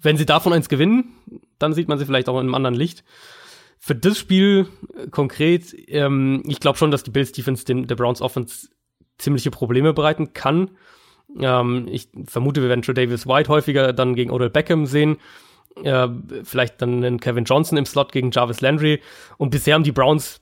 wenn 0.00 0.16
sie 0.16 0.26
davon 0.26 0.52
eins 0.52 0.68
gewinnen, 0.68 1.14
dann 1.58 1.72
sieht 1.72 1.88
man 1.88 1.98
sie 1.98 2.06
vielleicht 2.06 2.28
auch 2.28 2.34
in 2.34 2.46
einem 2.46 2.54
anderen 2.54 2.74
Licht. 2.74 3.04
Für 3.78 3.94
das 3.94 4.18
Spiel 4.18 4.68
äh, 4.96 5.08
konkret, 5.08 5.74
ähm, 5.88 6.42
ich 6.46 6.60
glaube 6.60 6.78
schon, 6.78 6.90
dass 6.90 7.02
die 7.02 7.10
Bills 7.10 7.32
Defense 7.32 7.64
den, 7.64 7.86
der 7.86 7.96
Browns 7.96 8.20
Offense 8.20 8.68
ziemliche 9.18 9.50
Probleme 9.50 9.92
bereiten 9.92 10.32
kann. 10.34 10.70
Ähm, 11.38 11.88
ich 11.90 12.08
vermute, 12.26 12.62
wir 12.62 12.68
werden 12.68 12.82
Joe 12.82 12.94
Davis 12.94 13.26
White 13.26 13.48
häufiger 13.48 13.92
dann 13.92 14.14
gegen 14.14 14.30
Odell 14.30 14.50
Beckham 14.50 14.86
sehen. 14.86 15.18
Äh, 15.82 16.08
vielleicht 16.44 16.82
dann 16.82 17.02
einen 17.02 17.18
Kevin 17.18 17.44
Johnson 17.44 17.78
im 17.78 17.86
Slot 17.86 18.12
gegen 18.12 18.30
Jarvis 18.30 18.60
Landry. 18.60 19.00
Und 19.38 19.50
bisher 19.50 19.74
haben 19.74 19.84
die 19.84 19.92
Browns 19.92 20.40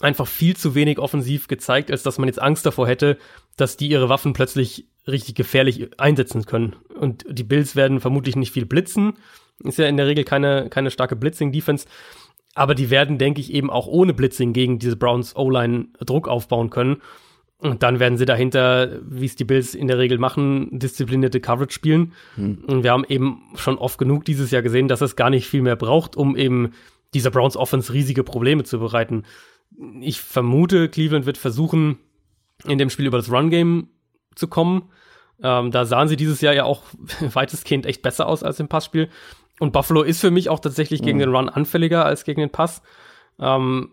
einfach 0.00 0.26
viel 0.26 0.56
zu 0.56 0.74
wenig 0.74 0.98
offensiv 0.98 1.48
gezeigt, 1.48 1.90
als 1.90 2.02
dass 2.02 2.18
man 2.18 2.28
jetzt 2.28 2.40
Angst 2.40 2.64
davor 2.64 2.86
hätte, 2.86 3.18
dass 3.56 3.76
die 3.76 3.88
ihre 3.88 4.08
Waffen 4.08 4.32
plötzlich 4.32 4.88
richtig 5.06 5.34
gefährlich 5.34 5.98
einsetzen 6.00 6.44
können. 6.46 6.76
Und 6.98 7.24
die 7.28 7.44
Bills 7.44 7.76
werden 7.76 8.00
vermutlich 8.00 8.36
nicht 8.36 8.52
viel 8.52 8.66
blitzen. 8.66 9.14
Ist 9.62 9.78
ja 9.78 9.86
in 9.86 9.96
der 9.96 10.06
Regel 10.06 10.24
keine, 10.24 10.68
keine 10.70 10.90
starke 10.90 11.16
Blitzing-Defense. 11.16 11.86
Aber 12.54 12.74
die 12.74 12.90
werden, 12.90 13.18
denke 13.18 13.40
ich, 13.40 13.52
eben 13.52 13.70
auch 13.70 13.86
ohne 13.86 14.14
Blitzing 14.14 14.52
gegen 14.52 14.78
diese 14.78 14.96
Browns 14.96 15.34
O-Line 15.36 15.86
Druck 16.04 16.28
aufbauen 16.28 16.70
können. 16.70 17.02
Und 17.58 17.84
dann 17.84 18.00
werden 18.00 18.18
sie 18.18 18.24
dahinter, 18.24 19.00
wie 19.08 19.24
es 19.24 19.36
die 19.36 19.44
Bills 19.44 19.74
in 19.74 19.86
der 19.86 19.98
Regel 19.98 20.18
machen, 20.18 20.68
disziplinierte 20.78 21.40
Coverage 21.40 21.72
spielen. 21.72 22.12
Hm. 22.34 22.64
Und 22.66 22.82
wir 22.82 22.90
haben 22.90 23.04
eben 23.08 23.42
schon 23.54 23.78
oft 23.78 23.98
genug 23.98 24.24
dieses 24.24 24.50
Jahr 24.50 24.62
gesehen, 24.62 24.88
dass 24.88 25.00
es 25.00 25.14
gar 25.14 25.30
nicht 25.30 25.46
viel 25.46 25.62
mehr 25.62 25.76
braucht, 25.76 26.16
um 26.16 26.36
eben 26.36 26.72
dieser 27.14 27.30
Browns 27.30 27.56
Offense 27.56 27.92
riesige 27.92 28.24
Probleme 28.24 28.64
zu 28.64 28.80
bereiten. 28.80 29.22
Ich 30.00 30.20
vermute, 30.20 30.88
Cleveland 30.88 31.24
wird 31.24 31.38
versuchen, 31.38 31.98
in 32.66 32.78
dem 32.78 32.90
Spiel 32.90 33.06
über 33.06 33.18
das 33.18 33.30
Run-Game 33.30 33.88
zu 34.34 34.48
kommen. 34.48 34.90
Ähm, 35.42 35.70
da 35.70 35.84
sahen 35.84 36.08
sie 36.08 36.16
dieses 36.16 36.40
Jahr 36.40 36.54
ja 36.54 36.64
auch 36.64 36.82
weitestgehend 37.20 37.86
echt 37.86 38.02
besser 38.02 38.26
aus 38.26 38.42
als 38.42 38.60
im 38.60 38.68
Passspiel. 38.68 39.08
Und 39.58 39.72
Buffalo 39.72 40.02
ist 40.02 40.20
für 40.20 40.30
mich 40.30 40.48
auch 40.48 40.60
tatsächlich 40.60 41.02
gegen 41.02 41.18
mhm. 41.18 41.22
den 41.22 41.34
Run 41.34 41.48
anfälliger 41.48 42.04
als 42.04 42.24
gegen 42.24 42.40
den 42.40 42.50
Pass. 42.50 42.82
Ähm, 43.38 43.90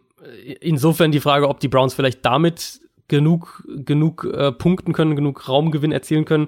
insofern 0.61 1.11
die 1.11 1.19
Frage, 1.19 1.47
ob 1.47 1.59
die 1.59 1.67
Browns 1.67 1.93
vielleicht 1.93 2.25
damit 2.25 2.81
genug, 3.07 3.63
genug 3.67 4.25
äh, 4.25 4.51
punkten 4.51 4.93
können, 4.93 5.15
genug 5.15 5.47
Raumgewinn 5.47 5.91
erzielen 5.91 6.25
können, 6.25 6.47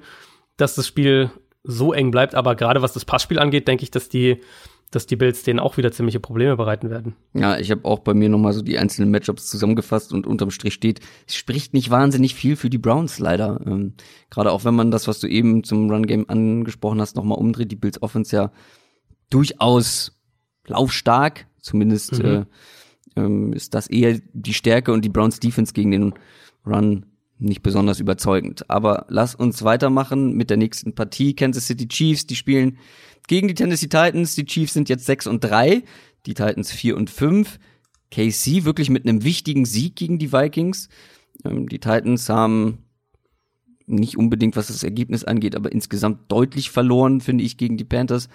dass 0.57 0.75
das 0.75 0.87
Spiel 0.87 1.31
so 1.63 1.93
eng 1.93 2.11
bleibt. 2.11 2.35
Aber 2.35 2.55
gerade 2.55 2.81
was 2.81 2.93
das 2.93 3.05
Passspiel 3.05 3.39
angeht, 3.39 3.67
denke 3.67 3.83
ich, 3.83 3.91
dass 3.91 4.09
die 4.09 4.41
dass 4.91 5.05
die 5.05 5.15
Bills 5.15 5.43
denen 5.43 5.59
auch 5.59 5.77
wieder 5.77 5.91
ziemliche 5.91 6.19
Probleme 6.19 6.57
bereiten 6.57 6.89
werden. 6.89 7.15
Ja, 7.33 7.57
ich 7.57 7.71
habe 7.71 7.85
auch 7.85 7.99
bei 7.99 8.13
mir 8.13 8.27
nochmal 8.27 8.51
so 8.51 8.61
die 8.61 8.77
einzelnen 8.77 9.09
Matchups 9.09 9.47
zusammengefasst 9.47 10.13
und 10.13 10.27
unterm 10.27 10.51
Strich 10.51 10.73
steht, 10.73 10.99
es 11.27 11.35
spricht 11.35 11.73
nicht 11.73 11.89
wahnsinnig 11.89 12.35
viel 12.35 12.57
für 12.57 12.69
die 12.69 12.77
Browns 12.77 13.17
leider. 13.17 13.61
Ähm, 13.65 13.93
Gerade 14.29 14.51
auch 14.51 14.65
wenn 14.65 14.75
man 14.75 14.91
das, 14.91 15.07
was 15.07 15.19
du 15.19 15.27
eben 15.27 15.63
zum 15.63 15.89
Run-Game 15.89 16.29
angesprochen 16.29 16.99
hast, 16.99 17.15
nochmal 17.15 17.37
umdreht, 17.37 17.71
die 17.71 17.77
Bills 17.77 18.01
Offense 18.01 18.35
ja 18.35 18.51
durchaus 19.29 20.19
laufstark, 20.67 21.47
zumindest 21.61 22.21
mhm. 22.21 22.25
äh, 22.25 22.45
ähm, 23.15 23.53
ist 23.53 23.73
das 23.73 23.87
eher 23.87 24.19
die 24.33 24.53
Stärke 24.53 24.91
und 24.91 25.05
die 25.05 25.09
Browns 25.09 25.39
Defense 25.39 25.73
gegen 25.73 25.91
den 25.91 26.13
Run 26.65 27.05
nicht 27.41 27.63
besonders 27.63 27.99
überzeugend. 27.99 28.69
Aber 28.69 29.05
lass 29.09 29.35
uns 29.35 29.63
weitermachen 29.63 30.33
mit 30.33 30.49
der 30.49 30.57
nächsten 30.57 30.93
Partie. 30.93 31.35
Kansas 31.35 31.67
City 31.67 31.87
Chiefs, 31.87 32.27
die 32.27 32.35
spielen 32.35 32.77
gegen 33.27 33.47
die 33.47 33.53
Tennessee 33.53 33.87
Titans. 33.87 34.35
Die 34.35 34.45
Chiefs 34.45 34.73
sind 34.73 34.89
jetzt 34.89 35.05
6 35.05 35.27
und 35.27 35.43
3, 35.43 35.83
die 36.25 36.33
Titans 36.33 36.71
4 36.71 36.95
und 36.95 37.09
5. 37.09 37.59
KC 38.11 38.65
wirklich 38.65 38.89
mit 38.89 39.07
einem 39.07 39.23
wichtigen 39.23 39.65
Sieg 39.65 39.95
gegen 39.95 40.19
die 40.19 40.31
Vikings. 40.31 40.89
Ähm, 41.45 41.67
die 41.67 41.79
Titans 41.79 42.29
haben 42.29 42.85
nicht 43.87 44.17
unbedingt, 44.17 44.55
was 44.55 44.67
das 44.67 44.83
Ergebnis 44.83 45.23
angeht, 45.23 45.55
aber 45.55 45.71
insgesamt 45.71 46.31
deutlich 46.31 46.69
verloren, 46.69 47.21
finde 47.21 47.43
ich, 47.43 47.57
gegen 47.57 47.77
die 47.77 47.83
Panthers. 47.83 48.29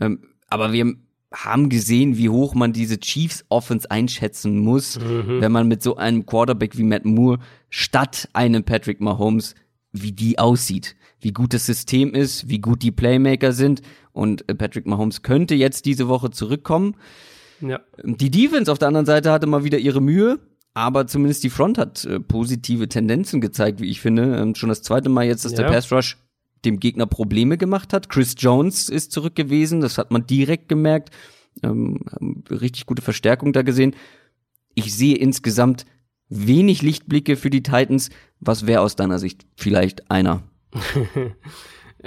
Ähm, 0.00 0.20
aber 0.48 0.72
wir 0.72 0.94
haben 1.32 1.68
gesehen, 1.68 2.16
wie 2.16 2.28
hoch 2.28 2.54
man 2.54 2.72
diese 2.72 2.98
Chiefs 2.98 3.44
Offense 3.48 3.90
einschätzen 3.90 4.58
muss, 4.58 4.98
mhm. 4.98 5.40
wenn 5.40 5.52
man 5.52 5.68
mit 5.68 5.82
so 5.82 5.96
einem 5.96 6.24
Quarterback 6.24 6.78
wie 6.78 6.84
Matt 6.84 7.04
Moore 7.04 7.38
statt 7.68 8.28
einem 8.32 8.64
Patrick 8.64 9.00
Mahomes, 9.00 9.54
wie 9.92 10.12
die 10.12 10.38
aussieht, 10.38 10.94
wie 11.20 11.32
gut 11.32 11.52
das 11.54 11.66
System 11.66 12.14
ist, 12.14 12.48
wie 12.48 12.60
gut 12.60 12.82
die 12.82 12.92
Playmaker 12.92 13.52
sind 13.52 13.82
und 14.12 14.48
äh, 14.48 14.54
Patrick 14.54 14.86
Mahomes 14.86 15.22
könnte 15.22 15.54
jetzt 15.54 15.84
diese 15.84 16.08
Woche 16.08 16.30
zurückkommen. 16.30 16.96
Ja. 17.60 17.80
Die 18.04 18.30
Defense 18.30 18.70
auf 18.70 18.78
der 18.78 18.88
anderen 18.88 19.06
Seite 19.06 19.32
hatte 19.32 19.46
mal 19.46 19.64
wieder 19.64 19.78
ihre 19.78 20.00
Mühe, 20.00 20.38
aber 20.74 21.06
zumindest 21.06 21.42
die 21.42 21.50
Front 21.50 21.78
hat 21.78 22.04
äh, 22.04 22.20
positive 22.20 22.88
Tendenzen 22.88 23.40
gezeigt, 23.40 23.80
wie 23.80 23.88
ich 23.90 24.00
finde. 24.00 24.36
Ähm, 24.36 24.54
schon 24.54 24.68
das 24.68 24.82
zweite 24.82 25.08
Mal 25.08 25.26
jetzt, 25.26 25.44
dass 25.44 25.52
ja. 25.52 25.58
der 25.58 25.68
Pass 25.68 25.90
Rush 25.90 26.18
dem 26.66 26.80
Gegner 26.80 27.06
Probleme 27.06 27.56
gemacht 27.56 27.92
hat. 27.92 28.08
Chris 28.08 28.34
Jones 28.38 28.88
ist 28.88 29.12
zurück 29.12 29.34
gewesen, 29.34 29.80
das 29.80 29.96
hat 29.96 30.10
man 30.10 30.26
direkt 30.26 30.68
gemerkt. 30.68 31.10
Ähm, 31.62 32.00
richtig 32.50 32.84
gute 32.84 33.02
Verstärkung 33.02 33.52
da 33.52 33.62
gesehen. 33.62 33.96
Ich 34.74 34.94
sehe 34.94 35.16
insgesamt 35.16 35.86
wenig 36.28 36.82
Lichtblicke 36.82 37.36
für 37.36 37.48
die 37.48 37.62
Titans. 37.62 38.10
Was 38.40 38.66
wäre 38.66 38.82
aus 38.82 38.96
deiner 38.96 39.18
Sicht 39.18 39.46
vielleicht 39.56 40.10
einer? 40.10 40.42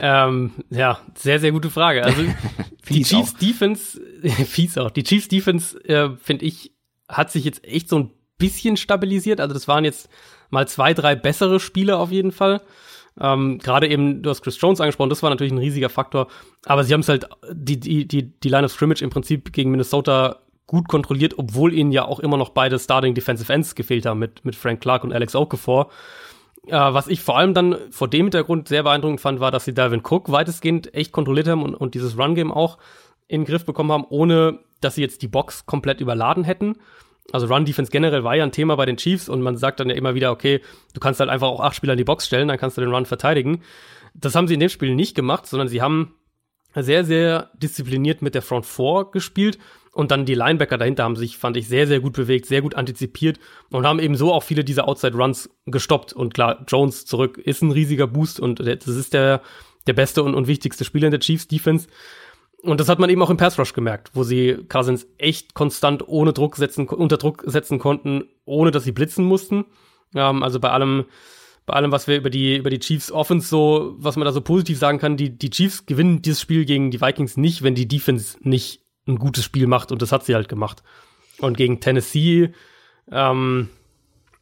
Ähm, 0.01 0.51
ja, 0.70 0.99
sehr, 1.16 1.39
sehr 1.39 1.51
gute 1.51 1.70
Frage. 1.70 2.03
Also 2.03 2.24
die 2.89 3.03
Chiefs 3.03 3.36
auch. 3.36 3.39
Defense, 3.39 4.01
fies 4.45 4.78
auch, 4.78 4.91
die 4.91 5.03
Chiefs 5.03 5.28
Defense, 5.28 5.78
äh, 5.86 6.12
finde 6.22 6.45
ich, 6.45 6.74
hat 7.07 7.32
sich 7.32 7.43
jetzt 7.43 7.64
echt 7.66 7.89
so 7.89 7.99
ein 7.99 8.12
bisschen 8.38 8.78
stabilisiert. 8.78 9.41
Also 9.41 9.53
das 9.53 9.68
waren 9.68 9.84
jetzt 9.84 10.10
mal 10.49 10.68
zwei, 10.68 10.93
drei 10.93 11.16
bessere 11.16 11.60
Spiele 11.60 11.97
auf 11.97 12.12
jeden 12.12 12.32
Fall. 12.32 12.62
Ähm, 13.20 13.60
Gerade 13.60 13.88
eben, 13.88 14.22
du 14.22 14.30
hast 14.30 14.42
Chris 14.42 14.60
Jones 14.60 14.80
angesprochen, 14.80 15.10
das 15.10 15.22
war 15.24 15.30
natürlich 15.30 15.52
ein 15.52 15.58
riesiger 15.58 15.90
Faktor. 15.90 16.28
Aber 16.66 16.84
sie 16.84 16.94
haben 16.94 17.02
es 17.02 17.10
halt, 17.10 17.28
die, 17.52 17.80
die, 17.80 18.08
die, 18.08 18.50
Line 18.50 18.66
of 18.66 18.72
Scrimmage 18.72 19.02
im 19.02 19.10
Prinzip 19.10 19.52
gegen 19.52 19.72
Minnesota 19.72 20.38
gut 20.68 20.88
kontrolliert, 20.88 21.34
obwohl 21.38 21.74
ihnen 21.74 21.92
ja 21.92 22.06
auch 22.06 22.20
immer 22.20 22.38
noch 22.38 22.50
beide 22.50 22.78
Starting 22.78 23.16
Defensive 23.16 23.52
Ends 23.52 23.76
gefehlt 23.76 24.06
haben 24.06 24.20
mit, 24.20 24.46
mit 24.46 24.56
Frank 24.56 24.82
Clark 24.82 25.04
und 25.04 25.14
Alex 25.14 25.36
Okafor. 25.36 25.90
Äh, 26.68 26.74
was 26.74 27.08
ich 27.08 27.22
vor 27.22 27.38
allem 27.38 27.54
dann 27.54 27.76
vor 27.92 28.08
dem 28.08 28.26
Hintergrund 28.26 28.68
sehr 28.68 28.84
beeindruckend 28.84 29.22
fand, 29.22 29.40
war, 29.40 29.52
dass 29.52 29.66
sie 29.66 29.74
Dalvin 29.74 30.04
Cook 30.04 30.32
weitestgehend 30.32 30.94
echt 30.94 31.12
kontrolliert 31.12 31.48
haben 31.48 31.64
und, 31.64 31.76
und 31.76 31.96
dieses 31.96 32.18
Run-Game 32.18 32.52
auch 32.52 32.78
in 33.28 33.42
den 33.42 33.48
Griff 33.48 33.66
bekommen 33.66 33.92
haben, 33.92 34.06
ohne 34.10 34.60
dass 34.82 34.96
sie 34.96 35.02
jetzt 35.02 35.22
die 35.22 35.28
Box 35.28 35.66
komplett 35.66 36.02
überladen 36.02 36.44
hätten. 36.44 36.76
Also 37.32 37.48
Run-Defense 37.48 37.92
generell 37.92 38.24
war 38.24 38.36
ja 38.36 38.44
ein 38.44 38.52
Thema 38.52 38.76
bei 38.76 38.86
den 38.86 38.98
Chiefs 38.98 39.30
und 39.30 39.42
man 39.42 39.58
sagt 39.58 39.80
dann 39.80 39.90
ja 39.90 39.96
immer 39.96 40.16
wieder, 40.16 40.32
okay, 40.32 40.62
du 40.94 41.00
kannst 41.00 41.20
halt 41.20 41.30
einfach 41.30 41.48
auch 41.48 41.62
acht 41.62 41.76
Spieler 41.76 41.94
in 41.94 41.98
die 41.98 42.04
Box 42.04 42.26
stellen, 42.26 42.48
dann 42.48 42.58
kannst 42.58 42.78
du 42.78 42.82
den 42.82 42.94
Run 42.94 43.06
verteidigen. 43.06 43.62
Das 44.14 44.36
haben 44.36 44.48
sie 44.48 44.56
in 44.56 44.60
dem 44.60 44.70
Spiel 44.70 44.96
nicht 44.96 45.16
gemacht, 45.16 45.46
sondern 45.46 45.68
sie 45.68 45.82
haben 45.82 46.16
sehr, 46.76 47.04
sehr 47.04 47.50
diszipliniert 47.56 48.22
mit 48.22 48.36
der 48.36 48.42
Front 48.42 48.66
4 48.66 49.10
gespielt 49.12 49.58
und 49.92 50.12
dann 50.12 50.26
die 50.26 50.36
Linebacker 50.36 50.78
dahinter 50.78 51.04
haben 51.04 51.16
sich, 51.16 51.38
fand 51.38 51.58
ich, 51.58 51.68
sehr, 51.68 51.88
sehr 51.88 52.00
gut 52.00 52.14
bewegt, 52.14 52.46
sehr 52.46 52.62
gut 52.62 52.76
antizipiert 52.76 53.40
und 53.70 53.86
haben 53.86 54.00
eben 54.00 54.16
so 54.16 54.32
auch 54.34 54.44
viele 54.44 54.64
dieser 54.64 54.88
Outside-Runs 54.88 55.50
gestoppt. 55.66 56.14
Und 56.14 56.34
klar, 56.34 56.64
Jones 56.68 57.06
zurück 57.06 57.38
ist 57.38 57.62
ein 57.62 57.72
riesiger 57.72 58.08
Boost 58.08 58.40
und 58.40 58.60
das 58.60 58.88
ist 58.88 59.14
der, 59.14 59.42
der 59.88 59.94
beste 59.94 60.24
und, 60.24 60.36
und 60.36 60.48
wichtigste 60.48 60.86
Spieler 60.86 61.08
in 61.08 61.12
der 61.12 61.20
Chiefs 61.20 61.48
Defense. 61.48 61.88
Und 62.62 62.80
das 62.80 62.89
hat 62.89 62.99
man 62.99 63.10
eben 63.10 63.22
auch 63.22 63.30
im 63.30 63.38
Pass 63.38 63.57
Rush 63.57 63.74
gemerkt, 63.74 64.12
wo 64.14 64.24
sie 64.24 64.57
Cousins 64.68 65.07
echt 65.18 65.53
konstant 65.53 66.07
ohne 66.07 66.34
Druck 66.34 66.57
setzen, 66.57 66.88
unter 66.88 67.18
Druck 67.18 67.43
setzen 67.45 67.80
konnten, 67.80 68.26
ohne 68.44 68.72
dass 68.72 68.84
sie 68.84 68.91
blitzen 68.91 69.23
mussten. 69.23 69.65
Ähm, 70.14 70.44
also 70.44 70.60
bei 70.60 70.69
allem, 70.69 71.06
bei 71.65 71.73
allem, 71.73 71.91
was 71.91 72.07
wir 72.07 72.18
über 72.18 72.30
die, 72.30 72.57
über 72.57 72.69
die 72.69 72.80
Chiefs 72.80 73.11
Offense 73.11 73.48
so, 73.48 73.95
was 73.98 74.18
man 74.18 74.26
da 74.26 74.34
so 74.34 74.41
positiv 74.41 74.77
sagen 74.77 74.99
kann, 74.99 75.15
die, 75.15 75.38
die 75.38 75.49
Chiefs 75.49 75.86
gewinnen 75.86 76.22
dieses 76.22 76.41
Spiel 76.41 76.65
gegen 76.65 76.91
die 76.91 76.99
Vikings 76.99 77.38
nicht, 77.38 77.64
wenn 77.64 77.76
die 77.76 77.88
Defense 77.88 78.38
nicht 78.41 78.81
ein 79.07 79.18
gutes 79.18 79.44
Spiel 79.44 79.68
macht 79.68 79.91
und 79.91 80.02
das 80.02 80.11
hat 80.11 80.26
sie 80.26 80.36
halt 80.36 80.49
gemacht. 80.49 80.84
Und 81.40 81.56
gegen 81.56 81.80
Tennessee, 81.80 82.53
ähm, 83.10 83.69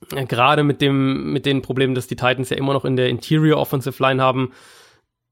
gerade 0.09 0.63
mit 0.63 0.81
dem, 0.81 1.31
mit 1.33 1.45
den 1.45 1.61
Problemen, 1.61 1.93
dass 1.93 2.07
die 2.07 2.15
Titans 2.15 2.49
ja 2.49 2.57
immer 2.57 2.73
noch 2.73 2.85
in 2.85 2.95
der 2.95 3.09
Interior 3.09 3.59
Offensive 3.59 4.01
Line 4.01 4.21
haben, 4.21 4.51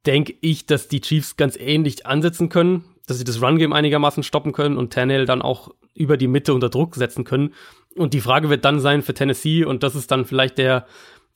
denke 0.05 0.35
ich, 0.41 0.65
dass 0.65 0.87
die 0.87 1.01
Chiefs 1.01 1.37
ganz 1.37 1.57
ähnlich 1.57 2.05
ansetzen 2.05 2.49
können, 2.49 2.85
dass 3.07 3.17
sie 3.17 3.23
das 3.23 3.41
Run-Game 3.41 3.73
einigermaßen 3.73 4.23
stoppen 4.23 4.51
können 4.51 4.77
und 4.77 4.93
Tannehill 4.93 5.25
dann 5.25 5.41
auch 5.41 5.71
über 5.93 6.17
die 6.17 6.27
Mitte 6.27 6.53
unter 6.53 6.69
Druck 6.69 6.95
setzen 6.95 7.23
können. 7.23 7.53
Und 7.95 8.13
die 8.13 8.21
Frage 8.21 8.49
wird 8.49 8.65
dann 8.65 8.79
sein 8.79 9.01
für 9.01 9.13
Tennessee, 9.13 9.63
und 9.63 9.83
das 9.83 9.95
ist 9.95 10.11
dann 10.11 10.25
vielleicht 10.25 10.57
der, 10.57 10.85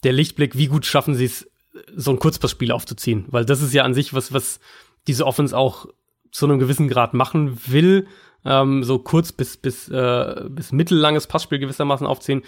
der 0.04 0.14
Lichtblick, 0.14 0.58
wie 0.58 0.68
gut 0.68 0.86
schaffen 0.86 1.16
sie 1.16 1.26
es, 1.26 1.50
so 1.96 2.12
ein 2.12 2.20
Kurzpassspiel 2.20 2.72
aufzuziehen. 2.72 3.26
Weil 3.30 3.46
das 3.46 3.62
ist 3.62 3.74
ja 3.74 3.84
an 3.84 3.94
sich 3.94 4.14
was, 4.14 4.34
was 4.34 4.60
diese 5.08 5.26
Offense 5.26 5.58
auch 5.58 5.86
zu 6.32 6.46
einem 6.46 6.60
gewissen 6.60 6.90
Grad 6.90 7.14
machen 7.14 7.58
will, 7.68 8.08
ähm, 8.46 8.84
so 8.84 9.00
kurz 9.00 9.32
bis, 9.32 9.58
bis, 9.58 9.90
äh, 9.90 10.44
bis 10.50 10.72
mittellanges 10.72 11.28
Passspiel 11.28 11.60
gewissermaßen 11.60 12.08
aufziehen. 12.08 12.44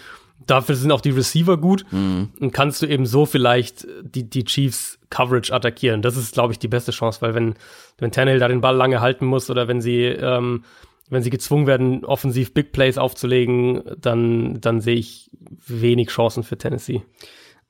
Dafür 0.46 0.74
sind 0.74 0.90
auch 0.90 1.00
die 1.00 1.10
Receiver 1.10 1.56
gut 1.56 1.84
mhm. 1.92 2.30
und 2.40 2.52
kannst 2.52 2.82
du 2.82 2.86
eben 2.86 3.06
so 3.06 3.26
vielleicht 3.26 3.86
die, 4.02 4.28
die 4.28 4.44
Chiefs 4.44 4.98
Coverage 5.10 5.52
attackieren. 5.52 6.02
Das 6.02 6.16
ist, 6.16 6.34
glaube 6.34 6.52
ich, 6.52 6.58
die 6.58 6.68
beste 6.68 6.90
Chance, 6.90 7.22
weil 7.22 7.34
wenn, 7.34 7.54
wenn 7.98 8.10
Tannehill 8.10 8.40
da 8.40 8.48
den 8.48 8.60
Ball 8.60 8.74
lange 8.74 9.00
halten 9.00 9.26
muss 9.26 9.50
oder 9.50 9.68
wenn 9.68 9.80
sie, 9.80 10.04
ähm, 10.04 10.64
wenn 11.10 11.22
sie 11.22 11.30
gezwungen 11.30 11.66
werden, 11.66 12.04
offensiv 12.04 12.54
Big 12.54 12.72
Plays 12.72 12.98
aufzulegen, 12.98 13.82
dann, 14.00 14.60
dann 14.60 14.80
sehe 14.80 14.96
ich 14.96 15.30
wenig 15.66 16.08
Chancen 16.08 16.42
für 16.42 16.58
Tennessee. 16.58 17.02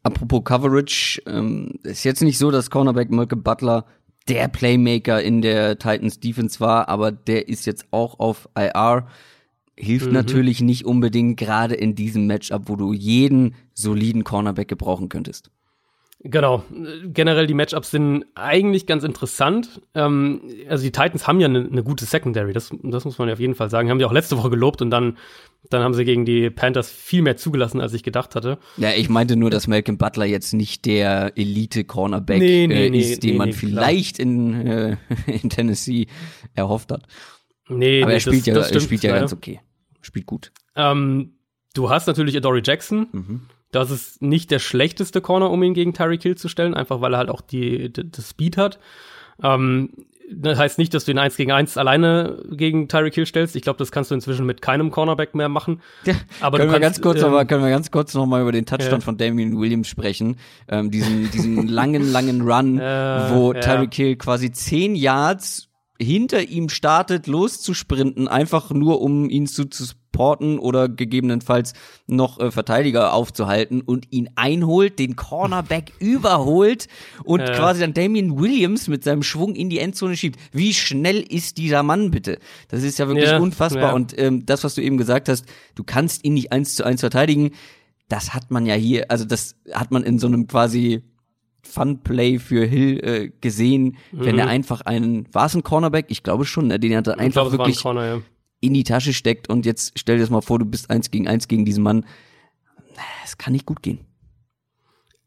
Apropos 0.04 0.42
Coverage, 0.44 1.22
ähm, 1.26 1.78
ist 1.82 2.04
jetzt 2.04 2.22
nicht 2.22 2.38
so, 2.38 2.50
dass 2.50 2.70
Cornerback 2.70 3.10
Malcolm 3.10 3.42
Butler 3.42 3.84
der 4.28 4.48
Playmaker 4.48 5.22
in 5.22 5.42
der 5.42 5.78
Titans 5.78 6.20
Defense 6.20 6.60
war, 6.60 6.88
aber 6.88 7.12
der 7.12 7.48
ist 7.48 7.66
jetzt 7.66 7.86
auch 7.90 8.18
auf 8.18 8.48
IR. 8.56 9.06
Hilft 9.76 10.06
mhm. 10.06 10.12
natürlich 10.12 10.60
nicht 10.60 10.84
unbedingt 10.84 11.38
gerade 11.38 11.74
in 11.74 11.94
diesem 11.94 12.26
Matchup, 12.26 12.68
wo 12.68 12.76
du 12.76 12.92
jeden 12.92 13.54
soliden 13.74 14.24
Cornerback 14.24 14.68
gebrauchen 14.68 15.08
könntest. 15.08 15.50
Genau. 16.24 16.62
Generell 17.04 17.48
die 17.48 17.54
Matchups 17.54 17.90
sind 17.90 18.24
eigentlich 18.36 18.86
ganz 18.86 19.02
interessant. 19.02 19.80
Ähm, 19.94 20.42
also 20.68 20.84
die 20.84 20.92
Titans 20.92 21.26
haben 21.26 21.40
ja 21.40 21.48
eine 21.48 21.64
ne 21.64 21.82
gute 21.82 22.04
Secondary, 22.04 22.52
das, 22.52 22.70
das 22.82 23.04
muss 23.04 23.18
man 23.18 23.28
ja 23.28 23.34
auf 23.34 23.40
jeden 23.40 23.56
Fall 23.56 23.70
sagen. 23.70 23.90
Haben 23.90 23.98
die 23.98 24.04
auch 24.04 24.12
letzte 24.12 24.36
Woche 24.38 24.48
gelobt 24.48 24.82
und 24.82 24.90
dann, 24.90 25.18
dann 25.68 25.82
haben 25.82 25.94
sie 25.94 26.04
gegen 26.04 26.24
die 26.24 26.48
Panthers 26.50 26.90
viel 26.90 27.22
mehr 27.22 27.36
zugelassen, 27.36 27.80
als 27.80 27.92
ich 27.92 28.04
gedacht 28.04 28.36
hatte. 28.36 28.58
Ja, 28.76 28.92
ich 28.92 29.08
meinte 29.08 29.34
nur, 29.34 29.50
dass 29.50 29.66
Malcolm 29.66 29.98
Butler 29.98 30.24
jetzt 30.24 30.52
nicht 30.54 30.84
der 30.86 31.32
Elite-Cornerback 31.36 32.38
nee, 32.38 32.66
nee, 32.68 32.86
äh, 32.86 32.98
ist, 32.98 33.22
nee, 33.22 33.30
den 33.30 33.36
man 33.38 33.52
vielleicht 33.52 34.20
in, 34.20 34.66
äh, 34.66 34.96
in 35.26 35.50
Tennessee 35.50 36.06
erhofft 36.54 36.92
hat. 36.92 37.02
Nee, 37.68 38.02
Aber 38.02 38.12
er 38.12 38.20
spielt 38.20 38.42
das, 38.42 38.46
ja, 38.46 38.54
das 38.54 38.70
er 38.70 38.80
spielt 38.80 39.02
ja 39.02 39.18
ganz 39.18 39.32
okay. 39.32 39.60
Spielt 40.02 40.26
gut. 40.26 40.52
Ähm, 40.76 41.32
du 41.74 41.90
hast 41.90 42.06
natürlich 42.06 42.36
Adoree 42.36 42.62
Jackson. 42.64 43.08
Mhm 43.10 43.40
das 43.72 43.90
ist 43.90 44.22
nicht 44.22 44.50
der 44.50 44.60
schlechteste 44.60 45.20
Corner, 45.20 45.50
um 45.50 45.62
ihn 45.62 45.74
gegen 45.74 45.94
Tyreek 45.94 46.22
Hill 46.22 46.36
zu 46.36 46.48
stellen, 46.48 46.74
einfach 46.74 47.00
weil 47.00 47.14
er 47.14 47.18
halt 47.18 47.30
auch 47.30 47.40
die, 47.40 47.92
die 47.92 48.08
das 48.10 48.30
Speed 48.30 48.56
hat. 48.56 48.78
Ähm, 49.42 49.90
das 50.34 50.58
heißt 50.58 50.78
nicht, 50.78 50.94
dass 50.94 51.04
du 51.04 51.10
ihn 51.10 51.18
eins 51.18 51.36
gegen 51.36 51.52
eins 51.52 51.76
alleine 51.76 52.42
gegen 52.50 52.88
Tyreek 52.88 53.14
Hill 53.14 53.26
stellst. 53.26 53.56
Ich 53.56 53.62
glaube, 53.62 53.78
das 53.78 53.90
kannst 53.90 54.10
du 54.10 54.14
inzwischen 54.14 54.46
mit 54.46 54.62
keinem 54.62 54.90
Cornerback 54.90 55.34
mehr 55.34 55.48
machen. 55.48 55.80
Ja, 56.04 56.14
aber 56.40 56.58
können, 56.58 56.70
wir 56.70 56.80
kannst, 56.80 57.00
ganz 57.00 57.02
kurz 57.02 57.20
ähm, 57.20 57.28
aber, 57.28 57.44
können 57.44 57.62
wir 57.62 57.70
ganz 57.70 57.90
kurz 57.90 58.14
noch 58.14 58.26
mal 58.26 58.42
über 58.42 58.52
den 58.52 58.66
Touchdown 58.66 59.00
ja. 59.00 59.00
von 59.00 59.16
Damian 59.16 59.58
Williams 59.58 59.88
sprechen. 59.88 60.36
Ähm, 60.68 60.90
diesen, 60.90 61.30
diesen 61.30 61.68
langen, 61.68 62.10
langen 62.10 62.42
Run, 62.42 62.78
äh, 62.80 63.30
wo 63.30 63.52
Tyreek 63.52 63.94
Hill 63.94 64.16
quasi 64.16 64.52
zehn 64.52 64.94
Yards 64.94 65.68
hinter 65.98 66.42
ihm 66.42 66.68
startet, 66.68 67.26
loszusprinten, 67.26 68.28
einfach 68.28 68.70
nur 68.70 69.00
um 69.00 69.30
ihn 69.30 69.46
zu, 69.46 69.66
zu 69.66 69.84
porten 70.12 70.58
oder 70.58 70.88
gegebenenfalls 70.88 71.72
noch 72.06 72.38
äh, 72.38 72.50
Verteidiger 72.50 73.12
aufzuhalten 73.14 73.80
und 73.80 74.06
ihn 74.10 74.28
einholt, 74.36 74.98
den 74.98 75.16
Cornerback 75.16 75.92
überholt 75.98 76.86
und 77.24 77.40
ja. 77.40 77.52
quasi 77.52 77.80
dann 77.80 77.94
Damien 77.94 78.38
Williams 78.38 78.88
mit 78.88 79.02
seinem 79.02 79.22
Schwung 79.22 79.54
in 79.54 79.70
die 79.70 79.78
Endzone 79.78 80.16
schiebt. 80.16 80.38
Wie 80.52 80.74
schnell 80.74 81.20
ist 81.20 81.58
dieser 81.58 81.82
Mann 81.82 82.10
bitte? 82.10 82.38
Das 82.68 82.82
ist 82.82 82.98
ja 82.98 83.08
wirklich 83.08 83.30
ja, 83.30 83.38
unfassbar. 83.38 83.82
Ja. 83.82 83.92
Und 83.92 84.16
ähm, 84.18 84.46
das, 84.46 84.62
was 84.62 84.74
du 84.74 84.82
eben 84.82 84.98
gesagt 84.98 85.28
hast, 85.28 85.46
du 85.74 85.82
kannst 85.82 86.24
ihn 86.24 86.34
nicht 86.34 86.52
eins 86.52 86.76
zu 86.76 86.84
eins 86.84 87.00
verteidigen. 87.00 87.50
Das 88.08 88.34
hat 88.34 88.50
man 88.50 88.66
ja 88.66 88.74
hier, 88.74 89.10
also 89.10 89.24
das 89.24 89.56
hat 89.72 89.90
man 89.90 90.02
in 90.02 90.18
so 90.18 90.26
einem 90.26 90.46
quasi 90.46 91.02
Fun-Play 91.62 92.38
für 92.38 92.66
Hill 92.66 93.00
äh, 93.02 93.30
gesehen, 93.40 93.96
mhm. 94.10 94.24
wenn 94.24 94.38
er 94.38 94.48
einfach 94.48 94.82
einen, 94.82 95.32
war 95.32 95.46
es 95.46 95.54
ein 95.54 95.62
Cornerback? 95.62 96.06
Ich 96.08 96.22
glaube 96.22 96.44
schon, 96.44 96.66
ne? 96.66 96.78
den 96.78 96.96
hat 96.96 97.06
er 97.06 97.18
einfach 97.18 97.48
glaub, 97.48 97.52
wirklich 97.52 97.80
Corner, 97.80 98.04
ja 98.04 98.22
in 98.62 98.72
die 98.72 98.84
Tasche 98.84 99.12
steckt 99.12 99.50
und 99.50 99.66
jetzt 99.66 99.98
stell 99.98 100.16
dir 100.16 100.22
das 100.22 100.30
mal 100.30 100.40
vor, 100.40 100.58
du 100.58 100.64
bist 100.64 100.88
eins 100.88 101.10
gegen 101.10 101.28
eins 101.28 101.48
gegen 101.48 101.64
diesen 101.64 101.82
Mann. 101.82 102.06
Es 103.24 103.36
kann 103.36 103.52
nicht 103.52 103.66
gut 103.66 103.82
gehen. 103.82 104.00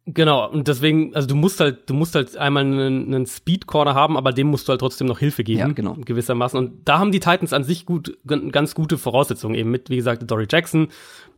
Genau, 0.07 0.48
und 0.48 0.68
deswegen, 0.68 1.16
also 1.16 1.28
du 1.28 1.36
musst 1.36 1.60
halt, 1.60 1.90
du 1.90 1.95
musst 1.95 2.14
halt 2.14 2.38
einmal 2.38 2.64
einen, 2.64 3.14
einen 3.14 3.26
Speed 3.26 3.66
Corner 3.66 3.95
haben, 3.95 4.18
aber 4.18 4.32
dem 4.34 4.48
musst 4.48 4.68
du 4.68 4.70
halt 4.70 4.80
trotzdem 4.80 5.07
noch 5.07 5.18
Hilfe 5.18 5.44
geben. 5.44 5.60
Ja, 5.60 5.68
genau. 5.68 5.95
Gewissermaßen. 5.95 6.60
Und 6.60 6.88
da 6.88 6.99
haben 6.99 7.12
die 7.12 7.20
Titans 7.20 7.53
an 7.53 7.64
sich 7.64 7.88
gut, 7.88 8.16
ganz 8.26 8.76
gute 8.76 8.99
Voraussetzungen, 8.99 9.56
eben 9.56 9.72
mit, 9.72 9.90
wie 9.90 9.95
gesagt, 9.95 10.30
Dory 10.30 10.45
Jackson. 10.49 10.90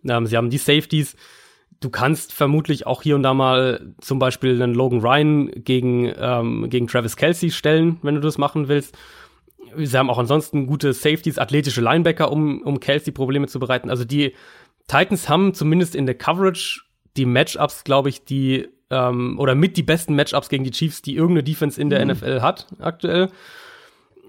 Ähm, 0.06 0.26
sie 0.26 0.36
haben 0.36 0.50
die 0.50 0.58
Safeties. 0.58 1.16
Du 1.80 1.90
kannst 1.90 2.34
vermutlich 2.34 2.86
auch 2.86 3.04
hier 3.04 3.16
und 3.16 3.24
da 3.24 3.34
mal 3.34 3.94
zum 4.02 4.20
Beispiel 4.20 4.62
einen 4.62 4.74
Logan 4.74 5.00
Ryan 5.00 5.50
gegen, 5.64 6.12
ähm, 6.18 6.70
gegen 6.70 6.88
Travis 6.88 7.16
Kelsey 7.16 7.52
stellen, 7.52 8.00
wenn 8.02 8.16
du 8.16 8.22
das 8.22 8.38
machen 8.38 8.68
willst. 8.68 8.98
Sie 9.76 9.98
haben 9.98 10.10
auch 10.10 10.18
ansonsten 10.18 10.68
gute 10.68 10.94
Safeties, 10.94 11.38
athletische 11.38 11.82
Linebacker, 11.82 12.32
um, 12.32 12.62
um 12.62 12.80
Kelsey 12.80 13.12
Probleme 13.12 13.48
zu 13.48 13.60
bereiten. 13.60 13.90
Also 13.90 14.06
die 14.06 14.34
Titans 14.88 15.30
haben 15.30 15.54
zumindest 15.54 15.96
in 15.96 16.06
der 16.06 16.16
Coverage 16.16 16.82
die 17.18 17.26
Matchups, 17.26 17.84
glaube 17.84 18.10
ich, 18.10 18.24
die 18.24 18.68
ähm, 18.90 19.38
oder 19.40 19.56
mit 19.56 19.76
die 19.78 19.84
besten 19.84 20.16
Matchups 20.16 20.50
gegen 20.50 20.64
die 20.64 20.72
Chiefs, 20.72 21.02
die 21.02 21.16
irgendeine 21.16 21.44
Defense 21.44 21.80
in 21.80 21.90
der 21.90 22.04
mhm. 22.04 22.12
NFL 22.12 22.42
hat 22.42 22.68
aktuell. 22.80 23.30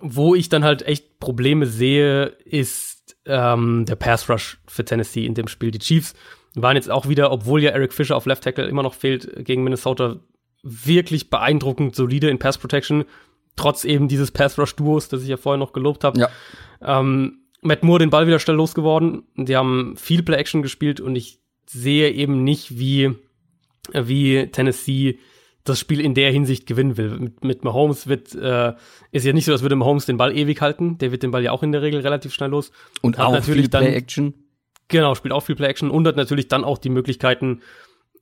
Wo 0.01 0.35
ich 0.35 0.49
dann 0.49 0.65
halt 0.65 0.83
echt 0.83 1.19
Probleme 1.19 1.67
sehe, 1.67 2.27
ist 2.45 3.17
ähm, 3.27 3.85
der 3.87 3.97
Pass 3.97 4.29
Rush 4.29 4.59
für 4.67 4.85
Tennessee 4.85 5.27
in 5.27 5.35
dem 5.35 5.49
Spiel. 5.49 5.71
Die 5.71 5.79
Chiefs 5.79 6.15
waren 6.55 6.77
jetzt 6.77 6.91
auch 6.91 7.09
wieder, 7.09 7.31
obwohl 7.31 7.63
ja 7.63 7.71
Eric 7.71 7.93
Fischer 7.93 8.17
auf 8.17 8.27
Left 8.27 8.45
Tackle 8.45 8.69
immer 8.69 8.83
noch 8.83 8.95
fehlt, 8.95 9.45
gegen 9.45 9.65
Minnesota 9.65 10.21
wirklich 10.63 11.31
beeindruckend 11.31 11.95
solide 11.95 12.31
in 12.31 12.39
Pass 12.39 12.59
Protection 12.59 13.05
trotz 13.59 13.85
eben 13.85 14.09
dieses 14.09 14.31
Pass-Rush-Duos, 14.31 15.09
das 15.09 15.23
ich 15.23 15.29
ja 15.29 15.37
vorher 15.37 15.59
noch 15.59 15.73
gelobt 15.73 16.05
habe. 16.05 16.19
Ja. 16.21 16.29
Ähm, 16.83 17.41
Matt 17.61 17.83
Moore 17.83 17.99
den 17.99 18.11
Ball 18.11 18.27
wieder 18.27 18.39
schnell 18.39 18.57
losgeworden. 18.57 19.25
Die 19.37 19.57
haben 19.57 19.97
viel 19.97 20.23
Play-Action 20.23 20.63
gespielt 20.63 21.01
und 21.01 21.17
ich 21.17 21.41
sehe 21.67 22.11
eben 22.11 22.45
nicht, 22.45 22.79
wie, 22.79 23.15
wie 23.93 24.47
Tennessee 24.51 25.19
das 25.65 25.79
Spiel 25.79 26.01
in 26.01 26.15
der 26.15 26.33
Hinsicht 26.33 26.67
gewinnen 26.67 26.97
will. 26.97 27.19
Mit, 27.19 27.45
mit 27.45 27.65
Mahomes 27.65 28.07
wird, 28.07 28.35
äh, 28.35 28.73
ist 29.13 29.27
ja 29.27 29.33
nicht 29.33 29.45
so, 29.45 29.53
als 29.53 29.63
würde 29.63 29.77
Mahomes 29.77 30.07
den 30.07 30.17
Ball 30.17 30.37
ewig 30.37 30.61
halten. 30.63 30.99
Der 30.99 31.13
wird 31.13 31.23
den 31.23 31.31
Ball 31.31 31.43
ja 31.43 31.53
auch 31.53 31.63
in 31.63 31.73
der 31.73 31.83
Regel 31.83 32.01
relativ 32.01 32.33
schnell 32.33 32.51
los. 32.51 32.71
Und 33.03 33.19
hat 33.19 33.27
auch 33.27 33.33
natürlich 33.33 33.63
viel 33.63 33.71
Play-Action. 33.71 34.35
Genau, 34.89 35.15
spielt 35.15 35.33
auch 35.33 35.43
viel 35.43 35.57
Play-Action 35.57 35.91
und 35.91 36.07
hat 36.07 36.17
natürlich 36.17 36.49
dann 36.49 36.65
auch 36.65 36.79
die 36.79 36.89
Möglichkeiten, 36.89 37.61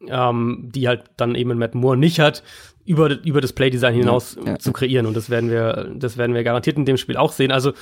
ähm, 0.09 0.71
die 0.75 0.89
halt 0.89 1.05
dann 1.17 1.35
eben 1.35 1.57
Matt 1.57 1.75
Moore 1.75 1.97
nicht 1.97 2.19
hat, 2.19 2.43
über, 2.87 3.23
über 3.25 3.41
das 3.41 3.53
Playdesign 3.53 3.95
hinaus 3.95 4.37
ja, 4.37 4.53
ja. 4.53 4.59
zu 4.59 4.73
kreieren. 4.73 5.07
Und 5.07 5.17
das 5.17 5.29
werden 5.29 5.51
wir, 5.51 5.93
das 5.95 6.17
werden 6.17 6.35
wir 6.35 6.45
garantiert 6.45 6.77
in 6.77 6.85
dem 6.85 6.97
Spiel 6.97 7.17
auch 7.17 7.33
sehen. 7.33 7.53
Also 7.53 7.73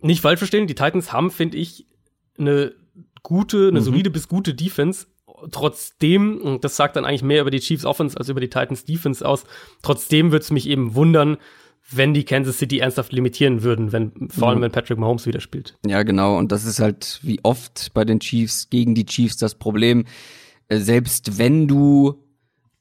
nicht 0.00 0.22
falsch 0.22 0.38
verstehen, 0.38 0.66
die 0.66 0.74
Titans 0.74 1.12
haben, 1.12 1.30
finde 1.30 1.58
ich, 1.58 1.86
eine 2.38 2.72
gute, 3.22 3.68
eine 3.68 3.80
mhm. 3.80 3.84
solide 3.84 4.10
bis 4.10 4.28
gute 4.28 4.54
Defense. 4.54 5.06
Trotzdem, 5.50 6.40
und 6.40 6.64
das 6.64 6.76
sagt 6.76 6.96
dann 6.96 7.04
eigentlich 7.04 7.22
mehr 7.22 7.40
über 7.40 7.50
die 7.50 7.60
Chiefs 7.60 7.84
Offense 7.84 8.16
als 8.16 8.28
über 8.28 8.40
die 8.40 8.48
Titans 8.48 8.84
Defense 8.84 9.26
aus, 9.26 9.44
trotzdem 9.82 10.30
würde 10.30 10.44
es 10.44 10.50
mich 10.50 10.68
eben 10.68 10.94
wundern, 10.94 11.36
wenn 11.90 12.14
die 12.14 12.24
Kansas 12.24 12.58
City 12.58 12.78
ernsthaft 12.78 13.12
limitieren 13.12 13.62
würden, 13.62 13.92
wenn, 13.92 14.28
vor 14.30 14.48
allem 14.48 14.58
mhm. 14.58 14.62
wenn 14.62 14.72
Patrick 14.72 14.98
Mahomes 14.98 15.26
wieder 15.26 15.40
spielt. 15.40 15.76
Ja, 15.84 16.04
genau. 16.04 16.38
Und 16.38 16.52
das 16.52 16.64
ist 16.64 16.78
halt 16.78 17.18
wie 17.22 17.40
oft 17.42 17.92
bei 17.92 18.04
den 18.04 18.20
Chiefs 18.20 18.70
gegen 18.70 18.94
die 18.94 19.04
Chiefs 19.04 19.36
das 19.36 19.56
Problem. 19.56 20.04
Äh, 20.68 20.78
selbst 20.78 21.38
wenn 21.38 21.66
du 21.66 22.22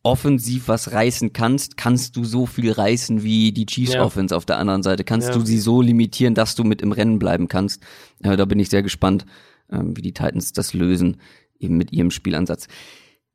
offensiv 0.03 0.67
was 0.67 0.91
reißen 0.91 1.33
kannst, 1.33 1.77
kannst 1.77 2.15
du 2.15 2.23
so 2.23 2.45
viel 2.45 2.71
reißen 2.71 3.23
wie 3.23 3.51
die 3.51 3.65
Chiefs 3.65 3.93
ja. 3.93 4.03
Offense 4.03 4.35
auf 4.35 4.45
der 4.45 4.57
anderen 4.57 4.83
Seite. 4.83 5.03
Kannst 5.03 5.29
ja. 5.29 5.33
du 5.35 5.45
sie 5.45 5.59
so 5.59 5.81
limitieren, 5.81 6.33
dass 6.33 6.55
du 6.55 6.63
mit 6.63 6.81
im 6.81 6.91
Rennen 6.91 7.19
bleiben 7.19 7.47
kannst. 7.47 7.83
Äh, 8.23 8.35
da 8.35 8.45
bin 8.45 8.59
ich 8.59 8.69
sehr 8.69 8.81
gespannt, 8.81 9.25
äh, 9.69 9.79
wie 9.83 10.01
die 10.01 10.13
Titans 10.13 10.53
das 10.53 10.73
lösen, 10.73 11.17
eben 11.59 11.77
mit 11.77 11.91
ihrem 11.91 12.09
Spielansatz. 12.09 12.67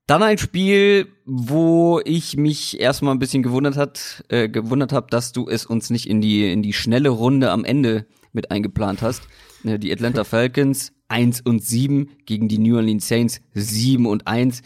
Dann 0.09 0.23
ein 0.23 0.39
Spiel, 0.39 1.09
wo 1.25 2.01
ich 2.05 2.37
mich 2.37 2.81
erstmal 2.81 3.15
ein 3.15 3.19
bisschen 3.19 3.43
gewundert 3.43 3.77
hat, 3.77 4.25
äh, 4.29 4.49
gewundert 4.49 4.93
habe, 4.93 5.09
dass 5.11 5.33
du 5.33 5.49
es 5.49 5.67
uns 5.67 5.91
nicht 5.91 6.09
in 6.09 6.21
die 6.21 6.51
in 6.51 6.63
die 6.63 6.73
schnelle 6.73 7.09
Runde 7.09 7.51
am 7.51 7.65
Ende 7.65 8.07
mit 8.33 8.51
eingeplant 8.51 9.03
hast. 9.03 9.23
Die 9.65 9.93
Atlanta 9.93 10.23
Falcons 10.25 10.93
1 11.09 11.41
und 11.41 11.65
7 11.65 12.11
gegen 12.25 12.49
die 12.49 12.59
New 12.59 12.77
Orleans 12.77 13.09
Saints 13.09 13.41
7 13.55 14.07
und 14.07 14.27
1 14.29 14.63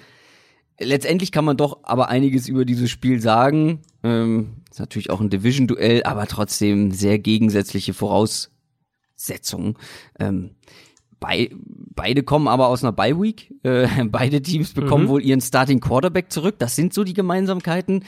letztendlich 0.80 1.32
kann 1.32 1.44
man 1.44 1.56
doch 1.56 1.80
aber 1.82 2.08
einiges 2.08 2.48
über 2.48 2.64
dieses 2.64 2.90
Spiel 2.90 3.20
sagen. 3.20 3.80
Ähm, 4.02 4.56
ist 4.70 4.80
natürlich 4.80 5.10
auch 5.10 5.20
ein 5.20 5.30
Division-Duell, 5.30 6.02
aber 6.04 6.26
trotzdem 6.26 6.90
sehr 6.92 7.18
gegensätzliche 7.18 7.94
Voraussetzungen. 7.94 9.76
Ähm, 10.18 10.50
bei, 11.20 11.50
beide 11.94 12.22
kommen 12.22 12.48
aber 12.48 12.68
aus 12.68 12.82
einer 12.82 12.92
Bye-Week. 12.92 13.54
Äh, 13.62 13.88
beide 14.06 14.40
Teams 14.42 14.72
bekommen 14.72 15.04
mhm. 15.04 15.08
wohl 15.08 15.22
ihren 15.22 15.40
Starting 15.40 15.80
Quarterback 15.80 16.32
zurück. 16.32 16.56
Das 16.58 16.76
sind 16.76 16.94
so 16.94 17.04
die 17.04 17.14
Gemeinsamkeiten. 17.14 18.04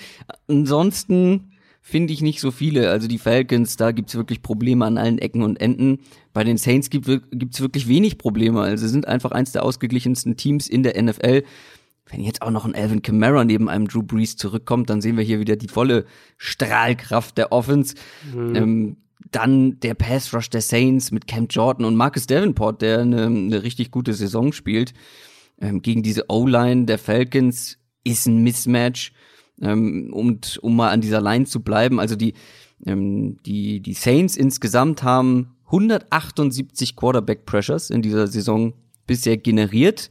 Ansonsten 0.48 1.52
finde 1.82 2.12
ich 2.12 2.22
nicht 2.22 2.40
so 2.40 2.50
viele. 2.50 2.90
Also 2.90 3.08
die 3.08 3.18
Falcons, 3.18 3.76
da 3.76 3.92
gibt's 3.92 4.14
wirklich 4.14 4.40
Probleme 4.40 4.86
an 4.86 4.96
allen 4.96 5.18
Ecken 5.18 5.42
und 5.42 5.60
Enden. 5.60 5.98
Bei 6.32 6.44
den 6.44 6.56
Saints 6.56 6.88
gibt 6.88 7.08
es 7.08 7.60
wirklich 7.60 7.88
wenig 7.88 8.18
Probleme. 8.18 8.62
Also 8.62 8.86
sind 8.86 9.06
einfach 9.06 9.32
eins 9.32 9.52
der 9.52 9.64
ausgeglichensten 9.64 10.36
Teams 10.36 10.68
in 10.68 10.84
der 10.84 11.00
NFL 11.02 11.42
wenn 12.12 12.20
jetzt 12.20 12.42
auch 12.42 12.50
noch 12.50 12.64
ein 12.64 12.74
Alvin 12.74 13.02
Kamara 13.02 13.44
neben 13.44 13.68
einem 13.68 13.88
Drew 13.88 14.02
Brees 14.02 14.36
zurückkommt, 14.36 14.90
dann 14.90 15.00
sehen 15.00 15.16
wir 15.16 15.24
hier 15.24 15.40
wieder 15.40 15.56
die 15.56 15.68
volle 15.68 16.04
Strahlkraft 16.36 17.38
der 17.38 17.52
Offense. 17.52 17.94
Mhm. 18.32 18.54
Ähm, 18.54 18.96
dann 19.30 19.80
der 19.80 19.94
Pass 19.94 20.34
Rush 20.34 20.50
der 20.50 20.60
Saints 20.60 21.10
mit 21.10 21.26
Cam 21.26 21.46
Jordan 21.48 21.86
und 21.86 21.96
Marcus 21.96 22.26
Davenport, 22.26 22.82
der 22.82 23.00
eine, 23.00 23.26
eine 23.26 23.62
richtig 23.62 23.90
gute 23.90 24.12
Saison 24.12 24.52
spielt. 24.52 24.92
Ähm, 25.60 25.80
gegen 25.80 26.02
diese 26.02 26.26
O-Line 26.28 26.84
der 26.84 26.98
Falcons 26.98 27.78
ist 28.04 28.26
ein 28.26 28.42
Mismatch. 28.42 29.12
Ähm, 29.60 30.12
und 30.12 30.58
um 30.62 30.76
mal 30.76 30.90
an 30.90 31.00
dieser 31.00 31.20
Line 31.20 31.46
zu 31.46 31.60
bleiben, 31.62 31.98
also 31.98 32.16
die, 32.16 32.34
ähm, 32.84 33.38
die, 33.46 33.80
die 33.80 33.94
Saints 33.94 34.36
insgesamt 34.36 35.02
haben 35.02 35.56
178 35.66 36.96
Quarterback 36.96 37.46
Pressures 37.46 37.90
in 37.90 38.02
dieser 38.02 38.26
Saison 38.26 38.74
bisher 39.06 39.38
generiert. 39.38 40.10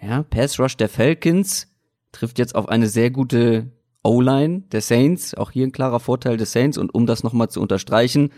Ja, 0.00 0.22
Pass 0.22 0.58
Rush 0.58 0.76
der 0.76 0.88
Falcons 0.88 1.68
trifft 2.12 2.38
jetzt 2.38 2.54
auf 2.54 2.68
eine 2.68 2.88
sehr 2.88 3.10
gute 3.10 3.70
O-Line 4.02 4.64
der 4.70 4.80
Saints, 4.80 5.34
auch 5.34 5.50
hier 5.50 5.66
ein 5.66 5.72
klarer 5.72 6.00
Vorteil 6.00 6.36
des 6.36 6.52
Saints 6.52 6.78
und 6.78 6.94
um 6.94 7.06
das 7.06 7.22
nochmal 7.22 7.48
zu 7.48 7.60
unterstreichen, 7.60 8.30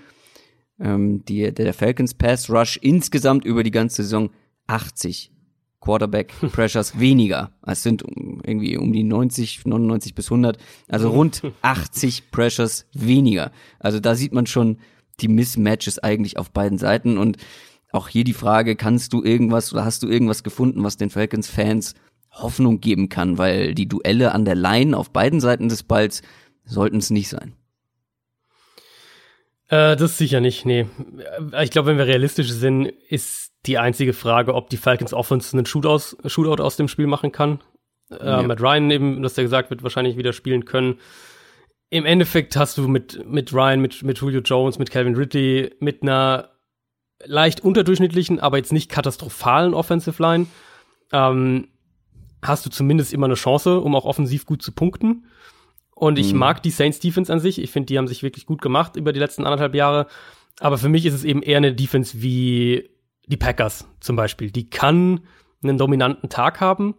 ähm, 0.78 1.24
die, 1.24 1.52
der 1.52 1.74
Falcons 1.74 2.14
Pass 2.14 2.50
Rush 2.50 2.78
insgesamt 2.80 3.44
über 3.44 3.62
die 3.62 3.70
ganze 3.70 4.02
Saison 4.02 4.30
80 4.66 5.32
Quarterback 5.80 6.34
Pressures 6.52 6.98
weniger. 6.98 7.52
Es 7.66 7.82
sind 7.82 8.02
irgendwie 8.02 8.76
um 8.76 8.92
die 8.92 9.04
90, 9.04 9.64
99 9.64 10.14
bis 10.14 10.26
100, 10.26 10.58
also 10.88 11.10
rund 11.10 11.42
80 11.62 12.30
Pressures 12.30 12.86
weniger. 12.92 13.52
Also 13.78 14.00
da 14.00 14.14
sieht 14.14 14.32
man 14.32 14.46
schon 14.46 14.78
die 15.20 15.28
Mismatches 15.28 15.98
eigentlich 15.98 16.38
auf 16.38 16.50
beiden 16.50 16.78
Seiten 16.78 17.18
und 17.18 17.38
auch 17.96 18.08
hier 18.08 18.24
die 18.24 18.32
Frage, 18.32 18.76
kannst 18.76 19.12
du 19.12 19.22
irgendwas 19.22 19.72
oder 19.72 19.84
hast 19.84 20.02
du 20.02 20.08
irgendwas 20.08 20.42
gefunden, 20.42 20.84
was 20.84 20.96
den 20.96 21.10
Falcons 21.10 21.48
Fans 21.48 21.94
Hoffnung 22.30 22.80
geben 22.80 23.08
kann, 23.08 23.38
weil 23.38 23.74
die 23.74 23.88
Duelle 23.88 24.32
an 24.32 24.44
der 24.44 24.54
Line 24.54 24.96
auf 24.96 25.10
beiden 25.10 25.40
Seiten 25.40 25.68
des 25.68 25.82
Balls 25.82 26.22
sollten 26.64 26.98
es 26.98 27.10
nicht 27.10 27.28
sein. 27.28 27.54
Äh, 29.68 29.96
das 29.96 30.18
sicher 30.18 30.40
nicht, 30.40 30.64
nee. 30.64 30.86
Ich 31.62 31.70
glaube, 31.70 31.88
wenn 31.88 31.98
wir 31.98 32.06
realistisch 32.06 32.50
sind, 32.50 32.86
ist 33.08 33.52
die 33.66 33.78
einzige 33.78 34.12
Frage, 34.12 34.54
ob 34.54 34.70
die 34.70 34.76
Falcons 34.76 35.12
Offense 35.12 35.56
einen 35.56 35.66
Shootout, 35.66 36.28
Shootout 36.28 36.62
aus 36.62 36.76
dem 36.76 36.88
Spiel 36.88 37.06
machen 37.06 37.32
kann. 37.32 37.60
Äh, 38.10 38.24
ja. 38.24 38.42
Matt 38.42 38.60
Ryan 38.60 38.90
eben, 38.90 39.22
dass 39.22 39.34
der 39.34 39.44
gesagt 39.44 39.70
wird, 39.70 39.82
wahrscheinlich 39.82 40.16
wieder 40.16 40.32
spielen 40.32 40.64
können. 40.64 41.00
Im 41.90 42.04
Endeffekt 42.04 42.56
hast 42.56 42.78
du 42.78 42.86
mit, 42.86 43.24
mit 43.26 43.52
Ryan, 43.52 43.80
mit, 43.80 44.02
mit 44.02 44.18
Julio 44.18 44.40
Jones, 44.40 44.78
mit 44.78 44.90
Calvin 44.90 45.16
Ridley, 45.16 45.74
mit 45.80 46.02
einer 46.02 46.55
leicht 47.24 47.60
unterdurchschnittlichen, 47.60 48.40
aber 48.40 48.58
jetzt 48.58 48.72
nicht 48.72 48.90
katastrophalen 48.90 49.74
Offensive 49.74 50.22
Line, 50.22 50.46
ähm, 51.12 51.68
hast 52.42 52.66
du 52.66 52.70
zumindest 52.70 53.12
immer 53.12 53.26
eine 53.26 53.34
Chance, 53.34 53.80
um 53.80 53.94
auch 53.94 54.04
offensiv 54.04 54.46
gut 54.46 54.62
zu 54.62 54.72
punkten. 54.72 55.26
Und 55.94 56.18
ich 56.18 56.32
mhm. 56.32 56.40
mag 56.40 56.62
die 56.62 56.70
Saints 56.70 57.00
Defense 57.00 57.32
an 57.32 57.40
sich. 57.40 57.58
Ich 57.58 57.70
finde, 57.70 57.86
die 57.86 57.98
haben 57.98 58.08
sich 58.08 58.22
wirklich 58.22 58.46
gut 58.46 58.60
gemacht 58.60 58.96
über 58.96 59.12
die 59.12 59.18
letzten 59.18 59.44
anderthalb 59.44 59.74
Jahre. 59.74 60.06
Aber 60.60 60.78
für 60.78 60.88
mich 60.88 61.06
ist 61.06 61.14
es 61.14 61.24
eben 61.24 61.42
eher 61.42 61.56
eine 61.56 61.74
Defense 61.74 62.20
wie 62.20 62.90
die 63.26 63.36
Packers 63.36 63.88
zum 64.00 64.16
Beispiel. 64.16 64.50
Die 64.50 64.68
kann 64.68 65.20
einen 65.62 65.78
dominanten 65.78 66.28
Tag 66.28 66.60
haben, 66.60 66.94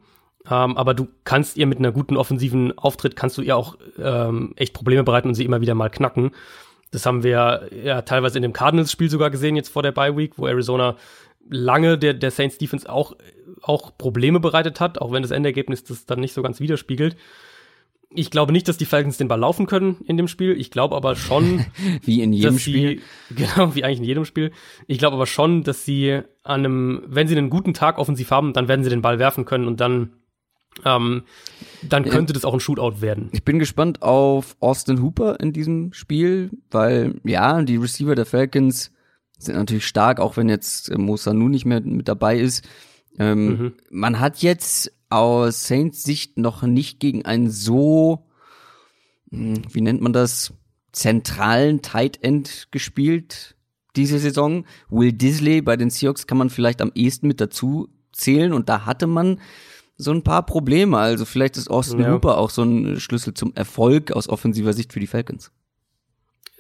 ähm, 0.49 0.77
aber 0.77 0.93
du 0.93 1.07
kannst 1.23 1.57
ihr 1.57 1.67
mit 1.67 1.77
einer 1.77 1.91
guten 1.91 2.17
offensiven 2.17 2.77
Auftritt 2.77 3.15
kannst 3.15 3.37
du 3.37 3.41
ihr 3.41 3.55
auch 3.55 3.77
ähm, 3.97 4.53
echt 4.55 4.73
Probleme 4.73 5.03
bereiten 5.03 5.29
und 5.29 5.35
sie 5.35 5.45
immer 5.45 5.61
wieder 5.61 5.75
mal 5.75 5.89
knacken. 5.89 6.31
Das 6.97 7.05
haben 7.05 7.21
wir 7.21 7.69
ja 7.71 8.01
teilweise 8.01 8.39
in 8.39 8.41
dem 8.41 8.53
Cardinals-Spiel 8.53 9.07
sogar 9.07 9.29
gesehen, 9.29 9.55
jetzt 9.55 9.69
vor 9.69 9.83
der 9.83 9.91
Bye 9.91 10.17
Week, 10.17 10.33
wo 10.37 10.47
Arizona 10.47 10.95
lange 11.47 11.99
der, 11.99 12.15
der 12.15 12.31
Saints 12.31 12.57
Defense 12.57 12.89
auch, 12.89 13.15
auch 13.61 13.95
Probleme 13.95 14.39
bereitet 14.39 14.79
hat, 14.79 14.99
auch 14.99 15.11
wenn 15.11 15.21
das 15.21 15.29
Endergebnis 15.29 15.83
das 15.83 16.07
dann 16.07 16.19
nicht 16.19 16.33
so 16.33 16.41
ganz 16.41 16.59
widerspiegelt. 16.59 17.15
Ich 18.09 18.31
glaube 18.31 18.51
nicht, 18.51 18.67
dass 18.67 18.79
die 18.79 18.85
Falcons 18.85 19.17
den 19.17 19.27
Ball 19.27 19.39
laufen 19.39 19.67
können 19.67 19.97
in 20.07 20.17
dem 20.17 20.27
Spiel. 20.27 20.59
Ich 20.59 20.71
glaube 20.71 20.95
aber 20.95 21.15
schon. 21.15 21.67
wie 22.01 22.23
in 22.23 22.33
jedem 22.33 22.57
Spiel. 22.57 22.99
Sie, 23.29 23.35
genau, 23.35 23.75
wie 23.75 23.83
eigentlich 23.83 23.99
in 23.99 24.05
jedem 24.05 24.25
Spiel. 24.25 24.51
Ich 24.87 24.97
glaube 24.97 25.17
aber 25.17 25.27
schon, 25.27 25.61
dass 25.61 25.85
sie 25.85 26.21
an 26.41 26.65
einem, 26.65 27.03
wenn 27.05 27.27
sie 27.27 27.37
einen 27.37 27.51
guten 27.51 27.75
Tag 27.75 27.99
offensiv 27.99 28.31
haben, 28.31 28.53
dann 28.53 28.67
werden 28.67 28.83
sie 28.83 28.89
den 28.89 29.03
Ball 29.03 29.19
werfen 29.19 29.45
können 29.45 29.67
und 29.67 29.79
dann, 29.81 30.13
ähm, 30.85 31.23
dann 31.81 32.05
könnte 32.05 32.33
das 32.33 32.45
auch 32.45 32.53
ein 32.53 32.59
Shootout 32.59 33.01
werden. 33.01 33.29
Ich 33.31 33.43
bin 33.43 33.59
gespannt 33.59 34.01
auf 34.01 34.55
Austin 34.59 35.01
Hooper 35.01 35.39
in 35.39 35.53
diesem 35.53 35.93
Spiel, 35.93 36.51
weil, 36.71 37.15
ja, 37.23 37.61
die 37.61 37.77
Receiver 37.77 38.15
der 38.15 38.25
Falcons 38.25 38.91
sind 39.37 39.55
natürlich 39.55 39.87
stark, 39.87 40.19
auch 40.19 40.37
wenn 40.37 40.49
jetzt 40.49 40.89
äh, 40.89 40.97
Mo 40.97 41.17
Sanu 41.17 41.47
nicht 41.49 41.65
mehr 41.65 41.81
mit 41.81 42.07
dabei 42.07 42.37
ist. 42.37 42.67
Ähm, 43.19 43.47
mhm. 43.47 43.73
Man 43.89 44.19
hat 44.19 44.41
jetzt 44.41 44.91
aus 45.09 45.67
Saints 45.67 46.03
Sicht 46.03 46.37
noch 46.37 46.63
nicht 46.63 46.99
gegen 46.99 47.25
einen 47.25 47.49
so, 47.49 48.25
hm, 49.29 49.61
wie 49.71 49.81
nennt 49.81 50.01
man 50.01 50.13
das, 50.13 50.53
zentralen 50.91 51.81
Tight 51.81 52.23
End 52.23 52.67
gespielt 52.71 53.55
diese 53.95 54.19
Saison. 54.19 54.65
Will 54.89 55.11
Disley 55.11 55.61
bei 55.61 55.75
den 55.75 55.89
Seahawks 55.89 56.27
kann 56.27 56.37
man 56.37 56.49
vielleicht 56.49 56.81
am 56.81 56.91
ehesten 56.95 57.27
mit 57.27 57.41
dazu 57.41 57.89
zählen 58.11 58.53
und 58.53 58.69
da 58.69 58.85
hatte 58.85 59.07
man 59.07 59.39
so 59.97 60.11
ein 60.11 60.23
paar 60.23 60.45
Probleme. 60.45 60.97
Also 60.97 61.25
vielleicht 61.25 61.57
ist 61.57 61.69
Austin 61.69 61.99
ja. 61.99 62.11
Hooper 62.11 62.37
auch 62.37 62.49
so 62.49 62.63
ein 62.63 62.99
Schlüssel 62.99 63.33
zum 63.33 63.53
Erfolg 63.55 64.11
aus 64.11 64.29
offensiver 64.29 64.73
Sicht 64.73 64.93
für 64.93 64.99
die 64.99 65.07
Falcons. 65.07 65.51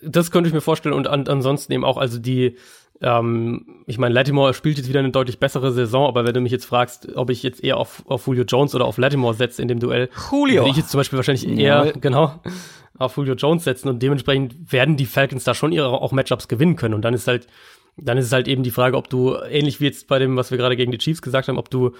Das 0.03 0.31
könnte 0.31 0.47
ich 0.47 0.53
mir 0.53 0.61
vorstellen 0.61 0.93
und 0.93 1.07
an, 1.07 1.27
ansonsten 1.27 1.73
eben 1.73 1.83
auch, 1.83 1.97
also 1.97 2.19
die 2.19 2.57
ähm, 3.01 3.83
ich 3.85 3.97
meine, 3.97 4.13
Latimore 4.13 4.53
spielt 4.53 4.77
jetzt 4.77 4.89
wieder 4.89 4.99
eine 4.99 5.11
deutlich 5.11 5.39
bessere 5.39 5.71
Saison, 5.71 6.07
aber 6.07 6.25
wenn 6.25 6.33
du 6.33 6.41
mich 6.41 6.51
jetzt 6.51 6.65
fragst, 6.65 7.15
ob 7.15 7.29
ich 7.29 7.43
jetzt 7.43 7.63
eher 7.63 7.77
auf, 7.77 8.03
auf 8.07 8.25
Julio 8.25 8.43
Jones 8.43 8.73
oder 8.73 8.85
auf 8.85 8.97
Latimore 8.97 9.35
setze 9.35 9.61
in 9.61 9.67
dem 9.67 9.79
Duell, 9.79 10.09
Julio. 10.31 10.61
würde 10.61 10.71
ich 10.71 10.77
jetzt 10.77 10.89
zum 10.89 10.99
Beispiel 10.99 11.17
wahrscheinlich 11.17 11.47
eher, 11.47 11.85
ja. 11.85 11.91
genau, 11.91 12.41
auf 12.97 13.15
Julio 13.17 13.35
Jones 13.35 13.63
setzen 13.63 13.89
und 13.89 14.01
dementsprechend 14.01 14.71
werden 14.71 14.97
die 14.97 15.05
Falcons 15.05 15.43
da 15.43 15.53
schon 15.53 15.71
ihre 15.71 15.89
auch 15.89 16.11
Matchups 16.11 16.47
gewinnen 16.47 16.75
können 16.75 16.95
und 16.95 17.03
dann 17.03 17.13
ist 17.13 17.27
halt, 17.27 17.47
dann 17.97 18.17
ist 18.17 18.25
es 18.25 18.31
halt 18.31 18.47
eben 18.47 18.63
die 18.63 18.71
Frage, 18.71 18.97
ob 18.97 19.09
du, 19.09 19.35
ähnlich 19.35 19.79
wie 19.79 19.85
jetzt 19.85 20.07
bei 20.07 20.17
dem, 20.17 20.35
was 20.35 20.49
wir 20.49 20.57
gerade 20.57 20.75
gegen 20.75 20.91
die 20.91 20.97
Chiefs 20.97 21.21
gesagt 21.21 21.49
haben, 21.49 21.59
ob 21.59 21.69
du 21.69 21.91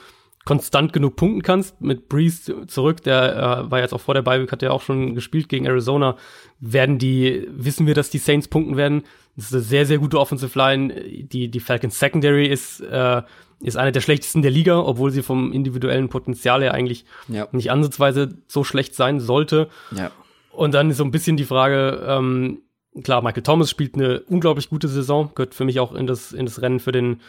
konstant 0.47 0.93
genug 0.93 1.17
punkten 1.17 1.41
kannst. 1.41 1.81
Mit 1.81 2.07
Breeze 2.07 2.65
zurück, 2.67 3.03
der 3.03 3.65
äh, 3.67 3.69
war 3.69 3.81
jetzt 3.81 3.93
auch 3.93 3.99
vor 3.99 4.13
der 4.13 4.21
Bye 4.21 4.47
hat 4.49 4.61
ja 4.61 4.71
auch 4.71 4.81
schon 4.81 5.13
gespielt 5.13 5.49
gegen 5.49 5.65
Arizona. 5.65 6.15
Werden 6.61 6.97
die, 6.97 7.45
wissen 7.51 7.85
wir, 7.85 7.93
dass 7.93 8.09
die 8.09 8.17
Saints 8.17 8.47
punkten 8.47 8.77
werden? 8.77 9.03
Das 9.35 9.47
ist 9.47 9.53
eine 9.53 9.61
sehr, 9.61 9.85
sehr 9.85 9.97
gute 9.97 10.17
Offensive 10.17 10.57
Line. 10.57 10.93
Die, 11.23 11.49
die 11.49 11.59
Falcons 11.59 11.99
Secondary 11.99 12.47
ist, 12.47 12.79
äh, 12.79 13.23
ist 13.59 13.75
eine 13.75 13.91
der 13.91 13.99
schlechtesten 13.99 14.41
der 14.41 14.51
Liga, 14.51 14.79
obwohl 14.79 15.11
sie 15.11 15.21
vom 15.21 15.51
individuellen 15.51 16.07
Potenzial 16.07 16.61
her 16.61 16.73
eigentlich 16.73 17.03
ja. 17.27 17.49
nicht 17.51 17.69
ansatzweise 17.69 18.37
so 18.47 18.63
schlecht 18.63 18.95
sein 18.95 19.19
sollte. 19.19 19.67
Ja. 19.91 20.11
Und 20.53 20.73
dann 20.73 20.89
ist 20.89 20.97
so 20.97 21.03
ein 21.03 21.11
bisschen 21.11 21.35
die 21.35 21.43
Frage, 21.43 22.05
ähm, 22.07 22.61
klar, 23.03 23.21
Michael 23.21 23.43
Thomas 23.43 23.69
spielt 23.69 23.95
eine 23.95 24.21
unglaublich 24.21 24.69
gute 24.69 24.87
Saison, 24.87 25.29
gehört 25.35 25.55
für 25.55 25.65
mich 25.65 25.81
auch 25.81 25.93
in 25.93 26.07
das, 26.07 26.31
in 26.31 26.45
das 26.45 26.61
Rennen 26.61 26.79
für 26.79 26.93
den 26.93 27.19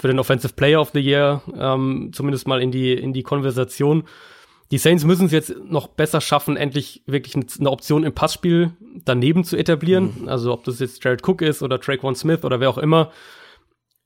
für 0.00 0.08
den 0.08 0.18
Offensive 0.18 0.54
Player 0.54 0.80
of 0.80 0.90
the 0.94 1.00
Year, 1.00 1.42
ähm, 1.54 2.10
zumindest 2.14 2.48
mal 2.48 2.62
in 2.62 2.70
die, 2.70 2.94
in 2.94 3.12
die 3.12 3.22
Konversation. 3.22 4.04
Die 4.70 4.78
Saints 4.78 5.04
müssen 5.04 5.26
es 5.26 5.32
jetzt 5.32 5.54
noch 5.64 5.88
besser 5.88 6.22
schaffen, 6.22 6.56
endlich 6.56 7.02
wirklich 7.06 7.34
eine 7.34 7.70
Option 7.70 8.04
im 8.04 8.14
Passspiel 8.14 8.72
daneben 9.04 9.44
zu 9.44 9.56
etablieren. 9.56 10.14
Mhm. 10.22 10.28
Also 10.28 10.52
ob 10.54 10.64
das 10.64 10.78
jetzt 10.78 11.04
Jared 11.04 11.26
Cook 11.26 11.42
ist 11.42 11.62
oder 11.62 11.78
Traquan 11.78 12.14
Smith 12.14 12.44
oder 12.44 12.60
wer 12.60 12.70
auch 12.70 12.78
immer. 12.78 13.10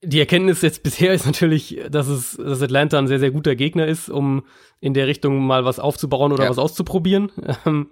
Die 0.03 0.19
Erkenntnis 0.19 0.63
jetzt 0.63 0.83
bisher 0.83 1.15
ist 1.15 1.27
natürlich, 1.27 1.81
dass 1.91 2.09
es, 2.09 2.37
dass 2.37 2.61
Atlanta 2.61 2.99
ein 2.99 3.07
sehr, 3.07 3.21
sehr 3.21 3.31
guter 3.31 3.55
Gegner 3.55 3.87
ist, 3.87 4.09
um 4.09 4.43
in 4.81 4.95
der 4.95 5.07
Richtung 5.07 5.47
mal 5.47 5.65
was 5.65 5.79
aufzubauen 5.79 6.33
oder 6.33 6.45
ja. 6.45 6.51
was 6.51 6.59
auszuprobieren. 6.59 7.31
Ähm, 7.67 7.87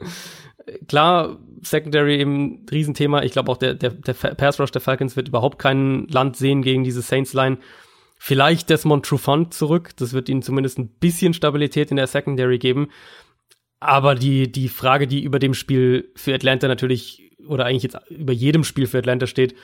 klar, 0.88 1.38
Secondary 1.62 2.18
eben 2.18 2.66
Riesenthema. 2.70 3.22
Ich 3.22 3.32
glaube 3.32 3.52
auch 3.52 3.58
der, 3.58 3.74
der, 3.74 3.90
der 3.90 4.12
Pass 4.12 4.58
Rush 4.58 4.72
der 4.72 4.80
Falcons 4.80 5.14
wird 5.14 5.28
überhaupt 5.28 5.58
kein 5.58 6.08
Land 6.08 6.36
sehen 6.36 6.62
gegen 6.62 6.82
diese 6.82 7.02
Saints 7.02 7.32
Line. 7.32 7.58
Vielleicht 8.24 8.70
Desmond 8.70 9.04
Trufant 9.04 9.52
zurück. 9.52 9.96
Das 9.96 10.12
wird 10.12 10.28
ihnen 10.28 10.42
zumindest 10.42 10.78
ein 10.78 10.86
bisschen 10.86 11.34
Stabilität 11.34 11.90
in 11.90 11.96
der 11.96 12.06
Secondary 12.06 12.58
geben. 12.58 12.86
Aber 13.80 14.14
die, 14.14 14.52
die 14.52 14.68
Frage, 14.68 15.08
die 15.08 15.24
über 15.24 15.40
dem 15.40 15.54
Spiel 15.54 16.08
für 16.14 16.32
Atlanta 16.32 16.68
natürlich, 16.68 17.32
oder 17.48 17.64
eigentlich 17.64 17.82
jetzt 17.82 17.98
über 18.10 18.32
jedem 18.32 18.62
Spiel 18.62 18.86
für 18.86 18.98
Atlanta 18.98 19.26
steht, 19.26 19.56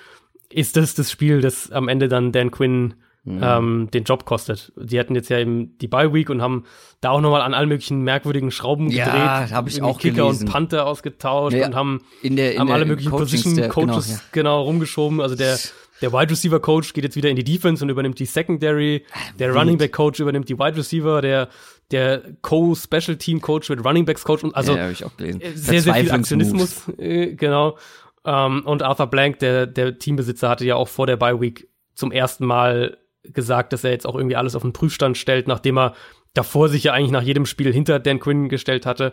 ist 0.51 0.77
das 0.77 0.97
das 0.97 1.09
Spiel, 1.09 1.41
das 1.41 1.71
am 1.71 1.87
Ende 1.87 2.09
dann 2.09 2.33
Dan 2.33 2.51
Quinn 2.51 2.95
mhm. 3.23 3.41
ähm, 3.45 3.89
den 3.95 4.03
Job 4.03 4.25
kostet. 4.25 4.73
Die 4.75 4.99
hatten 4.99 5.15
jetzt 5.15 5.29
ja 5.29 5.39
eben 5.39 5.79
die 5.79 5.87
Bye 5.87 6.13
Week 6.13 6.29
und 6.29 6.43
haben 6.43 6.65
da 7.01 7.11
auch 7.11 7.21
nochmal 7.21 7.43
an 7.43 7.55
allen 7.55 7.69
möglichen 7.69 8.03
merkwürdigen 8.03 8.51
Schrauben 8.51 8.91
ja, 8.91 9.05
gedreht. 9.05 9.55
habe 9.55 9.69
ich 9.69 9.81
auch 9.83 10.01
Kicker 10.01 10.25
gelesen. 10.25 10.49
und 10.49 10.53
Panther 10.53 10.85
ausgetauscht 10.85 11.55
nee, 11.55 11.65
und 11.65 11.77
haben, 11.77 12.03
in 12.23 12.35
der, 12.35 12.55
in 12.55 12.59
haben 12.59 12.73
alle 12.73 12.87
möglichen 12.87 13.13
Position 13.13 13.55
Coaches 13.69 13.87
genau, 13.87 14.01
ja. 14.01 14.21
genau 14.33 14.63
rumgeschoben. 14.63 15.21
Also 15.21 15.37
der 15.37 15.57
der 16.01 16.13
Wide 16.13 16.31
Receiver 16.31 16.61
Coach 16.61 16.93
geht 16.93 17.05
jetzt 17.05 17.17
wieder 17.17 17.29
in 17.29 17.37
die 17.37 17.45
Defense 17.45 17.85
und 17.85 17.91
übernimmt 17.91 18.19
die 18.19 18.27
Secondary. 18.27 19.05
Der 19.39 19.53
Running 19.53 19.79
Back 19.79 19.93
Coach 19.93 20.21
übernimmt 20.21 20.49
die 20.49 20.59
Wide 20.59 20.77
Receiver. 20.77 21.21
Der 21.21 21.49
der 21.91 22.23
Co-Special 22.43 23.17
Team 23.17 23.41
Coach 23.41 23.71
wird 23.71 23.85
Running 23.85 24.05
Backs 24.05 24.23
Coach 24.23 24.45
und 24.45 24.55
also 24.55 24.77
ja, 24.77 24.91
gelesen. 25.17 25.41
sehr 25.55 25.81
sehr 25.81 25.95
viel 25.95 26.11
Aktionismus 26.11 26.89
äh, 26.99 27.35
genau. 27.35 27.79
Um, 28.25 28.35
ähm, 28.35 28.63
und 28.67 28.83
Arthur 28.83 29.07
Blank, 29.07 29.39
der 29.39 29.67
der 29.67 29.99
Teambesitzer, 29.99 30.49
hatte 30.49 30.67
ja 30.67 30.75
auch 30.75 30.89
vor 30.89 31.07
der 31.07 31.17
Bye 31.17 31.41
Week 31.41 31.69
zum 31.95 32.13
ersten 32.13 32.45
Mal 32.45 32.99
gesagt, 33.23 33.73
dass 33.73 33.85
er 33.85 33.91
jetzt 33.91 34.07
auch 34.07 34.15
irgendwie 34.15 34.37
alles 34.37 34.55
auf 34.55 34.63
den 34.63 34.73
Prüfstand 34.73 35.17
stellt, 35.17 35.49
nachdem 35.49 35.79
er 35.79 35.95
davor 36.35 36.69
sich 36.69 36.85
ja 36.85 36.93
eigentlich 36.93 37.11
nach 37.11 37.23
jedem 37.23 37.47
Spiel 37.47 37.73
hinter 37.73 37.99
Dan 37.99 38.21
Quinn 38.21 38.49
gestellt 38.49 38.87
hatte. 38.87 39.13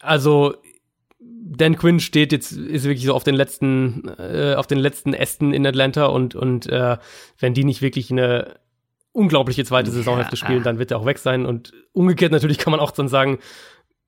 Also 0.00 0.54
Dan 1.50 1.76
Quinn 1.76 1.98
steht 1.98 2.32
jetzt, 2.32 2.52
ist 2.52 2.84
wirklich 2.84 3.06
so 3.06 3.14
auf 3.14 3.24
den 3.24 3.34
letzten, 3.34 4.08
äh, 4.18 4.54
auf 4.56 4.66
den 4.66 4.78
letzten 4.78 5.14
Ästen 5.14 5.54
in 5.54 5.66
Atlanta 5.66 6.06
und, 6.06 6.34
und 6.34 6.66
äh, 6.66 6.98
wenn 7.38 7.54
die 7.54 7.64
nicht 7.64 7.80
wirklich 7.80 8.10
eine 8.10 8.56
unglaubliche 9.12 9.64
zweite 9.64 9.90
Saisonhälfte 9.90 10.36
ja. 10.36 10.44
spielen, 10.44 10.62
dann 10.62 10.78
wird 10.78 10.90
er 10.90 10.98
auch 10.98 11.06
weg 11.06 11.18
sein. 11.18 11.46
Und 11.46 11.72
umgekehrt 11.92 12.32
natürlich 12.32 12.58
kann 12.58 12.70
man 12.70 12.80
auch 12.80 12.90
dann 12.90 13.08
sagen, 13.08 13.38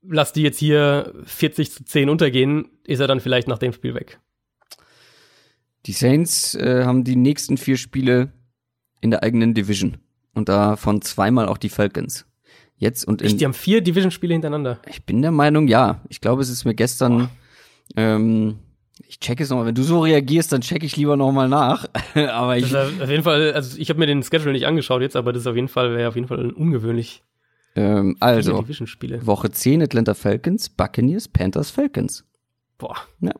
lass 0.03 0.33
die 0.33 0.43
jetzt 0.43 0.59
hier 0.59 1.13
40 1.25 1.71
zu 1.71 1.83
10 1.83 2.09
untergehen, 2.09 2.69
ist 2.83 2.99
er 2.99 3.07
dann 3.07 3.19
vielleicht 3.19 3.47
nach 3.47 3.59
dem 3.59 3.73
Spiel 3.73 3.95
weg. 3.95 4.19
Die 5.87 5.93
Saints 5.93 6.53
äh, 6.55 6.83
haben 6.85 7.03
die 7.03 7.15
nächsten 7.15 7.57
vier 7.57 7.77
Spiele 7.77 8.31
in 9.01 9.09
der 9.09 9.23
eigenen 9.23 9.55
Division 9.55 9.97
und 10.33 10.47
davon 10.47 11.01
zweimal 11.01 11.47
auch 11.47 11.57
die 11.57 11.69
Falcons. 11.69 12.25
Jetzt 12.81 13.07
und 13.07 13.21
Echt, 13.21 13.39
die 13.39 13.45
haben 13.45 13.53
vier 13.53 13.81
Division-Spiele 13.81 14.33
hintereinander. 14.33 14.79
Ich 14.89 15.05
bin 15.05 15.21
der 15.21 15.29
Meinung, 15.29 15.67
ja. 15.67 16.01
Ich 16.09 16.19
glaube, 16.19 16.41
es 16.41 16.49
ist 16.49 16.65
mir 16.65 16.73
gestern. 16.73 17.29
Ähm, 17.95 18.57
ich 19.07 19.19
check 19.19 19.39
es 19.39 19.51
nochmal. 19.51 19.67
Wenn 19.67 19.75
du 19.75 19.83
so 19.83 19.99
reagierst, 19.99 20.51
dann 20.51 20.61
check 20.61 20.83
ich 20.83 20.97
lieber 20.97 21.15
nochmal 21.15 21.47
nach. 21.47 21.85
aber 22.15 22.57
ich. 22.57 22.75
Auf 22.75 23.07
jeden 23.07 23.21
Fall, 23.21 23.53
also 23.53 23.77
ich 23.77 23.89
habe 23.89 23.99
mir 23.99 24.07
den 24.07 24.23
Schedule 24.23 24.51
nicht 24.51 24.65
angeschaut 24.65 25.03
jetzt, 25.03 25.15
aber 25.15 25.31
das 25.31 25.43
ist 25.43 25.47
auf 25.47 25.55
jeden 25.55 25.67
Fall, 25.67 25.95
wäre 25.95 26.09
auf 26.09 26.15
jeden 26.15 26.27
Fall 26.27 26.49
ungewöhnlich. 26.49 27.21
Ähm, 27.75 28.17
also, 28.19 28.59
Division-Spiele. 28.63 29.27
Woche 29.27 29.51
10 29.51 29.83
Atlanta 29.83 30.15
Falcons, 30.15 30.69
Buccaneers, 30.69 31.27
Panthers, 31.27 31.69
Falcons. 31.69 32.25
Boah. 32.79 32.97
Ja. 33.19 33.33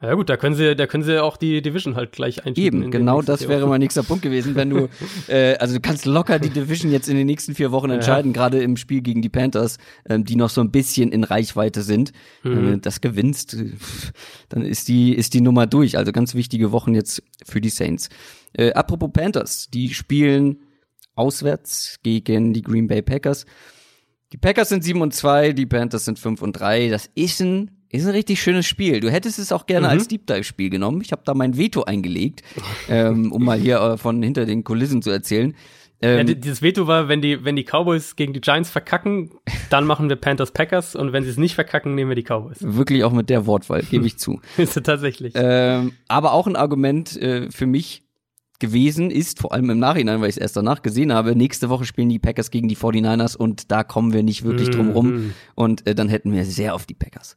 Ja 0.00 0.14
gut, 0.14 0.28
da 0.28 0.36
können 0.36 0.54
sie, 0.54 0.76
da 0.76 0.86
können 0.86 1.02
sie 1.02 1.20
auch 1.20 1.36
die 1.36 1.60
Division 1.60 1.96
halt 1.96 2.12
gleich 2.12 2.46
einschieben. 2.46 2.82
Eben, 2.82 2.90
genau 2.92 3.20
das 3.20 3.48
wäre 3.48 3.66
mein 3.66 3.80
nächster 3.80 4.04
Punkt 4.04 4.22
gewesen, 4.22 4.54
wenn 4.54 4.70
du, 4.70 4.88
äh, 5.28 5.56
also 5.56 5.74
du 5.74 5.80
kannst 5.80 6.06
locker 6.06 6.38
die 6.38 6.50
Division 6.50 6.92
jetzt 6.92 7.08
in 7.08 7.16
den 7.16 7.26
nächsten 7.26 7.56
vier 7.56 7.72
Wochen 7.72 7.90
entscheiden, 7.90 8.32
ja. 8.32 8.40
gerade 8.40 8.62
im 8.62 8.76
Spiel 8.76 9.00
gegen 9.00 9.22
die 9.22 9.28
Panthers, 9.28 9.78
ähm, 10.08 10.24
die 10.24 10.36
noch 10.36 10.50
so 10.50 10.60
ein 10.60 10.70
bisschen 10.70 11.10
in 11.10 11.24
Reichweite 11.24 11.82
sind. 11.82 12.12
Mhm. 12.44 12.56
Wenn 12.56 12.64
du 12.66 12.78
das 12.78 13.00
gewinnst, 13.00 13.56
dann 14.50 14.62
ist 14.62 14.86
die, 14.86 15.14
ist 15.14 15.34
die 15.34 15.40
Nummer 15.40 15.66
durch. 15.66 15.98
Also 15.98 16.12
ganz 16.12 16.36
wichtige 16.36 16.70
Wochen 16.70 16.94
jetzt 16.94 17.20
für 17.44 17.60
die 17.60 17.70
Saints. 17.70 18.08
Äh, 18.52 18.74
apropos 18.74 19.10
Panthers, 19.12 19.68
die 19.68 19.92
spielen 19.92 20.60
auswärts 21.16 21.98
gegen 22.04 22.52
die 22.52 22.62
Green 22.62 22.86
Bay 22.86 23.02
Packers. 23.02 23.46
Die 24.32 24.38
Packers 24.38 24.68
sind 24.68 24.84
7 24.84 25.00
und 25.00 25.12
2, 25.12 25.54
die 25.54 25.66
Panthers 25.66 26.04
sind 26.04 26.20
5 26.20 26.40
und 26.40 26.52
3. 26.52 26.88
Das 26.88 27.10
ist 27.14 27.40
ein 27.40 27.77
ist 27.90 28.04
ein 28.04 28.12
richtig 28.12 28.40
schönes 28.40 28.66
Spiel. 28.66 29.00
Du 29.00 29.10
hättest 29.10 29.38
es 29.38 29.52
auch 29.52 29.66
gerne 29.66 29.86
mhm. 29.86 29.92
als 29.92 30.08
Deep 30.08 30.26
Dive 30.26 30.44
Spiel 30.44 30.70
genommen. 30.70 31.00
Ich 31.00 31.12
habe 31.12 31.22
da 31.24 31.34
mein 31.34 31.56
Veto 31.56 31.84
eingelegt, 31.84 32.42
ähm, 32.88 33.32
um 33.32 33.44
mal 33.44 33.58
hier 33.58 33.80
äh, 33.80 33.96
von 33.96 34.22
hinter 34.22 34.46
den 34.46 34.64
Kulissen 34.64 35.02
zu 35.02 35.10
erzählen. 35.10 35.54
Ähm, 36.00 36.28
ja, 36.28 36.34
dieses 36.34 36.62
Veto 36.62 36.86
war, 36.86 37.08
wenn 37.08 37.20
die, 37.20 37.44
wenn 37.44 37.56
die 37.56 37.64
Cowboys 37.64 38.14
gegen 38.14 38.32
die 38.32 38.40
Giants 38.40 38.70
verkacken, 38.70 39.32
dann 39.68 39.84
machen 39.84 40.08
wir 40.08 40.16
Panthers 40.16 40.52
Packers 40.52 40.94
und 40.94 41.12
wenn 41.12 41.24
sie 41.24 41.30
es 41.30 41.38
nicht 41.38 41.56
verkacken, 41.56 41.94
nehmen 41.94 42.10
wir 42.10 42.14
die 42.14 42.22
Cowboys. 42.22 42.58
Wirklich 42.60 43.02
auch 43.02 43.12
mit 43.12 43.30
der 43.30 43.46
Wortwahl, 43.46 43.82
gebe 43.82 44.06
ich 44.06 44.16
zu. 44.16 44.40
ist 44.56 44.80
tatsächlich. 44.84 45.32
Ähm, 45.34 45.94
aber 46.06 46.34
auch 46.34 46.46
ein 46.46 46.54
Argument 46.54 47.20
äh, 47.20 47.50
für 47.50 47.66
mich 47.66 48.04
gewesen 48.58 49.10
ist, 49.10 49.38
vor 49.38 49.52
allem 49.52 49.70
im 49.70 49.78
Nachhinein, 49.78 50.20
weil 50.20 50.28
ich 50.28 50.36
es 50.36 50.42
erst 50.42 50.56
danach 50.56 50.82
gesehen 50.82 51.12
habe, 51.12 51.36
nächste 51.36 51.68
Woche 51.68 51.84
spielen 51.84 52.08
die 52.08 52.18
Packers 52.18 52.50
gegen 52.50 52.68
die 52.68 52.76
49ers 52.76 53.36
und 53.36 53.70
da 53.70 53.84
kommen 53.84 54.12
wir 54.12 54.22
nicht 54.22 54.44
wirklich 54.44 54.70
drum 54.70 54.90
rum 54.90 55.06
mhm. 55.06 55.34
und 55.54 55.86
äh, 55.86 55.94
dann 55.94 56.08
hätten 56.08 56.32
wir 56.32 56.44
sehr 56.44 56.74
auf 56.74 56.84
die 56.84 56.94
Packers 56.94 57.36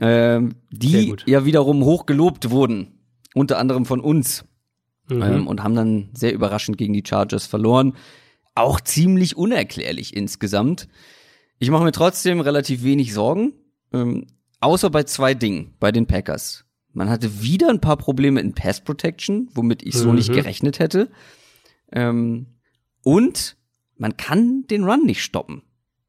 ähm, 0.00 0.56
die 0.70 1.14
ja 1.26 1.44
wiederum 1.44 1.84
hoch 1.84 2.06
gelobt 2.06 2.50
wurden, 2.50 3.00
unter 3.34 3.58
anderem 3.58 3.84
von 3.84 4.00
uns. 4.00 4.44
Mhm. 5.08 5.22
Ähm, 5.22 5.46
und 5.46 5.62
haben 5.62 5.76
dann 5.76 6.10
sehr 6.14 6.32
überraschend 6.32 6.78
gegen 6.78 6.92
die 6.92 7.04
Chargers 7.06 7.46
verloren. 7.46 7.94
Auch 8.54 8.80
ziemlich 8.80 9.36
unerklärlich 9.36 10.16
insgesamt. 10.16 10.88
Ich 11.58 11.70
mache 11.70 11.84
mir 11.84 11.92
trotzdem 11.92 12.40
relativ 12.40 12.82
wenig 12.82 13.14
Sorgen, 13.14 13.52
ähm, 13.92 14.26
außer 14.60 14.90
bei 14.90 15.04
zwei 15.04 15.34
Dingen 15.34 15.74
bei 15.78 15.92
den 15.92 16.06
Packers. 16.06 16.65
Man 16.96 17.10
hatte 17.10 17.42
wieder 17.42 17.68
ein 17.68 17.82
paar 17.82 17.98
Probleme 17.98 18.40
in 18.40 18.54
Pass 18.54 18.80
Protection, 18.80 19.50
womit 19.52 19.82
ich 19.82 19.94
so 19.94 20.08
mhm. 20.08 20.14
nicht 20.14 20.32
gerechnet 20.32 20.78
hätte. 20.78 21.10
Ähm, 21.92 22.46
und 23.02 23.58
man 23.98 24.16
kann 24.16 24.64
den 24.70 24.84
Run 24.84 25.04
nicht 25.04 25.22
stoppen. 25.22 25.62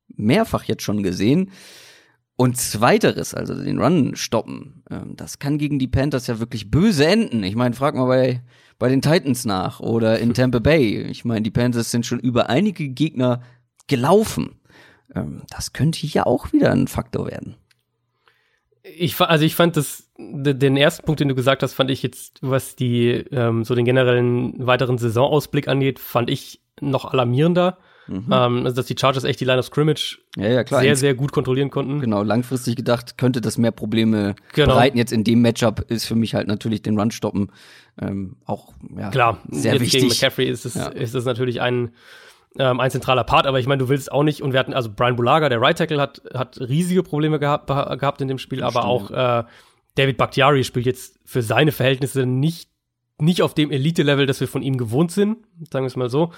Mehrfach 0.07 0.64
jetzt 0.64 0.84
schon 0.84 1.03
gesehen. 1.03 1.51
Und 2.38 2.55
zweiteres, 2.55 3.34
also 3.34 3.53
den 3.61 3.80
Run 3.81 4.15
stoppen, 4.15 4.84
ähm, 4.89 5.18
das 5.18 5.39
kann 5.39 5.57
gegen 5.57 5.77
die 5.77 5.89
Panthers 5.89 6.27
ja 6.27 6.39
wirklich 6.39 6.72
böse 6.72 7.05
enden. 7.05 7.43
Ich 7.43 7.57
meine, 7.57 7.76
frag 7.76 7.93
mal 7.95 8.05
bei, 8.05 8.41
bei 8.80 8.88
den 8.88 9.01
Titans 9.01 9.43
nach 9.43 9.81
oder 9.81 10.19
in 10.19 10.34
Tampa 10.35 10.59
Bay. 10.59 11.01
Ich 11.01 11.26
meine, 11.26 11.41
die 11.41 11.51
Panthers 11.51 11.91
sind 11.91 12.05
schon 12.05 12.19
über 12.19 12.49
einige 12.49 12.88
Gegner 12.88 13.41
gelaufen. 13.88 14.61
Ähm, 15.14 15.41
das 15.49 15.73
könnte 15.73 16.07
ja 16.07 16.26
auch 16.26 16.53
wieder 16.53 16.72
ein 16.72 16.88
Faktor 16.88 17.27
werden. 17.27 17.57
Ich, 18.95 19.19
also 19.19 19.45
ich 19.45 19.55
fand 19.55 19.77
das, 19.77 20.09
den 20.18 20.77
ersten 20.77 21.05
Punkt, 21.05 21.19
den 21.19 21.27
du 21.27 21.35
gesagt 21.35 21.64
hast, 21.64 21.73
fand 21.73 21.91
ich 21.91 22.03
jetzt, 22.03 22.39
was 22.41 22.76
die, 22.76 23.09
ähm, 23.31 23.64
so 23.64 23.76
den 23.76 23.85
generellen 23.85 24.65
weiteren 24.65 24.97
Saisonausblick 24.97 25.68
angeht, 25.68 25.99
fand 25.99 26.30
ich 26.30 26.61
noch 26.80 27.05
alarmierender. 27.05 27.77
Mhm. 28.07 28.26
Ähm, 28.31 28.65
also 28.65 28.76
dass 28.77 28.85
die 28.85 28.95
Chargers 28.97 29.26
echt 29.26 29.39
die 29.41 29.45
Line 29.45 29.59
of 29.59 29.65
Scrimmage 29.65 30.19
ja, 30.38 30.47
ja, 30.47 30.64
klar. 30.64 30.81
sehr, 30.81 30.95
sehr 30.95 31.14
gut 31.14 31.31
kontrollieren 31.34 31.69
konnten. 31.69 31.99
Genau, 31.99 32.23
langfristig 32.23 32.76
gedacht, 32.76 33.18
könnte 33.18 33.41
das 33.41 33.57
mehr 33.57 33.72
Probleme 33.72 34.35
genau. 34.53 34.76
bereiten. 34.76 34.97
Jetzt 34.97 35.11
in 35.11 35.23
dem 35.23 35.41
Matchup 35.41 35.81
ist 35.91 36.05
für 36.05 36.15
mich 36.15 36.34
halt 36.34 36.47
natürlich 36.47 36.81
den 36.81 36.97
Run 36.97 37.11
stoppen 37.11 37.51
ähm, 38.01 38.38
auch 38.45 38.73
ja, 38.95 39.09
klar, 39.09 39.39
sehr 39.49 39.73
jetzt 39.73 39.81
wichtig. 39.81 40.01
Gegen 40.01 40.14
McCaffrey 40.14 40.47
ist 40.47 40.65
es, 40.65 40.76
ja. 40.76 40.88
ist 40.88 41.15
es 41.15 41.26
natürlich 41.26 41.61
ein 41.61 41.91
ähm, 42.59 42.79
ein 42.79 42.91
zentraler 42.91 43.23
Part, 43.23 43.47
aber 43.47 43.59
ich 43.59 43.67
meine, 43.67 43.79
du 43.79 43.89
willst 43.89 44.11
auch 44.11 44.23
nicht, 44.23 44.41
und 44.41 44.53
wir 44.53 44.59
hatten, 44.59 44.73
also 44.73 44.89
Brian 44.93 45.15
Bulaga, 45.15 45.49
der 45.49 45.61
Right 45.61 45.77
Tackle, 45.77 46.01
hat, 46.01 46.21
hat 46.34 46.59
riesige 46.59 47.03
Probleme 47.03 47.39
gehabt, 47.39 47.67
gehabt 47.67 48.21
in 48.21 48.27
dem 48.27 48.38
Spiel, 48.38 48.63
aber 48.63 48.85
auch 48.85 49.11
äh, 49.11 49.43
David 49.95 50.17
Bakhtiari 50.17 50.63
spielt 50.63 50.85
jetzt 50.85 51.19
für 51.25 51.41
seine 51.41 51.71
Verhältnisse 51.71 52.25
nicht, 52.25 52.69
nicht 53.19 53.41
auf 53.41 53.53
dem 53.53 53.71
Elite-Level, 53.71 54.25
das 54.25 54.39
wir 54.39 54.47
von 54.47 54.61
ihm 54.61 54.77
gewohnt 54.77 55.11
sind, 55.11 55.38
sagen 55.71 55.85
wir 55.85 55.88
es 55.88 55.95
mal 55.95 56.09
so. 56.09 56.31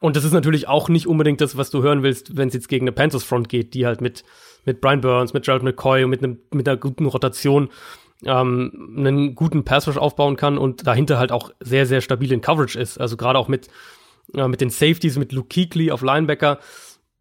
Und 0.00 0.16
das 0.16 0.24
ist 0.24 0.32
natürlich 0.32 0.66
auch 0.66 0.88
nicht 0.88 1.06
unbedingt 1.06 1.40
das, 1.40 1.56
was 1.56 1.70
du 1.70 1.82
hören 1.82 2.02
willst, 2.02 2.36
wenn 2.36 2.48
es 2.48 2.54
jetzt 2.54 2.68
gegen 2.68 2.84
eine 2.84 2.92
Panthers 2.92 3.22
Front 3.22 3.48
geht, 3.48 3.74
die 3.74 3.86
halt 3.86 4.00
mit, 4.00 4.24
mit 4.64 4.80
Brian 4.80 5.00
Burns, 5.00 5.32
mit 5.32 5.44
Gerald 5.44 5.62
McCoy 5.62 6.04
und 6.04 6.10
mit, 6.10 6.24
einem, 6.24 6.38
mit 6.52 6.68
einer 6.68 6.76
guten 6.76 7.06
Rotation 7.06 7.70
ähm, 8.24 8.94
einen 8.96 9.34
guten 9.34 9.64
Pass 9.64 9.86
Rush 9.86 9.96
aufbauen 9.96 10.36
kann 10.36 10.58
und 10.58 10.86
dahinter 10.86 11.18
halt 11.18 11.32
auch 11.32 11.50
sehr, 11.60 11.86
sehr 11.86 12.00
stabil 12.00 12.32
in 12.32 12.40
Coverage 12.40 12.78
ist. 12.78 13.00
Also 13.00 13.16
gerade 13.16 13.38
auch 13.38 13.48
mit, 13.48 13.68
äh, 14.34 14.48
mit 14.48 14.60
den 14.60 14.70
Safeties, 14.70 15.18
mit 15.18 15.32
Luke 15.32 15.48
Kuechly 15.48 15.90
auf 15.90 16.02
Linebacker, 16.02 16.58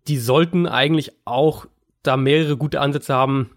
die 0.08 0.18
sollten 0.18 0.68
eigentlich 0.68 1.12
auch 1.26 1.68
da 2.04 2.18
mehrere 2.18 2.58
gute 2.58 2.82
Ansätze 2.82 3.14
haben, 3.14 3.52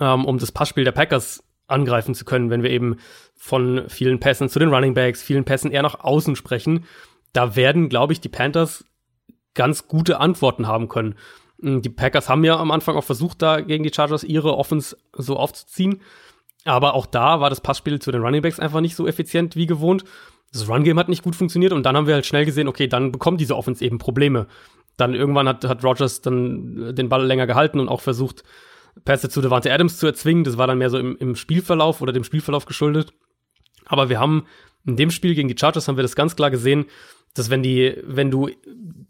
ähm, 0.00 0.24
um 0.24 0.38
das 0.38 0.52
Passspiel 0.52 0.84
der 0.84 0.92
Packers 0.92 1.44
angreifen 1.66 2.14
zu 2.14 2.24
können, 2.24 2.50
wenn 2.50 2.62
wir 2.62 2.70
eben 2.70 2.96
von 3.34 3.84
vielen 3.88 4.20
Pässen 4.20 4.48
zu 4.48 4.58
den 4.58 4.68
Running 4.68 4.94
Backs, 4.94 5.22
vielen 5.22 5.44
Pässen 5.44 5.70
eher 5.70 5.82
nach 5.82 6.00
außen 6.00 6.36
sprechen 6.36 6.84
da 7.34 7.56
werden, 7.56 7.90
glaube 7.90 8.14
ich, 8.14 8.22
die 8.22 8.30
Panthers 8.30 8.86
ganz 9.52 9.86
gute 9.86 10.18
Antworten 10.20 10.66
haben 10.66 10.88
können. 10.88 11.16
Hm, 11.60 11.82
die 11.82 11.90
Packers 11.90 12.30
haben 12.30 12.44
ja 12.44 12.58
am 12.58 12.70
Anfang 12.70 12.96
auch 12.96 13.04
versucht, 13.04 13.42
da 13.42 13.60
gegen 13.60 13.84
die 13.84 13.92
Chargers 13.92 14.24
ihre 14.24 14.56
Offense 14.56 14.96
so 15.12 15.36
aufzuziehen. 15.36 16.00
Aber 16.64 16.94
auch 16.94 17.04
da 17.04 17.40
war 17.40 17.50
das 17.50 17.60
Passspiel 17.60 18.00
zu 18.00 18.10
den 18.10 18.22
Running 18.22 18.40
Backs 18.40 18.58
einfach 18.58 18.80
nicht 18.80 18.96
so 18.96 19.06
effizient 19.06 19.54
wie 19.54 19.66
gewohnt. 19.66 20.04
Das 20.54 20.68
Run-Game 20.68 20.98
hat 20.98 21.08
nicht 21.08 21.24
gut 21.24 21.34
funktioniert 21.34 21.72
und 21.72 21.84
dann 21.84 21.96
haben 21.96 22.06
wir 22.06 22.14
halt 22.14 22.26
schnell 22.26 22.44
gesehen, 22.44 22.68
okay, 22.68 22.86
dann 22.86 23.10
bekommt 23.10 23.40
diese 23.40 23.56
Offense 23.56 23.84
eben 23.84 23.98
Probleme. 23.98 24.46
Dann 24.96 25.12
irgendwann 25.12 25.48
hat, 25.48 25.64
hat 25.64 25.82
Rogers 25.82 26.20
dann 26.20 26.94
den 26.94 27.08
Ball 27.08 27.26
länger 27.26 27.48
gehalten 27.48 27.80
und 27.80 27.88
auch 27.88 28.00
versucht, 28.00 28.44
Pässe 29.04 29.28
zu 29.28 29.40
Devante 29.40 29.72
Adams 29.72 29.98
zu 29.98 30.06
erzwingen. 30.06 30.44
Das 30.44 30.56
war 30.56 30.68
dann 30.68 30.78
mehr 30.78 30.90
so 30.90 30.98
im, 30.98 31.16
im 31.16 31.34
Spielverlauf 31.34 32.00
oder 32.00 32.12
dem 32.12 32.22
Spielverlauf 32.22 32.66
geschuldet. 32.66 33.12
Aber 33.84 34.08
wir 34.08 34.20
haben 34.20 34.46
in 34.86 34.96
dem 34.96 35.10
Spiel 35.10 35.34
gegen 35.34 35.48
die 35.48 35.56
Chargers 35.58 35.88
haben 35.88 35.96
wir 35.96 36.02
das 36.02 36.14
ganz 36.14 36.36
klar 36.36 36.52
gesehen, 36.52 36.86
dass 37.34 37.50
wenn 37.50 37.64
die, 37.64 37.96
wenn 38.04 38.30
du 38.30 38.48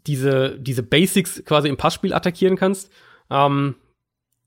diese, 0.07 0.57
diese 0.59 0.81
Basics 0.81 1.43
quasi 1.45 1.69
im 1.69 1.77
Passspiel 1.77 2.13
attackieren 2.13 2.55
kannst, 2.55 2.91
ähm, 3.29 3.75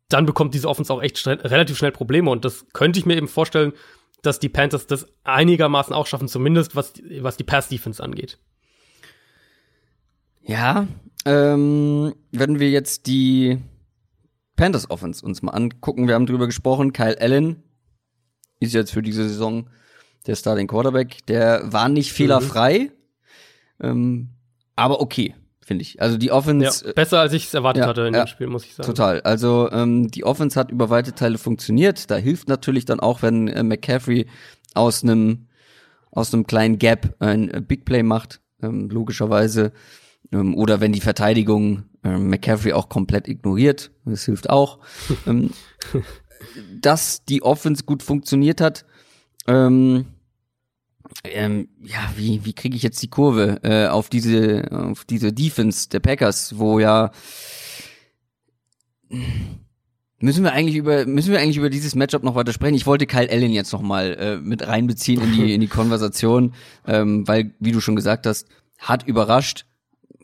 dann 0.08 0.26
bekommt 0.26 0.54
diese 0.54 0.68
Offense 0.68 0.92
auch 0.92 1.02
echt 1.02 1.18
schnell, 1.18 1.36
relativ 1.36 1.78
schnell 1.78 1.92
Probleme. 1.92 2.30
Und 2.30 2.44
das 2.44 2.66
könnte 2.72 2.98
ich 2.98 3.06
mir 3.06 3.16
eben 3.16 3.28
vorstellen, 3.28 3.72
dass 4.22 4.38
die 4.38 4.48
Panthers 4.48 4.86
das 4.86 5.06
einigermaßen 5.24 5.94
auch 5.94 6.06
schaffen, 6.06 6.28
zumindest 6.28 6.74
was, 6.74 6.94
was 7.20 7.36
die 7.36 7.44
Pass-Defense 7.44 8.02
angeht. 8.02 8.38
Ja, 10.42 10.86
ähm, 11.24 12.14
wenn 12.32 12.58
wir 12.58 12.70
jetzt 12.70 13.06
die 13.06 13.58
Panthers 14.56 14.90
Offense 14.90 15.24
uns 15.24 15.42
mal 15.42 15.52
angucken, 15.52 16.08
wir 16.08 16.14
haben 16.14 16.26
drüber 16.26 16.46
gesprochen, 16.46 16.92
Kyle 16.92 17.20
Allen 17.20 17.62
ist 18.60 18.74
jetzt 18.74 18.92
für 18.92 19.02
diese 19.02 19.28
Saison 19.28 19.68
der 20.26 20.34
Starting 20.34 20.66
Quarterback, 20.66 21.24
der 21.26 21.72
war 21.72 21.88
nicht 21.88 22.12
fehlerfrei, 22.12 22.90
ähm, 23.80 24.30
aber 24.74 25.00
okay, 25.00 25.34
finde 25.68 25.82
ich. 25.82 26.02
Also 26.02 26.16
die 26.16 26.32
Offense. 26.32 26.86
Ja, 26.86 26.92
besser 26.92 27.20
als 27.20 27.32
ich 27.32 27.46
es 27.46 27.54
erwartet 27.54 27.82
ja, 27.82 27.88
hatte 27.88 28.00
in 28.02 28.14
ja, 28.14 28.24
dem 28.24 28.26
Spiel, 28.26 28.48
muss 28.48 28.64
ich 28.64 28.74
sagen. 28.74 28.86
Total. 28.86 29.20
Also 29.20 29.70
ähm, 29.70 30.10
die 30.10 30.24
Offense 30.24 30.58
hat 30.58 30.72
über 30.72 30.90
weite 30.90 31.14
Teile 31.14 31.38
funktioniert. 31.38 32.10
Da 32.10 32.16
hilft 32.16 32.48
natürlich 32.48 32.86
dann 32.86 32.98
auch, 32.98 33.22
wenn 33.22 33.46
äh, 33.46 33.62
McCaffrey 33.62 34.26
aus 34.74 35.04
einem 35.04 35.46
aus 36.10 36.32
einem 36.32 36.46
kleinen 36.46 36.78
Gap 36.78 37.14
ein 37.20 37.50
äh, 37.50 37.60
Big 37.60 37.84
Play 37.84 38.02
macht, 38.02 38.40
ähm, 38.62 38.88
logischerweise. 38.88 39.72
Ähm, 40.32 40.56
oder 40.56 40.80
wenn 40.80 40.92
die 40.92 41.00
Verteidigung 41.00 41.84
äh, 42.02 42.16
McCaffrey 42.16 42.72
auch 42.72 42.88
komplett 42.88 43.28
ignoriert. 43.28 43.92
Das 44.04 44.24
hilft 44.24 44.50
auch. 44.50 44.78
ähm, 45.26 45.50
dass 46.80 47.24
die 47.24 47.42
Offense 47.42 47.84
gut 47.84 48.02
funktioniert 48.02 48.60
hat, 48.60 48.84
ähm, 49.46 50.06
ähm, 51.24 51.68
ja, 51.82 52.12
wie, 52.16 52.44
wie 52.44 52.52
kriege 52.52 52.76
ich 52.76 52.82
jetzt 52.82 53.02
die 53.02 53.09
Kurve 53.09 53.60
äh, 53.62 53.86
auf 53.86 54.09
diese, 54.09 54.68
auf 54.70 55.05
diese 55.05 55.32
Defense 55.32 55.89
der 55.89 56.01
Packers, 56.01 56.59
wo 56.59 56.78
ja 56.78 57.10
müssen 60.20 60.44
wir 60.44 60.52
eigentlich 60.52 60.76
über 60.76 61.06
müssen 61.06 61.32
wir 61.32 61.40
eigentlich 61.40 61.56
über 61.56 61.70
dieses 61.70 61.94
Matchup 61.94 62.22
noch 62.22 62.35
weiter 62.35 62.52
sprechen? 62.52 62.74
Ich 62.74 62.86
wollte 62.86 63.06
Kyle 63.06 63.30
Allen 63.30 63.52
jetzt 63.52 63.72
noch 63.72 63.82
mal 63.82 64.14
äh, 64.14 64.36
mit 64.36 64.66
reinbeziehen 64.66 65.22
in 65.22 65.32
die 65.32 65.55
in 65.55 65.60
die 65.60 65.68
Konversation, 65.68 66.55
ähm, 66.86 67.26
weil 67.26 67.55
wie 67.60 67.72
du 67.72 67.80
schon 67.80 67.97
gesagt 67.97 68.26
hast, 68.26 68.48
hat 68.78 69.06
überrascht. 69.06 69.64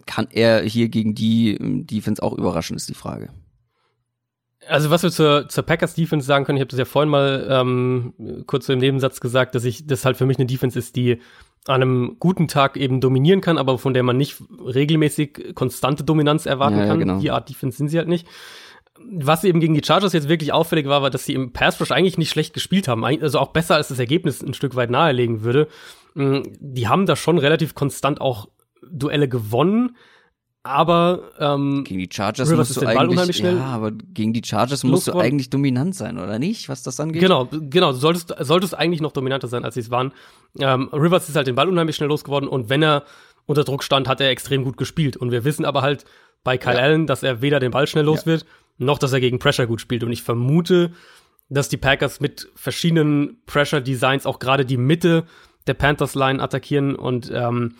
kann 0.06 0.28
er 0.30 0.62
hier 0.62 0.88
gegen 0.88 1.14
die 1.14 1.54
ähm, 1.54 1.86
Defense 1.86 2.22
auch 2.22 2.32
überraschen, 2.34 2.76
ist 2.76 2.88
die 2.88 2.94
Frage. 2.94 3.30
Also 4.68 4.90
was 4.90 5.02
wir 5.02 5.10
zur, 5.10 5.48
zur 5.48 5.64
Packers 5.64 5.94
Defense 5.94 6.26
sagen 6.26 6.44
können, 6.44 6.56
ich 6.56 6.60
habe 6.62 6.70
das 6.70 6.78
ja 6.78 6.84
vorhin 6.84 7.10
mal 7.10 7.46
ähm, 7.50 8.44
kurz 8.46 8.66
so 8.66 8.72
im 8.72 8.78
Nebensatz 8.78 9.20
gesagt, 9.20 9.54
dass 9.54 9.64
ich 9.64 9.86
das 9.86 10.04
halt 10.04 10.16
für 10.16 10.26
mich 10.26 10.38
eine 10.38 10.46
Defense 10.46 10.78
ist, 10.78 10.96
die 10.96 11.20
an 11.66 11.82
einem 11.82 12.16
guten 12.18 12.46
Tag 12.48 12.76
eben 12.76 13.00
dominieren 13.00 13.40
kann, 13.40 13.56
aber 13.58 13.78
von 13.78 13.94
der 13.94 14.02
man 14.02 14.16
nicht 14.16 14.36
regelmäßig 14.64 15.54
konstante 15.54 16.04
Dominanz 16.04 16.46
erwarten 16.46 16.76
Ja, 16.76 16.82
ja, 16.82 16.88
kann. 16.88 16.98
genau. 16.98 17.18
Die 17.20 17.30
Art 17.30 17.48
Defense 17.48 17.78
sind 17.78 17.88
sie 17.88 17.98
halt 17.98 18.08
nicht. 18.08 18.26
Was 19.10 19.44
eben 19.44 19.60
gegen 19.60 19.74
die 19.74 19.82
Chargers 19.84 20.12
jetzt 20.12 20.28
wirklich 20.28 20.52
auffällig 20.52 20.86
war, 20.86 21.02
war, 21.02 21.10
dass 21.10 21.24
sie 21.24 21.34
im 21.34 21.52
Pass 21.52 21.80
Rush 21.80 21.90
eigentlich 21.90 22.18
nicht 22.18 22.30
schlecht 22.30 22.54
gespielt 22.54 22.86
haben. 22.86 23.04
Also 23.04 23.38
auch 23.38 23.48
besser, 23.48 23.74
als 23.76 23.88
das 23.88 23.98
Ergebnis 23.98 24.42
ein 24.42 24.54
Stück 24.54 24.76
weit 24.76 24.90
nahelegen 24.90 25.42
würde. 25.42 25.68
Mm, 26.14 26.42
Die 26.60 26.86
haben 26.86 27.06
da 27.06 27.16
schon 27.16 27.38
relativ 27.38 27.74
konstant 27.74 28.20
auch 28.20 28.48
Duelle 28.90 29.28
gewonnen, 29.28 29.96
aber 30.64 31.30
ähm, 31.38 31.84
Gegen 31.84 32.00
die 32.00 32.08
Chargers 32.10 32.50
Rivers 32.50 32.68
musst 32.70 32.76
du 32.76 32.80
den 32.80 32.86
Ball 32.86 32.96
eigentlich, 32.96 33.10
unheimlich 33.12 33.36
schnell 33.36 33.56
ja, 33.58 33.66
aber 33.66 33.90
gegen 33.92 34.32
die 34.32 34.42
Chargers 34.42 34.82
musst 34.82 35.06
du 35.06 35.12
eigentlich 35.12 35.50
dominant 35.50 35.94
sein, 35.94 36.18
oder 36.18 36.38
nicht? 36.38 36.70
Was 36.70 36.82
das 36.82 36.98
angeht? 36.98 37.20
Genau, 37.20 37.48
genau. 37.50 37.92
Solltest, 37.92 38.34
solltest 38.40 38.74
eigentlich 38.74 39.02
noch 39.02 39.12
dominanter 39.12 39.46
sein, 39.46 39.62
als 39.64 39.74
sie 39.74 39.80
es 39.80 39.90
waren. 39.90 40.12
Ähm, 40.58 40.88
Rivers 40.90 41.28
ist 41.28 41.36
halt 41.36 41.46
den 41.46 41.54
Ball 41.54 41.68
unheimlich 41.68 41.96
schnell 41.96 42.08
losgeworden 42.08 42.48
und 42.48 42.70
wenn 42.70 42.82
er 42.82 43.04
unter 43.44 43.64
Druck 43.64 43.84
stand, 43.84 44.08
hat 44.08 44.22
er 44.22 44.30
extrem 44.30 44.64
gut 44.64 44.78
gespielt. 44.78 45.18
Und 45.18 45.30
wir 45.30 45.44
wissen 45.44 45.66
aber 45.66 45.82
halt 45.82 46.06
bei 46.44 46.56
Kyle 46.56 46.76
Ja. 46.76 46.82
Allen, 46.82 47.06
dass 47.06 47.22
er 47.22 47.42
weder 47.42 47.60
den 47.60 47.70
Ball 47.70 47.86
schnell 47.86 48.04
los 48.04 48.24
wird, 48.24 48.46
noch 48.78 48.98
dass 48.98 49.12
er 49.12 49.20
gegen 49.20 49.38
Pressure 49.38 49.66
gut 49.66 49.82
spielt. 49.82 50.02
Und 50.02 50.12
ich 50.12 50.22
vermute, 50.22 50.92
dass 51.50 51.68
die 51.68 51.76
Packers 51.76 52.20
mit 52.20 52.48
verschiedenen 52.54 53.36
Pressure-Designs 53.44 54.24
auch 54.24 54.38
gerade 54.38 54.64
die 54.64 54.78
Mitte 54.78 55.24
der 55.66 55.74
Panthers-Line 55.74 56.42
attackieren 56.42 56.94
und 56.96 57.30
ähm, 57.34 57.74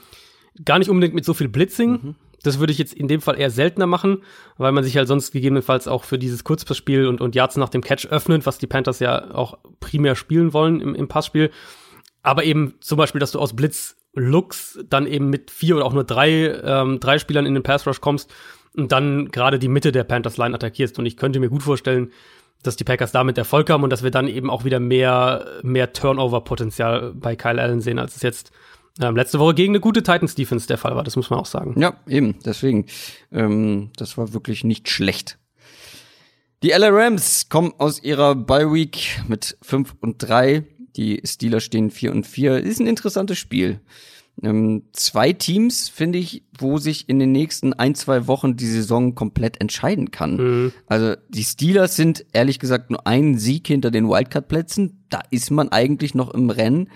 gar 0.65 0.79
nicht 0.79 0.91
unbedingt 0.91 1.15
mit 1.15 1.25
so 1.25 1.33
viel 1.35 1.49
Blitzing. 1.49 2.15
Das 2.45 2.61
würde 2.61 2.73
ich 2.73 2.79
jetzt 2.79 2.95
in 2.95 3.09
dem 3.09 3.21
Fall 3.21 3.41
eher 3.41 3.51
seltener 3.51 3.87
machen, 3.87 4.23
weil 4.59 4.71
man 4.71 4.85
sich 4.85 4.97
halt 4.97 5.09
sonst 5.09 5.33
gegebenenfalls 5.33 5.89
auch 5.89 6.05
für 6.05 6.19
dieses 6.19 6.45
Kurzpassspiel 6.45 7.07
und, 7.07 7.21
und 7.21 7.35
Yards 7.35 7.57
nach 7.57 7.71
dem 7.71 7.83
Catch 7.83 8.07
öffnet, 8.07 8.47
was 8.47 8.59
die 8.59 8.67
Panthers 8.67 9.01
ja 9.01 9.35
auch 9.35 9.59
primär 9.81 10.15
spielen 10.15 10.53
wollen 10.53 10.81
im, 10.81 10.95
im 10.95 11.09
Passspiel. 11.09 11.51
Aber 12.23 12.45
eben 12.45 12.75
zum 12.81 12.99
Beispiel, 12.99 13.19
dass 13.19 13.33
du 13.33 13.41
aus 13.41 13.57
Blitz-Looks 13.57 14.85
dann 14.89 15.07
eben 15.07 15.31
mit 15.31 15.51
vier 15.51 15.77
oder 15.77 15.87
auch 15.87 15.93
nur 15.93 16.05
drei, 16.05 16.55
ähm, 16.63 17.01
drei 17.01 17.19
Spielern 17.19 17.47
in 17.47 17.55
den 17.55 17.63
Pass-Rush 17.63 18.01
kommst 18.01 18.33
und 18.77 18.93
dann 18.93 19.31
gerade 19.31 19.59
die 19.59 19.69
Mitte 19.69 19.91
der 19.91 20.05
Panthers-Line 20.05 20.55
attackierst. 20.55 20.99
Und 20.99 21.07
ich 21.07 21.17
könnte 21.17 21.41
mir 21.41 21.49
gut 21.49 21.63
vorstellen, 21.63 22.13
dass 22.63 22.77
die 22.77 22.85
Packers 22.85 23.13
damit 23.13 23.39
Erfolg 23.39 23.71
haben 23.71 23.85
und 23.85 23.91
dass 23.91 24.03
wir 24.03 24.11
dann 24.11 24.29
eben 24.29 24.51
auch 24.51 24.65
wieder 24.65 24.81
mehr, 24.81 25.47
mehr 25.63 25.93
Turnover-Potenzial 25.93 27.13
bei 27.15 27.37
Kyle 27.37 27.61
Allen 27.61 27.81
sehen, 27.81 27.99
als 27.99 28.17
es 28.17 28.23
jetzt 28.23 28.53
ähm, 29.01 29.17
letzte 29.17 29.39
Woche 29.39 29.55
gegen 29.55 29.73
eine 29.73 29.81
gute 29.81 30.03
Titans-Defense 30.03 30.67
der 30.69 30.79
Fall 30.79 30.95
war. 30.95 31.03
Das 31.03 31.17
muss 31.17 31.31
man 31.31 31.41
auch 31.41 31.47
sagen. 31.47 31.75
Ja, 31.81 31.99
eben, 32.07 32.37
deswegen. 32.45 32.87
Ähm, 33.33 33.91
das 33.97 34.17
war 34.17 34.33
wirklich 34.33 34.65
nicht 34.65 34.89
schlecht. 34.89 35.39
Die 36.63 36.71
LA 36.71 36.89
Rams 36.91 37.49
kommen 37.49 37.73
aus 37.79 38.03
ihrer 38.03 38.35
Bye 38.35 38.73
Week 38.73 39.21
mit 39.29 39.59
5 39.63 39.97
und 40.01 40.19
3. 40.19 40.65
Die 40.97 41.21
Steelers 41.25 41.65
stehen 41.65 41.91
4 41.91 42.13
und 42.13 42.27
4. 42.27 42.59
Ist 42.59 42.81
ein 42.81 42.87
interessantes 42.87 43.37
Spiel. 43.37 43.81
Ähm, 44.43 44.85
zwei 44.93 45.33
Teams, 45.33 45.89
finde 45.89 46.19
ich, 46.19 46.45
wo 46.59 46.79
sich 46.79 47.09
in 47.09 47.19
den 47.19 47.33
nächsten 47.33 47.73
ein, 47.73 47.95
zwei 47.95 48.27
Wochen 48.27 48.57
die 48.57 48.67
Saison 48.67 49.15
komplett 49.15 49.61
entscheiden 49.61 50.11
kann. 50.11 50.73
Also 50.87 51.15
die 51.29 51.45
Steelers 51.45 51.97
sind 51.97 52.25
ehrlich 52.33 52.59
gesagt 52.59 52.91
nur 52.91 53.07
einen 53.07 53.39
Sieg 53.39 53.67
hinter 53.67 53.91
den 53.91 54.09
Wildcard-Plätzen. 54.09 55.05
Da 55.09 55.21
ist 55.31 55.51
man 55.51 55.69
eigentlich 55.71 56.15
noch 56.15 56.31
im 56.31 56.51
Rennen. 56.51 56.89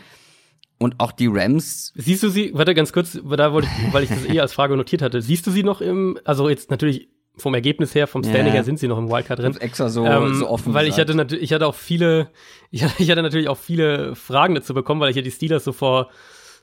Und 0.79 0.95
auch 0.99 1.11
die 1.13 1.27
Rams 1.27 1.93
Siehst 1.97 2.23
du 2.23 2.29
sie, 2.29 2.53
warte 2.55 2.75
ganz 2.75 2.93
kurz, 2.93 3.19
da 3.37 3.53
wollte 3.53 3.69
ich, 3.69 3.93
weil 3.93 4.05
ich 4.05 4.11
das 4.11 4.25
eh 4.29 4.41
als 4.41 4.53
Frage 4.53 4.77
notiert 4.77 5.03
hatte, 5.03 5.21
siehst 5.21 5.47
du 5.47 5.51
sie 5.51 5.63
noch 5.65 5.81
im, 5.81 6.19
also 6.25 6.49
jetzt 6.49 6.71
natürlich 6.71 7.09
vom 7.37 7.55
Ergebnis 7.55 7.95
her, 7.95 8.07
vom 8.07 8.23
Standing 8.23 8.49
Ja. 8.49 8.53
her 8.55 8.65
sind 8.65 8.79
sie 8.79 8.89
noch 8.89 8.99
im 8.99 9.09
Wildcard 9.09 9.39
drin. 9.41 9.57
extra 9.59 9.89
so, 9.89 10.05
Ähm, 10.05 10.35
so 10.35 10.49
offen 10.49 10.75
weil 10.75 10.87
ich 10.89 10.99
hatte 10.99 11.15
natürlich, 11.15 11.45
ich 11.45 11.53
hatte 11.53 11.67
auch 11.67 11.75
viele, 11.75 12.31
ich 12.71 12.83
hatte, 12.85 13.03
ich 13.03 13.11
hatte 13.11 13.23
natürlich 13.23 13.49
auch 13.49 13.59
viele 13.59 14.15
Fragen 14.15 14.55
dazu 14.55 14.75
bekommen, 14.75 15.01
weil 15.01 15.11
ich 15.11 15.17
ja 15.17 15.23
die 15.23 15.31
Steelers 15.31 15.65
so 15.65 15.73
vor 15.73 16.09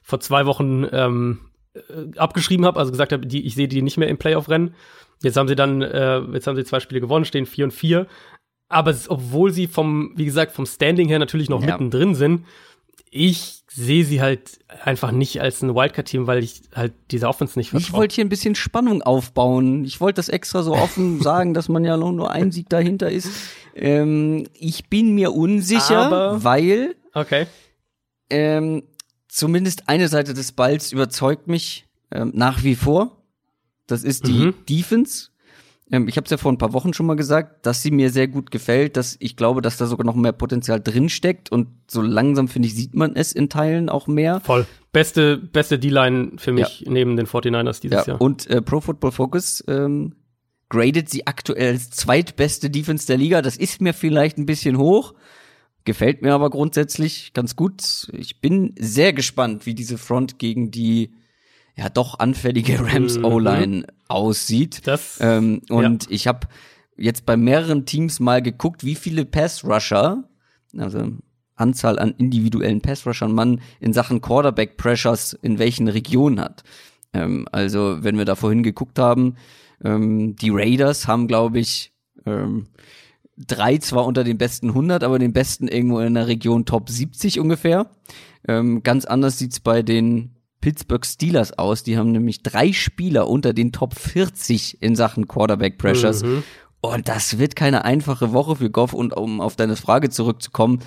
vor 0.02 0.20
zwei 0.20 0.46
Wochen 0.46 0.86
ähm, 0.92 1.40
äh, 1.74 2.18
abgeschrieben 2.20 2.64
habe, 2.66 2.78
also 2.80 2.92
gesagt 2.92 3.12
habe, 3.12 3.26
die, 3.26 3.44
ich 3.46 3.56
sehe 3.56 3.68
die 3.68 3.82
nicht 3.82 3.98
mehr 3.98 4.08
im 4.08 4.18
Playoff-Rennen. 4.20 4.76
Jetzt 5.24 5.36
haben 5.36 5.48
sie 5.48 5.56
dann, 5.56 5.82
äh, 5.82 6.20
jetzt 6.34 6.46
haben 6.46 6.56
sie 6.56 6.64
zwei 6.64 6.80
Spiele 6.80 7.02
gewonnen, 7.02 7.26
stehen 7.26 7.48
4 7.48 7.66
und 7.66 7.72
4. 7.72 8.06
Aber 8.70 8.94
obwohl 9.08 9.52
sie 9.52 9.66
vom, 9.66 10.14
wie 10.16 10.26
gesagt, 10.26 10.52
vom 10.52 10.68
Standing 10.68 11.08
her 11.08 11.18
natürlich 11.18 11.50
noch 11.50 11.60
Ja. 11.62 11.72
mittendrin 11.72 12.14
sind, 12.14 12.46
ich 13.10 13.64
sehe 13.76 14.06
sie 14.06 14.22
halt 14.22 14.60
einfach 14.84 15.12
nicht 15.12 15.42
als 15.42 15.62
ein 15.62 15.76
Wildcard-Team, 15.76 16.28
weil 16.28 16.44
ich 16.44 16.62
halt 16.74 16.94
dieser 17.12 17.28
Offense 17.30 17.60
nicht 17.60 17.74
Ich 17.74 17.84
vertraue. 17.86 18.00
wollte 18.02 18.16
hier 18.16 18.24
ein 18.26 18.30
bisschen 18.30 18.56
Spannung 18.56 19.02
aufbauen. 19.02 19.84
Ich 19.84 20.00
wollte 20.00 20.16
das 20.18 20.30
extra 20.30 20.64
so 20.64 20.74
offen 20.74 21.22
sagen, 21.22 21.54
dass 21.54 21.68
man 21.68 21.84
ja 21.84 21.98
nur, 21.98 22.14
nur 22.14 22.32
ein 22.32 22.52
Sieg 22.52 22.70
dahinter 22.70 23.12
ist. 23.12 23.28
Ähm, 23.76 24.48
ich 24.54 24.88
bin 24.90 25.14
mir 25.14 25.34
unsicher, 25.34 25.98
Aber- 26.06 26.44
weil 26.44 26.96
Okay. 27.14 27.48
ähm, 28.30 28.84
zumindest 29.28 29.90
eine 29.90 30.08
Seite 30.08 30.34
des 30.34 30.54
Balls 30.54 30.92
überzeugt 30.94 31.48
mich 31.48 31.86
ähm, 32.12 32.32
nach 32.34 32.64
wie 32.64 32.76
vor. 32.76 33.22
Das 33.88 34.04
ist 34.04 34.26
die 34.28 34.32
Mhm. 34.48 34.54
Defense. 34.70 35.30
Ähm, 35.92 36.08
ich 36.08 36.18
habe 36.18 36.26
es 36.26 36.32
ja 36.32 36.38
vor 36.38 36.52
ein 36.52 36.58
paar 36.58 36.74
Wochen 36.74 36.94
schon 36.94 37.06
mal 37.06 37.16
gesagt, 37.16 37.66
dass 37.66 37.82
sie 37.84 37.92
mir 37.92 38.10
sehr 38.10 38.28
gut 38.28 38.50
gefällt, 38.52 38.98
dass 38.98 39.18
ich 39.20 39.36
glaube, 39.36 39.62
dass 39.62 39.78
da 39.78 39.86
sogar 39.86 40.06
noch 40.06 40.16
mehr 40.16 40.32
Potenzial 40.32 40.82
drin 40.82 41.10
steckt 41.10 41.52
und 41.52 41.68
so 41.88 42.02
langsam 42.02 42.48
finde 42.48 42.68
ich 42.68 42.76
sieht 42.76 42.96
man 42.96 43.16
es 43.16 43.32
in 43.32 43.50
Teilen 43.50 43.90
auch 43.90 44.08
mehr. 44.08 44.40
Voll. 44.42 44.66
Beste, 44.92 45.38
beste 45.38 45.78
D-Line 45.78 46.34
für 46.38 46.52
mich 46.54 46.86
neben 46.88 47.18
den 47.18 47.28
49ers 47.28 47.82
dieses 47.82 48.06
Ja, 48.06 48.14
Jahr. 48.14 48.22
und 48.22 48.48
äh, 48.50 48.62
Pro 48.62 48.82
Football 48.82 49.12
Focus 49.12 49.64
ähm, 49.68 50.16
gradet 50.70 51.10
sie 51.10 51.28
aktuell 51.28 51.74
als 51.74 51.92
zweitbeste 51.92 52.70
Defense 52.70 53.06
der 53.06 53.18
Liga. 53.18 53.42
Das 53.42 53.58
ist 53.58 53.82
mir 53.82 53.94
vielleicht 53.94 54.38
ein 54.38 54.46
bisschen 54.48 54.78
hoch, 54.78 55.14
gefällt 55.84 56.22
mir 56.24 56.34
aber 56.34 56.50
grundsätzlich 56.50 57.34
ganz 57.34 57.56
gut. 57.56 58.08
Ich 58.14 58.42
bin 58.42 58.74
sehr 58.80 59.14
gespannt, 59.14 59.66
wie 59.68 59.76
diese 59.76 59.98
Front 60.00 60.40
gegen 60.40 60.72
die 60.72 61.14
ja 61.76 61.90
doch 61.90 62.18
anfällige 62.18 62.80
Rams 62.80 63.18
Mhm. 63.18 63.26
Aussieht. 64.08 64.86
Das- 64.88 65.18
ähm, 65.22 65.62
und 65.70 66.10
ich 66.12 66.28
habe 66.28 66.48
jetzt 66.98 67.26
bei 67.26 67.38
mehreren 67.38 67.86
Teams 67.86 68.20
mal 68.20 68.42
geguckt, 68.42 68.84
wie 68.84 68.96
viele 68.96 69.26
Pass-Rusher, 69.26 70.24
also 70.78 71.12
Anzahl 71.56 72.00
an 72.00 72.14
individuellen 72.18 72.82
Pass-Rushern 72.82 73.34
man 73.34 73.62
in 73.80 73.94
Sachen 73.94 74.22
Quarterback-Pressures 74.22 75.34
in 75.42 75.58
welchen 75.60 75.88
Regionen 75.88 76.40
hat. 76.40 76.64
Ähm, 77.14 77.48
also, 77.52 78.04
wenn 78.04 78.18
wir 78.18 78.26
da 78.26 78.36
vorhin 78.36 78.64
geguckt 78.64 79.00
haben, 79.00 79.36
ähm, 79.84 80.36
die 80.36 80.50
Raiders 80.52 81.08
haben, 81.08 81.28
glaube 81.28 81.60
ich, 81.60 81.94
ähm, 82.26 82.68
drei 83.38 83.78
zwar 83.78 84.06
unter 84.06 84.24
den 84.24 84.38
besten 84.38 84.74
100, 84.74 85.04
aber 85.04 85.20
den 85.20 85.34
besten 85.34 85.68
irgendwo 85.68 86.00
in 86.00 86.14
der 86.14 86.28
Region 86.28 86.66
Top 86.66 86.90
70 86.90 87.40
ungefähr. 87.40 87.90
Ähm, 88.48 88.84
ganz 88.84 89.06
anders 89.06 89.40
sieht's 89.40 89.60
bei 89.60 89.82
den 89.82 90.35
Pittsburgh 90.66 91.06
Steelers 91.06 91.60
aus. 91.60 91.84
Die 91.84 91.96
haben 91.96 92.12
nämlich 92.12 92.42
drei 92.42 92.74
Spieler 92.74 93.30
unter 93.30 93.54
den 93.54 93.72
Top 93.72 93.94
40 93.94 94.82
in 94.82 94.96
Sachen 94.96 95.28
Quarterback 95.28 95.78
Pressures. 95.78 96.24
Mhm. 96.24 96.42
Und 96.82 97.08
das 97.08 97.38
wird 97.38 97.56
keine 97.56 97.86
einfache 97.86 98.34
Woche 98.34 98.56
für 98.56 98.72
Goff. 98.72 98.94
Und 98.94 99.16
um 99.16 99.42
auf 99.42 99.56
deine 99.56 99.76
Frage 99.76 100.10
zurückzukommen, 100.10 100.80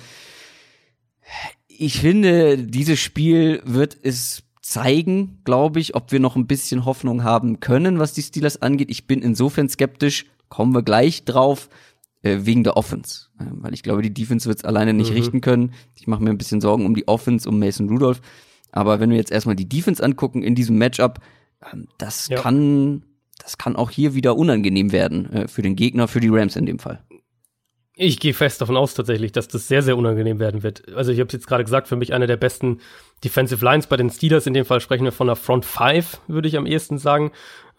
ich 1.69 2.01
finde, 2.01 2.57
dieses 2.57 2.99
Spiel 2.99 3.61
wird 3.63 3.95
es 4.03 4.43
zeigen, 4.61 5.39
glaube 5.45 5.79
ich, 5.79 5.95
ob 5.95 6.11
wir 6.11 6.19
noch 6.19 6.35
ein 6.35 6.45
bisschen 6.45 6.83
Hoffnung 6.83 7.23
haben 7.23 7.61
können, 7.61 7.99
was 7.99 8.11
die 8.11 8.21
Steelers 8.21 8.61
angeht. 8.61 8.91
Ich 8.91 9.07
bin 9.07 9.21
insofern 9.21 9.69
skeptisch, 9.69 10.25
kommen 10.49 10.73
wir 10.75 10.83
gleich 10.83 11.23
drauf, 11.23 11.69
äh, 12.21 12.39
wegen 12.41 12.65
der 12.65 12.75
Offense. 12.75 13.27
Äh, 13.39 13.45
weil 13.51 13.73
ich 13.73 13.81
glaube, 13.83 14.01
die 14.01 14.13
Defense 14.13 14.45
wird 14.49 14.57
es 14.57 14.65
alleine 14.65 14.93
nicht 14.93 15.11
Mhm. 15.11 15.15
richten 15.15 15.39
können. 15.39 15.71
Ich 15.95 16.05
mache 16.05 16.21
mir 16.21 16.31
ein 16.31 16.37
bisschen 16.37 16.59
Sorgen 16.59 16.85
um 16.85 16.95
die 16.95 17.07
Offense, 17.07 17.47
um 17.47 17.59
Mason 17.59 17.87
Rudolph. 17.87 18.19
Aber 18.71 18.99
wenn 18.99 19.09
wir 19.09 19.17
jetzt 19.17 19.31
erstmal 19.31 19.55
die 19.55 19.67
Defense 19.69 20.03
angucken 20.03 20.43
in 20.43 20.55
diesem 20.55 20.77
Matchup, 20.77 21.19
ähm, 21.73 21.87
das 21.97 22.27
Ja. 22.29 22.39
kann, 22.41 23.03
das 23.41 23.57
kann 23.57 23.75
auch 23.75 23.89
hier 23.89 24.13
wieder 24.13 24.37
unangenehm 24.37 24.91
werden 24.91 25.31
äh, 25.33 25.47
für 25.47 25.61
den 25.61 25.75
Gegner, 25.75 26.07
für 26.07 26.19
die 26.19 26.29
Rams 26.29 26.55
in 26.55 26.65
dem 26.65 26.79
Fall. 26.79 27.03
Ich 28.01 28.19
gehe 28.21 28.33
fest 28.33 28.61
davon 28.61 28.77
aus 28.77 28.93
tatsächlich, 28.93 29.33
dass 29.33 29.49
das 29.49 29.67
sehr, 29.67 29.81
sehr 29.81 29.97
unangenehm 29.97 30.39
werden 30.39 30.63
wird. 30.63 30.87
Also 30.95 31.11
ich 31.11 31.19
habe 31.19 31.29
jetzt 31.33 31.47
gerade 31.47 31.65
gesagt, 31.65 31.89
für 31.89 31.97
mich 31.97 32.13
eine 32.13 32.27
der 32.27 32.37
besten 32.37 32.79
Defensive 33.25 33.63
Lines 33.65 33.87
bei 33.87 33.97
den 33.97 34.09
Steelers. 34.09 34.47
In 34.47 34.53
dem 34.53 34.63
Fall 34.63 34.79
sprechen 34.79 35.03
wir 35.03 35.11
von 35.11 35.27
der 35.27 35.35
Front 35.35 35.65
Five, 35.65 36.21
würde 36.27 36.47
ich 36.47 36.55
am 36.57 36.65
ehesten 36.65 36.97
sagen. 36.97 37.31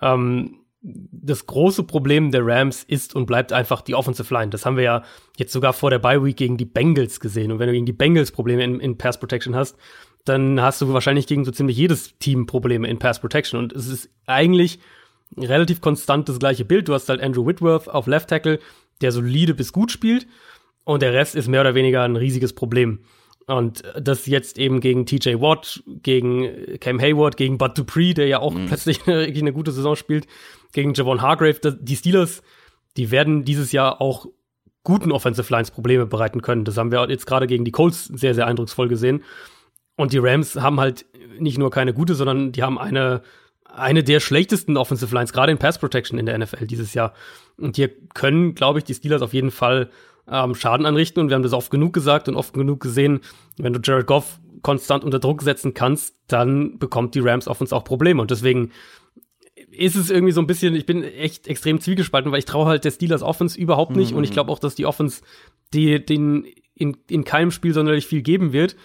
Ähm, 0.03 0.59
das 0.83 1.47
große 1.47 1.85
Problem 1.85 2.31
der 2.33 2.45
Rams 2.45 2.83
ist 2.85 3.15
und 3.15 3.25
bleibt 3.27 3.53
einfach 3.53 3.81
die 3.81 3.95
Offensive 3.95 4.33
Line. 4.33 4.51
Das 4.51 4.67
haben 4.67 4.77
wir 4.77 4.85
ja 4.85 5.03
jetzt 5.39 5.53
sogar 5.53 5.73
vor 5.73 5.89
der 5.91 5.99
Bye 5.99 6.23
Week 6.23 6.37
gegen 6.37 6.59
die 6.59 6.67
Bengals 6.67 7.21
gesehen. 7.21 7.51
Und 7.53 7.59
wenn 7.59 7.69
du 7.69 7.73
gegen 7.73 7.87
die 7.87 7.93
Bengals 7.95 8.31
Probleme 8.31 8.63
in, 8.63 8.79
in 8.81 8.99
Pass 8.99 9.19
Protection 9.19 9.57
hast, 9.57 9.77
dann 10.25 10.61
hast 10.61 10.81
du 10.81 10.93
wahrscheinlich 10.93 11.27
gegen 11.27 11.45
so 11.45 11.51
ziemlich 11.51 11.77
jedes 11.77 12.19
Team 12.19 12.47
Probleme 12.47 12.89
in 12.89 12.99
Pass 12.99 13.21
Protection. 13.21 13.59
Und 13.59 13.73
es 13.73 13.89
ist 13.89 14.11
eigentlich 14.27 14.79
relativ 15.37 15.81
konstant 15.81 16.29
das 16.29 16.39
gleiche 16.39 16.65
Bild. 16.65 16.89
Du 16.89 16.95
hast 16.95 17.09
halt 17.09 17.21
Andrew 17.21 17.47
Whitworth 17.47 17.89
auf 17.89 18.07
Left 18.07 18.29
Tackle, 18.29 18.59
der 19.01 19.13
solide 19.13 19.55
bis 19.55 19.73
gut 19.73 19.91
spielt. 19.91 20.27
Und 20.85 21.03
der 21.03 21.13
Rest 21.13 21.35
ist 21.35 21.49
mehr 21.49 21.61
oder 21.61 21.75
weniger 21.75 22.03
ein 22.03 22.17
riesiges 22.17 22.53
Problem. 22.53 23.01
Und 23.47 23.83
das 24.01 24.27
jetzt 24.27 24.59
eben 24.59 24.81
gegen 24.81 25.07
TJ 25.07 25.41
Watt, 25.41 25.83
gegen 25.87 26.79
Cam 26.79 27.01
Hayward, 27.01 27.37
gegen 27.37 27.59
Bud 27.59 27.77
Dupree, 27.77 28.15
der 28.15 28.29
ja 28.29 28.39
auch 28.39 28.55
mhm. 28.55 28.67
plötzlich 28.67 29.01
eine, 29.07 29.23
eine, 29.23 29.53
gute 29.53 29.73
Saison 29.73 29.97
spielt, 29.97 30.27
gegen 30.73 30.95
Javon 30.95 31.23
Hargrave. 31.23 31.79
Die 31.81 31.97
Steelers, 31.97 32.43
die 32.97 33.11
werden 33.11 33.45
dieses 33.45 33.73
Jahr 33.73 34.01
auch 34.01 34.27
guten 34.85 35.13
Offensive 35.13 35.53
Lines 35.53 35.71
Probleme 35.71 36.07
bereiten 36.07 36.43
können. 36.43 36.65
Das 36.65 36.77
haben 36.77 36.93
wir 36.93 37.09
jetzt 37.11 37.27
gerade 37.27 37.47
gegen 37.47 37.65
die 37.65 37.73
Colts 37.73 38.05
sehr, 38.05 38.35
sehr 38.35 38.47
eindrucksvoll 38.47 38.89
gesehen. 38.89 39.23
Und 40.01 40.15
die 40.15 40.19
Rams 40.19 40.57
haben 40.57 40.81
halt 40.81 41.05
nicht 41.39 41.59
nur 41.59 41.71
keine 41.71 41.93
gute, 41.93 42.15
sondern 42.15 42.53
die 42.53 42.63
haben 42.63 42.79
eine, 42.79 43.23
eine 43.65 44.03
der 44.03 44.21
schlechtesten 44.21 44.77
Offensive 44.77 45.15
Lines, 45.15 45.33
gerade 45.33 45.53
in 45.53 45.59
Pass 45.59 45.79
Protection 45.79 46.19
in 46.19 46.27
der 46.27 46.39
NFL 46.39 46.67
dieses 46.67 46.95
Jahr. 46.95 47.13
Und 47.59 47.77
hier 47.77 47.91
können, 48.15 48.55
glaube 48.55 48.79
ich, 48.79 48.85
die 48.85 48.95
Steelers 48.95 49.21
auf 49.21 49.35
jeden 49.35 49.51
Fall 49.51 49.91
ähm, 50.27 50.55
Schaden 50.55 50.87
anrichten. 50.87 51.21
Und 51.21 51.29
wir 51.29 51.35
haben 51.35 51.43
das 51.43 51.53
oft 51.53 51.71
genug 51.71 51.93
gesagt 51.93 52.29
und 52.29 52.37
oft 52.37 52.55
genug 52.55 52.81
gesehen, 52.81 53.21
wenn 53.59 53.75
du 53.75 53.81
Jared 53.83 54.07
Goff 54.07 54.41
konstant 54.63 55.05
unter 55.05 55.19
Druck 55.19 55.43
setzen 55.43 55.75
kannst, 55.75 56.17
dann 56.29 56.79
bekommt 56.79 57.15
die 57.15 57.21
Rams 57.21 57.47
Offense 57.47 57.77
auch 57.77 57.85
Probleme. 57.85 58.23
Und 58.23 58.31
deswegen 58.31 58.71
ist 59.71 59.97
es 59.97 60.11
irgendwie 60.11 60.33
so 60.33 60.41
ein 60.41 60.47
bisschen, 60.47 60.75
ich 60.75 60.87
bin 60.87 61.05
echt 61.05 61.47
extrem 61.47 61.79
zwiegespalten, 61.79 62.33
weil 62.33 62.39
ich 62.39 62.47
traue 62.47 62.67
halt 62.67 62.85
der 62.85 62.91
Steelers 62.91 63.23
Offense 63.23 63.59
überhaupt 63.59 63.97
nicht. 63.97 64.13
Mhm. 64.13 64.19
Und 64.19 64.25
ich 64.25 64.33
glaube 64.33 64.51
auch, 64.51 64.59
dass 64.59 64.75
die 64.75 64.87
Offense 64.87 65.21
die, 65.75 66.05
den 66.05 66.47
in, 66.75 66.97
in 67.09 67.25
keinem 67.25 67.51
Spiel 67.51 67.75
sonderlich 67.75 68.07
viel 68.07 68.23
geben 68.23 68.55
wird. 68.55 68.77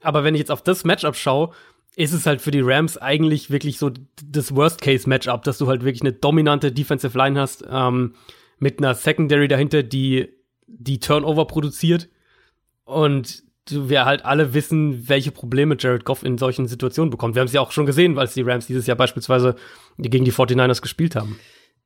Aber 0.00 0.24
wenn 0.24 0.34
ich 0.34 0.40
jetzt 0.40 0.50
auf 0.50 0.62
das 0.62 0.84
Matchup 0.84 1.16
schaue, 1.16 1.52
ist 1.96 2.12
es 2.12 2.26
halt 2.26 2.42
für 2.42 2.50
die 2.50 2.60
Rams 2.60 2.98
eigentlich 2.98 3.50
wirklich 3.50 3.78
so 3.78 3.90
das 4.22 4.54
Worst-Case-Matchup, 4.54 5.42
dass 5.44 5.58
du 5.58 5.66
halt 5.66 5.82
wirklich 5.82 6.02
eine 6.02 6.12
dominante 6.12 6.70
Defensive 6.70 7.16
Line 7.16 7.40
hast, 7.40 7.64
ähm, 7.68 8.14
mit 8.58 8.78
einer 8.78 8.94
Secondary 8.94 9.48
dahinter, 9.48 9.82
die 9.82 10.28
die 10.66 11.00
Turnover 11.00 11.46
produziert. 11.46 12.08
Und 12.84 13.42
wir 13.70 14.04
halt 14.04 14.24
alle 14.24 14.54
wissen, 14.54 15.08
welche 15.08 15.32
Probleme 15.32 15.76
Jared 15.78 16.04
Goff 16.04 16.22
in 16.22 16.38
solchen 16.38 16.68
Situationen 16.68 17.10
bekommt. 17.10 17.34
Wir 17.34 17.40
haben 17.40 17.48
es 17.48 17.52
ja 17.52 17.60
auch 17.60 17.72
schon 17.72 17.86
gesehen, 17.86 18.18
als 18.18 18.34
die 18.34 18.42
Rams 18.42 18.66
dieses 18.66 18.86
Jahr 18.86 18.96
beispielsweise 18.96 19.56
gegen 19.98 20.24
die 20.24 20.32
49ers 20.32 20.82
gespielt 20.82 21.16
haben. 21.16 21.38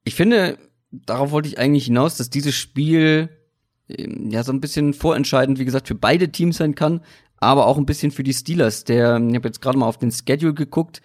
Ich 0.05 0.15
finde, 0.15 0.59
darauf 0.91 1.31
wollte 1.31 1.49
ich 1.49 1.59
eigentlich 1.59 1.87
hinaus, 1.87 2.17
dass 2.17 2.31
dieses 2.31 2.55
Spiel 2.55 3.31
ähm, 3.89 4.31
ja 4.31 4.43
so 4.43 4.53
ein 4.53 4.61
bisschen 4.61 4.93
vorentscheidend, 4.93 5.59
wie 5.59 5.65
gesagt, 5.65 5.89
für 5.89 5.95
beide 5.95 6.31
Teams 6.31 6.59
sein 6.59 6.75
kann, 6.75 7.01
aber 7.41 7.67
auch 7.67 7.79
ein 7.79 7.87
bisschen 7.87 8.13
für 8.13 8.23
die 8.23 8.35
Steelers. 8.35 8.85
Der, 8.85 9.17
ich 9.17 9.35
habe 9.35 9.49
jetzt 9.49 9.61
gerade 9.61 9.79
mal 9.79 9.87
auf 9.87 9.99
den 9.99 10.13
Schedule 10.13 10.55
geguckt, 10.55 11.01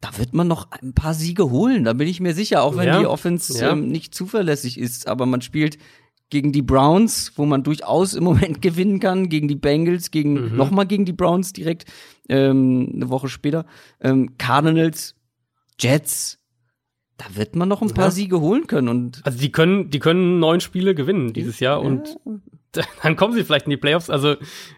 da 0.00 0.16
wird 0.16 0.32
man 0.32 0.46
noch 0.46 0.70
ein 0.70 0.94
paar 0.94 1.14
Siege 1.14 1.50
holen, 1.50 1.84
da 1.84 1.92
bin 1.92 2.06
ich 2.06 2.20
mir 2.20 2.32
sicher, 2.32 2.62
auch 2.62 2.76
wenn 2.76 2.86
ja, 2.86 3.00
die 3.00 3.06
Offense 3.06 3.60
ja. 3.60 3.72
ähm, 3.72 3.88
nicht 3.88 4.14
zuverlässig 4.14 4.78
ist, 4.78 5.08
aber 5.08 5.26
man 5.26 5.42
spielt 5.42 5.76
gegen 6.30 6.52
die 6.52 6.62
Browns, 6.62 7.32
wo 7.36 7.46
man 7.46 7.64
durchaus 7.64 8.14
im 8.14 8.24
Moment 8.24 8.62
gewinnen 8.62 9.00
kann, 9.00 9.28
gegen 9.28 9.48
die 9.48 9.56
Bengals, 9.56 10.10
gegen 10.10 10.50
mhm. 10.50 10.56
nochmal 10.56 10.86
gegen 10.86 11.04
die 11.04 11.12
Browns 11.12 11.52
direkt 11.52 11.86
ähm, 12.28 12.92
eine 12.94 13.08
Woche 13.10 13.28
später, 13.28 13.66
ähm, 14.00 14.36
Cardinals, 14.38 15.16
Jets, 15.80 16.38
da 17.16 17.24
wird 17.34 17.56
man 17.56 17.68
noch 17.68 17.82
ein 17.82 17.92
paar 17.92 18.06
ja. 18.06 18.10
Siege 18.12 18.40
holen 18.40 18.68
können 18.68 18.88
und 18.88 19.20
also 19.24 19.38
die 19.38 19.50
können 19.50 19.90
die 19.90 19.98
können 19.98 20.38
neun 20.38 20.60
Spiele 20.60 20.94
gewinnen 20.94 21.32
dieses 21.32 21.58
Jahr 21.58 21.82
ja. 21.82 21.88
dann 23.02 23.16
kommen 23.16 23.34
sie 23.34 23.44
vielleicht 23.44 23.66
in 23.66 23.70
die 23.70 23.76
Playoffs. 23.76 24.10
Also 24.10 24.36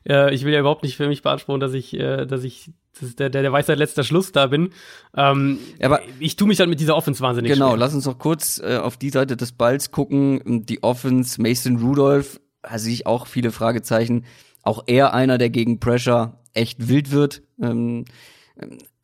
äh, 0.09 0.35
ich 0.35 0.45
will 0.45 0.53
ja 0.53 0.61
überhaupt 0.61 0.83
nicht 0.83 0.97
für 0.97 1.09
mich 1.09 1.23
beanspruchen, 1.23 1.61
dass 1.61 1.75
ich, 1.75 1.95
äh, 1.95 2.27
dass 2.27 2.45
ich 2.45 2.71
das 3.01 3.17
der, 3.17 3.31
der, 3.31 3.43
der 3.43 3.53
Weisheit 3.53 3.79
letzter 3.79 4.05
Schluss 4.05 4.33
da 4.33 4.47
bin. 4.47 4.71
Ähm, 5.17 5.59
aber 5.83 6.01
ich 6.19 6.37
tue 6.37 6.49
mich 6.49 6.61
halt 6.61 6.71
mit 6.71 6.81
dieser 6.81 6.97
Offense 6.97 7.21
wahnsinnig 7.21 7.53
Genau, 7.53 7.71
schwer. 7.71 7.79
lass 7.79 7.95
uns 7.95 8.07
noch 8.07 8.19
kurz 8.19 8.61
äh, 8.63 8.77
auf 8.77 8.97
die 8.97 9.11
Seite 9.11 9.37
des 9.37 9.53
Balls 9.53 9.91
gucken. 9.91 10.65
Die 10.67 10.83
Offense, 10.83 11.41
Mason 11.41 11.77
Rudolph, 11.77 12.41
da 12.63 12.79
sehe 12.79 12.93
ich 12.93 13.07
auch 13.07 13.27
viele 13.27 13.53
Fragezeichen. 13.53 14.25
Auch 14.63 14.85
er 14.87 15.15
einer, 15.15 15.39
der 15.39 15.51
gegen 15.51 15.81
Pressure 15.81 16.39
echt 16.53 16.89
wild 16.89 17.11
wird. 17.11 17.43
Ähm, 17.61 18.05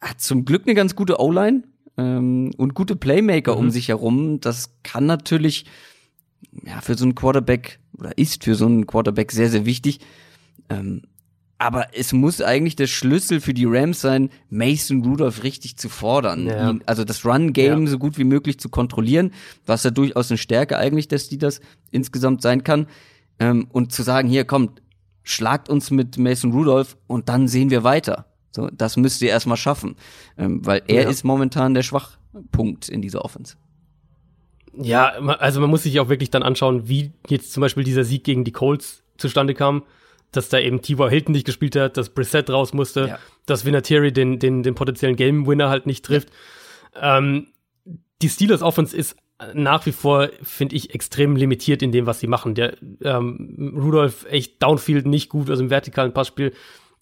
hat 0.00 0.20
zum 0.20 0.44
Glück 0.44 0.62
eine 0.66 0.74
ganz 0.74 0.94
gute 0.94 1.20
O-Line 1.20 1.62
ähm, 1.96 2.50
und 2.56 2.74
gute 2.74 2.96
Playmaker 2.96 3.54
mhm. 3.54 3.60
um 3.60 3.70
sich 3.70 3.88
herum. 3.88 4.40
Das 4.40 4.74
kann 4.82 5.06
natürlich 5.06 5.64
ja, 6.64 6.80
für 6.80 6.96
so 6.96 7.04
einen 7.04 7.14
Quarterback 7.14 7.78
oder 7.98 8.16
ist 8.16 8.44
für 8.44 8.54
so 8.54 8.66
einen 8.66 8.86
Quarterback 8.86 9.32
sehr, 9.32 9.50
sehr 9.50 9.66
wichtig. 9.66 10.00
Ähm, 10.68 11.02
aber 11.58 11.86
es 11.94 12.12
muss 12.12 12.42
eigentlich 12.42 12.76
der 12.76 12.86
Schlüssel 12.86 13.40
für 13.40 13.54
die 13.54 13.64
Rams 13.64 14.02
sein, 14.02 14.28
Mason 14.50 15.02
Rudolph 15.02 15.42
richtig 15.42 15.78
zu 15.78 15.88
fordern. 15.88 16.46
Ja. 16.46 16.70
Ihn, 16.70 16.82
also 16.84 17.04
das 17.04 17.24
Run-Game 17.24 17.84
ja. 17.84 17.90
so 17.90 17.98
gut 17.98 18.18
wie 18.18 18.24
möglich 18.24 18.60
zu 18.60 18.68
kontrollieren, 18.68 19.32
was 19.64 19.84
ja 19.84 19.90
durchaus 19.90 20.30
eine 20.30 20.38
Stärke 20.38 20.76
eigentlich 20.76 21.08
des 21.08 21.26
Steelers 21.26 21.60
insgesamt 21.90 22.42
sein 22.42 22.62
kann. 22.62 22.86
Ähm, 23.38 23.68
und 23.72 23.92
zu 23.92 24.02
sagen, 24.02 24.28
hier 24.28 24.44
kommt, 24.44 24.82
schlagt 25.22 25.68
uns 25.70 25.90
mit 25.90 26.18
Mason 26.18 26.52
Rudolph 26.52 26.96
und 27.06 27.28
dann 27.28 27.48
sehen 27.48 27.70
wir 27.70 27.84
weiter. 27.84 28.26
So, 28.50 28.68
das 28.70 28.96
müsst 28.96 29.22
ihr 29.22 29.28
erstmal 29.28 29.56
schaffen. 29.56 29.96
Ähm, 30.36 30.64
weil 30.64 30.82
er 30.88 31.04
ja. 31.04 31.08
ist 31.08 31.24
momentan 31.24 31.74
der 31.74 31.82
Schwachpunkt 31.82 32.88
in 32.88 33.00
dieser 33.00 33.24
Offense. 33.24 33.56
Ja, 34.78 35.08
also 35.08 35.60
man 35.60 35.70
muss 35.70 35.84
sich 35.84 36.00
auch 36.00 36.08
wirklich 36.08 36.30
dann 36.30 36.42
anschauen, 36.42 36.88
wie 36.88 37.12
jetzt 37.28 37.52
zum 37.52 37.60
Beispiel 37.60 37.84
dieser 37.84 38.04
Sieg 38.04 38.24
gegen 38.24 38.44
die 38.44 38.52
Colts 38.52 39.02
zustande 39.16 39.54
kam, 39.54 39.84
dass 40.32 40.48
da 40.48 40.58
eben 40.58 40.82
T.Y. 40.82 41.08
Hilton 41.08 41.32
nicht 41.32 41.46
gespielt 41.46 41.76
hat, 41.76 41.96
dass 41.96 42.10
Brissett 42.10 42.50
raus 42.50 42.72
musste, 42.72 43.08
ja. 43.08 43.18
dass 43.46 43.64
Vinatieri 43.64 44.12
den, 44.12 44.38
den, 44.38 44.62
den 44.62 44.74
potenziellen 44.74 45.16
Game-Winner 45.16 45.68
halt 45.70 45.86
nicht 45.86 46.04
trifft. 46.04 46.28
Ja. 46.94 47.18
Ähm, 47.18 47.48
die 48.22 48.28
Steelers 48.28 48.62
Offense 48.62 48.96
ist 48.96 49.16
nach 49.52 49.84
wie 49.84 49.92
vor, 49.92 50.30
finde 50.42 50.76
ich, 50.76 50.94
extrem 50.94 51.36
limitiert 51.36 51.82
in 51.82 51.92
dem, 51.92 52.06
was 52.06 52.20
sie 52.20 52.26
machen. 52.26 52.54
Der 52.54 52.76
ähm, 53.02 53.74
Rudolph 53.76 54.26
echt 54.30 54.62
Downfield 54.62 55.06
nicht 55.06 55.28
gut, 55.28 55.50
also 55.50 55.62
im 55.62 55.70
vertikalen 55.70 56.12
Passspiel 56.12 56.52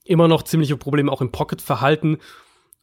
immer 0.04 0.28
noch 0.28 0.42
ziemliche 0.42 0.76
Probleme 0.76 1.10
auch 1.10 1.20
im 1.20 1.30
Pocket-Verhalten. 1.30 2.18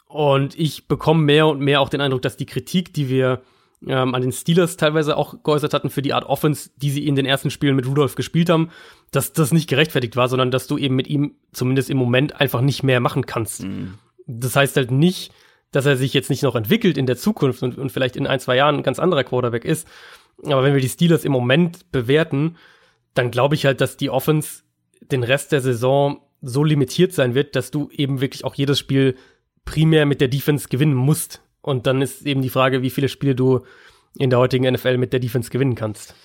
Und 0.08 0.58
ich 0.58 0.88
bekomme 0.88 1.24
mehr 1.24 1.48
und 1.48 1.60
mehr 1.60 1.82
auch 1.82 1.90
den 1.90 2.02
Eindruck, 2.02 2.22
dass 2.22 2.38
die 2.38 2.46
Kritik, 2.46 2.94
die 2.94 3.10
wir 3.10 3.42
ähm, 3.88 4.14
an 4.14 4.22
den 4.22 4.32
Steelers 4.32 4.78
teilweise 4.78 5.18
auch 5.18 5.44
geäußert 5.44 5.74
hatten 5.74 5.90
für 5.90 6.02
die 6.02 6.14
Art 6.14 6.26
Offense, 6.26 6.70
die 6.78 6.92
sie 6.92 7.08
in 7.08 7.16
den 7.16 7.26
ersten 7.26 7.50
Spielen 7.50 7.76
mit 7.76 7.88
Rudolph 7.88 8.16
gespielt 8.16 8.50
haben, 8.50 8.70
dass 9.12 9.34
das 9.34 9.52
nicht 9.52 9.70
gerechtfertigt 9.70 10.16
war, 10.16 10.30
sondern 10.30 10.52
dass 10.52 10.68
du 10.68 10.78
eben 10.78 10.96
mit 10.96 11.08
ihm 11.08 11.36
zumindest 11.52 11.90
im 11.90 11.98
Moment 11.98 12.40
einfach 12.40 12.62
nicht 12.62 12.84
mehr 12.84 13.00
machen 13.00 13.26
kannst. 13.26 13.64
Mhm. 13.64 13.96
Das 14.28 14.56
heißt 14.56 14.78
halt 14.78 14.92
nicht, 14.92 15.34
dass 15.72 15.86
er 15.86 15.98
sich 15.98 16.14
jetzt 16.14 16.30
nicht 16.30 16.44
noch 16.44 16.56
entwickelt 16.56 16.98
in 16.98 17.06
der 17.06 17.18
Zukunft 17.18 17.64
und, 17.64 17.78
und 17.78 17.92
vielleicht 17.92 18.16
in 18.16 18.28
ein, 18.28 18.40
zwei 18.40 18.56
Jahren 18.56 18.78
ein 18.78 18.84
ganz 18.84 19.00
anderer 19.00 19.24
Quarterback 19.24 19.66
ist. 19.66 19.88
Aber 20.44 20.64
wenn 20.64 20.74
wir 20.74 20.82
die 20.82 20.90
Steelers 20.90 21.26
im 21.26 21.32
Moment 21.32 21.92
bewerten, 21.92 22.58
dann 23.14 23.32
glaube 23.32 23.56
ich 23.56 23.66
halt, 23.66 23.82
dass 23.82 23.98
die 23.98 24.10
Offense 24.10 24.64
den 25.02 25.24
Rest 25.24 25.52
der 25.52 25.62
Saison 25.62 26.22
so 26.42 26.64
limitiert 26.64 27.14
sein 27.14 27.36
wird, 27.36 27.56
dass 27.56 27.72
du 27.72 27.90
eben 27.92 28.22
wirklich 28.22 28.44
auch 28.46 28.56
jedes 28.56 28.80
Spiel 28.80 29.16
primär 29.66 30.06
mit 30.06 30.22
der 30.22 30.28
Defense 30.28 30.68
gewinnen 30.70 30.96
musst. 30.96 31.42
Und 31.62 31.88
dann 31.88 32.02
ist 32.02 32.26
eben 32.26 32.42
die 32.42 32.50
Frage, 32.50 32.82
wie 32.82 32.90
viele 32.90 33.10
Spiele 33.10 33.36
du 33.36 33.62
in 34.18 34.30
der 34.30 34.40
heutigen 34.40 34.72
NFL 34.72 34.98
mit 34.98 35.14
der 35.14 35.20
Defense 35.20 35.50
gewinnen 35.50 35.76
kannst. 35.76 36.16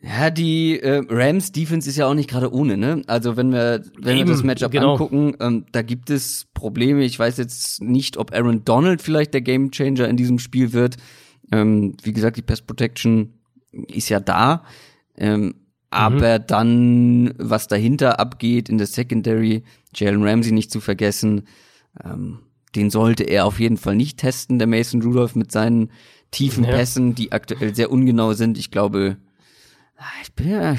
Ja, 0.00 0.28
die 0.28 0.80
äh, 0.80 1.02
Rams 1.08 1.52
Defense 1.52 1.88
ist 1.88 1.96
ja 1.96 2.06
auch 2.06 2.14
nicht 2.14 2.28
gerade 2.28 2.52
ohne, 2.52 2.76
ne? 2.76 3.02
Also 3.06 3.38
wenn 3.38 3.52
wir 3.52 3.82
wenn 3.98 4.18
Eben, 4.18 4.28
wir 4.28 4.34
das 4.34 4.42
Matchup 4.42 4.70
genau. 4.70 4.92
angucken, 4.92 5.34
ähm, 5.40 5.64
da 5.72 5.80
gibt 5.80 6.10
es 6.10 6.46
Probleme. 6.52 7.04
Ich 7.04 7.18
weiß 7.18 7.38
jetzt 7.38 7.82
nicht, 7.82 8.18
ob 8.18 8.34
Aaron 8.34 8.64
Donald 8.64 9.00
vielleicht 9.00 9.32
der 9.32 9.40
Gamechanger 9.40 10.06
in 10.06 10.18
diesem 10.18 10.38
Spiel 10.38 10.74
wird. 10.74 10.96
Ähm, 11.52 11.96
wie 12.02 12.12
gesagt, 12.12 12.36
die 12.36 12.42
Pass 12.42 12.60
Protection 12.60 13.38
ist 13.72 14.10
ja 14.10 14.20
da. 14.20 14.64
Ähm, 15.16 15.54
aber 15.88 16.40
mhm. 16.40 16.44
dann, 16.48 17.34
was 17.38 17.68
dahinter 17.68 18.18
abgeht 18.18 18.68
in 18.68 18.78
der 18.78 18.88
Secondary, 18.88 19.62
Jalen 19.94 20.22
Ramsey 20.22 20.52
nicht 20.52 20.70
zu 20.70 20.80
vergessen, 20.80 21.46
ähm, 22.04 22.40
den 22.76 22.90
sollte 22.90 23.24
er 23.24 23.46
auf 23.46 23.60
jeden 23.60 23.76
Fall 23.76 23.96
nicht 23.96 24.18
testen, 24.18 24.58
der 24.58 24.68
Mason 24.68 25.02
Rudolph 25.02 25.34
mit 25.34 25.52
seinen 25.52 25.90
tiefen 26.30 26.64
ja. 26.64 26.70
Pässen, 26.70 27.14
die 27.14 27.32
aktuell 27.32 27.74
sehr 27.74 27.90
ungenau 27.90 28.32
sind. 28.32 28.58
Ich 28.58 28.70
glaube, 28.70 29.16
ah, 29.96 30.04
ich 30.22 30.32
bin 30.32 30.50
ja, 30.50 30.76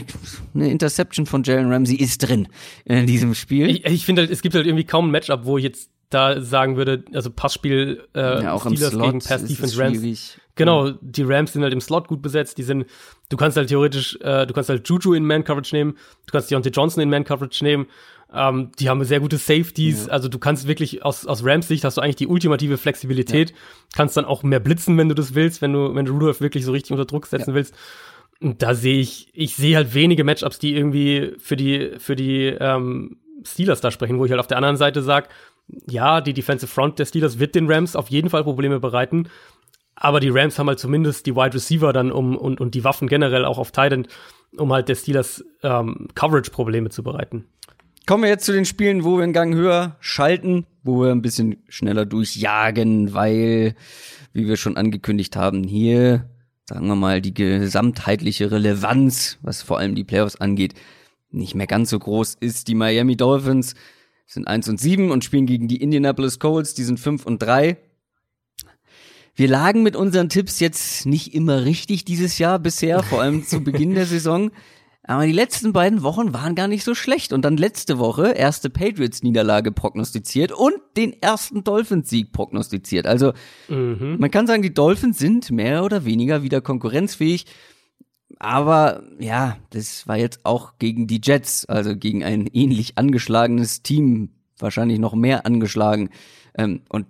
eine 0.53 0.69
Interception 0.69 1.25
von 1.25 1.43
Jalen 1.43 1.71
Ramsey 1.71 1.95
ist 1.95 2.19
drin 2.19 2.47
in 2.85 3.07
diesem 3.07 3.33
Spiel. 3.35 3.69
Ich, 3.69 3.85
ich 3.85 4.05
finde 4.05 4.23
halt, 4.23 4.31
es 4.31 4.41
gibt 4.41 4.55
halt 4.55 4.65
irgendwie 4.65 4.83
kaum 4.83 5.07
ein 5.07 5.11
Matchup, 5.11 5.45
wo 5.45 5.57
ich 5.57 5.63
jetzt 5.63 5.89
da 6.09 6.39
sagen 6.41 6.77
würde, 6.77 7.03
also 7.13 7.29
Passspiel 7.31 8.03
äh, 8.15 8.43
ja, 8.43 8.59
Steelers 8.59 8.91
gegen 8.91 9.19
Pass 9.19 9.45
Defense 9.45 9.77
Rams. 9.77 10.39
Genau, 10.55 10.91
die 11.01 11.23
Rams 11.23 11.51
sind 11.51 11.63
halt 11.63 11.73
im 11.73 11.81
Slot 11.81 12.07
gut 12.07 12.21
besetzt. 12.21 12.57
Die 12.57 12.63
sind, 12.63 12.85
du 13.29 13.35
kannst 13.35 13.57
halt 13.57 13.67
theoretisch, 13.67 14.17
äh, 14.21 14.45
du 14.45 14.53
kannst 14.53 14.69
halt 14.69 14.87
Juju 14.87 15.13
in 15.13 15.25
Man 15.25 15.43
Coverage 15.43 15.75
nehmen, 15.75 15.97
du 16.25 16.31
kannst 16.31 16.49
Deontay 16.49 16.69
Johnson 16.69 17.03
in 17.03 17.09
Man 17.09 17.25
Coverage 17.25 17.63
nehmen 17.63 17.87
ähm, 18.33 18.71
die 18.79 18.89
haben 18.89 19.03
sehr 19.03 19.19
gute 19.19 19.37
Safeties. 19.37 20.07
Ja. 20.07 20.11
Also 20.11 20.27
du 20.27 20.39
kannst 20.39 20.67
wirklich 20.67 21.03
aus, 21.03 21.25
aus 21.25 21.45
Rams 21.45 21.67
Sicht 21.67 21.83
hast 21.83 21.97
du 21.97 22.01
eigentlich 22.01 22.15
die 22.17 22.27
ultimative 22.27 22.77
Flexibilität. 22.77 23.51
Ja. 23.51 23.55
Kannst 23.95 24.17
dann 24.17 24.25
auch 24.25 24.43
mehr 24.43 24.59
blitzen, 24.59 24.97
wenn 24.97 25.09
du 25.09 25.15
das 25.15 25.35
willst, 25.35 25.61
wenn 25.61 25.73
du, 25.73 25.95
wenn 25.95 26.05
du 26.05 26.13
Rudolph 26.13 26.41
wirklich 26.41 26.65
so 26.65 26.71
richtig 26.71 26.91
unter 26.91 27.05
Druck 27.05 27.27
setzen 27.27 27.51
ja. 27.51 27.55
willst. 27.55 27.75
Und 28.41 28.61
da 28.61 28.75
sehe 28.75 28.99
ich, 28.99 29.29
ich 29.33 29.55
sehe 29.55 29.77
halt 29.77 29.93
wenige 29.93 30.23
Matchups, 30.23 30.59
die 30.59 30.75
irgendwie 30.75 31.33
für 31.37 31.55
die, 31.55 31.91
für 31.99 32.15
die 32.15 32.47
ähm, 32.47 33.17
Steelers 33.43 33.81
da 33.81 33.91
sprechen, 33.91 34.19
wo 34.19 34.25
ich 34.25 34.31
halt 34.31 34.41
auf 34.41 34.47
der 34.47 34.57
anderen 34.57 34.77
Seite 34.77 35.01
sage, 35.01 35.29
ja, 35.89 36.21
die 36.21 36.33
Defensive 36.33 36.71
Front 36.71 36.99
der 36.99 37.05
Steelers 37.05 37.39
wird 37.39 37.55
den 37.55 37.71
Rams 37.71 37.95
auf 37.95 38.09
jeden 38.09 38.29
Fall 38.29 38.43
Probleme 38.43 38.79
bereiten. 38.79 39.29
Aber 39.95 40.19
die 40.19 40.29
Rams 40.29 40.59
haben 40.59 40.67
halt 40.67 40.79
zumindest 40.79 41.25
die 41.25 41.35
Wide 41.35 41.53
Receiver 41.53 41.93
dann 41.93 42.11
um 42.11 42.35
und, 42.35 42.59
und 42.59 42.75
die 42.75 42.83
Waffen 42.83 43.07
generell 43.07 43.45
auch 43.45 43.57
auf 43.57 43.71
Titan, 43.71 44.07
um 44.57 44.73
halt 44.73 44.89
der 44.89 44.95
Steelers 44.95 45.43
ähm, 45.63 46.09
Coverage-Probleme 46.15 46.89
zu 46.89 47.01
bereiten. 47.01 47.45
Kommen 48.05 48.23
wir 48.23 48.29
jetzt 48.29 48.45
zu 48.45 48.51
den 48.51 48.65
Spielen, 48.65 49.03
wo 49.03 49.17
wir 49.17 49.23
einen 49.23 49.33
Gang 49.33 49.53
höher 49.55 49.97
schalten, 49.99 50.65
wo 50.83 51.01
wir 51.01 51.11
ein 51.11 51.21
bisschen 51.21 51.57
schneller 51.67 52.05
durchjagen, 52.05 53.13
weil, 53.13 53.75
wie 54.33 54.47
wir 54.47 54.57
schon 54.57 54.77
angekündigt 54.77 55.35
haben, 55.35 55.63
hier, 55.63 56.29
sagen 56.65 56.87
wir 56.87 56.95
mal, 56.95 57.21
die 57.21 57.33
gesamtheitliche 57.33 58.51
Relevanz, 58.51 59.37
was 59.41 59.61
vor 59.61 59.79
allem 59.79 59.95
die 59.95 60.03
Playoffs 60.03 60.35
angeht, 60.35 60.73
nicht 61.31 61.55
mehr 61.55 61.67
ganz 61.67 61.89
so 61.89 61.99
groß 61.99 62.37
ist. 62.39 62.67
Die 62.67 62.75
Miami 62.75 63.17
Dolphins 63.17 63.75
sind 64.25 64.47
eins 64.47 64.67
und 64.69 64.79
sieben 64.79 65.11
und 65.11 65.23
spielen 65.23 65.45
gegen 65.45 65.67
die 65.67 65.81
Indianapolis 65.81 66.39
Colts, 66.39 66.73
die 66.73 66.83
sind 66.83 66.99
fünf 66.99 67.25
und 67.25 67.41
drei. 67.41 67.77
Wir 69.35 69.49
lagen 69.49 69.83
mit 69.83 69.97
unseren 69.97 70.29
Tipps 70.29 70.61
jetzt 70.61 71.05
nicht 71.05 71.33
immer 71.33 71.65
richtig 71.65 72.05
dieses 72.05 72.37
Jahr 72.37 72.57
bisher, 72.57 73.03
vor 73.03 73.21
allem 73.21 73.45
zu 73.45 73.61
Beginn 73.61 73.93
der 73.93 74.05
Saison. 74.05 74.51
Aber 75.07 75.25
die 75.25 75.31
letzten 75.31 75.71
beiden 75.71 76.01
Wochen 76.01 76.33
waren 76.33 76.55
gar 76.55 76.67
nicht 76.67 76.83
so 76.83 76.95
schlecht. 76.95 77.31
Und 77.31 77.43
dann 77.45 77.57
letzte 77.57 77.99
Woche 77.99 78.31
erste 78.31 78.69
Patriots-Niederlage 78.71 79.71
prognostiziert 79.71 80.51
und 80.51 80.75
den 80.97 81.21
ersten 81.21 81.63
Dolphins-Sieg 81.63 82.31
prognostiziert. 82.31 83.05
Also 83.05 83.33
mhm. 83.67 84.17
man 84.19 84.31
kann 84.31 84.47
sagen, 84.47 84.63
die 84.63 84.73
Dolphins 84.73 85.19
sind 85.19 85.51
mehr 85.51 85.83
oder 85.83 86.05
weniger 86.05 86.41
wieder 86.41 86.59
konkurrenzfähig. 86.61 87.45
Aber 88.39 89.03
ja, 89.19 89.57
das 89.69 90.07
war 90.07 90.17
jetzt 90.17 90.39
auch 90.43 90.79
gegen 90.79 91.05
die 91.05 91.21
Jets, 91.23 91.65
also 91.65 91.95
gegen 91.95 92.23
ein 92.23 92.47
ähnlich 92.47 92.97
angeschlagenes 92.97 93.83
Team, 93.83 94.31
wahrscheinlich 94.57 94.97
noch 94.97 95.13
mehr 95.13 95.45
angeschlagen. 95.45 96.09
Ähm, 96.57 96.81
und 96.89 97.05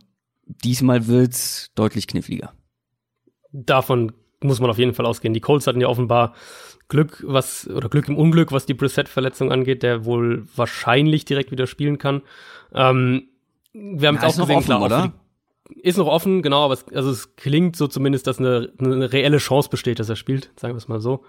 diesmal 0.45 1.07
wird's 1.07 1.71
deutlich 1.75 2.07
kniffliger. 2.07 2.53
Davon 3.53 4.11
muss 4.41 4.59
man 4.59 4.69
auf 4.69 4.77
jeden 4.77 4.93
Fall 4.93 5.05
ausgehen. 5.05 5.33
Die 5.33 5.39
Colts 5.39 5.65
hatten 5.65 5.81
ja 5.81 5.87
offenbar 5.87 6.35
Glück, 6.87 7.23
was, 7.25 7.67
oder 7.67 7.89
Glück 7.89 8.07
im 8.07 8.17
Unglück, 8.17 8.51
was 8.51 8.65
die 8.65 8.73
Brissett-Verletzung 8.73 9.51
angeht, 9.51 9.83
der 9.83 10.05
wohl 10.05 10.45
wahrscheinlich 10.55 11.25
direkt 11.25 11.51
wieder 11.51 11.67
spielen 11.67 11.97
kann. 11.97 12.21
Ähm, 12.73 13.27
wir 13.73 14.07
haben 14.07 14.15
ja, 14.15 14.27
es 14.27 14.35
auch 14.35 14.43
gesehen, 14.43 14.57
offen, 14.57 14.65
klar, 14.65 14.81
oder? 14.83 15.13
ist 15.81 15.97
noch 15.97 16.07
offen, 16.07 16.41
genau, 16.41 16.65
aber 16.65 16.75
es, 16.75 16.85
also 16.93 17.09
es 17.09 17.35
klingt 17.35 17.75
so 17.75 17.87
zumindest, 17.87 18.27
dass 18.27 18.39
eine, 18.39 18.71
eine 18.79 19.11
reelle 19.11 19.37
Chance 19.37 19.69
besteht, 19.69 19.99
dass 19.99 20.09
er 20.09 20.15
spielt, 20.15 20.51
sagen 20.59 20.73
wir 20.73 20.77
es 20.77 20.87
mal 20.87 20.99
so. 20.99 21.23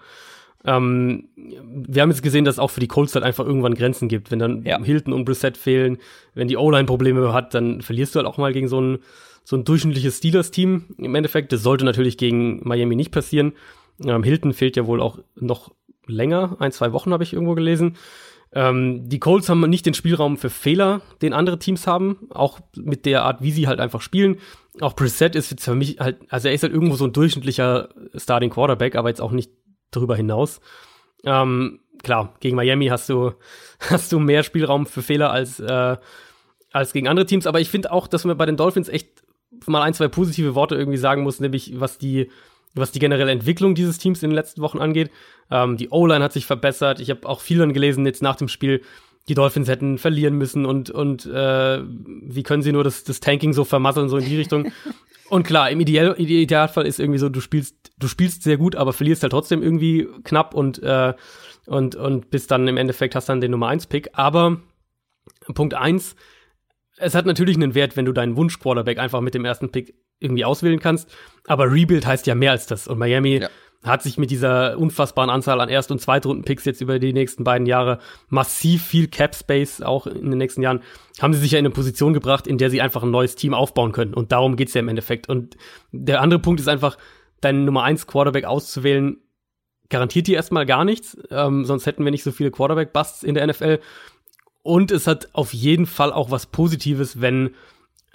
Ähm, 0.65 1.29
wir 1.35 2.01
haben 2.01 2.09
jetzt 2.09 2.23
gesehen, 2.23 2.45
dass 2.45 2.55
es 2.55 2.59
auch 2.59 2.69
für 2.69 2.79
die 2.79 2.87
Colts 2.87 3.15
halt 3.15 3.23
einfach 3.23 3.45
irgendwann 3.45 3.75
Grenzen 3.75 4.09
gibt. 4.09 4.31
Wenn 4.31 4.39
dann 4.39 4.63
ja. 4.63 4.81
Hilton 4.81 5.13
und 5.13 5.25
Brissett 5.25 5.57
fehlen, 5.57 5.97
wenn 6.33 6.47
die 6.47 6.57
O-Line 6.57 6.85
Probleme 6.85 7.31
hat, 7.33 7.53
dann 7.53 7.81
verlierst 7.81 8.15
du 8.15 8.19
halt 8.19 8.27
auch 8.27 8.37
mal 8.37 8.53
gegen 8.53 8.67
so 8.67 8.81
ein, 8.81 8.99
so 9.43 9.55
ein 9.55 9.63
durchschnittliches 9.63 10.17
Steelers-Team 10.17 10.95
im 10.97 11.15
Endeffekt. 11.15 11.51
Das 11.51 11.63
sollte 11.63 11.85
natürlich 11.85 12.17
gegen 12.17 12.67
Miami 12.67 12.95
nicht 12.95 13.11
passieren. 13.11 13.53
Ähm, 14.03 14.23
Hilton 14.23 14.53
fehlt 14.53 14.75
ja 14.75 14.85
wohl 14.87 15.01
auch 15.01 15.19
noch 15.35 15.71
länger, 16.05 16.57
ein, 16.59 16.71
zwei 16.71 16.93
Wochen 16.93 17.11
habe 17.11 17.23
ich 17.23 17.33
irgendwo 17.33 17.55
gelesen. 17.55 17.97
Ähm, 18.53 19.09
die 19.09 19.19
Colts 19.19 19.49
haben 19.49 19.59
nicht 19.61 19.85
den 19.85 19.93
Spielraum 19.93 20.37
für 20.37 20.49
Fehler, 20.49 21.01
den 21.21 21.33
andere 21.33 21.59
Teams 21.59 21.85
haben, 21.85 22.27
auch 22.29 22.59
mit 22.75 23.05
der 23.05 23.23
Art, 23.23 23.41
wie 23.41 23.51
sie 23.51 23.67
halt 23.67 23.79
einfach 23.79 24.01
spielen. 24.01 24.37
Auch 24.79 24.95
Preset 24.95 25.35
ist 25.35 25.51
jetzt 25.51 25.65
für 25.65 25.75
mich 25.75 25.99
halt, 25.99 26.17
also 26.29 26.47
er 26.47 26.53
ist 26.53 26.63
halt 26.63 26.73
irgendwo 26.73 26.95
so 26.95 27.05
ein 27.05 27.13
durchschnittlicher 27.13 27.89
Starting 28.15 28.49
Quarterback, 28.49 28.95
aber 28.95 29.09
jetzt 29.09 29.21
auch 29.21 29.31
nicht 29.31 29.51
darüber 29.91 30.15
hinaus. 30.15 30.61
Ähm, 31.25 31.79
klar, 32.03 32.35
gegen 32.39 32.55
Miami 32.55 32.87
hast 32.87 33.09
du, 33.09 33.33
hast 33.79 34.11
du 34.11 34.19
mehr 34.19 34.43
Spielraum 34.43 34.85
für 34.85 35.01
Fehler 35.01 35.31
als, 35.31 35.59
äh, 35.59 35.97
als 36.71 36.93
gegen 36.93 37.07
andere 37.07 37.25
Teams, 37.25 37.47
aber 37.47 37.59
ich 37.59 37.69
finde 37.69 37.91
auch, 37.91 38.07
dass 38.07 38.23
man 38.23 38.37
bei 38.37 38.45
den 38.45 38.57
Dolphins 38.57 38.87
echt 38.87 39.23
mal 39.65 39.81
ein, 39.81 39.93
zwei 39.93 40.07
positive 40.07 40.55
Worte 40.55 40.75
irgendwie 40.75 40.97
sagen 40.97 41.23
muss, 41.23 41.39
nämlich 41.39 41.79
was 41.79 41.97
die, 41.97 42.29
was 42.79 42.91
die 42.91 42.99
generelle 42.99 43.31
Entwicklung 43.31 43.75
dieses 43.75 43.97
Teams 43.97 44.23
in 44.23 44.29
den 44.29 44.35
letzten 44.35 44.61
Wochen 44.61 44.79
angeht. 44.79 45.11
Ähm, 45.51 45.77
die 45.77 45.89
O-Line 45.89 46.23
hat 46.23 46.33
sich 46.33 46.45
verbessert. 46.45 46.99
Ich 46.99 47.09
habe 47.09 47.27
auch 47.27 47.41
viel 47.41 47.59
dann 47.59 47.73
gelesen 47.73 48.05
jetzt 48.05 48.21
nach 48.21 48.35
dem 48.35 48.47
Spiel, 48.47 48.81
die 49.27 49.33
Dolphins 49.33 49.67
hätten 49.67 49.97
verlieren 49.97 50.35
müssen 50.35 50.65
und, 50.65 50.89
und 50.89 51.25
äh, 51.25 51.81
wie 51.83 52.43
können 52.43 52.63
sie 52.63 52.71
nur 52.71 52.83
das, 52.83 53.03
das 53.03 53.19
Tanking 53.19 53.53
so 53.53 53.65
vermasseln, 53.65 54.09
so 54.09 54.17
in 54.17 54.25
die 54.25 54.37
Richtung. 54.37 54.71
Und 55.29 55.43
klar, 55.43 55.69
im 55.69 55.81
Ideal, 55.81 56.15
Idealfall 56.17 56.85
ist 56.85 57.01
irgendwie 57.01 57.19
so, 57.19 57.27
du 57.27 57.41
spielst, 57.41 57.75
du 57.99 58.07
spielst 58.07 58.43
sehr 58.43 58.55
gut, 58.55 58.77
aber 58.77 58.93
verlierst 58.93 59.23
halt 59.23 59.31
trotzdem 59.31 59.61
irgendwie 59.61 60.07
knapp 60.23 60.53
und, 60.53 60.81
äh, 60.81 61.13
und, 61.65 61.95
und 61.95 62.29
bist 62.29 62.49
dann 62.49 62.65
im 62.67 62.77
Endeffekt 62.77 63.13
hast 63.13 63.27
dann 63.27 63.41
den 63.41 63.51
Nummer 63.51 63.67
1 63.67 63.87
Pick. 63.87 64.09
Aber 64.13 64.61
Punkt 65.53 65.73
1, 65.73 66.15
es 66.97 67.13
hat 67.13 67.25
natürlich 67.25 67.57
einen 67.57 67.75
Wert, 67.75 67.97
wenn 67.97 68.05
du 68.05 68.13
deinen 68.13 68.37
Wunsch-Quarterback 68.37 68.99
einfach 68.99 69.21
mit 69.21 69.33
dem 69.33 69.43
ersten 69.43 69.69
Pick 69.69 69.95
irgendwie 70.19 70.45
auswählen 70.45 70.79
kannst. 70.79 71.09
Aber 71.45 71.71
Rebuild 71.71 72.05
heißt 72.05 72.27
ja 72.27 72.35
mehr 72.35 72.51
als 72.51 72.67
das. 72.67 72.87
Und 72.87 72.97
Miami 72.97 73.37
ja. 73.37 73.49
hat 73.83 74.03
sich 74.03 74.17
mit 74.17 74.31
dieser 74.31 74.77
unfassbaren 74.77 75.29
Anzahl 75.29 75.61
an 75.61 75.69
Erst- 75.69 75.91
und 75.91 75.99
Zweitrunden-Picks 76.01 76.65
jetzt 76.65 76.81
über 76.81 76.99
die 76.99 77.13
nächsten 77.13 77.43
beiden 77.43 77.67
Jahre 77.67 77.99
massiv 78.29 78.85
viel 78.85 79.07
Cap-Space 79.07 79.81
auch 79.81 80.07
in 80.07 80.29
den 80.29 80.37
nächsten 80.37 80.61
Jahren, 80.61 80.81
haben 81.21 81.33
sie 81.33 81.39
sich 81.39 81.51
ja 81.51 81.59
in 81.59 81.65
eine 81.65 81.73
Position 81.73 82.13
gebracht, 82.13 82.47
in 82.47 82.57
der 82.57 82.69
sie 82.69 82.81
einfach 82.81 83.03
ein 83.03 83.11
neues 83.11 83.35
Team 83.35 83.53
aufbauen 83.53 83.91
können. 83.91 84.13
Und 84.13 84.31
darum 84.31 84.55
geht's 84.55 84.73
ja 84.73 84.81
im 84.81 84.89
Endeffekt. 84.89 85.29
Und 85.29 85.57
der 85.91 86.21
andere 86.21 86.39
Punkt 86.39 86.59
ist 86.59 86.67
einfach, 86.67 86.97
deinen 87.41 87.65
Nummer 87.65 87.83
1 87.83 88.07
Quarterback 88.07 88.45
auszuwählen, 88.45 89.17
garantiert 89.89 90.27
dir 90.27 90.35
erstmal 90.35 90.65
gar 90.65 90.85
nichts. 90.85 91.17
Ähm, 91.29 91.65
sonst 91.65 91.85
hätten 91.85 92.03
wir 92.03 92.11
nicht 92.11 92.23
so 92.23 92.31
viele 92.31 92.51
Quarterback-Busts 92.51 93.23
in 93.23 93.35
der 93.35 93.47
NFL. 93.47 93.79
Und 94.63 94.91
es 94.91 95.07
hat 95.07 95.29
auf 95.33 95.53
jeden 95.53 95.85
Fall 95.85 96.11
auch 96.11 96.29
was 96.29 96.47
Positives, 96.47 97.21
wenn 97.21 97.51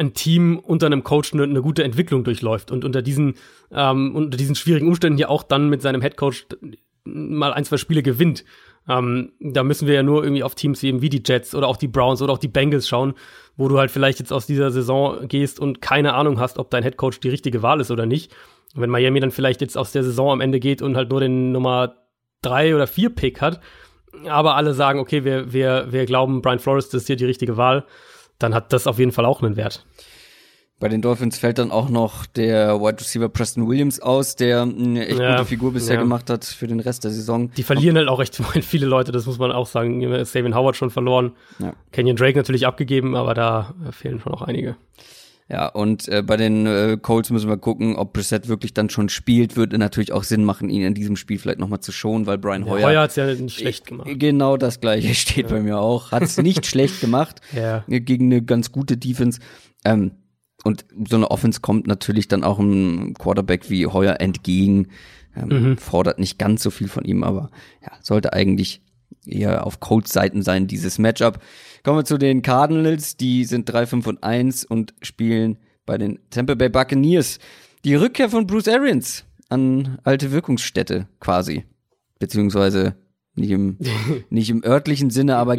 ein 0.03 0.15
Team 0.15 0.59
unter 0.59 0.87
einem 0.87 1.05
Coach 1.05 1.33
eine, 1.33 1.45
eine 1.45 1.63
gute 1.63 1.85
Entwicklung 1.85 2.25
durchläuft 2.25 2.71
und 2.71 2.85
unter 2.85 3.03
diesen, 3.03 3.35
ähm, 3.71 4.15
unter 4.15 4.37
diesen 4.37 4.55
schwierigen 4.55 4.89
Umständen 4.89 5.17
hier 5.17 5.31
auch 5.31 5.43
dann 5.43 5.69
mit 5.69 5.83
seinem 5.83 6.03
Headcoach 6.03 6.47
mal 7.05 7.53
ein, 7.53 7.65
zwei 7.65 7.79
Spiele 7.79 8.03
gewinnt. 8.03 8.45
Ähm, 8.89 9.33
da 9.41 9.63
müssen 9.63 9.87
wir 9.87 9.95
ja 9.95 10.03
nur 10.03 10.25
irgendwie 10.25 10.43
auf 10.43 10.55
Teams 10.55 10.83
eben 10.83 11.03
wie 11.03 11.09
die 11.09 11.23
Jets 11.25 11.55
oder 11.55 11.69
auch 11.69 11.77
die 11.77 11.89
Browns 11.89 12.21
oder 12.21 12.33
auch 12.33 12.39
die 12.39 12.49
Bengals 12.49 12.89
schauen, 12.89 13.15
wo 13.57 13.69
du 13.69 13.79
halt 13.79 13.91
vielleicht 13.91 14.19
jetzt 14.19 14.33
aus 14.33 14.47
dieser 14.47 14.71
Saison 14.71 15.29
gehst 15.29 15.61
und 15.61 15.81
keine 15.81 16.15
Ahnung 16.15 16.41
hast, 16.41 16.59
ob 16.59 16.71
dein 16.71 16.83
Headcoach 16.83 17.21
die 17.23 17.29
richtige 17.29 17.63
Wahl 17.63 17.81
ist 17.81 17.91
oder 17.91 18.07
nicht. 18.07 18.35
wenn 18.75 18.91
Miami 18.91 19.21
dann 19.21 19.31
vielleicht 19.31 19.61
jetzt 19.61 19.77
aus 19.77 19.93
der 19.93 20.03
Saison 20.03 20.33
am 20.33 20.41
Ende 20.41 20.59
geht 20.59 20.83
und 20.83 20.97
halt 20.97 21.11
nur 21.11 21.21
den 21.21 21.53
Nummer 21.53 21.97
drei 22.41 22.75
oder 22.75 22.87
vier 22.87 23.11
Pick 23.11 23.41
hat, 23.41 23.61
aber 24.27 24.57
alle 24.57 24.75
sagen, 24.75 24.99
okay, 24.99 25.25
wir, 25.25 25.53
wir, 25.53 25.89
wir 25.91 26.07
glauben, 26.07 26.43
Brian 26.43 26.59
Flores 26.59 26.93
ist 26.93 27.07
hier 27.07 27.17
die 27.17 27.25
richtige 27.25 27.57
Wahl, 27.57 27.85
dann 28.43 28.55
hat 28.55 28.73
das 28.73 28.87
auf 28.87 28.99
jeden 28.99 29.13
Fall 29.13 29.25
auch 29.25 29.43
einen 29.43 29.57
Wert. 29.57 29.85
Bei 30.83 30.89
den 30.89 31.01
Dolphins 31.01 31.39
fällt 31.39 31.59
dann 31.59 31.71
auch 31.71 31.89
noch 31.89 32.27
der 32.27 32.81
Wide 32.81 32.99
Receiver 32.99 33.29
Preston 33.29 33.69
Williams 33.69 34.01
aus, 34.01 34.35
der 34.35 34.63
eine 34.63 35.07
echt 35.07 35.21
ja, 35.21 35.37
gute 35.37 35.45
Figur 35.45 35.73
bisher 35.73 35.95
ja. 35.95 36.01
gemacht 36.01 36.29
hat 36.29 36.45
für 36.45 36.67
den 36.67 36.81
Rest 36.81 37.05
der 37.05 37.13
Saison. 37.13 37.53
Die 37.53 37.63
verlieren 37.63 37.97
halt 37.97 38.09
auch 38.09 38.19
recht 38.19 38.35
viele 38.63 38.87
Leute, 38.87 39.13
das 39.13 39.27
muss 39.27 39.39
man 39.39 39.53
auch 39.53 39.67
sagen. 39.69 40.01
Savian 40.25 40.57
Howard 40.57 40.75
schon 40.75 40.91
verloren. 40.91 41.37
Ja. 41.61 41.75
Kenyon 41.93 42.17
Drake 42.17 42.37
natürlich 42.37 42.67
abgegeben, 42.67 43.15
aber 43.15 43.33
da 43.35 43.75
fehlen 43.93 44.19
schon 44.19 44.35
auch 44.35 44.43
einige. 44.43 44.75
Ja, 45.53 45.67
und 45.67 46.09
äh, 46.09 46.23
bei 46.23 46.39
den 46.39 46.67
äh, 46.67 46.97
Colts 47.01 47.29
müssen 47.29 47.51
wir 47.51 47.59
gucken, 47.59 47.97
ob 47.97 48.15
Brissett 48.15 48.49
wirklich 48.49 48.73
dann 48.73 48.89
schon 48.89 49.11
spielt. 49.11 49.55
Würde 49.55 49.77
natürlich 49.77 50.11
auch 50.11 50.25
Sinn 50.25 50.45
machen, 50.45 50.71
ihn 50.71 50.83
in 50.83 50.95
diesem 50.95 51.15
Spiel 51.15 51.39
vielleicht 51.39 51.59
nochmal 51.59 51.81
zu 51.81 51.93
schonen, 51.93 52.27
weil 52.27 52.39
Brian 52.39 52.65
Hoyer. 52.65 52.81
Ja, 52.81 52.87
Hoyer 52.87 53.01
hat's 53.03 53.17
ja 53.17 53.27
nicht 53.35 53.59
schlecht 53.59 53.87
gemacht. 53.87 54.09
Genau 54.15 54.57
das 54.57 54.81
gleiche 54.81 55.15
steht 55.15 55.51
ja. 55.51 55.57
bei 55.57 55.61
mir 55.61 55.79
auch. 55.79 56.11
Hat's 56.11 56.39
nicht 56.39 56.65
schlecht 56.65 57.03
gemacht 57.03 57.43
ja. 57.55 57.85
gegen 57.87 58.33
eine 58.33 58.43
ganz 58.43 58.73
gute 58.73 58.97
Defense. 58.97 59.41
Ähm, 59.85 60.13
und 60.65 60.87
so 61.07 61.17
eine 61.17 61.31
Offense 61.31 61.61
kommt 61.61 61.87
natürlich 61.87 62.29
dann 62.29 62.45
auch 62.45 62.59
einem 62.59 63.13
Quarterback 63.13 63.69
wie 63.69 63.87
Hoyer 63.87 64.23
entgegen. 64.23 64.89
Ähm, 65.37 65.49
mhm. 65.49 65.77
Fordert 65.77 66.19
nicht 66.19 66.39
ganz 66.39 66.63
so 66.63 66.71
viel 66.71 66.89
von 66.89 67.05
ihm, 67.05 67.25
aber 67.25 67.51
ja, 67.83 67.91
sollte 68.01 68.33
eigentlich 68.33 68.81
eher 69.27 69.67
auf 69.67 69.81
Colts 69.81 70.15
Seiten 70.15 70.41
sein, 70.43 70.67
dieses 70.67 70.99
Matchup. 70.99 71.41
Kommen 71.83 71.99
wir 71.99 72.05
zu 72.05 72.17
den 72.17 72.43
Cardinals, 72.43 73.17
die 73.17 73.45
sind 73.45 73.69
3, 73.69 73.87
5 73.87 74.07
und 74.07 74.23
1 74.23 74.65
und 74.65 74.95
spielen 75.03 75.59
bei 75.85 75.99
den 75.99 76.21
Tampa 76.31 76.55
Bay 76.55 76.69
Buccaneers. 76.69 77.39
Die 77.85 77.97
Rückkehr 77.97 78.29
von 78.29 78.47
Bruce 78.47 78.69
Arians 78.69 79.25
an 79.49 79.99
alte 80.05 80.31
Wirkungsstätte 80.31 81.09
quasi. 81.19 81.65
Beziehungsweise 82.21 82.95
nicht 83.35 83.51
im, 83.51 83.79
nicht 84.31 84.51
im 84.51 84.65
örtlichen 84.65 85.11
Sinne, 85.11 85.37
aber 85.37 85.57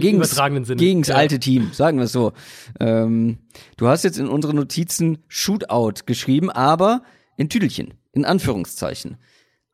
Sinne. 0.65 0.77
gegens 0.77 1.09
ja. 1.09 1.15
alte 1.15 1.39
Team, 1.39 1.71
sagen 1.73 1.97
wir 1.97 2.05
es 2.05 2.13
so. 2.13 2.31
Ähm, 2.79 3.39
du 3.75 3.87
hast 3.87 4.03
jetzt 4.03 4.17
in 4.17 4.27
unsere 4.27 4.53
Notizen 4.53 5.17
Shootout 5.27 6.05
geschrieben, 6.05 6.49
aber 6.49 7.03
in 7.35 7.49
Tüdelchen, 7.49 7.95
in 8.13 8.23
Anführungszeichen. 8.23 9.17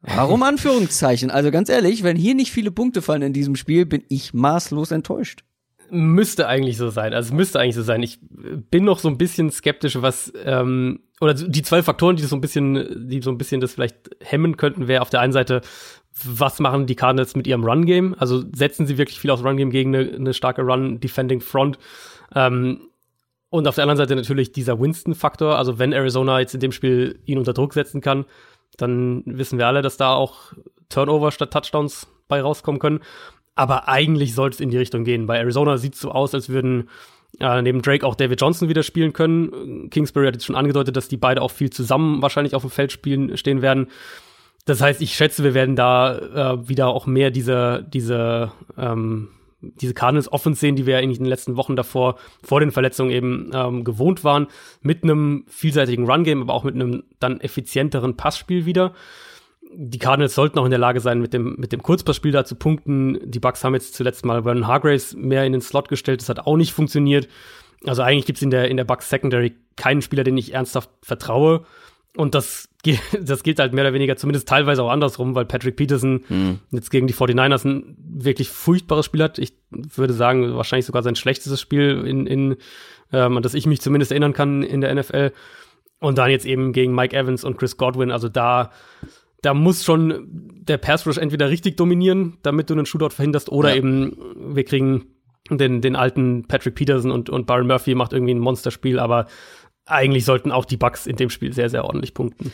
Warum 0.01 0.41
Anführungszeichen? 0.43 1.29
Also 1.29 1.51
ganz 1.51 1.69
ehrlich, 1.69 2.01
wenn 2.01 2.17
hier 2.17 2.33
nicht 2.33 2.51
viele 2.51 2.71
Punkte 2.71 3.03
fallen 3.03 3.21
in 3.21 3.33
diesem 3.33 3.55
Spiel, 3.55 3.85
bin 3.85 4.03
ich 4.07 4.33
maßlos 4.33 4.89
enttäuscht. 4.89 5.43
Müsste 5.91 6.47
eigentlich 6.47 6.77
so 6.77 6.89
sein. 6.89 7.13
Also 7.13 7.33
müsste 7.33 7.59
eigentlich 7.59 7.75
so 7.75 7.81
sein. 7.81 8.03
Ich 8.03 8.19
bin 8.21 8.83
noch 8.83 8.99
so 8.99 9.07
ein 9.07 9.17
bisschen 9.17 9.51
skeptisch, 9.51 10.01
was 10.01 10.31
ähm, 10.43 11.01
oder 11.21 11.33
die 11.33 11.61
zwei 11.61 11.83
Faktoren, 11.83 12.15
die 12.15 12.23
so 12.23 12.35
ein 12.35 12.41
bisschen, 12.41 13.07
die 13.09 13.21
so 13.21 13.31
ein 13.31 13.37
bisschen 13.37 13.61
das 13.61 13.73
vielleicht 13.73 14.09
hemmen 14.21 14.57
könnten, 14.57 14.87
wäre 14.87 15.01
auf 15.01 15.09
der 15.09 15.19
einen 15.19 15.33
Seite, 15.33 15.61
was 16.23 16.59
machen 16.59 16.85
die 16.85 16.95
Cardinals 16.95 17.35
mit 17.35 17.47
ihrem 17.47 17.63
Run-Game? 17.63 18.15
Also 18.17 18.43
setzen 18.53 18.85
sie 18.85 18.97
wirklich 18.97 19.19
viel 19.19 19.31
aufs 19.31 19.43
Run-Game 19.43 19.71
gegen 19.71 19.95
eine, 19.95 20.11
eine 20.11 20.33
starke 20.33 20.61
Run-Defending-Front? 20.61 21.77
Ähm, 22.35 22.81
und 23.49 23.67
auf 23.67 23.75
der 23.75 23.83
anderen 23.83 23.97
Seite 23.97 24.15
natürlich 24.15 24.51
dieser 24.51 24.79
Winston-Faktor. 24.79 25.57
Also 25.57 25.79
wenn 25.79 25.91
Arizona 25.91 26.39
jetzt 26.39 26.53
in 26.53 26.59
dem 26.59 26.71
Spiel 26.71 27.19
ihn 27.25 27.37
unter 27.37 27.53
Druck 27.53 27.73
setzen 27.73 28.01
kann, 28.01 28.25
dann 28.77 29.23
wissen 29.25 29.57
wir 29.57 29.67
alle, 29.67 29.81
dass 29.81 29.97
da 29.97 30.13
auch 30.13 30.53
Turnover 30.89 31.31
statt 31.31 31.51
Touchdowns 31.51 32.07
bei 32.27 32.41
rauskommen 32.41 32.79
können. 32.79 32.99
Aber 33.59 33.89
eigentlich 33.89 34.35
sollte 34.35 34.53
es 34.53 34.61
in 34.61 34.69
die 34.69 34.77
Richtung 34.77 35.03
gehen. 35.03 35.25
Bei 35.25 35.37
Arizona 35.37 35.75
sieht 35.75 35.95
es 35.95 35.99
so 35.99 36.11
aus, 36.11 36.33
als 36.33 36.47
würden 36.47 36.87
äh, 37.41 37.61
neben 37.61 37.81
Drake 37.81 38.07
auch 38.07 38.15
David 38.15 38.39
Johnson 38.39 38.69
wieder 38.69 38.83
spielen 38.83 39.11
können. 39.11 39.89
Kingsbury 39.89 40.27
hat 40.27 40.35
jetzt 40.35 40.45
schon 40.45 40.55
angedeutet, 40.55 40.95
dass 40.95 41.09
die 41.09 41.17
beide 41.17 41.41
auch 41.41 41.51
viel 41.51 41.69
zusammen 41.69 42.21
wahrscheinlich 42.21 42.55
auf 42.55 42.61
dem 42.61 42.71
Feld 42.71 42.93
spielen, 42.93 43.35
stehen 43.35 43.61
werden. 43.61 43.87
Das 44.63 44.79
heißt, 44.79 45.01
ich 45.01 45.13
schätze, 45.13 45.43
wir 45.43 45.53
werden 45.53 45.75
da 45.75 46.53
äh, 46.53 46.69
wieder 46.69 46.87
auch 46.87 47.05
mehr 47.05 47.31
diese, 47.31 47.85
diese, 47.91 48.53
ähm, 48.77 49.27
diese 49.59 49.93
Cardinals 49.93 50.31
Offense 50.31 50.61
sehen, 50.61 50.77
die 50.77 50.85
wir 50.85 50.97
eigentlich 50.97 51.17
in 51.17 51.25
den 51.25 51.29
letzten 51.29 51.57
Wochen 51.57 51.75
davor, 51.75 52.15
vor 52.41 52.61
den 52.61 52.71
Verletzungen 52.71 53.11
eben 53.11 53.51
ähm, 53.53 53.83
gewohnt 53.83 54.23
waren, 54.23 54.47
mit 54.81 55.03
einem 55.03 55.43
vielseitigen 55.49 56.09
Run-Game, 56.09 56.43
aber 56.43 56.53
auch 56.53 56.63
mit 56.63 56.75
einem 56.75 57.03
dann 57.19 57.41
effizienteren 57.41 58.15
Passspiel 58.15 58.65
wieder 58.65 58.93
die 59.71 59.99
Cardinals 59.99 60.35
sollten 60.35 60.57
auch 60.57 60.65
in 60.65 60.71
der 60.71 60.79
Lage 60.79 60.99
sein, 60.99 61.21
mit 61.21 61.33
dem, 61.33 61.55
mit 61.57 61.71
dem 61.71 61.83
Kurzpassspiel 61.83 62.31
da 62.31 62.43
zu 62.43 62.55
punkten. 62.55 63.19
Die 63.23 63.39
Bucks 63.39 63.63
haben 63.63 63.75
jetzt 63.75 63.93
zuletzt 63.93 64.25
mal 64.25 64.43
Vernon 64.43 64.67
Hargraves 64.67 65.15
mehr 65.15 65.45
in 65.45 65.51
den 65.51 65.61
Slot 65.61 65.89
gestellt. 65.89 66.21
Das 66.21 66.29
hat 66.29 66.39
auch 66.39 66.57
nicht 66.57 66.73
funktioniert. 66.73 67.27
Also 67.85 68.01
eigentlich 68.01 68.25
gibt's 68.25 68.41
in 68.41 68.49
der, 68.49 68.69
in 68.69 68.77
der 68.77 68.83
Bucks 68.83 69.09
Secondary 69.09 69.55
keinen 69.75 70.01
Spieler, 70.01 70.23
den 70.23 70.37
ich 70.37 70.53
ernsthaft 70.53 70.89
vertraue. 71.01 71.65
Und 72.17 72.33
das, 72.33 72.67
das 73.21 73.43
gilt 73.43 73.59
halt 73.59 73.73
mehr 73.73 73.83
oder 73.83 73.93
weniger 73.93 74.17
zumindest 74.17 74.47
teilweise 74.47 74.83
auch 74.83 74.89
andersrum, 74.89 75.35
weil 75.35 75.45
Patrick 75.45 75.75
Peterson 75.75 76.23
mhm. 76.27 76.59
jetzt 76.71 76.89
gegen 76.89 77.07
die 77.07 77.13
49ers 77.13 77.65
ein 77.65 77.95
wirklich 77.97 78.49
furchtbares 78.49 79.05
Spiel 79.05 79.21
hat. 79.21 79.37
Ich 79.37 79.53
würde 79.69 80.13
sagen, 80.13 80.55
wahrscheinlich 80.55 80.87
sogar 80.87 81.03
sein 81.03 81.15
schlechtestes 81.15 81.61
Spiel 81.61 82.05
in, 82.05 82.25
in 82.25 82.57
ähm, 83.13 83.37
an 83.37 83.43
das 83.43 83.53
ich 83.53 83.67
mich 83.67 83.81
zumindest 83.81 84.11
erinnern 84.11 84.33
kann 84.33 84.63
in 84.63 84.81
der 84.81 84.93
NFL. 84.93 85.31
Und 85.99 86.17
dann 86.17 86.31
jetzt 86.31 86.45
eben 86.45 86.71
gegen 86.71 86.95
Mike 86.95 87.15
Evans 87.15 87.43
und 87.43 87.57
Chris 87.57 87.77
Godwin. 87.77 88.09
Also 88.09 88.29
da 88.29 88.71
da 89.41 89.53
muss 89.53 89.83
schon 89.83 90.27
der 90.61 90.77
Pass 90.77 91.05
Rush 91.07 91.17
entweder 91.17 91.49
richtig 91.49 91.77
dominieren, 91.77 92.37
damit 92.41 92.69
du 92.69 92.73
einen 92.73 92.85
Shootout 92.85 93.11
verhinderst, 93.11 93.49
oder 93.49 93.69
ja. 93.69 93.75
eben 93.75 94.15
wir 94.35 94.63
kriegen 94.63 95.05
den, 95.49 95.81
den 95.81 95.95
alten 95.95 96.45
Patrick 96.47 96.75
Peterson 96.75 97.11
und, 97.11 97.29
und 97.29 97.47
Byron 97.47 97.67
Murphy 97.67 97.95
macht 97.95 98.13
irgendwie 98.13 98.33
ein 98.33 98.39
Monsterspiel, 98.39 98.99
aber 98.99 99.27
eigentlich 99.85 100.25
sollten 100.25 100.51
auch 100.51 100.65
die 100.65 100.77
Bucks 100.77 101.07
in 101.07 101.15
dem 101.15 101.29
Spiel 101.29 101.53
sehr, 101.53 101.69
sehr 101.69 101.85
ordentlich 101.85 102.13
punkten. 102.13 102.51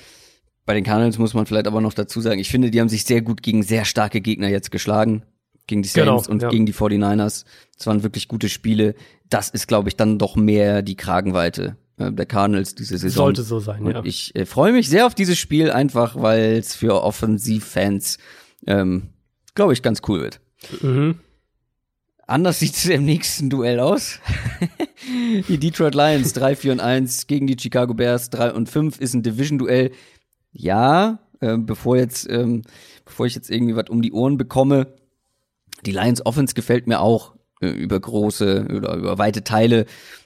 Bei 0.66 0.74
den 0.74 0.84
Cardinals 0.84 1.20
muss 1.20 1.34
man 1.34 1.46
vielleicht 1.46 1.68
aber 1.68 1.82
noch 1.82 1.94
dazu 1.94 2.22
sagen, 2.22 2.40
ich 2.40 2.50
finde, 2.50 2.72
die 2.72 2.80
haben 2.80 2.90
sich 2.90 3.04
sehr 3.04 3.22
gut 3.22 3.44
gegen 3.44 3.62
sehr 3.62 3.86
starke 3.86 4.22
Gegner 4.22 4.48
jetzt 4.48 4.72
geschlagen. 4.72 5.24
Gegen 5.68 5.82
die 5.82 5.90
Saints 5.90 6.26
genau, 6.26 6.32
und 6.32 6.44
ja. 6.44 6.50
gegen 6.50 6.68
die 6.68 6.74
49ers. 6.74 7.46
Das 7.76 7.88
waren 7.88 8.04
wirklich 8.04 8.28
gute 8.28 8.50
Spiele. 8.50 8.94
Das 9.30 9.50
ist, 9.50 9.68
glaube 9.68 9.90
ich, 9.90 9.96
dann 9.96 10.20
doch 10.20 10.36
mehr 10.36 10.84
die 10.84 10.96
Kragenweite 10.96 11.76
der 11.98 12.26
Cardinals 12.26 12.76
diese 12.76 12.98
Saison. 12.98 13.26
Sollte 13.26 13.44
so 13.44 13.60
sein, 13.60 13.84
und 13.84 13.92
ja. 13.92 14.04
Ich 14.04 14.36
äh, 14.36 14.46
freue 14.46 14.74
mich 14.74 14.90
sehr 14.90 15.06
auf 15.06 15.16
dieses 15.16 15.38
Spiel, 15.38 15.72
einfach 15.72 16.22
weil 16.22 16.58
es 16.58 16.76
für 16.76 17.02
Offensivfans, 17.02 18.18
ähm, 18.68 19.10
glaube 19.54 19.74
ich, 19.74 19.82
ganz 19.82 20.02
cool 20.08 20.22
wird. 20.22 20.42
Mhm. 20.82 21.20
Anders 22.28 22.60
sieht 22.60 22.74
es 22.74 22.86
im 22.86 23.06
nächsten 23.06 23.50
Duell 23.50 23.80
aus. 23.80 24.20
die 25.48 25.60
Detroit 25.60 25.94
Lions 25.94 26.34
3, 26.34 26.56
4 26.56 26.72
und 26.74 26.80
1 26.80 27.28
gegen 27.28 27.46
die 27.46 27.58
Chicago 27.60 27.94
Bears 27.94 28.30
3 28.32 28.54
und 28.54 28.68
5 28.68 29.00
ist 29.00 29.14
ein 29.14 29.22
Division-Duell. 29.22 29.92
Ja, 30.52 31.20
äh, 31.40 31.58
bevor 31.58 31.98
jetzt, 31.98 32.30
ähm, 32.30 32.64
bevor 33.06 33.28
ich 33.28 33.36
jetzt 33.36 33.52
irgendwie 33.52 33.76
was 33.76 33.90
um 33.90 34.02
die 34.02 34.12
Ohren 34.12 34.38
bekomme, 34.38 34.88
die 35.86 35.92
Lions 35.92 36.26
Offense 36.26 36.56
gefällt 36.56 36.88
mir 36.88 37.00
auch. 37.00 37.36
Äh, 37.62 37.70
über 37.70 37.98
große 37.98 38.68
oder 38.70 38.96
über 38.96 39.18
weite 39.18 39.42
Teile 39.46 39.86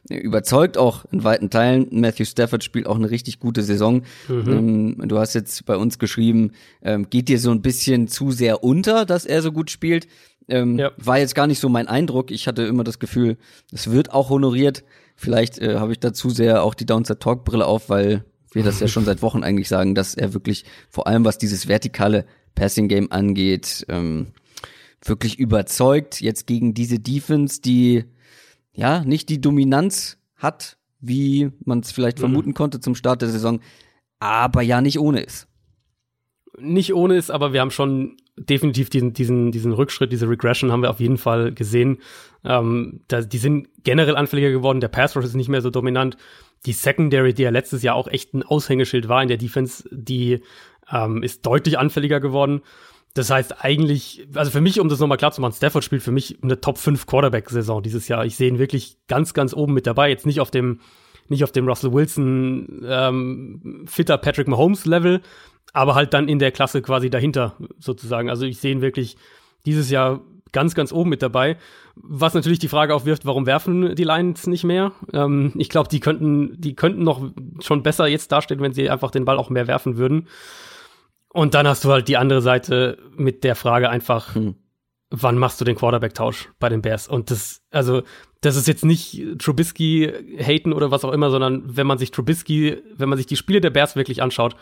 äh, 0.09 0.17
überzeugt 0.17 0.79
auch 0.79 1.05
in 1.11 1.23
weiten 1.23 1.51
Teilen. 1.51 1.87
Matthew 1.91 2.25
Stafford 2.25 2.63
spielt 2.63 2.87
auch 2.87 2.95
eine 2.95 3.11
richtig 3.11 3.39
gute 3.39 3.61
Saison. 3.61 4.01
Mhm. 4.27 4.97
Ähm, 4.99 5.07
du 5.07 5.19
hast 5.19 5.35
jetzt 5.35 5.63
bei 5.67 5.77
uns 5.77 5.99
geschrieben, 5.99 6.53
ähm, 6.81 7.07
geht 7.11 7.29
dir 7.29 7.39
so 7.39 7.51
ein 7.51 7.61
bisschen 7.61 8.07
zu 8.07 8.31
sehr 8.31 8.63
unter, 8.63 9.05
dass 9.05 9.27
er 9.27 9.43
so 9.43 9.51
gut 9.51 9.69
spielt. 9.69 10.07
Ähm, 10.47 10.79
ja. 10.79 10.91
War 10.97 11.19
jetzt 11.19 11.35
gar 11.35 11.45
nicht 11.45 11.59
so 11.59 11.69
mein 11.69 11.87
Eindruck. 11.87 12.31
Ich 12.31 12.47
hatte 12.47 12.63
immer 12.63 12.83
das 12.83 12.97
Gefühl, 12.97 13.37
es 13.71 13.91
wird 13.91 14.11
auch 14.11 14.31
honoriert. 14.31 14.83
Vielleicht 15.15 15.59
äh, 15.59 15.75
habe 15.75 15.91
ich 15.91 15.99
dazu 15.99 16.31
sehr 16.31 16.63
auch 16.63 16.73
die 16.73 16.87
Downside 16.87 17.19
Talk 17.19 17.45
Brille 17.45 17.67
auf, 17.67 17.89
weil 17.89 18.25
wir 18.53 18.63
das 18.63 18.79
ja 18.79 18.87
schon 18.87 19.05
seit 19.05 19.21
Wochen 19.21 19.43
eigentlich 19.43 19.69
sagen, 19.69 19.93
dass 19.93 20.15
er 20.15 20.33
wirklich 20.33 20.65
vor 20.89 21.05
allem 21.05 21.25
was 21.25 21.37
dieses 21.37 21.67
vertikale 21.67 22.25
Passing 22.55 22.87
Game 22.87 23.11
angeht, 23.11 23.85
ähm, 23.87 24.27
wirklich 25.01 25.39
überzeugt 25.39 26.21
jetzt 26.21 26.47
gegen 26.47 26.73
diese 26.73 26.99
Defense, 26.99 27.61
die 27.61 28.05
ja 28.73 29.03
nicht 29.03 29.29
die 29.29 29.41
Dominanz 29.41 30.17
hat, 30.35 30.77
wie 30.99 31.51
man 31.63 31.79
es 31.79 31.91
vielleicht 31.91 32.17
mhm. 32.17 32.23
vermuten 32.23 32.53
konnte 32.53 32.79
zum 32.79 32.95
Start 32.95 33.21
der 33.21 33.29
Saison, 33.29 33.61
aber 34.19 34.61
ja 34.61 34.81
nicht 34.81 34.99
ohne 34.99 35.21
ist. 35.21 35.47
Nicht 36.57 36.93
ohne 36.93 37.15
ist, 37.15 37.31
aber 37.31 37.53
wir 37.53 37.61
haben 37.61 37.71
schon 37.71 38.17
definitiv 38.35 38.89
diesen, 38.89 39.13
diesen, 39.13 39.51
diesen 39.51 39.73
Rückschritt, 39.73 40.11
diese 40.11 40.29
Regression 40.29 40.71
haben 40.71 40.81
wir 40.81 40.89
auf 40.89 40.99
jeden 40.99 41.17
Fall 41.17 41.53
gesehen. 41.53 41.99
Ähm, 42.43 43.01
da, 43.07 43.21
die 43.21 43.37
sind 43.37 43.67
generell 43.83 44.15
anfälliger 44.15 44.49
geworden. 44.49 44.79
Der 44.79 44.87
Pass 44.87 45.15
Rush 45.15 45.25
ist 45.25 45.35
nicht 45.35 45.49
mehr 45.49 45.61
so 45.61 45.69
dominant. 45.69 46.17
Die 46.65 46.73
Secondary, 46.73 47.33
die 47.33 47.43
ja 47.43 47.49
letztes 47.49 47.83
Jahr 47.83 47.95
auch 47.95 48.07
echt 48.07 48.33
ein 48.33 48.43
Aushängeschild 48.43 49.07
war 49.07 49.21
in 49.21 49.27
der 49.27 49.37
Defense, 49.37 49.87
die 49.91 50.41
ähm, 50.91 51.23
ist 51.23 51.45
deutlich 51.45 51.77
anfälliger 51.77 52.19
geworden. 52.19 52.61
Das 53.19 53.29
heißt 53.29 53.65
eigentlich, 53.65 54.25
also 54.33 54.49
für 54.49 54.61
mich, 54.61 54.79
um 54.79 54.87
das 54.87 55.01
nochmal 55.01 55.17
klar 55.17 55.33
zu 55.33 55.41
machen, 55.41 55.51
Stafford 55.51 55.83
spielt 55.83 56.01
für 56.01 56.13
mich 56.13 56.37
eine 56.41 56.61
Top 56.61 56.77
5 56.77 57.05
Quarterback-Saison 57.05 57.83
dieses 57.83 58.07
Jahr. 58.07 58.23
Ich 58.23 58.37
sehe 58.37 58.47
ihn 58.47 58.59
wirklich 58.59 58.95
ganz, 59.09 59.33
ganz 59.33 59.53
oben 59.53 59.73
mit 59.73 59.85
dabei. 59.85 60.07
Jetzt 60.07 60.25
nicht 60.25 60.39
auf 60.39 60.51
dem, 60.51 60.79
nicht 61.27 61.43
auf 61.43 61.51
dem 61.51 61.67
Russell 61.67 61.91
Wilson 61.91 62.81
ähm, 62.87 63.83
fitter 63.87 64.17
Patrick 64.17 64.47
Mahomes 64.47 64.85
Level, 64.85 65.19
aber 65.73 65.95
halt 65.95 66.13
dann 66.13 66.29
in 66.29 66.39
der 66.39 66.53
Klasse 66.53 66.81
quasi 66.81 67.09
dahinter 67.09 67.57
sozusagen. 67.77 68.29
Also 68.29 68.45
ich 68.45 68.59
sehe 68.59 68.71
ihn 68.71 68.79
wirklich 68.79 69.17
dieses 69.65 69.89
Jahr 69.89 70.21
ganz, 70.53 70.73
ganz 70.73 70.93
oben 70.93 71.09
mit 71.09 71.21
dabei. 71.21 71.57
Was 71.95 72.35
natürlich 72.35 72.59
die 72.59 72.69
Frage 72.69 72.95
aufwirft, 72.95 73.25
warum 73.25 73.45
werfen 73.45 73.95
die 73.95 74.05
Lions 74.05 74.47
nicht 74.47 74.63
mehr? 74.63 74.93
Ähm, 75.11 75.51
ich 75.57 75.67
glaube, 75.67 75.89
die 75.89 75.99
könnten, 75.99 76.53
die 76.55 76.73
könnten 76.73 77.03
noch 77.03 77.21
schon 77.59 77.83
besser 77.83 78.07
jetzt 78.07 78.31
dastehen, 78.31 78.61
wenn 78.61 78.71
sie 78.71 78.89
einfach 78.89 79.11
den 79.11 79.25
Ball 79.25 79.37
auch 79.37 79.49
mehr 79.49 79.67
werfen 79.67 79.97
würden. 79.97 80.29
Und 81.31 81.53
dann 81.53 81.67
hast 81.67 81.83
du 81.83 81.91
halt 81.91 82.07
die 82.07 82.17
andere 82.17 82.41
Seite 82.41 82.97
mit 83.15 83.43
der 83.43 83.55
Frage 83.55 83.89
einfach, 83.89 84.35
hm. 84.35 84.55
wann 85.09 85.37
machst 85.37 85.61
du 85.61 85.65
den 85.65 85.75
Quarterback-Tausch 85.75 86.49
bei 86.59 86.69
den 86.69 86.81
Bears? 86.81 87.07
Und 87.07 87.29
das, 87.29 87.61
also, 87.71 88.01
das 88.41 88.55
ist 88.55 88.67
jetzt 88.67 88.85
nicht 88.85 89.23
Trubisky 89.37 90.11
haten 90.39 90.73
oder 90.73 90.91
was 90.91 91.05
auch 91.05 91.11
immer, 91.11 91.29
sondern 91.29 91.63
wenn 91.65 91.87
man 91.87 91.97
sich 91.97 92.11
Trubisky, 92.11 92.77
wenn 92.95 93.09
man 93.09 93.17
sich 93.17 93.27
die 93.27 93.35
Spiele 93.35 93.61
der 93.61 93.69
Bears 93.69 93.95
wirklich 93.95 94.21
anschaut, 94.23 94.55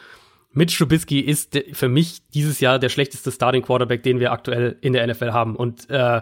Mitch 0.51 0.77
Trubisky 0.77 1.19
ist 1.19 1.59
für 1.73 1.89
mich 1.89 2.27
dieses 2.29 2.59
Jahr 2.59 2.79
der 2.79 2.89
schlechteste 2.89 3.31
Starting 3.31 3.61
Quarterback, 3.61 4.03
den 4.03 4.19
wir 4.19 4.31
aktuell 4.31 4.77
in 4.81 4.93
der 4.93 5.05
NFL 5.05 5.31
haben. 5.31 5.55
Und 5.55 5.89
äh, 5.89 6.21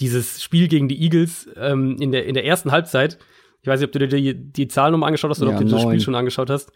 dieses 0.00 0.42
Spiel 0.42 0.68
gegen 0.68 0.88
die 0.88 1.00
Eagles 1.02 1.48
ähm, 1.56 1.96
in, 2.00 2.12
der, 2.12 2.24
in 2.26 2.34
der 2.34 2.44
ersten 2.44 2.72
Halbzeit, 2.72 3.18
ich 3.62 3.68
weiß 3.68 3.80
nicht, 3.80 3.88
ob 3.88 3.92
du 3.92 3.98
dir 4.00 4.08
die, 4.08 4.34
die 4.34 4.68
Zahlen 4.68 4.92
nochmal 4.92 5.08
angeschaut 5.08 5.30
hast 5.30 5.42
oder 5.42 5.52
ja, 5.52 5.56
ob 5.56 5.62
du 5.62 5.68
neun. 5.68 5.74
das 5.74 5.82
Spiel 5.82 6.00
schon 6.00 6.14
angeschaut 6.14 6.50
hast. 6.50 6.72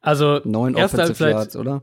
Also, 0.00 0.40
neun 0.44 0.74
erste 0.74 1.02
Halbzeit, 1.02 1.32
Yards, 1.32 1.56
oder? 1.56 1.82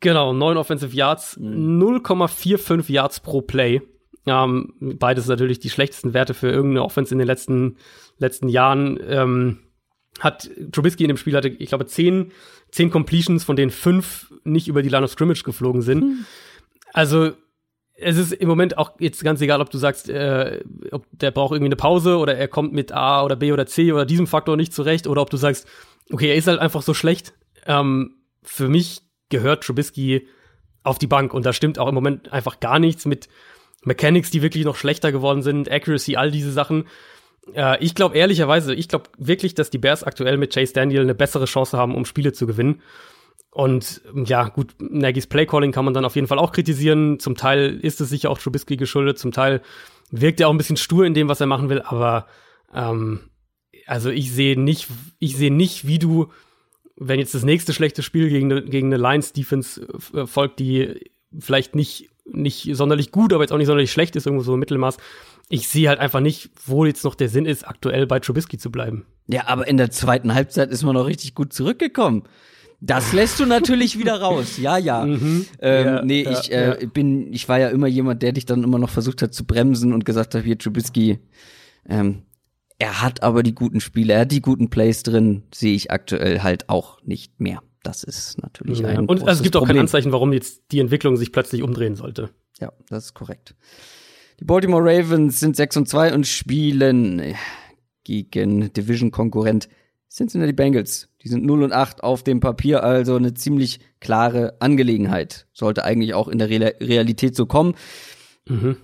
Genau, 0.00 0.32
neun 0.32 0.56
Offensive 0.56 0.94
Yards, 0.94 1.36
mhm. 1.38 1.82
0,45 1.82 2.92
Yards 2.92 3.20
pro 3.20 3.40
Play. 3.40 3.82
Ähm, 4.26 4.72
beides 4.80 5.28
natürlich 5.28 5.60
die 5.60 5.70
schlechtesten 5.70 6.12
Werte 6.12 6.34
für 6.34 6.48
irgendeine 6.48 6.84
Offense 6.84 7.14
in 7.14 7.18
den 7.18 7.26
letzten, 7.26 7.76
letzten 8.18 8.48
Jahren. 8.48 8.98
Ähm, 9.06 9.58
hat 10.18 10.50
Trubisky 10.72 11.04
in 11.04 11.08
dem 11.08 11.16
Spiel 11.16 11.36
hatte, 11.36 11.48
ich 11.48 11.68
glaube, 11.68 11.86
zehn, 11.86 12.32
zehn 12.70 12.90
Completions, 12.90 13.44
von 13.44 13.56
denen 13.56 13.70
fünf 13.70 14.32
nicht 14.44 14.66
über 14.66 14.82
die 14.82 14.88
Line 14.88 15.04
of 15.04 15.10
Scrimmage 15.10 15.44
geflogen 15.44 15.82
sind. 15.82 16.02
Mhm. 16.02 16.26
Also 16.92 17.32
es 17.98 18.16
ist 18.16 18.32
im 18.32 18.48
Moment 18.48 18.78
auch 18.78 18.92
jetzt 18.98 19.22
ganz 19.22 19.40
egal, 19.40 19.60
ob 19.60 19.70
du 19.70 19.78
sagst, 19.78 20.08
äh, 20.08 20.62
ob 20.90 21.06
der 21.12 21.30
braucht 21.30 21.52
irgendwie 21.52 21.68
eine 21.68 21.76
Pause 21.76 22.18
oder 22.18 22.36
er 22.36 22.48
kommt 22.48 22.72
mit 22.72 22.92
A 22.92 23.22
oder 23.24 23.36
B 23.36 23.52
oder 23.52 23.66
C 23.66 23.92
oder 23.92 24.04
diesem 24.04 24.26
Faktor 24.26 24.56
nicht 24.56 24.72
zurecht 24.72 25.06
oder 25.06 25.22
ob 25.22 25.30
du 25.30 25.36
sagst, 25.36 25.66
okay, 26.10 26.28
er 26.28 26.36
ist 26.36 26.46
halt 26.46 26.60
einfach 26.60 26.82
so 26.82 26.94
schlecht. 26.94 27.34
Ähm, 27.66 28.16
für 28.42 28.68
mich 28.68 29.02
gehört 29.28 29.64
Trubisky 29.64 30.28
auf 30.82 30.98
die 30.98 31.06
Bank. 31.06 31.34
Und 31.34 31.46
da 31.46 31.52
stimmt 31.52 31.78
auch 31.78 31.88
im 31.88 31.94
Moment 31.94 32.32
einfach 32.32 32.60
gar 32.60 32.78
nichts 32.78 33.06
mit 33.06 33.28
Mechanics, 33.82 34.30
die 34.30 34.42
wirklich 34.42 34.64
noch 34.64 34.76
schlechter 34.76 35.12
geworden 35.12 35.42
sind, 35.42 35.70
Accuracy, 35.70 36.16
all 36.16 36.30
diese 36.30 36.52
Sachen. 36.52 36.86
Äh, 37.54 37.82
ich 37.84 37.94
glaube 37.94 38.16
ehrlicherweise, 38.16 38.74
ich 38.74 38.88
glaube 38.88 39.10
wirklich, 39.18 39.54
dass 39.54 39.70
die 39.70 39.78
Bears 39.78 40.04
aktuell 40.04 40.36
mit 40.36 40.54
Chase 40.54 40.72
Daniel 40.72 41.02
eine 41.02 41.14
bessere 41.14 41.44
Chance 41.44 41.76
haben, 41.76 41.94
um 41.94 42.04
Spiele 42.04 42.32
zu 42.32 42.46
gewinnen. 42.46 42.82
Und 43.50 44.02
ja, 44.26 44.48
gut, 44.48 44.74
Nagy's 44.80 45.26
Playcalling 45.26 45.72
kann 45.72 45.86
man 45.86 45.94
dann 45.94 46.04
auf 46.04 46.14
jeden 46.14 46.26
Fall 46.26 46.38
auch 46.38 46.52
kritisieren. 46.52 47.18
Zum 47.20 47.36
Teil 47.36 47.78
ist 47.80 48.00
es 48.00 48.10
sicher 48.10 48.30
auch 48.30 48.38
Trubisky 48.38 48.76
geschuldet, 48.76 49.18
zum 49.18 49.32
Teil 49.32 49.62
wirkt 50.10 50.40
er 50.40 50.48
auch 50.48 50.52
ein 50.52 50.58
bisschen 50.58 50.76
stur 50.76 51.06
in 51.06 51.14
dem, 51.14 51.28
was 51.28 51.40
er 51.40 51.46
machen 51.46 51.68
will, 51.68 51.80
aber 51.80 52.26
ähm, 52.74 53.20
also 53.86 54.10
ich 54.10 54.32
sehe 54.32 54.60
nicht, 54.60 54.88
ich 55.18 55.36
sehe 55.36 55.52
nicht, 55.52 55.86
wie 55.86 55.98
du 55.98 56.30
wenn 56.96 57.18
jetzt 57.20 57.34
das 57.34 57.44
nächste 57.44 57.72
schlechte 57.72 58.02
Spiel 58.02 58.28
gegen 58.28 58.50
eine, 58.50 58.62
gegen 58.62 58.92
eine 58.92 59.02
Lions-Defense 59.02 59.86
äh, 60.14 60.26
folgt, 60.26 60.58
die 60.58 61.00
vielleicht 61.38 61.74
nicht, 61.74 62.08
nicht 62.24 62.68
sonderlich 62.72 63.12
gut, 63.12 63.32
aber 63.32 63.42
jetzt 63.44 63.52
auch 63.52 63.58
nicht 63.58 63.66
sonderlich 63.66 63.92
schlecht 63.92 64.16
ist, 64.16 64.26
irgendwo 64.26 64.44
so 64.44 64.54
im 64.54 64.60
Mittelmaß, 64.60 64.96
ich 65.48 65.68
sehe 65.68 65.88
halt 65.88 66.00
einfach 66.00 66.20
nicht, 66.20 66.50
wo 66.64 66.84
jetzt 66.84 67.04
noch 67.04 67.14
der 67.14 67.28
Sinn 67.28 67.46
ist, 67.46 67.66
aktuell 67.66 68.06
bei 68.06 68.18
Trubisky 68.18 68.58
zu 68.58 68.70
bleiben. 68.70 69.06
Ja, 69.28 69.46
aber 69.46 69.68
in 69.68 69.76
der 69.76 69.90
zweiten 69.90 70.34
Halbzeit 70.34 70.70
ist 70.70 70.82
man 70.82 70.94
noch 70.94 71.06
richtig 71.06 71.34
gut 71.34 71.52
zurückgekommen. 71.52 72.24
Das 72.80 73.12
lässt 73.12 73.40
du 73.40 73.46
natürlich 73.46 73.98
wieder 73.98 74.20
raus. 74.20 74.58
Ja, 74.58 74.76
ja. 74.76 75.04
Mhm. 75.16 75.46
Ähm, 75.60 75.86
ja 75.86 76.02
nee, 76.02 76.22
ja, 76.24 76.30
ich 76.32 76.52
äh, 76.52 76.82
ja. 76.82 76.86
bin, 76.92 77.32
ich 77.32 77.48
war 77.48 77.58
ja 77.58 77.68
immer 77.68 77.86
jemand, 77.86 78.22
der 78.22 78.32
dich 78.32 78.44
dann 78.44 78.64
immer 78.64 78.78
noch 78.78 78.90
versucht 78.90 79.22
hat 79.22 79.34
zu 79.34 79.44
bremsen 79.44 79.92
und 79.92 80.04
gesagt 80.04 80.34
hat, 80.34 80.44
hier 80.44 80.58
Trubisky, 80.58 81.18
ähm, 81.88 82.22
er 82.78 83.02
hat 83.02 83.22
aber 83.22 83.42
die 83.42 83.54
guten 83.54 83.80
Spiele, 83.80 84.14
er 84.14 84.20
hat 84.20 84.32
die 84.32 84.42
guten 84.42 84.68
Plays 84.68 85.02
drin, 85.02 85.44
sehe 85.54 85.74
ich 85.74 85.90
aktuell 85.90 86.40
halt 86.42 86.68
auch 86.68 87.02
nicht 87.02 87.40
mehr. 87.40 87.62
Das 87.82 88.02
ist 88.02 88.42
natürlich 88.42 88.80
ja. 88.80 88.88
ein 88.88 89.06
Und 89.06 89.20
also 89.22 89.38
es 89.38 89.42
gibt 89.42 89.56
auch 89.56 89.60
Problem. 89.60 89.76
kein 89.76 89.82
Anzeichen, 89.82 90.12
warum 90.12 90.32
jetzt 90.32 90.72
die 90.72 90.80
Entwicklung 90.80 91.16
sich 91.16 91.32
plötzlich 91.32 91.62
umdrehen 91.62 91.94
sollte. 91.94 92.30
Ja, 92.60 92.72
das 92.88 93.06
ist 93.06 93.14
korrekt. 93.14 93.54
Die 94.40 94.44
Baltimore 94.44 94.82
Ravens 94.82 95.40
sind 95.40 95.56
6 95.56 95.78
und 95.78 95.88
2 95.88 96.14
und 96.14 96.26
spielen 96.26 97.34
gegen 98.04 98.72
Division-Konkurrent 98.72 99.68
Cincinnati 100.10 100.52
Bengals. 100.52 101.08
Die 101.22 101.28
sind 101.28 101.44
0 101.44 101.62
und 101.62 101.72
8 101.72 102.02
auf 102.02 102.22
dem 102.22 102.40
Papier, 102.40 102.82
also 102.82 103.16
eine 103.16 103.34
ziemlich 103.34 103.80
klare 104.00 104.56
Angelegenheit. 104.60 105.46
Sollte 105.52 105.84
eigentlich 105.84 106.14
auch 106.14 106.28
in 106.28 106.38
der 106.38 106.50
Re 106.50 106.74
Realität 106.80 107.36
so 107.36 107.46
kommen. 107.46 107.74
Mhm. 108.46 108.76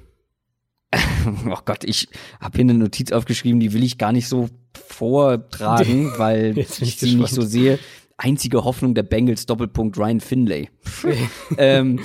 oh 1.49 1.59
Gott, 1.65 1.85
ich 1.85 2.09
habe 2.41 2.57
hier 2.57 2.65
eine 2.65 2.75
Notiz 2.75 3.13
aufgeschrieben, 3.13 3.61
die 3.61 3.73
will 3.73 3.83
ich 3.83 3.99
gar 3.99 4.13
nicht 4.13 4.29
so 4.29 4.49
vortragen, 4.75 6.13
weil 6.19 6.59
ich 6.59 6.69
sie 6.69 7.15
nicht 7.15 7.35
so 7.35 7.43
sehe. 7.43 7.79
Einzige 8.19 8.65
Hoffnung 8.65 8.95
der 8.95 9.03
Bengals, 9.03 9.47
Doppelpunkt 9.47 9.97
Ryan 9.99 10.21
Finlay. 10.21 10.69
ähm, 11.59 12.01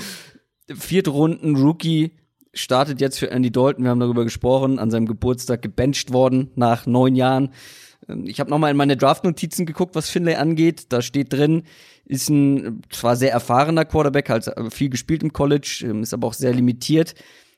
vierte 0.73 1.09
Runden 1.09 1.55
Rookie 1.55 2.11
startet 2.53 3.01
jetzt 3.01 3.19
für 3.19 3.29
Andy 3.29 3.51
Dalton, 3.51 3.83
wir 3.83 3.91
haben 3.91 3.99
darüber 3.99 4.23
gesprochen, 4.23 4.79
an 4.79 4.89
seinem 4.89 5.05
Geburtstag 5.05 5.61
gebencht 5.61 6.11
worden 6.11 6.51
nach 6.55 6.85
neun 6.85 7.15
Jahren. 7.15 7.51
Ähm, 8.07 8.25
ich 8.25 8.39
habe 8.39 8.49
nochmal 8.49 8.71
in 8.71 8.77
meine 8.77 8.97
Draft-Notizen 8.97 9.65
geguckt, 9.65 9.95
was 9.95 10.09
Finlay 10.09 10.35
angeht. 10.35 10.87
Da 10.89 11.01
steht 11.01 11.33
drin, 11.33 11.63
ist 12.05 12.29
ein 12.29 12.81
zwar 12.89 13.15
sehr 13.15 13.31
erfahrener 13.31 13.85
Quarterback, 13.85 14.29
hat 14.29 14.49
viel 14.73 14.89
gespielt 14.89 15.23
im 15.23 15.33
College, 15.33 15.83
ähm, 15.83 16.03
ist 16.03 16.13
aber 16.13 16.27
auch 16.27 16.33
sehr 16.33 16.53
limitiert, 16.53 17.15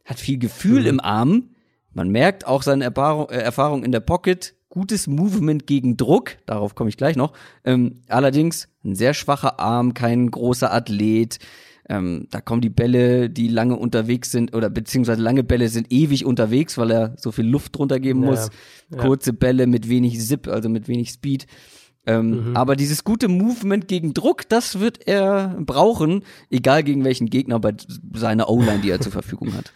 hat 0.09 0.19
viel 0.19 0.39
Gefühl 0.39 0.81
mhm. 0.81 0.87
im 0.87 0.99
Arm. 0.99 1.49
Man 1.93 2.09
merkt 2.09 2.47
auch 2.47 2.63
seine 2.63 2.83
Erfahrung, 2.83 3.29
äh, 3.29 3.37
Erfahrung 3.37 3.83
in 3.83 3.91
der 3.91 3.99
Pocket, 3.99 4.55
gutes 4.69 5.07
Movement 5.07 5.67
gegen 5.67 5.97
Druck, 5.97 6.37
darauf 6.45 6.75
komme 6.75 6.89
ich 6.89 6.97
gleich 6.97 7.15
noch. 7.15 7.33
Ähm, 7.63 8.01
allerdings 8.07 8.69
ein 8.83 8.95
sehr 8.95 9.13
schwacher 9.13 9.59
Arm, 9.59 9.93
kein 9.93 10.31
großer 10.31 10.73
Athlet, 10.73 11.39
ähm, 11.87 12.27
da 12.29 12.41
kommen 12.41 12.61
die 12.61 12.69
Bälle, 12.69 13.29
die 13.29 13.47
lange 13.47 13.75
unterwegs 13.75 14.31
sind, 14.31 14.55
oder 14.55 14.69
beziehungsweise 14.69 15.21
lange 15.21 15.43
Bälle 15.43 15.69
sind 15.69 15.91
ewig 15.91 16.25
unterwegs, 16.25 16.77
weil 16.77 16.91
er 16.91 17.15
so 17.17 17.31
viel 17.31 17.45
Luft 17.45 17.77
drunter 17.77 17.99
geben 17.99 18.23
ja, 18.23 18.29
muss. 18.29 18.49
Ja. 18.91 18.97
Kurze 18.97 19.33
Bälle 19.33 19.65
mit 19.65 19.89
wenig 19.89 20.19
Zip, 20.19 20.47
also 20.47 20.69
mit 20.69 20.87
wenig 20.87 21.09
Speed. 21.09 21.47
Ähm, 22.05 22.49
mhm. 22.49 22.57
Aber 22.57 22.75
dieses 22.75 23.03
gute 23.03 23.27
Movement 23.27 23.87
gegen 23.87 24.13
Druck, 24.13 24.47
das 24.49 24.79
wird 24.79 25.07
er 25.07 25.57
brauchen, 25.59 26.23
egal 26.49 26.83
gegen 26.83 27.03
welchen 27.03 27.29
Gegner 27.29 27.59
bei 27.59 27.73
seiner 28.13 28.49
O-Line, 28.49 28.79
die 28.79 28.91
er 28.91 29.01
zur 29.01 29.11
Verfügung 29.11 29.55
hat. 29.55 29.73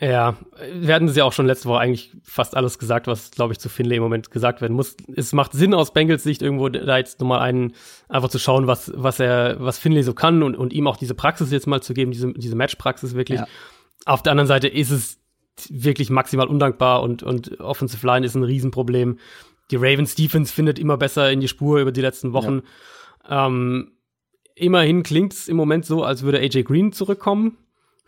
Ja, 0.00 0.38
wir 0.72 0.94
hatten 0.94 1.08
es 1.08 1.16
ja 1.16 1.24
auch 1.24 1.32
schon 1.34 1.44
letzte 1.44 1.68
Woche 1.68 1.80
eigentlich 1.80 2.10
fast 2.22 2.56
alles 2.56 2.78
gesagt, 2.78 3.06
was, 3.06 3.30
glaube 3.32 3.52
ich, 3.52 3.58
zu 3.58 3.68
Finlay 3.68 3.96
im 3.96 4.02
Moment 4.02 4.30
gesagt 4.30 4.62
werden 4.62 4.72
muss. 4.72 4.96
Es 5.14 5.34
macht 5.34 5.52
Sinn 5.52 5.74
aus 5.74 5.92
Bengals 5.92 6.22
Sicht 6.22 6.40
irgendwo 6.40 6.70
da 6.70 6.96
jetzt 6.96 7.20
nochmal 7.20 7.40
einen, 7.40 7.74
einfach 8.08 8.30
zu 8.30 8.38
schauen, 8.38 8.66
was, 8.66 8.90
was 8.96 9.20
er, 9.20 9.56
was 9.60 9.78
Finlay 9.78 10.02
so 10.02 10.14
kann 10.14 10.42
und, 10.42 10.56
und 10.56 10.72
ihm 10.72 10.86
auch 10.86 10.96
diese 10.96 11.14
Praxis 11.14 11.50
jetzt 11.50 11.66
mal 11.66 11.82
zu 11.82 11.92
geben, 11.92 12.12
diese, 12.12 12.32
diese 12.32 12.56
Matchpraxis 12.56 13.14
wirklich. 13.14 13.40
Ja. 13.40 13.46
Auf 14.06 14.22
der 14.22 14.30
anderen 14.32 14.48
Seite 14.48 14.68
ist 14.68 14.90
es 14.90 15.18
wirklich 15.68 16.08
maximal 16.08 16.46
undankbar 16.46 17.02
und, 17.02 17.22
und 17.22 17.60
Offensive 17.60 18.06
Line 18.06 18.24
ist 18.24 18.34
ein 18.34 18.42
Riesenproblem. 18.42 19.18
Die 19.70 19.76
Ravens 19.76 20.14
Defense 20.14 20.50
findet 20.50 20.78
immer 20.78 20.96
besser 20.96 21.30
in 21.30 21.40
die 21.40 21.48
Spur 21.48 21.78
über 21.78 21.92
die 21.92 22.00
letzten 22.00 22.32
Wochen. 22.32 22.62
Ja. 23.28 23.48
Ähm, 23.48 23.92
immerhin 24.54 25.02
klingt 25.02 25.34
es 25.34 25.46
im 25.46 25.58
Moment 25.58 25.84
so, 25.84 26.04
als 26.04 26.22
würde 26.22 26.38
AJ 26.38 26.62
Green 26.62 26.92
zurückkommen 26.92 27.58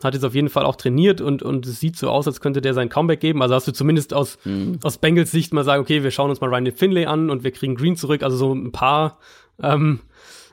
hat 0.05 0.15
jetzt 0.15 0.25
auf 0.25 0.35
jeden 0.35 0.49
Fall 0.49 0.65
auch 0.65 0.77
trainiert 0.77 1.21
und, 1.21 1.43
und 1.43 1.67
es 1.67 1.81
sieht 1.81 1.97
so 1.97 2.11
aus, 2.11 2.27
als 2.27 2.41
könnte 2.41 2.61
der 2.61 2.75
sein 2.75 2.89
Comeback 2.89 3.21
geben. 3.21 3.43
Also 3.43 3.55
hast 3.55 3.69
du 3.69 3.73
zumindest 3.73 4.15
aus, 4.15 4.39
mhm. 4.45 4.79
aus 4.83 4.99
Bengals 4.99 5.31
Sicht 5.31 5.53
mal 5.53 5.65
sagen, 5.65 5.83
okay, 5.83 6.03
wir 6.03 6.11
schauen 6.11 6.31
uns 6.31 6.41
mal 6.41 6.49
Ryan 6.49 6.73
Finlay 6.73 7.07
an 7.07 7.31
und 7.31 7.45
wir 7.45 7.51
kriegen 7.51 7.75
Green 7.75 7.97
zurück. 7.97 8.23
Also 8.23 8.37
so 8.37 8.55
ein 8.55 8.73
paar, 8.73 9.19
ähm, 9.63 10.01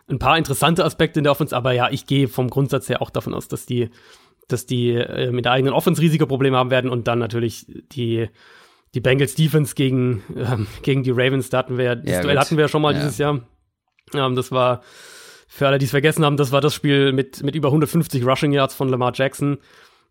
ein 0.08 0.20
paar 0.20 0.38
interessante 0.38 0.84
Aspekte 0.84 1.20
in 1.20 1.24
der 1.24 1.32
Offense. 1.32 1.56
Aber 1.56 1.72
ja, 1.72 1.90
ich 1.90 2.06
gehe 2.06 2.28
vom 2.28 2.50
Grundsatz 2.50 2.90
her 2.90 3.02
auch 3.02 3.10
davon 3.10 3.34
aus, 3.34 3.48
dass 3.48 3.66
die, 3.66 3.90
dass 4.48 4.66
die 4.66 4.92
äh, 4.92 5.32
mit 5.32 5.46
der 5.46 5.52
eigenen 5.52 5.74
Offense 5.74 6.02
riesige 6.02 6.28
Probleme 6.28 6.58
haben 6.58 6.72
werden 6.72 6.90
und 6.90 7.08
dann 7.08 7.20
natürlich 7.20 7.66
die, 7.92 8.28
die 8.94 9.02
Bengals 9.02 9.36
Defense 9.36 9.76
gegen, 9.76 10.24
ähm, 10.36 10.68
gegen 10.82 11.04
die 11.04 11.12
Ravens, 11.12 11.50
da 11.50 11.60
hatten 11.60 11.78
wir 11.78 11.86
ja, 11.86 11.96
das 11.96 12.12
ja, 12.12 12.22
Duell 12.22 12.40
hatten 12.40 12.58
wir 12.58 12.66
ja 12.66 12.68
schon 12.68 12.82
mal 12.82 12.94
ja. 12.94 13.00
dieses 13.00 13.18
Jahr. 13.18 13.42
Ähm, 14.14 14.36
das 14.36 14.52
war, 14.52 14.82
für 15.52 15.68
alle, 15.68 15.80
die 15.80 15.86
es 15.86 15.92
vergessen 15.92 16.24
haben, 16.24 16.38
das 16.38 16.52
war 16.52 16.62
das 16.62 16.76
Spiel 16.76 17.12
mit, 17.12 17.42
mit 17.42 17.56
über 17.56 17.70
150 17.70 18.24
Rushing 18.24 18.52
Yards 18.52 18.76
von 18.76 18.88
Lamar 18.88 19.14
Jackson. 19.16 19.58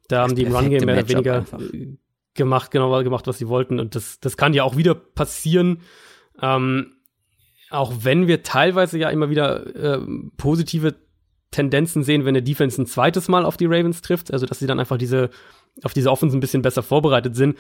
Da 0.09 0.23
haben 0.23 0.35
die 0.35 0.43
im 0.43 0.55
Run 0.55 0.69
Game 0.69 0.85
mehr 0.85 0.99
oder 0.99 1.09
weniger 1.09 1.37
einfach. 1.37 1.61
gemacht, 2.35 2.73
genau 2.73 3.03
gemacht, 3.05 3.29
was 3.29 3.39
sie 3.39 3.47
wollten. 3.47 3.79
Und 3.79 3.95
das, 3.95 4.19
das 4.19 4.37
kann 4.37 4.53
ja 4.53 4.65
auch 4.65 4.77
wieder 4.77 4.97
passieren. 4.97 5.83
Ähm, 6.43 6.97
auch 7.71 7.93
wenn 8.03 8.27
wir 8.27 8.43
teilweise 8.43 8.99
ja 8.99 9.11
immer 9.11 9.31
wieder 9.31 9.77
äh, 9.77 10.01
positive 10.37 10.97
Tendenzen 11.53 12.03
sehen, 12.03 12.25
wenn 12.25 12.35
der 12.35 12.43
Defense 12.43 12.83
ein 12.83 12.87
zweites 12.87 13.29
Mal 13.29 13.45
auf 13.45 13.57
die 13.57 13.67
Ravens 13.67 14.03
trifft, 14.03 14.33
also 14.33 14.45
dass 14.45 14.59
sie 14.59 14.67
dann 14.67 14.81
einfach 14.81 14.99
diese 14.99 15.31
auf 15.85 15.93
diese 15.93 16.11
Offense 16.11 16.37
ein 16.37 16.41
bisschen 16.41 16.63
besser 16.63 16.83
vorbereitet 16.83 17.37
sind. 17.37 17.57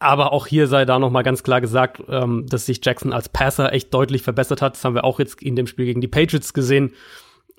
Aber 0.00 0.32
auch 0.32 0.46
hier 0.46 0.68
sei 0.68 0.84
da 0.84 0.98
noch 0.98 1.10
mal 1.10 1.22
ganz 1.22 1.42
klar 1.42 1.60
gesagt, 1.60 2.02
ähm, 2.08 2.46
dass 2.48 2.66
sich 2.66 2.80
Jackson 2.84 3.12
als 3.12 3.28
Passer 3.28 3.72
echt 3.72 3.92
deutlich 3.92 4.22
verbessert 4.22 4.62
hat. 4.62 4.74
Das 4.74 4.84
haben 4.84 4.94
wir 4.94 5.04
auch 5.04 5.18
jetzt 5.18 5.42
in 5.42 5.56
dem 5.56 5.66
Spiel 5.66 5.86
gegen 5.86 6.00
die 6.00 6.08
Patriots 6.08 6.54
gesehen. 6.54 6.92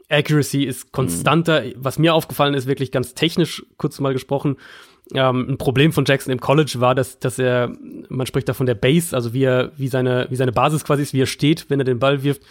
Accuracy 0.10 0.64
ist 0.64 0.92
konstanter. 0.92 1.62
Mhm. 1.62 1.74
Was 1.76 2.00
mir 2.00 2.14
aufgefallen 2.14 2.54
ist, 2.54 2.66
wirklich 2.66 2.92
ganz 2.92 3.14
technisch, 3.14 3.66
kurz 3.78 4.00
mal 4.00 4.14
gesprochen, 4.14 4.58
ähm, 5.14 5.48
ein 5.50 5.58
Problem 5.58 5.92
von 5.92 6.06
Jackson 6.06 6.32
im 6.32 6.40
College 6.40 6.76
war, 6.78 6.96
dass, 6.96 7.20
dass 7.20 7.40
er, 7.40 7.74
man 8.10 8.28
spricht 8.28 8.48
da 8.48 8.54
von 8.54 8.66
der 8.66 8.76
Base, 8.76 9.16
also 9.16 9.34
wie 9.34 9.44
er, 9.44 9.72
wie 9.78 9.88
seine, 9.88 10.28
wie 10.30 10.36
seine 10.36 10.52
Basis 10.52 10.84
quasi 10.86 11.04
ist, 11.04 11.14
wie 11.14 11.22
er 11.22 11.28
steht, 11.28 11.70
wenn 11.70 11.80
er 11.80 11.86
den 11.86 12.00
Ball 12.00 12.24
wirft, 12.24 12.44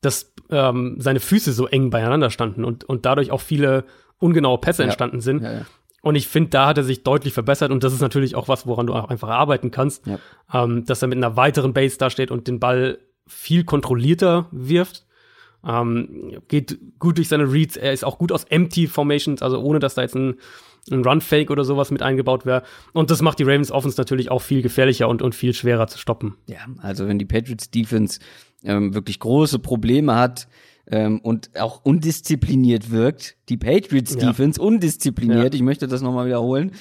dass 0.00 0.32
ähm, 0.50 0.96
seine 0.98 1.20
Füße 1.20 1.52
so 1.52 1.66
eng 1.66 1.90
beieinander 1.90 2.30
standen 2.30 2.64
und, 2.64 2.84
und 2.84 3.06
dadurch 3.06 3.30
auch 3.30 3.40
viele 3.40 3.84
ungenaue 4.18 4.58
Pässe 4.58 4.82
ja. 4.82 4.86
entstanden 4.86 5.20
sind. 5.20 5.42
Ja, 5.42 5.52
ja. 5.52 5.66
Und 6.04 6.16
ich 6.16 6.28
finde, 6.28 6.50
da 6.50 6.66
hat 6.66 6.76
er 6.76 6.84
sich 6.84 7.02
deutlich 7.02 7.32
verbessert 7.32 7.70
und 7.70 7.82
das 7.82 7.94
ist 7.94 8.02
natürlich 8.02 8.34
auch 8.34 8.46
was, 8.46 8.66
woran 8.66 8.86
du 8.86 8.92
auch 8.92 9.08
einfach 9.08 9.30
arbeiten 9.30 9.70
kannst, 9.70 10.06
ja. 10.06 10.18
ähm, 10.52 10.84
dass 10.84 11.00
er 11.00 11.08
mit 11.08 11.16
einer 11.16 11.36
weiteren 11.36 11.72
Base 11.72 11.96
da 11.96 12.10
steht 12.10 12.30
und 12.30 12.46
den 12.46 12.60
Ball 12.60 12.98
viel 13.26 13.64
kontrollierter 13.64 14.46
wirft. 14.52 15.06
Ähm, 15.66 16.42
geht 16.48 16.78
gut 16.98 17.16
durch 17.16 17.28
seine 17.28 17.50
Reads. 17.50 17.78
Er 17.78 17.94
ist 17.94 18.04
auch 18.04 18.18
gut 18.18 18.32
aus 18.32 18.44
Empty 18.44 18.86
Formations, 18.86 19.40
also 19.40 19.62
ohne 19.62 19.78
dass 19.78 19.94
da 19.94 20.02
jetzt 20.02 20.14
ein, 20.14 20.34
ein 20.90 21.02
Run-Fake 21.02 21.50
oder 21.50 21.64
sowas 21.64 21.90
mit 21.90 22.02
eingebaut 22.02 22.44
wäre. 22.44 22.64
Und 22.92 23.10
das 23.10 23.22
macht 23.22 23.38
die 23.38 23.44
Ravens 23.44 23.72
Offense 23.72 23.98
natürlich 23.98 24.30
auch 24.30 24.42
viel 24.42 24.60
gefährlicher 24.60 25.08
und, 25.08 25.22
und 25.22 25.34
viel 25.34 25.54
schwerer 25.54 25.86
zu 25.86 25.96
stoppen. 25.98 26.36
Ja, 26.46 26.66
also 26.82 27.08
wenn 27.08 27.18
die 27.18 27.24
Patriots 27.24 27.70
Defense 27.70 28.20
ähm, 28.62 28.92
wirklich 28.92 29.20
große 29.20 29.58
Probleme 29.58 30.16
hat, 30.16 30.48
ähm, 30.90 31.20
und 31.20 31.58
auch 31.58 31.84
undiszipliniert 31.84 32.90
wirkt, 32.90 33.36
die 33.48 33.56
Patriots 33.56 34.16
Defense 34.16 34.60
ja. 34.60 34.66
undiszipliniert, 34.66 35.54
ja. 35.54 35.58
ich 35.58 35.62
möchte 35.62 35.88
das 35.88 36.02
nochmal 36.02 36.26
wiederholen, 36.26 36.72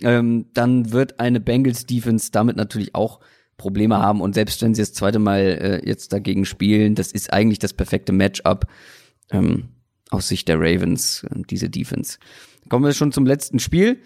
ähm, 0.00 0.46
dann 0.54 0.92
wird 0.92 1.20
eine 1.20 1.40
Bengals 1.40 1.86
Defense 1.86 2.30
damit 2.32 2.56
natürlich 2.56 2.94
auch 2.94 3.20
Probleme 3.56 3.98
haben 3.98 4.20
und 4.20 4.34
selbst 4.34 4.62
wenn 4.62 4.74
sie 4.74 4.82
das 4.82 4.92
zweite 4.92 5.18
Mal 5.18 5.40
äh, 5.40 5.88
jetzt 5.88 6.12
dagegen 6.12 6.44
spielen, 6.44 6.94
das 6.94 7.12
ist 7.12 7.32
eigentlich 7.32 7.58
das 7.58 7.72
perfekte 7.72 8.12
Matchup 8.12 8.66
ähm, 9.30 9.68
aus 10.10 10.28
Sicht 10.28 10.48
der 10.48 10.58
Ravens, 10.58 11.24
äh, 11.24 11.42
diese 11.48 11.70
Defense. 11.70 12.18
Kommen 12.68 12.84
wir 12.84 12.92
schon 12.92 13.12
zum 13.12 13.26
letzten 13.26 13.58
Spiel. 13.58 13.98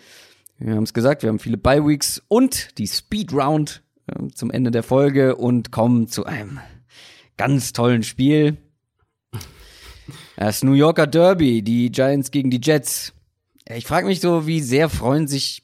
Wir 0.58 0.74
haben 0.74 0.84
es 0.84 0.94
gesagt, 0.94 1.22
wir 1.22 1.28
haben 1.28 1.38
viele 1.38 1.58
Bye 1.58 1.86
Weeks 1.86 2.22
und 2.28 2.78
die 2.78 2.86
Speed 2.86 3.32
Round 3.32 3.82
äh, 4.06 4.28
zum 4.34 4.50
Ende 4.50 4.70
der 4.70 4.82
Folge 4.82 5.36
und 5.36 5.70
kommen 5.70 6.08
zu 6.08 6.24
einem 6.24 6.60
ganz 7.36 7.72
tollen 7.72 8.02
Spiel. 8.02 8.56
Das 10.36 10.62
New 10.62 10.74
Yorker 10.74 11.06
Derby, 11.06 11.62
die 11.62 11.90
Giants 11.90 12.30
gegen 12.30 12.50
die 12.50 12.60
Jets. 12.62 13.14
Ich 13.74 13.86
frage 13.86 14.06
mich 14.06 14.20
so, 14.20 14.46
wie 14.46 14.60
sehr 14.60 14.88
freuen 14.90 15.26
sich 15.26 15.62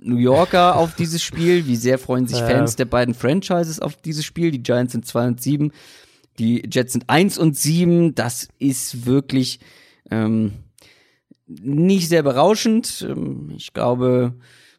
New 0.00 0.16
Yorker 0.16 0.76
auf 0.76 0.94
dieses 0.98 1.22
Spiel, 1.22 1.66
wie 1.66 1.76
sehr 1.76 1.98
freuen 1.98 2.26
sich 2.26 2.38
Fans 2.38 2.76
der 2.76 2.86
beiden 2.86 3.14
Franchises 3.14 3.80
auf 3.80 3.96
dieses 3.96 4.24
Spiel. 4.24 4.50
Die 4.50 4.62
Giants 4.62 4.92
sind 4.92 5.06
2 5.06 5.26
und 5.26 5.42
7, 5.42 5.72
die 6.38 6.62
Jets 6.70 6.94
sind 6.94 7.08
1 7.08 7.38
und 7.38 7.56
7. 7.56 8.14
Das 8.14 8.48
ist 8.58 9.06
wirklich 9.06 9.60
ähm, 10.10 10.52
nicht 11.46 12.08
sehr 12.08 12.22
berauschend. 12.22 13.06
Ähm, 13.08 13.52
ich 13.56 13.74
glaube, 13.74 14.34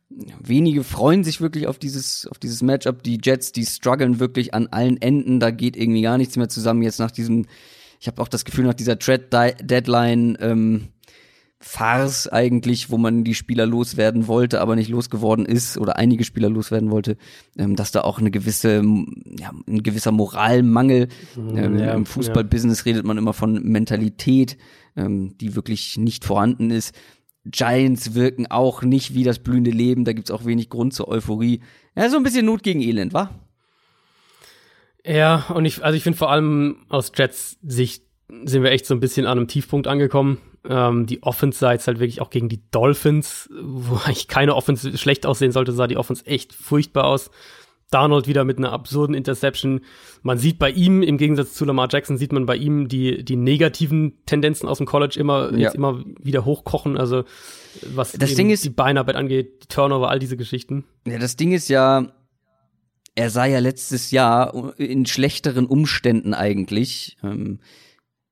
wenige 0.10 0.84
freuen 0.84 1.24
sich 1.24 1.40
wirklich 1.40 1.68
auf 1.68 1.78
dieses, 1.78 2.28
auf 2.28 2.40
dieses 2.40 2.64
Matchup. 2.64 3.04
Die 3.04 3.20
Jets, 3.24 3.52
die 3.52 3.66
strugglen 3.66 4.20
wirklich 4.20 4.56
an 4.56 4.68
allen 4.68 5.00
Enden. 5.02 5.40
Da 5.40 5.52
geht 5.52 5.78
irgendwie 5.78 6.02
gar 6.02 6.18
nichts 6.18 6.36
mehr 6.36 6.50
zusammen 6.50 6.82
jetzt 6.82 7.00
nach 7.00 7.12
diesem 7.12 7.46
ich 8.06 8.08
habe 8.08 8.22
auch 8.22 8.28
das 8.28 8.46
Gefühl, 8.46 8.66
nach 8.66 8.76
dieser 8.76 9.00
Trade-Deadline 9.00 10.38
ähm, 10.40 10.90
Farce 11.60 12.28
eigentlich, 12.28 12.92
wo 12.92 13.00
man 13.00 13.24
die 13.24 13.34
Spieler 13.34 13.66
loswerden 13.66 14.28
wollte, 14.28 14.62
aber 14.62 14.76
nicht 14.76 14.90
losgeworden 14.90 15.44
ist 15.44 15.80
oder 15.80 15.96
einige 15.98 16.24
Spieler 16.24 16.48
loswerden 16.48 16.92
wollte, 16.92 17.18
ähm, 17.58 17.76
dass 17.76 17.92
da 17.92 18.02
auch 18.02 18.20
eine 18.20 18.30
gewisse, 18.30 18.84
ja, 19.40 19.52
ein 19.68 19.82
gewisser 19.82 20.12
Moralmangel. 20.12 21.08
Mhm, 21.36 21.58
Ähm, 21.58 21.80
ja, 21.80 21.96
Im 21.96 22.06
Fußballbusiness 22.06 22.86
redet 22.86 23.08
man 23.08 23.18
immer 23.18 23.34
von 23.34 23.64
Mentalität, 23.64 24.58
ähm, 24.96 25.36
die 25.40 25.56
wirklich 25.56 25.98
nicht 25.98 26.26
vorhanden 26.26 26.70
ist. 26.70 26.94
Giants 27.46 28.14
wirken 28.14 28.46
auch 28.46 28.84
nicht 28.84 29.16
wie 29.16 29.24
das 29.24 29.40
blühende 29.40 29.72
Leben, 29.72 30.06
da 30.06 30.14
gibt's 30.14 30.30
auch 30.30 30.46
wenig 30.46 30.70
Grund 30.70 30.94
zur 30.94 31.08
Euphorie. 31.08 31.62
Ja, 31.98 32.08
so 32.12 32.18
ein 32.18 32.24
bisschen 32.24 32.46
Not 32.46 32.62
gegen 32.62 32.82
Elend, 32.82 33.14
wa? 33.14 33.32
Ja, 35.06 35.46
und 35.54 35.66
ich, 35.66 35.84
also 35.84 35.96
ich 35.96 36.04
finde 36.04 36.18
vor 36.18 36.32
allem 36.32 36.78
aus 36.90 37.12
Jets 37.16 37.58
Sicht 37.64 38.04
sind 38.44 38.64
wir 38.64 38.72
echt 38.72 38.86
so 38.88 38.94
ein 38.96 39.00
bisschen 39.00 39.26
an 39.28 39.38
einem 39.38 39.48
Tiefpunkt 39.48 39.88
angekommen. 39.88 40.40
Ähm, 40.68 41.06
die 41.06 41.22
Offense 41.22 41.60
sah 41.60 41.74
jetzt 41.74 41.86
halt 41.88 42.00
wirklich 42.00 42.22
auch 42.22 42.32
gegen 42.32 42.50
die 42.50 42.62
Dolphins, 42.72 43.50
wo 43.62 43.96
eigentlich 44.06 44.28
keine 44.28 44.56
Offense 44.56 44.98
schlecht 44.98 45.26
aussehen 45.28 45.52
sollte, 45.52 45.72
sah 45.74 45.86
die 45.88 45.98
Offense 45.98 46.26
echt 46.26 46.54
furchtbar 46.54 47.06
aus. 47.06 47.30
Darnold 47.92 48.28
wieder 48.28 48.44
mit 48.46 48.58
einer 48.58 48.72
absurden 48.72 49.14
Interception. 49.16 49.82
Man 50.24 50.40
sieht 50.40 50.58
bei 50.58 50.72
ihm, 50.72 51.04
im 51.04 51.20
Gegensatz 51.20 51.54
zu 51.54 51.66
Lamar 51.66 51.88
Jackson, 51.92 52.18
sieht 52.18 52.34
man 52.34 52.48
bei 52.48 52.56
ihm 52.56 52.88
die, 52.88 53.24
die 53.24 53.36
negativen 53.36 54.14
Tendenzen 54.26 54.68
aus 54.68 54.80
dem 54.80 54.88
College 54.88 55.20
immer, 55.20 55.52
Ja. 55.52 55.58
jetzt 55.60 55.76
immer 55.76 56.04
wieder 56.20 56.46
hochkochen. 56.46 56.98
Also, 56.98 57.26
was 57.94 58.14
Das 58.14 58.34
Ding 58.34 58.50
ist- 58.50 58.66
die 58.66 58.72
Beinarbeit 58.72 59.16
angeht, 59.16 59.64
die 59.64 59.68
Turnover, 59.68 60.10
all 60.10 60.18
diese 60.18 60.36
Geschichten. 60.36 60.84
Ja, 61.06 61.20
das 61.20 61.36
Ding 61.38 61.52
ist 61.52 61.70
ja, 61.70 62.08
er 63.16 63.30
sah 63.30 63.46
ja 63.46 63.60
letztes 63.60 64.12
Jahr 64.12 64.74
in 64.78 65.06
schlechteren 65.06 65.66
Umständen 65.66 66.34
eigentlich 66.34 67.18
ähm, 67.24 67.60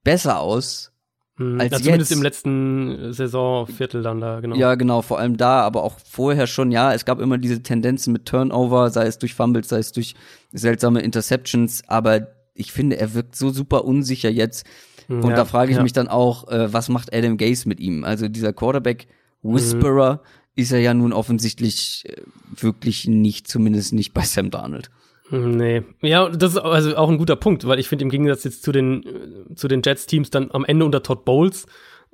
besser 0.04 0.40
aus. 0.40 0.92
Hm, 1.38 1.60
Als 1.60 1.72
ja, 1.72 1.78
zumindest 1.80 2.12
jetzt- 2.12 2.18
im 2.18 2.24
letzten 2.24 3.14
Saisonviertel 3.14 4.04
dann 4.04 4.20
da, 4.22 4.40
genau. 4.40 4.56
Ja, 4.56 4.76
genau, 4.76 5.02
vor 5.02 5.18
allem 5.20 5.38
da, 5.38 5.62
aber 5.62 5.84
auch 5.84 5.96
vorher 6.06 6.46
schon, 6.48 6.72
ja, 6.72 6.94
es 6.94 7.06
gab 7.06 7.20
immer 7.20 7.38
diese 7.40 7.64
Tendenzen 7.64 8.14
mit 8.14 8.26
Turnover, 8.26 8.90
sei 8.92 9.08
es 9.08 9.18
durch 9.18 9.34
Fumbles, 9.34 9.70
sei 9.70 9.80
es 9.80 9.92
durch 9.94 10.14
seltsame 10.52 11.02
Interceptions, 11.02 11.82
aber 11.88 12.28
ich 12.54 12.72
finde, 12.72 12.98
er 13.00 13.16
wirkt 13.16 13.36
so 13.36 13.50
super 13.50 13.84
unsicher 13.86 14.30
jetzt. 14.30 14.66
Und 15.10 15.24
Ja, 15.30 15.36
da 15.36 15.46
frage 15.46 15.72
ich 15.72 15.78
ja. 15.78 15.84
mich 15.84 15.94
dann 15.94 16.08
auch, 16.08 16.48
äh, 16.50 16.72
was 16.72 16.88
macht 16.88 17.14
Adam 17.14 17.38
Gase 17.38 17.68
mit 17.68 17.80
ihm? 17.80 18.04
Also 18.04 18.28
dieser 18.28 18.54
Quarterback 18.54 19.08
Whisperer 19.42 20.22
ist 20.56 20.72
er 20.72 20.80
ja 20.80 20.94
nun 20.94 21.14
offensichtlich 21.14 22.04
äh, 22.08 22.22
wirklich 22.56 23.08
nicht, 23.08 23.48
zumindest 23.48 23.94
nicht 23.94 24.14
bei 24.14 24.22
Sam 24.22 24.52
Darnold. 24.52 24.90
Hm, 25.30 25.58
Nee. 25.58 25.84
Ja, 26.02 26.30
das 26.30 26.54
ist 26.54 26.60
also 26.60 26.96
auch 26.96 27.10
ein 27.10 27.18
guter 27.18 27.36
Punkt, 27.36 27.66
weil 27.68 27.80
ich 27.80 27.88
finde, 27.88 28.04
im 28.04 28.10
Gegensatz 28.10 28.44
jetzt 28.44 28.64
zu 28.64 28.72
den, 28.72 29.04
äh, 29.04 29.56
zu 29.56 29.68
den 29.68 29.82
Jets-Teams 29.84 30.30
dann 30.30 30.52
am 30.52 30.66
Ende 30.66 30.86
unter 30.86 31.02
Todd 31.04 31.26
Bowles, 31.26 31.66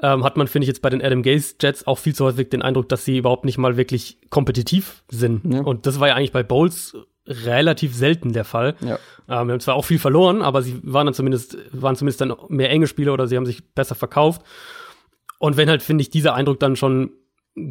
ähm, 0.01 0.23
hat 0.23 0.37
man, 0.37 0.47
finde 0.47 0.63
ich, 0.63 0.69
jetzt 0.69 0.81
bei 0.81 0.89
den 0.89 1.03
Adam 1.03 1.23
Gaze 1.23 1.55
Jets 1.61 1.85
auch 1.85 1.97
viel 1.97 2.15
zu 2.15 2.25
häufig 2.25 2.49
den 2.49 2.61
Eindruck, 2.61 2.87
dass 2.87 3.03
sie 3.03 3.17
überhaupt 3.17 3.43
nicht 3.43 3.57
mal 3.57 3.75
wirklich 3.75 4.17
kompetitiv 4.29 5.03
sind. 5.09 5.41
Ja. 5.51 5.61
Und 5.61 5.85
das 5.85 5.99
war 5.99 6.07
ja 6.07 6.15
eigentlich 6.15 6.31
bei 6.31 6.43
Bowles 6.43 6.95
relativ 7.27 7.93
selten 7.93 8.33
der 8.33 8.45
Fall. 8.45 8.75
Ja. 8.79 8.97
Ähm, 9.27 9.47
wir 9.47 9.53
haben 9.53 9.59
zwar 9.59 9.75
auch 9.75 9.85
viel 9.85 9.99
verloren, 9.99 10.41
aber 10.41 10.61
sie 10.61 10.79
waren 10.83 11.05
dann 11.05 11.13
zumindest, 11.13 11.57
waren 11.71 11.95
zumindest 11.95 12.21
dann 12.21 12.33
mehr 12.47 12.69
enge 12.69 12.87
Spieler 12.87 13.13
oder 13.13 13.27
sie 13.27 13.35
haben 13.35 13.45
sich 13.45 13.73
besser 13.73 13.95
verkauft. 13.95 14.41
Und 15.37 15.57
wenn 15.57 15.69
halt, 15.69 15.83
finde 15.83 16.01
ich, 16.01 16.09
dieser 16.09 16.33
Eindruck 16.33 16.59
dann 16.59 16.75
schon 16.75 17.11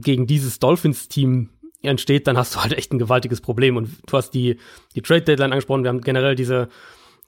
gegen 0.01 0.27
dieses 0.27 0.59
Dolphins-Team 0.59 1.51
entsteht, 1.83 2.27
dann 2.27 2.37
hast 2.37 2.55
du 2.55 2.61
halt 2.61 2.73
echt 2.73 2.93
ein 2.93 2.99
gewaltiges 2.99 3.41
Problem. 3.41 3.77
Und 3.77 3.91
du 4.07 4.17
hast 4.17 4.31
die, 4.31 4.59
die 4.95 5.03
Trade-Deadline 5.03 5.53
angesprochen, 5.53 5.85
wir 5.85 5.91
haben 5.91 6.01
generell 6.01 6.35
diese, 6.35 6.69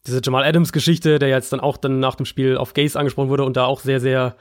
diese 0.07 0.20
Jamal 0.23 0.45
Adams-Geschichte, 0.45 1.19
der 1.19 1.28
jetzt 1.28 1.53
dann 1.53 1.61
auch 1.61 1.77
dann 1.77 2.01
nach 2.01 2.15
dem 2.15 2.27
Spiel 2.27 2.57
auf 2.57 2.74
Gaze 2.74 2.99
angesprochen 2.99 3.28
wurde 3.28 3.45
und 3.45 3.57
da 3.57 3.65
auch 3.65 3.81
sehr, 3.81 4.01
sehr, 4.01 4.37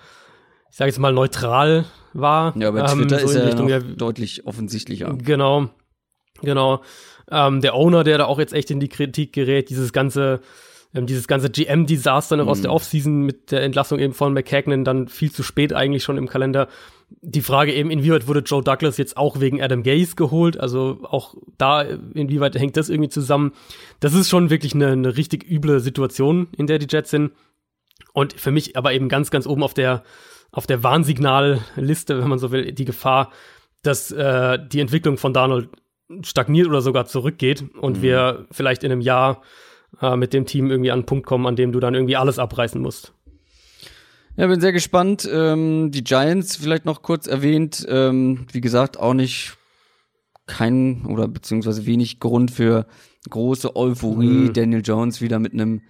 ich 0.71 0.77
sage 0.77 0.89
jetzt 0.89 0.99
mal, 0.99 1.13
neutral 1.13 1.85
war. 2.13 2.55
Ja, 2.57 2.71
bei 2.71 2.79
Ähm, 2.79 2.99
Twitter 2.99 3.19
so 3.19 3.25
ist 3.25 3.35
er 3.35 3.45
Richtung, 3.47 3.69
ja, 3.69 3.79
deutlich 3.79 4.47
offensichtlicher. 4.47 5.13
Genau, 5.15 5.69
genau. 6.41 6.81
Ähm, 7.31 7.61
der 7.61 7.75
Owner, 7.75 8.03
der 8.03 8.17
da 8.17 8.25
auch 8.25 8.39
jetzt 8.39 8.53
echt 8.53 8.71
in 8.71 8.79
die 8.79 8.89
Kritik 8.89 9.33
gerät, 9.33 9.69
dieses 9.69 9.93
ganze, 9.93 10.39
ähm, 10.95 11.05
dieses 11.05 11.27
ganze 11.27 11.51
GM-Desaster 11.51 12.37
noch 12.37 12.47
aus 12.47 12.61
der 12.61 12.71
Offseason 12.71 13.21
mit 13.21 13.51
der 13.51 13.61
Entlassung 13.61 13.99
eben 13.99 14.13
von 14.15 14.33
McKagan, 14.33 14.83
dann 14.83 15.07
viel 15.07 15.31
zu 15.31 15.43
spät 15.43 15.73
eigentlich 15.73 16.03
schon 16.03 16.17
im 16.17 16.27
Kalender. 16.27 16.67
Die 17.21 17.41
Frage 17.41 17.73
eben, 17.73 17.91
inwieweit 17.91 18.27
wurde 18.27 18.41
Joe 18.41 18.63
Douglas 18.63 18.97
jetzt 18.97 19.17
auch 19.17 19.39
wegen 19.39 19.61
Adam 19.61 19.83
Gaze 19.83 20.15
geholt? 20.15 20.59
Also 20.59 20.99
auch 21.03 21.35
da, 21.57 21.81
inwieweit 21.81 22.55
hängt 22.55 22.77
das 22.77 22.89
irgendwie 22.89 23.09
zusammen? 23.09 23.53
Das 23.99 24.13
ist 24.13 24.29
schon 24.29 24.49
wirklich 24.49 24.73
eine, 24.73 24.91
eine 24.91 25.17
richtig 25.17 25.49
üble 25.49 25.79
Situation, 25.79 26.47
in 26.55 26.67
der 26.67 26.79
die 26.79 26.87
Jets 26.89 27.11
sind. 27.11 27.31
Und 28.13 28.33
für 28.33 28.51
mich 28.51 28.77
aber 28.77 28.93
eben 28.93 29.09
ganz, 29.09 29.31
ganz 29.31 29.45
oben 29.47 29.63
auf 29.63 29.73
der, 29.73 30.03
auf 30.51 30.67
der 30.67 30.83
Warnsignalliste, 30.83 32.19
wenn 32.19 32.29
man 32.29 32.39
so 32.39 32.51
will, 32.51 32.71
die 32.71 32.85
Gefahr, 32.85 33.31
dass 33.83 34.11
äh, 34.11 34.59
die 34.71 34.79
Entwicklung 34.79 35.17
von 35.17 35.33
Darnold 35.33 35.69
stagniert 36.23 36.67
oder 36.67 36.81
sogar 36.81 37.05
zurückgeht 37.05 37.63
und 37.79 38.01
wir 38.01 38.47
vielleicht 38.51 38.83
in 38.83 38.91
einem 38.91 39.01
Jahr 39.01 39.41
äh, 40.01 40.15
mit 40.15 40.33
dem 40.33 40.45
Team 40.45 40.69
irgendwie 40.69 40.91
an 40.91 40.99
einen 40.99 41.05
Punkt 41.05 41.25
kommen, 41.25 41.45
an 41.45 41.55
dem 41.55 41.71
du 41.71 41.79
dann 41.79 41.93
irgendwie 41.93 42.15
alles 42.15 42.39
abreißen 42.39 42.81
musst. 42.81 43.13
Ja, 44.39 44.47
bin 44.47 44.61
sehr 44.61 44.71
gespannt. 44.71 45.27
Ähm, 45.29 45.91
die 45.91 46.01
Giants 46.01 46.55
vielleicht 46.55 46.85
noch 46.85 47.01
kurz 47.01 47.27
erwähnt. 47.27 47.85
Ähm, 47.89 48.45
wie 48.53 48.61
gesagt, 48.61 48.97
auch 48.97 49.13
nicht 49.13 49.57
kein 50.45 51.05
oder 51.05 51.27
beziehungsweise 51.27 51.85
wenig 51.85 52.21
Grund 52.21 52.49
für 52.49 52.85
große 53.29 53.75
Euphorie. 53.75 54.47
Mhm. 54.47 54.53
Daniel 54.53 54.81
Jones 54.81 55.19
wieder 55.19 55.39
mit 55.39 55.51
einem 55.51 55.81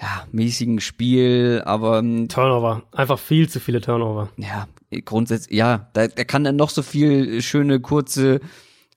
ja, 0.00 0.26
mäßigen 0.32 0.80
Spiel, 0.80 1.62
aber 1.64 2.00
ähm, 2.00 2.28
Turnover. 2.28 2.82
Einfach 2.90 3.20
viel 3.20 3.48
zu 3.48 3.60
viele 3.60 3.80
Turnover. 3.80 4.28
ja, 4.38 4.66
grundsätzlich, 5.04 5.56
ja, 5.56 5.88
da, 5.92 6.08
da 6.08 6.24
kann 6.24 6.42
dann 6.42 6.56
noch 6.56 6.70
so 6.70 6.82
viel 6.82 7.40
schöne, 7.42 7.78
kurze, 7.78 8.40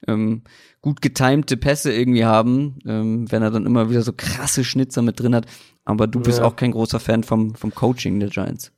ähm, 0.08 0.42
gut 0.82 1.04
getimte 1.04 1.56
Pässe 1.56 1.94
irgendwie 1.94 2.26
haben, 2.26 2.80
ähm, 2.88 3.32
wenn 3.32 3.44
er 3.44 3.52
dann 3.52 3.68
immer 3.68 3.92
wieder 3.92 4.02
so 4.02 4.12
krasse 4.12 4.64
Schnitzer 4.64 5.04
mit 5.04 5.20
drin 5.20 5.36
hat. 5.36 5.46
Aber 5.86 6.08
du 6.08 6.20
bist 6.20 6.40
Ja. 6.40 6.46
auch 6.46 6.56
kein 6.56 6.72
großer 6.72 7.00
Fan 7.00 7.22
vom, 7.22 7.54
vom 7.54 7.76
Coaching 7.76 8.20
der 8.20 8.30
Giants. 8.30 8.72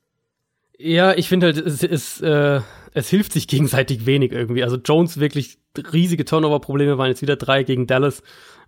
Ja, 0.81 1.13
ich 1.13 1.27
finde 1.27 1.47
halt, 1.47 1.57
es, 1.57 1.83
es, 1.83 2.21
äh, 2.21 2.61
es 2.93 3.09
hilft 3.09 3.33
sich 3.33 3.47
gegenseitig 3.49 4.05
wenig 4.05 4.31
irgendwie. 4.31 4.63
Also 4.63 4.77
Jones 4.77 5.19
wirklich 5.19 5.57
riesige 5.91 6.23
Turnover-Probleme 6.23 6.97
waren 6.97 7.09
jetzt 7.09 7.21
wieder 7.21 7.35
drei 7.35 7.63
gegen 7.63 7.85
Dallas. 7.85 8.23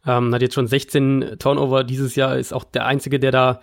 Ähm, 0.06 0.34
hat 0.34 0.42
jetzt 0.42 0.56
schon 0.56 0.68
16 0.68 1.38
Turnover 1.40 1.86
dieses 1.86 2.16
Jahr, 2.16 2.38
ist 2.38 2.54
auch 2.54 2.66
der 2.66 2.86
einzige, 2.86 3.18
der 3.18 3.32
da, 3.32 3.62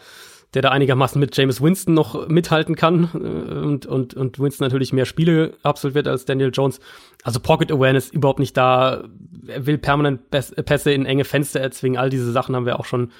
der 0.55 0.63
da 0.63 0.71
einigermaßen 0.71 1.21
mit 1.21 1.37
James 1.37 1.61
Winston 1.61 1.93
noch 1.93 2.27
mithalten 2.29 2.75
kann 2.75 3.11
äh, 3.13 3.67
und, 3.67 3.85
und, 3.85 4.15
und 4.15 4.39
Winston 4.39 4.65
natürlich 4.65 4.95
mehr 4.95 5.05
Spiele 5.05 5.53
absolviert 5.63 6.09
als 6.09 6.25
Daniel 6.25 6.51
Jones. 6.51 6.81
Also 7.25 7.41
Pocket 7.41 7.71
Awareness 7.71 8.09
überhaupt 8.09 8.39
nicht 8.39 8.57
da. 8.57 9.05
Er 9.47 9.67
will 9.67 9.77
permanent 9.77 10.31
Päs- 10.31 10.55
Pässe 10.63 10.93
in 10.93 11.05
enge 11.05 11.25
Fenster 11.25 11.61
erzwingen. 11.61 11.99
All 12.01 12.09
diese 12.09 12.33
Sachen 12.33 12.57
haben 12.57 12.65
wir 12.65 12.81
auch 12.81 12.87
schon 12.87 13.13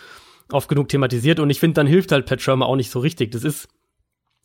oft 0.51 0.71
genug 0.71 0.89
thematisiert. 0.89 1.39
Und 1.39 1.51
ich 1.51 1.61
finde, 1.61 1.75
dann 1.75 1.87
hilft 1.87 2.13
halt 2.13 2.25
Pat 2.25 2.41
Shermer 2.41 2.65
auch 2.65 2.77
nicht 2.77 2.91
so 2.91 3.01
richtig. 3.01 3.33
Das 3.33 3.45
ist 3.45 3.69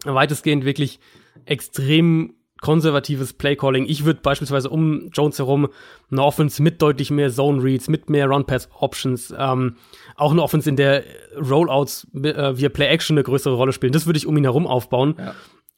weitestgehend 0.05 0.65
wirklich 0.65 0.99
extrem 1.45 2.35
konservatives 2.61 3.33
Playcalling. 3.33 3.85
Ich 3.85 4.05
würde 4.05 4.21
beispielsweise 4.21 4.69
um 4.69 5.09
Jones 5.11 5.37
herum 5.37 5.67
eine 6.09 6.23
Offense 6.23 6.63
mit 6.63 6.81
deutlich 6.81 7.11
mehr 7.11 7.29
Zone 7.29 7.61
Reads, 7.61 7.89
mit 7.89 8.09
mehr 8.09 8.27
Run-Pass-Options, 8.27 9.33
ähm, 9.37 9.75
auch 10.15 10.31
eine 10.31 10.41
Offense, 10.41 10.69
in 10.69 10.77
der 10.77 11.03
Rollouts 11.37 12.07
äh, 12.15 12.57
via 12.57 12.69
Play-Action 12.69 13.17
eine 13.17 13.23
größere 13.23 13.55
Rolle 13.55 13.73
spielen. 13.73 13.91
Das 13.91 14.05
würde 14.05 14.17
ich 14.17 14.25
um 14.25 14.37
ihn 14.37 14.45
herum 14.45 14.65
aufbauen. 14.65 15.15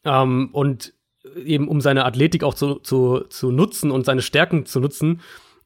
Ähm, 0.03 0.49
und 0.51 0.93
eben 1.43 1.67
um 1.67 1.81
seine 1.81 2.05
Athletik 2.05 2.43
auch 2.43 2.53
zu, 2.53 2.75
zu, 2.75 3.21
zu 3.29 3.51
nutzen 3.51 3.89
und 3.89 4.05
seine 4.05 4.21
Stärken 4.21 4.67
zu 4.67 4.79
nutzen. 4.79 5.21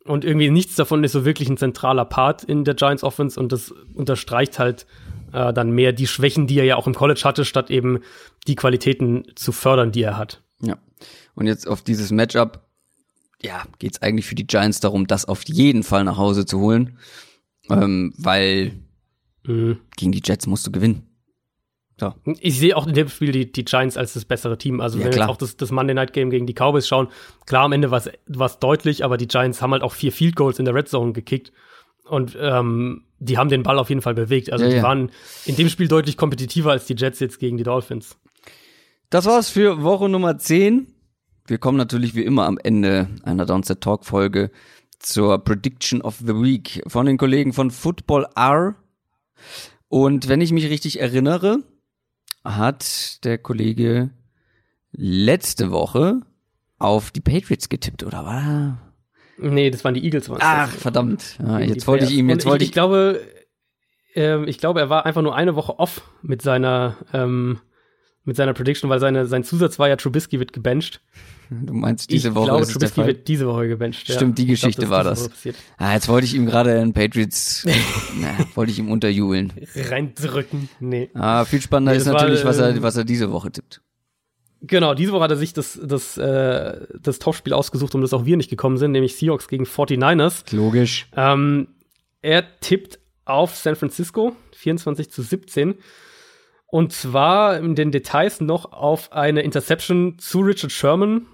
Und 0.06 0.24
irgendwie 0.24 0.50
nichts 0.50 0.76
davon 0.76 1.04
ist 1.04 1.12
so 1.12 1.26
wirklich 1.26 1.50
ein 1.50 1.58
zentraler 1.58 2.06
Part 2.06 2.46
in 2.46 2.64
der 2.64 2.76
Giants 2.76 3.04
Offense 3.04 3.38
und 3.38 3.52
das 3.52 3.74
unterstreicht 3.94 4.58
halt 4.58 4.88
äh, 5.34 5.54
dann 5.54 5.72
mehr 5.72 5.94
die 5.94 6.08
Schwächen, 6.08 6.48
die 6.48 6.60
er 6.60 6.66
ja 6.66 6.76
auch 6.76 6.88
im 6.88 6.94
College 6.96 7.22
hatte, 7.24 7.46
statt 7.46 7.70
eben 7.70 8.00
die 8.48 8.56
Qualitäten 8.56 9.26
zu 9.36 9.52
fördern, 9.52 9.92
die 9.92 10.04
er 10.04 10.18
hat. 10.18 10.42
Ja. 10.62 10.78
Und 11.36 11.48
jetzt 11.48 11.68
auf 11.68 11.82
dieses 11.82 12.12
Matchup, 12.12 12.66
ja, 13.42 13.64
geht's 13.80 14.02
eigentlich 14.02 14.26
für 14.26 14.36
die 14.36 14.48
Giants 14.48 14.80
darum, 14.80 15.08
das 15.08 15.26
auf 15.26 15.44
jeden 15.48 15.84
Fall 15.84 16.04
nach 16.04 16.18
Hause 16.18 16.46
zu 16.46 16.60
holen. 16.60 16.98
Ähm, 17.70 18.14
weil 18.18 18.74
Mhm. 19.46 19.80
gegen 19.96 20.12
die 20.12 20.22
Jets 20.24 20.48
musst 20.48 20.68
du 20.68 20.72
gewinnen. 20.72 21.06
So. 22.00 22.14
Ich 22.40 22.58
sehe 22.60 22.78
auch 22.78 22.88
in 22.88 22.94
dem 22.94 23.10
Spiel 23.10 23.32
die, 23.32 23.52
die 23.52 23.66
Giants 23.66 23.98
als 23.98 24.14
das 24.14 24.24
bessere 24.26 24.58
Team. 24.58 24.80
Also 24.80 24.98
Ja, 25.00 25.06
wenn 25.06 25.14
wir 25.14 25.20
jetzt 25.20 25.30
auch 25.30 25.38
das, 25.38 25.58
das 25.58 25.72
Monday 25.72 25.94
Night 25.94 26.14
Game 26.14 26.30
gegen 26.30 26.46
die 26.46 26.54
Cowboys 26.54 26.88
schauen, 26.88 27.10
klar 27.46 27.64
am 27.66 27.74
Ende 27.74 27.92
war 27.92 28.02
es 28.46 28.60
deutlich, 28.60 29.04
aber 29.04 29.18
die 29.18 29.28
Giants 29.28 29.62
haben 29.62 29.72
halt 29.72 29.84
auch 29.84 29.94
vier 29.94 30.12
Field 30.12 30.36
Goals 30.36 30.60
in 30.60 30.66
der 30.66 30.74
Red 30.74 30.88
Zone 30.88 31.12
gekickt 31.14 31.52
und 32.10 32.38
ähm, 32.40 33.04
die 33.20 33.38
haben 33.38 33.50
den 33.50 33.64
Ball 33.64 33.78
auf 33.78 33.90
jeden 33.90 34.02
Fall 34.02 34.14
bewegt. 34.14 34.52
Also 34.52 34.66
Ja, 34.66 34.72
die 34.72 34.78
ja. 34.78 34.84
waren 34.84 35.12
in 35.46 35.56
dem 35.56 35.70
Spiel 35.70 35.88
deutlich 35.88 36.18
kompetitiver 36.18 36.72
als 36.72 36.86
die 36.86 36.96
Jets 36.96 37.20
jetzt 37.20 37.40
gegen 37.40 37.58
die 37.58 37.64
Dolphins. 37.64 38.18
Das 39.10 39.26
war's 39.26 39.50
für 39.50 39.84
Woche 39.84 40.10
Nummer 40.10 40.38
10. 40.38 40.88
Wir 41.48 41.58
kommen 41.58 41.78
natürlich 41.78 42.16
wie 42.16 42.24
immer 42.24 42.46
am 42.46 42.60
Ende 42.62 43.10
einer 43.24 43.46
Downset 43.46 43.82
Talk 43.82 44.06
Folge 44.06 44.52
zur 45.00 45.44
Prediction 45.44 46.02
of 46.02 46.18
the 46.20 46.36
Week 46.36 46.84
von 46.88 47.06
den 47.06 47.18
Kollegen 47.18 47.54
von 47.54 47.72
Football 47.72 48.28
R. 48.36 48.76
Und 49.88 50.28
wenn 50.28 50.42
ich 50.42 50.52
mich 50.52 50.70
richtig 50.70 51.00
erinnere, 51.00 51.64
hat 52.44 53.24
der 53.26 53.38
Kollege 53.38 54.12
letzte 54.92 55.72
Woche 55.72 56.22
auf 56.78 57.12
die 57.12 57.22
Patriots 57.22 57.70
getippt, 57.70 58.04
oder 58.04 58.26
war? 58.26 58.89
Nee, 59.42 59.70
das 59.70 59.84
waren 59.84 59.94
die 59.94 60.04
Eagles. 60.04 60.30
Ach, 60.40 60.70
verdammt. 60.70 61.38
Ja, 61.40 61.60
jetzt 61.60 61.88
wollte 61.88 62.06
ich 62.06 62.12
ihm, 62.12 62.30
jetzt 62.30 62.46
wollte 62.46 62.64
ich, 62.64 62.70
ich. 62.70 62.74
Glaube, 62.74 63.22
äh, 64.16 64.44
ich 64.46 64.58
glaube, 64.58 64.80
er 64.80 64.90
war 64.90 65.06
einfach 65.06 65.22
nur 65.22 65.36
eine 65.36 65.56
Woche 65.56 65.80
off 65.80 66.02
mit 66.22 66.42
seiner, 66.42 66.98
ähm, 67.14 67.60
mit 68.26 68.36
seiner 68.36 68.54
Prediction, 68.54 68.90
weil 68.90 69.00
seine, 69.00 69.26
sein 69.26 69.44
Zusatz 69.44 69.80
war 69.80 69.88
ja, 69.88 69.96
Trubisky 69.96 70.40
wird 70.40 70.54
gebencht. 70.54 71.02
Du 71.50 71.74
meinst, 71.74 72.12
diese 72.12 72.30
ich 72.30 72.36
Woche 72.36 72.46
glaube, 72.46 72.62
ist 72.62 72.70
es 72.70 72.74
der 72.74 72.82
Trubisky 72.90 73.02
Fall? 73.02 73.08
wird 73.08 73.28
diese 73.28 73.48
Woche 73.48 73.68
gebencht. 73.68 74.12
Stimmt, 74.12 74.38
die 74.38 74.44
Ich 74.44 74.48
glaub, 74.48 74.70
Geschichte 74.70 74.84
ist 74.84 74.90
war 74.90 75.04
das. 75.04 75.30
Ah, 75.78 75.94
jetzt 75.94 76.08
wollte 76.08 76.26
ich 76.26 76.36
ihm 76.36 76.46
gerade 76.46 76.78
in 76.80 76.94
Patriots, 76.94 77.66
na, 78.20 78.38
wollte 78.56 78.72
ich 78.72 78.78
ihm 78.78 78.92
unterjubeln. 78.92 79.54
Reindrücken. 79.76 80.70
Nee. 80.80 81.10
Ah, 81.16 81.46
viel 81.46 81.62
spannender 81.62 81.94
Nee, 81.94 81.98
ist 81.98 82.06
das 82.06 82.14
war, 82.14 82.22
natürlich, 82.22 82.46
was 82.46 82.60
er, 82.60 82.70
ähm, 82.76 82.84
was 82.84 82.98
er 82.98 83.04
diese 83.04 83.32
Woche 83.32 83.52
tippt. 83.52 83.82
Genau, 84.62 84.94
diese 84.94 85.14
Woche 85.14 85.24
hat 85.24 85.32
er 85.32 85.38
sich 85.38 85.54
das, 85.54 85.80
das, 85.82 86.18
äh, 86.18 86.88
das 87.02 87.20
Topspiel 87.20 87.54
ausgesucht, 87.54 87.96
um 87.96 88.02
das 88.02 88.14
auch 88.14 88.26
wir 88.26 88.36
nicht 88.36 88.50
gekommen 88.50 88.78
sind, 88.78 88.92
nämlich 88.92 89.16
Seahawks 89.16 89.48
gegen 89.48 89.66
49ers. 89.66 90.54
Logisch. 90.56 91.08
Ähm, 91.16 91.70
er 92.22 92.60
tippt 92.60 93.00
auf 93.24 93.56
San 93.56 93.76
Francisco, 93.76 94.36
24 94.56 95.10
zu 95.12 95.22
17. 95.22 95.76
Und 96.68 96.94
zwar 96.94 97.58
in 97.58 97.76
den 97.76 97.92
Details 97.92 98.42
noch 98.42 98.72
auf 98.74 99.12
eine 99.14 99.42
Interception 99.42 100.20
zu 100.20 100.42
Richard 100.42 100.72
Sherman 100.72 101.26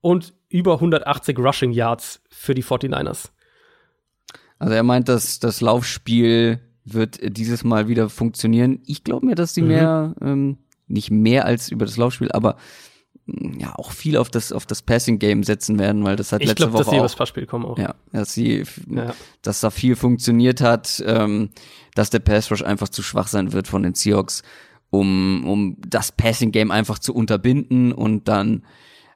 und 0.00 0.34
über 0.48 0.74
180 0.74 1.38
Rushing 1.38 1.72
Yards 1.72 2.20
für 2.30 2.54
die 2.54 2.64
49ers. 2.64 3.30
Also 4.58 4.74
er 4.74 4.82
meint, 4.82 5.08
dass 5.08 5.38
das 5.38 5.60
Laufspiel 5.60 6.60
wird 6.84 7.18
dieses 7.22 7.64
Mal 7.64 7.88
wieder 7.88 8.08
funktionieren. 8.08 8.80
Ich 8.86 9.04
glaube 9.04 9.26
mir, 9.26 9.34
dass 9.34 9.54
sie 9.54 9.62
mehr, 9.62 10.14
ähm, 10.20 10.58
nicht 10.90 11.10
mehr 11.10 11.44
als 11.46 11.70
über 11.70 11.86
das 11.86 11.96
Laufspiel, 11.96 12.30
aber 12.32 12.56
mm, 13.26 13.58
ja 13.60 13.74
auch 13.76 13.92
viel 13.92 14.16
auf 14.16 14.28
das 14.30 14.52
auf 14.52 14.66
das 14.66 14.82
Passing 14.82 15.18
Game 15.18 15.42
setzen 15.44 15.78
werden, 15.78 16.04
weil 16.04 16.16
das 16.16 16.32
hat 16.32 16.42
Ich 16.42 16.48
letzte 16.48 16.64
glaube, 16.64 16.78
dass 16.78 16.86
Woche 16.86 16.94
sie 16.94 16.98
auch 17.00 17.04
übers 17.04 17.16
Passspiel 17.16 17.46
kommen 17.46 17.64
auch. 17.66 17.78
ja, 17.78 17.94
dass 18.12 18.32
sie 18.34 18.64
Ja. 18.88 19.14
dass 19.42 19.60
da 19.60 19.70
viel 19.70 19.96
funktioniert 19.96 20.60
hat, 20.60 21.02
ähm, 21.06 21.50
dass 21.94 22.10
der 22.10 22.18
Pass 22.20 22.50
Rush 22.50 22.62
einfach 22.62 22.88
zu 22.88 23.02
schwach 23.02 23.28
sein 23.28 23.52
wird 23.52 23.68
von 23.68 23.82
den 23.82 23.94
Seahawks, 23.94 24.42
um 24.90 25.46
um 25.48 25.76
das 25.86 26.12
Passing 26.12 26.52
Game 26.52 26.70
einfach 26.70 26.98
zu 26.98 27.14
unterbinden 27.14 27.92
und 27.92 28.28
dann 28.28 28.64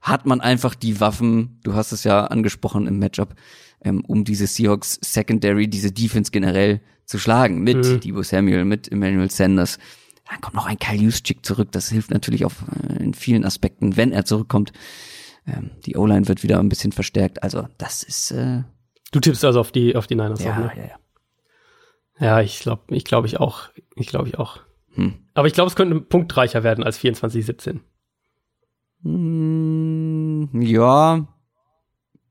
hat 0.01 0.27
man 0.27 0.41
einfach 0.43 0.75
die 0.75 1.01
Waffen, 1.01 1.59
du 1.65 1.73
hast 1.75 1.93
es 1.93 2.05
ja 2.05 2.27
angesprochen 2.27 2.87
im 2.87 2.99
Matchup, 2.99 3.35
ähm, 3.83 4.05
um 4.07 4.25
diese 4.25 4.47
Seahawks 4.47 4.99
Secondary, 5.03 5.67
diese 5.67 5.93
Defense 5.93 6.31
generell 6.31 6.81
zu 7.07 7.19
schlagen 7.19 7.63
mit 7.63 7.79
Mhm. 7.79 8.01
Debo 8.01 8.23
Samuel, 8.23 8.65
mit 8.67 8.93
Emmanuel 8.93 9.31
Sanders. 9.31 9.79
Dann 10.29 10.41
kommt 10.41 10.55
noch 10.55 10.67
ein 10.67 10.79
Kyle 10.79 11.01
Juszczyk 11.01 11.45
zurück, 11.45 11.69
das 11.73 11.91
hilft 11.91 12.11
natürlich 12.11 12.45
auf 12.45 12.65
äh, 12.89 13.03
in 13.03 13.15
vielen 13.15 13.45
Aspekten, 13.45 13.97
wenn 13.97 14.13
er 14.13 14.25
zurückkommt. 14.25 14.73
Ähm, 15.47 15.73
die 15.85 15.97
O-Line 15.97 16.29
wird 16.29 16.43
wieder 16.43 16.59
ein 16.59 16.69
bisschen 16.69 16.93
verstärkt, 16.93 17.43
also 17.43 17.69
das 17.77 18.03
ist 18.03 18.31
äh, 18.31 18.63
Du 19.13 19.21
tippst 19.21 19.45
also 19.45 19.61
auf 19.61 19.71
die, 19.71 19.95
auf 19.95 20.09
die 20.09 20.17
Niners 20.17 20.43
ja, 20.43 20.59
ne? 20.59 20.73
ja, 20.77 20.83
ja. 20.83 20.99
Ja, 22.19 22.41
ich 22.41 22.59
glaube, 22.61 22.83
ich 22.95 23.05
glaube 23.05 23.27
ich 23.27 23.39
auch. 23.39 23.69
Ich 23.95 24.09
glaube 24.09 24.29
ich 24.29 24.39
auch. 24.39 24.61
Hm. 24.95 25.15
Aber 25.35 25.47
ich 25.47 25.55
glaube, 25.55 25.69
es 25.69 25.77
könnte 25.77 26.01
punktreicher 26.01 26.65
werden 26.65 26.83
als 26.83 26.99
24-17. 26.99 27.81
Mm, 29.03 30.61
ja. 30.61 31.29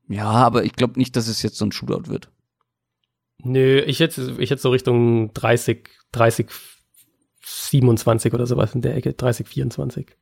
Ja, 0.08 0.30
aber 0.30 0.64
ich 0.64 0.74
glaube 0.74 0.98
nicht, 0.98 1.16
dass 1.16 1.28
es 1.28 1.42
jetzt 1.42 1.56
so 1.56 1.64
ein 1.64 1.72
Shootout 1.72 2.10
wird. 2.10 2.30
Nö, 3.42 3.80
ich 3.80 4.00
hätte, 4.00 4.36
ich 4.38 4.50
hätte 4.50 4.62
so 4.62 4.70
Richtung 4.70 5.32
30, 5.34 5.88
30, 6.12 6.48
27 7.44 8.32
oder 8.32 8.46
sowas 8.46 8.74
in 8.74 8.82
der 8.82 8.96
Ecke, 8.96 9.12
30, 9.12 9.46
24. 9.48 10.16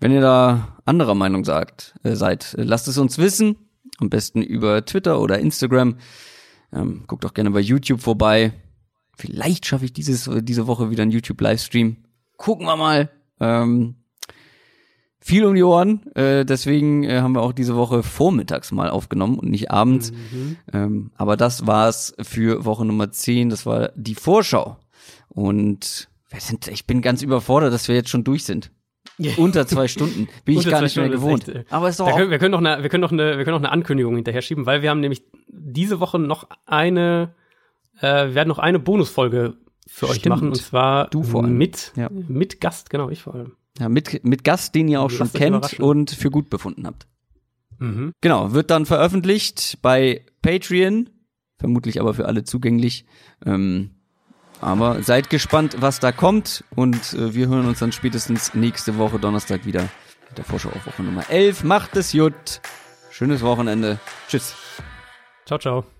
Wenn 0.00 0.12
ihr 0.12 0.20
da 0.20 0.78
anderer 0.84 1.14
Meinung 1.14 1.44
sagt, 1.44 1.94
äh, 2.02 2.14
seid, 2.14 2.54
äh, 2.54 2.62
lasst 2.62 2.88
es 2.88 2.98
uns 2.98 3.18
wissen. 3.18 3.56
Am 3.98 4.10
besten 4.10 4.42
über 4.42 4.84
Twitter 4.84 5.20
oder 5.20 5.38
Instagram. 5.38 5.96
Ähm, 6.72 7.04
guckt 7.06 7.24
auch 7.24 7.34
gerne 7.34 7.50
bei 7.50 7.60
YouTube 7.60 8.00
vorbei. 8.00 8.52
Vielleicht 9.16 9.66
schaffe 9.66 9.84
ich 9.84 9.92
dieses, 9.92 10.30
diese 10.42 10.68
Woche 10.68 10.90
wieder 10.90 11.02
einen 11.02 11.10
YouTube-Livestream. 11.10 11.96
Gucken 12.36 12.66
wir 12.66 12.76
mal. 12.76 13.10
Ähm, 13.40 13.96
viel 15.20 15.44
um 15.44 15.54
die 15.54 15.64
Ohren. 15.64 16.06
Äh, 16.14 16.44
deswegen 16.44 17.02
äh, 17.02 17.20
haben 17.20 17.32
wir 17.32 17.42
auch 17.42 17.52
diese 17.52 17.74
Woche 17.74 18.04
vormittags 18.04 18.70
mal 18.70 18.90
aufgenommen 18.90 19.38
und 19.38 19.50
nicht 19.50 19.72
abends. 19.72 20.12
Ähm, 20.72 21.10
aber 21.16 21.36
das 21.36 21.66
war's 21.66 22.14
für 22.22 22.64
Woche 22.64 22.84
Nummer 22.84 23.10
10. 23.10 23.50
Das 23.50 23.66
war 23.66 23.90
die 23.96 24.14
Vorschau. 24.14 24.78
Und 25.28 26.08
wir 26.30 26.40
sind, 26.40 26.68
ich 26.68 26.86
bin 26.86 27.02
ganz 27.02 27.22
überfordert, 27.22 27.72
dass 27.72 27.88
wir 27.88 27.94
jetzt 27.94 28.10
schon 28.10 28.24
durch 28.24 28.44
sind. 28.44 28.70
Unter 29.36 29.66
zwei 29.66 29.88
Stunden. 29.88 30.28
Bin 30.44 30.58
ich 30.58 30.68
gar 30.68 30.80
nicht 30.82 30.94
mehr 30.96 31.06
Stunden 31.06 31.10
gewohnt. 31.10 31.48
echt, 31.48 31.56
äh, 31.56 31.64
aber 31.70 31.88
ist 31.88 31.98
doch 31.98 32.14
können, 32.14 32.30
wir, 32.30 32.38
können 32.38 32.52
noch 32.52 32.58
eine, 32.60 32.82
wir, 32.84 32.88
können 32.88 33.00
noch 33.00 33.10
eine, 33.10 33.36
wir 33.36 33.44
können 33.44 33.54
noch 33.56 33.60
eine 33.68 33.72
Ankündigung 33.72 34.14
hinterher 34.14 34.42
schieben, 34.42 34.64
weil 34.66 34.82
wir 34.82 34.90
haben 34.90 35.00
nämlich 35.00 35.22
diese 35.48 35.98
Woche 35.98 36.20
noch 36.20 36.46
eine, 36.66 37.34
äh, 38.00 38.26
wir 38.28 38.34
werden 38.36 38.48
noch 38.48 38.60
eine 38.60 38.78
Bonusfolge 38.78 39.56
für 39.88 40.08
euch 40.08 40.16
Stimmt. 40.16 40.36
machen 40.36 40.48
und 40.50 40.56
zwar 40.56 41.08
Du 41.10 41.24
vor 41.24 41.42
allem. 41.42 41.56
mit, 41.58 41.92
Ja. 41.96 42.08
mit 42.10 42.60
Gast, 42.60 42.90
genau, 42.90 43.10
ich 43.10 43.22
vor 43.22 43.34
allem. 43.34 43.56
ja, 43.80 43.88
mit, 43.88 44.22
mit 44.24 44.44
Gast, 44.44 44.74
den 44.76 44.86
ihr 44.86 45.00
auch 45.00 45.10
schon 45.10 45.26
euch 45.26 45.32
kennt 45.32 45.80
und 45.80 46.10
für 46.12 46.30
gut 46.30 46.48
befunden 46.48 46.86
habt. 46.86 47.08
Mhm. 47.78 48.12
Genau, 48.20 48.52
wird 48.52 48.70
dann 48.70 48.86
veröffentlicht 48.86 49.78
bei 49.82 50.24
Patreon, 50.42 51.10
vermutlich 51.58 52.00
aber 52.00 52.14
für 52.14 52.26
alle 52.26 52.44
zugänglich. 52.44 53.04
Ähm, 53.44 53.96
aber 54.60 55.02
seid 55.02 55.30
gespannt, 55.30 55.76
was 55.80 56.00
da 56.00 56.12
kommt 56.12 56.64
und 56.74 57.14
äh, 57.14 57.34
wir 57.34 57.48
hören 57.48 57.66
uns 57.66 57.78
dann 57.78 57.92
spätestens 57.92 58.54
nächste 58.54 58.98
Woche 58.98 59.18
Donnerstag 59.18 59.64
wieder 59.64 59.82
mit 60.28 60.38
der 60.38 60.44
Vorschau 60.44 60.70
auf 60.70 60.86
Woche 60.86 61.02
Nummer 61.02 61.28
11. 61.30 61.64
Macht 61.64 61.96
es 61.96 62.12
gut. 62.12 62.60
Schönes 63.10 63.42
Wochenende. 63.42 63.98
Tschüss. 64.28 64.54
Ciao, 65.46 65.58
ciao. 65.58 65.97